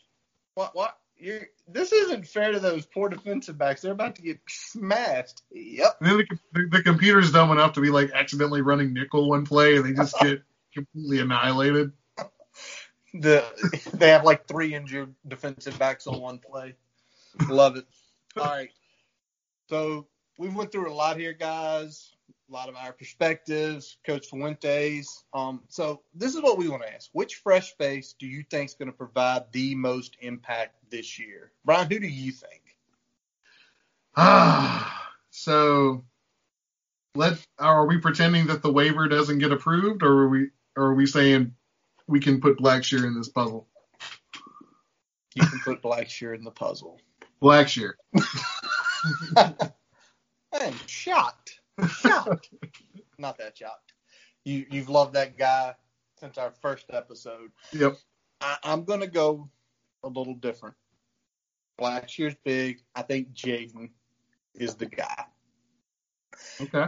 What? 0.55 0.75
What? 0.75 0.97
You're, 1.17 1.47
this 1.69 1.93
isn't 1.93 2.27
fair 2.27 2.53
to 2.53 2.59
those 2.59 2.85
poor 2.85 3.09
defensive 3.09 3.57
backs. 3.57 3.81
They're 3.81 3.93
about 3.93 4.17
to 4.17 4.23
get 4.23 4.41
smashed. 4.49 5.43
Yep. 5.53 5.99
And 6.01 6.11
then 6.11 6.19
the, 6.19 6.39
the, 6.53 6.79
the 6.79 6.83
computer's 6.83 7.31
dumb 7.31 7.53
enough 7.53 7.75
to 7.75 7.81
be 7.81 7.91
like 7.91 8.11
accidentally 8.13 8.61
running 8.61 8.93
nickel 8.93 9.29
one 9.29 9.45
play, 9.45 9.77
and 9.77 9.85
they 9.85 9.93
just 9.93 10.19
get 10.21 10.43
completely 10.75 11.21
annihilated 11.21 11.93
the 13.15 13.45
they 13.95 14.09
have 14.09 14.25
like 14.25 14.47
three 14.47 14.75
injured 14.75 15.15
defensive 15.27 15.79
backs 15.79 16.07
on 16.07 16.21
one 16.21 16.39
play. 16.39 16.75
Love 17.49 17.77
it. 17.77 17.87
All 18.37 18.45
right. 18.45 18.71
So 19.69 20.07
we 20.39 20.49
went 20.49 20.73
through 20.73 20.91
a 20.91 20.95
lot 20.95 21.19
here, 21.19 21.33
guys. 21.33 22.12
A 22.53 22.55
lot 22.55 22.69
of 22.69 22.77
our 22.77 22.93
perspectives, 22.93 23.97
Coach 24.05 24.27
Fuentes. 24.27 25.25
Um, 25.33 25.63
so 25.69 26.03
this 26.15 26.35
is 26.35 26.43
what 26.43 26.59
we 26.59 26.69
want 26.69 26.83
to 26.83 26.95
ask: 26.95 27.09
Which 27.13 27.37
fresh 27.37 27.75
face 27.79 28.15
do 28.19 28.27
you 28.27 28.45
think 28.51 28.69
is 28.69 28.75
going 28.75 28.91
to 28.91 28.97
provide 28.97 29.45
the 29.53 29.75
most 29.75 30.19
impact 30.21 30.75
this 30.91 31.19
year? 31.19 31.51
Brian, 31.65 31.91
who 31.91 31.99
do 31.99 32.07
you 32.07 32.31
think? 32.31 32.61
Ah, 34.19 35.11
So 35.31 36.05
let 37.15 37.39
are 37.59 37.87
we 37.87 37.97
pretending 37.97 38.49
that 38.49 38.61
the 38.61 38.71
waiver 38.71 39.09
doesn't 39.09 39.39
get 39.39 39.51
approved, 39.51 40.03
or 40.03 40.25
are 40.25 40.29
we 40.29 40.51
or 40.77 40.85
are 40.89 40.95
we 40.95 41.07
saying 41.07 41.55
we 42.07 42.21
can 42.21 42.39
put 42.39 42.59
Blackshear 42.59 43.05
in 43.05 43.15
this 43.15 43.31
puzzle? 43.31 43.67
You 45.35 45.47
can 45.47 45.61
put 45.61 45.81
Blackshear 45.81 46.37
in 46.37 46.45
the 46.45 46.51
puzzle. 46.51 47.01
Blackshear. 47.41 47.93
I 49.39 49.57
am 50.53 50.75
shocked. 50.87 51.52
Shocked. 51.89 52.51
Not 53.19 53.39
that 53.39 53.57
shocked. 53.57 53.93
You 54.45 54.67
you've 54.71 54.89
loved 54.89 55.15
that 55.15 55.39
guy 55.39 55.75
since 56.19 56.39
our 56.39 56.51
first 56.63 56.87
episode. 56.91 57.51
Yep. 57.73 57.97
I, 58.41 58.57
I'm 58.65 58.85
gonna 58.85 59.07
go 59.07 59.49
a 60.03 60.09
little 60.09 60.35
different. 60.35 60.75
Blackshear's 61.81 62.37
big. 62.45 62.83
I 62.95 63.03
think 63.03 63.33
Jaden 63.33 63.91
is 64.55 64.75
the 64.75 64.87
guy. 64.87 65.25
Okay. 66.61 66.87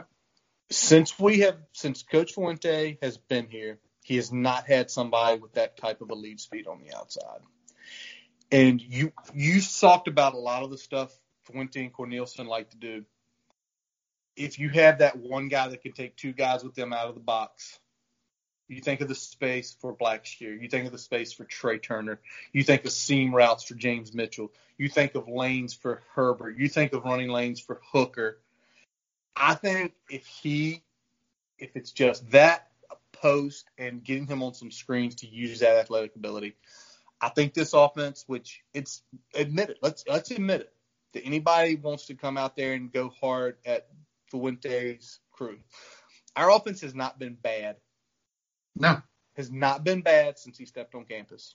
Since 0.71 1.19
we 1.19 1.41
have 1.41 1.59
since 1.73 2.03
Coach 2.03 2.33
Fuente 2.33 2.99
has 3.03 3.17
been 3.17 3.49
here, 3.49 3.79
he 4.03 4.17
has 4.17 4.33
not 4.33 4.67
had 4.67 4.91
somebody 4.91 5.41
with 5.41 5.55
that 5.55 5.77
type 5.77 6.01
of 6.01 6.11
a 6.11 6.15
lead 6.15 6.41
speed 6.41 6.67
on 6.67 6.81
the 6.83 6.97
outside. 6.97 7.41
And 8.51 8.81
you 8.81 9.13
you 9.35 9.61
talked 9.61 10.09
about 10.09 10.35
a 10.35 10.39
lot 10.39 10.63
of 10.63 10.71
the 10.71 10.79
stuff 10.79 11.13
Fuente 11.45 11.83
and 11.83 11.93
Cornelsen 11.93 12.47
like 12.47 12.71
to 12.71 12.77
do. 12.77 13.05
If 14.37 14.59
you 14.59 14.69
have 14.71 14.99
that 14.99 15.17
one 15.17 15.49
guy 15.49 15.69
that 15.69 15.83
can 15.83 15.93
take 15.93 16.17
two 16.17 16.33
guys 16.33 16.65
with 16.65 16.75
them 16.75 16.93
out 16.93 17.09
of 17.09 17.15
the 17.15 17.21
box, 17.21 17.79
you 18.69 18.81
think 18.81 19.01
of 19.01 19.09
the 19.09 19.15
space 19.15 19.77
for 19.81 19.95
Blackshear. 19.95 20.61
You 20.61 20.69
think 20.69 20.87
of 20.87 20.93
the 20.93 20.99
space 20.99 21.33
for 21.33 21.45
Tre 21.45 21.79
Turner. 21.79 22.21
You 22.53 22.63
think 22.65 22.85
of 22.85 22.93
seam 22.93 23.35
routes 23.35 23.65
for 23.65 23.75
James 23.75 24.15
Mitchell. 24.15 24.53
You 24.79 24.89
think 24.89 25.15
of 25.15 25.29
lanes 25.29 25.75
for 25.75 26.03
Herbert. 26.15 26.57
You 26.59 26.69
think 26.69 26.93
of 26.93 27.05
running 27.05 27.29
lanes 27.29 27.61
for 27.61 27.81
Hooker. 27.93 28.39
I 29.37 29.55
think 29.55 29.93
if 30.09 30.27
he, 30.27 30.83
if 31.59 31.77
it's 31.77 31.93
just 31.93 32.31
that 32.31 32.69
post 33.13 33.69
and 33.79 34.03
getting 34.03 34.27
him 34.27 34.43
on 34.43 34.55
some 34.55 34.71
screens 34.71 35.17
to 35.17 35.29
use 35.29 35.61
that 35.61 35.77
athletic 35.77 36.17
ability, 36.17 36.57
I 37.21 37.29
think 37.29 37.55
this 37.55 37.73
offense, 37.73 38.25
which 38.27 38.63
it's 38.73 39.03
admit 39.35 39.71
it, 39.71 39.79
let's 39.83 40.05
let's 40.09 40.31
admit 40.31 40.63
it, 40.63 40.73
that 41.13 41.25
anybody 41.25 41.77
wants 41.77 42.07
to 42.07 42.15
come 42.15 42.37
out 42.37 42.57
there 42.57 42.73
and 42.75 42.93
go 42.93 43.09
hard 43.21 43.57
at 43.65 43.89
Fuente's 44.31 45.21
crew. 45.33 45.59
Our 46.37 46.51
offense 46.51 46.81
has 46.81 46.95
not 46.95 47.19
been 47.19 47.35
bad. 47.35 47.77
No. 48.77 49.01
Has 49.37 49.51
not 49.51 49.85
been 49.85 50.01
bad 50.01 50.39
since 50.39 50.59
he 50.59 50.65
stepped 50.65 50.95
on 50.95 51.05
campus. 51.05 51.55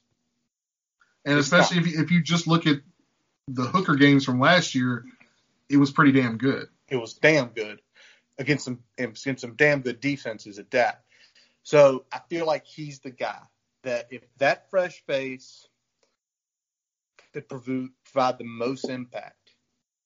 And 1.25 1.37
especially 1.37 1.77
if 1.77 1.87
you, 1.87 2.01
if 2.01 2.11
you 2.11 2.21
just 2.21 2.47
look 2.47 2.65
at 2.65 2.77
the 3.47 3.63
Hooker 3.63 3.95
games 3.95 4.23
from 4.23 4.39
last 4.39 4.75
year, 4.75 5.03
it 5.69 5.77
was 5.77 5.91
pretty 5.91 6.11
damn 6.11 6.37
good. 6.37 6.67
It 6.87 6.95
was 6.95 7.13
damn 7.13 7.49
good 7.49 7.81
against 8.37 8.65
some 8.65 8.79
against 8.97 9.41
some 9.41 9.55
damn 9.55 9.81
good 9.81 9.99
defenses 9.99 10.59
at 10.59 10.71
that. 10.71 11.03
So 11.63 12.05
I 12.11 12.21
feel 12.29 12.45
like 12.45 12.65
he's 12.65 12.99
the 12.99 13.11
guy 13.11 13.39
that 13.83 14.07
if 14.11 14.23
that 14.37 14.69
fresh 14.69 15.03
face 15.05 15.67
could 17.33 17.47
provide 17.47 18.37
the 18.37 18.43
most 18.43 18.89
impact, 18.89 19.35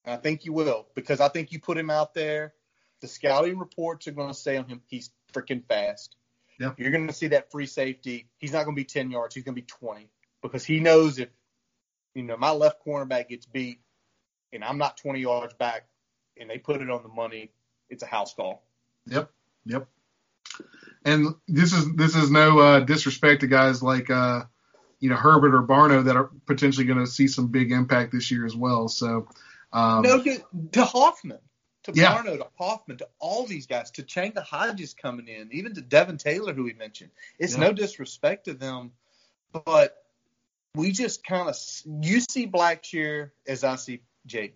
I 0.06 0.18
think 0.18 0.46
you 0.46 0.54
will 0.54 0.88
because 0.96 1.22
I 1.22 1.30
think 1.30 1.52
you 1.52 1.60
put 1.60 1.78
him 1.78 1.90
out 1.90 2.14
there. 2.14 2.54
The 3.02 3.08
scouting 3.08 3.58
reports 3.58 4.08
are 4.08 4.12
going 4.12 4.30
to 4.30 4.34
say 4.34 4.58
on 4.58 4.68
him 4.68 4.82
he's 4.88 5.10
freaking 5.34 5.66
fast. 5.66 6.16
Yeah. 6.60 6.72
You're 6.78 6.92
going 6.92 7.08
to 7.08 7.14
see 7.14 7.28
that 7.28 7.52
free 7.52 7.66
safety. 7.66 8.28
He's 8.38 8.54
not 8.54 8.66
going 8.66 8.76
to 8.76 8.80
be 8.80 8.86
10 8.86 9.12
yards. 9.12 9.36
He's 9.36 9.44
going 9.44 9.56
to 9.56 9.62
be 9.62 9.68
20 9.68 10.10
because 10.42 10.66
he 10.66 10.80
knows 10.80 11.20
if 11.20 11.30
you 12.14 12.24
know 12.24 12.38
my 12.38 12.52
left 12.52 12.86
cornerback 12.86 13.30
gets 13.30 13.46
beat 13.46 13.80
and 14.52 14.64
I'm 14.64 14.78
not 14.78 14.98
20 14.98 15.20
yards 15.20 15.54
back 15.56 15.88
and 16.38 16.50
they 16.50 16.58
put 16.58 16.82
it 16.82 16.90
on 16.90 17.04
the 17.04 17.10
money, 17.10 17.52
it's 17.90 18.04
a 18.04 18.08
house 18.08 18.34
call. 18.34 18.64
Yep. 19.08 19.30
Yep. 19.66 19.88
And 21.06 21.36
this 21.48 21.74
is 21.74 21.94
this 21.96 22.16
is 22.16 22.32
no 22.32 22.60
uh, 22.60 22.80
disrespect 22.82 23.42
to 23.42 23.48
guys 23.48 23.84
like 23.84 24.10
uh, 24.10 24.44
you 25.00 25.10
know 25.10 25.16
Herbert 25.16 25.54
or 25.54 25.64
Barno 25.64 26.06
that 26.06 26.16
are 26.16 26.30
potentially 26.46 26.86
going 26.86 27.00
to 27.00 27.08
see 27.08 27.28
some 27.28 27.48
big 27.48 27.72
impact 27.72 28.14
this 28.14 28.32
year 28.32 28.46
as 28.46 28.56
well. 28.56 28.88
So 28.88 29.28
um, 29.74 30.04
no, 30.04 30.24
to, 30.24 30.44
to 30.74 30.86
Hoffman, 30.86 31.40
to 31.84 31.91
Yeah. 31.94 32.16
Barno, 32.16 32.38
to 32.38 32.48
Hoffman, 32.58 32.98
to 32.98 33.08
all 33.20 33.45
these 33.45 33.68
guys, 33.68 33.91
to 33.91 34.04
Changa 34.04 34.44
Hodges 34.44 34.94
coming 34.94 35.28
in, 35.28 35.50
even 35.52 35.74
to 35.76 35.82
Devin 35.82 36.18
Taylor, 36.18 36.54
who 36.54 36.64
we 36.64 36.74
mentioned. 36.74 37.12
It's 37.40 37.54
Yeah. 37.54 37.62
no 37.62 37.74
disrespect 37.74 38.45
to 38.45 38.54
them, 38.54 38.91
but 39.52 39.98
we 40.76 40.91
just 40.91 41.26
kind 41.26 41.50
of 41.50 41.58
you 41.86 42.20
see 42.20 42.48
Blackshear 42.48 43.32
as 43.48 43.64
I 43.64 43.76
see 43.76 44.02
Jaden. 44.28 44.54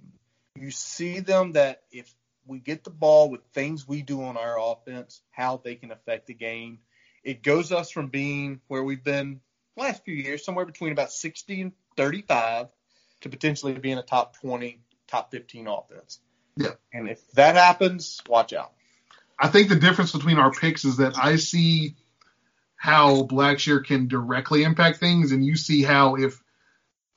You 0.55 0.71
see 0.71 1.19
them 1.19 1.53
that 1.53 1.83
if 1.91 2.13
we 2.45 2.59
get 2.59 2.83
the 2.83 2.89
ball 2.89 3.29
with 3.29 3.41
things 3.53 3.87
we 3.87 4.01
do 4.01 4.23
on 4.23 4.37
our 4.37 4.57
offense, 4.59 5.21
how 5.31 5.57
they 5.57 5.75
can 5.75 5.91
affect 5.91 6.27
the 6.27 6.33
game. 6.33 6.79
It 7.23 7.43
goes 7.43 7.71
us 7.71 7.91
from 7.91 8.07
being 8.07 8.61
where 8.67 8.83
we've 8.83 9.03
been 9.03 9.41
last 9.75 10.03
few 10.05 10.15
years, 10.15 10.43
somewhere 10.43 10.65
between 10.65 10.91
about 10.91 11.11
60 11.11 11.61
and 11.61 11.71
35, 11.97 12.67
to 13.21 13.29
potentially 13.29 13.73
being 13.73 13.97
a 13.97 14.03
top 14.03 14.37
20, 14.37 14.79
top 15.07 15.31
15 15.31 15.67
offense. 15.67 16.19
Yeah. 16.55 16.71
And 16.93 17.09
if 17.09 17.31
that 17.31 17.55
happens, 17.55 18.21
watch 18.27 18.53
out. 18.53 18.71
I 19.39 19.47
think 19.47 19.69
the 19.69 19.75
difference 19.75 20.11
between 20.11 20.39
our 20.39 20.51
picks 20.51 20.83
is 20.85 20.97
that 20.97 21.17
I 21.17 21.35
see 21.35 21.95
how 22.75 23.23
Blackshear 23.23 23.83
can 23.83 24.07
directly 24.07 24.63
impact 24.63 24.99
things, 24.99 25.31
and 25.31 25.45
you 25.45 25.55
see 25.55 25.83
how 25.83 26.15
if 26.15 26.41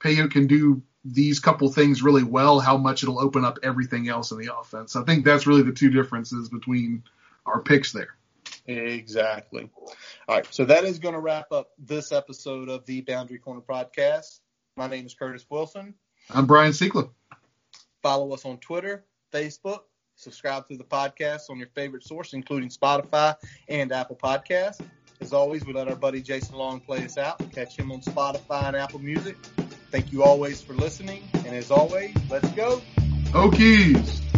Peyo 0.03 0.31
can 0.31 0.47
do 0.47 0.83
these 1.05 1.41
couple 1.41 1.71
things 1.73 2.03
really 2.03 2.25
well, 2.25 2.61
how 2.61 2.77
much 2.77 3.03
it'll 3.03 3.21
open 3.21 3.45
up 3.45 3.59
everything 3.63 4.09
else 4.09 4.33
in 4.33 4.39
the 4.39 4.55
offense. 4.55 4.97
I 4.97 5.05
think 5.05 5.25
that's 5.25 5.47
really 5.47 5.63
the 5.63 5.73
two 5.73 5.91
differences 5.91 6.49
between 6.49 7.05
our 7.47 7.61
picks 7.63 7.93
there. 7.93 8.15
Exactly. 8.67 9.71
All 10.29 10.37
right. 10.37 10.47
So 10.51 10.67
that 10.67 10.85
is 10.85 10.99
going 10.99 11.15
to 11.15 11.21
wrap 11.21 11.53
up 11.53 11.71
this 11.79 12.13
episode 12.13 12.69
of 12.69 12.85
the 12.85 13.01
Boundary 13.01 13.39
Corner 13.39 13.63
podcast. 13.63 14.41
My 14.77 14.89
name 14.89 15.07
is 15.07 15.15
Curtis 15.15 15.45
Wilson. 15.49 15.95
I'm 16.29 16.47
Brian 16.47 16.73
Seekla. 16.73 17.11
Follow 18.03 18.33
us 18.33 18.45
on 18.45 18.59
Twitter, 18.59 19.05
Facebook. 19.33 19.81
Subscribe 20.17 20.69
to 20.69 20.77
the 20.77 20.85
podcast 20.85 21.49
on 21.49 21.59
your 21.59 21.69
favorite 21.69 22.05
source, 22.05 22.35
including 22.35 22.69
Spotify 22.69 23.35
and 23.69 23.91
Apple 23.93 24.17
Podcasts. 24.17 24.81
As 25.21 25.33
always, 25.33 25.65
we 25.65 25.73
let 25.73 25.89
our 25.89 25.97
buddy 25.97 26.23
Jason 26.23 26.57
Long 26.57 26.81
play 26.81 27.05
us 27.05 27.19
out. 27.19 27.39
Catch 27.53 27.77
him 27.77 27.93
on 27.93 28.01
Spotify 28.01 28.69
and 28.69 28.77
Apple 28.77 29.01
Music. 29.01 29.37
Thank 29.91 30.13
you 30.13 30.23
always 30.23 30.63
for 30.63 30.75
listening. 30.75 31.23
And 31.35 31.49
as 31.49 31.71
always, 31.71 32.15
let's 32.31 32.51
go. 32.53 32.81
Hokies. 33.33 34.30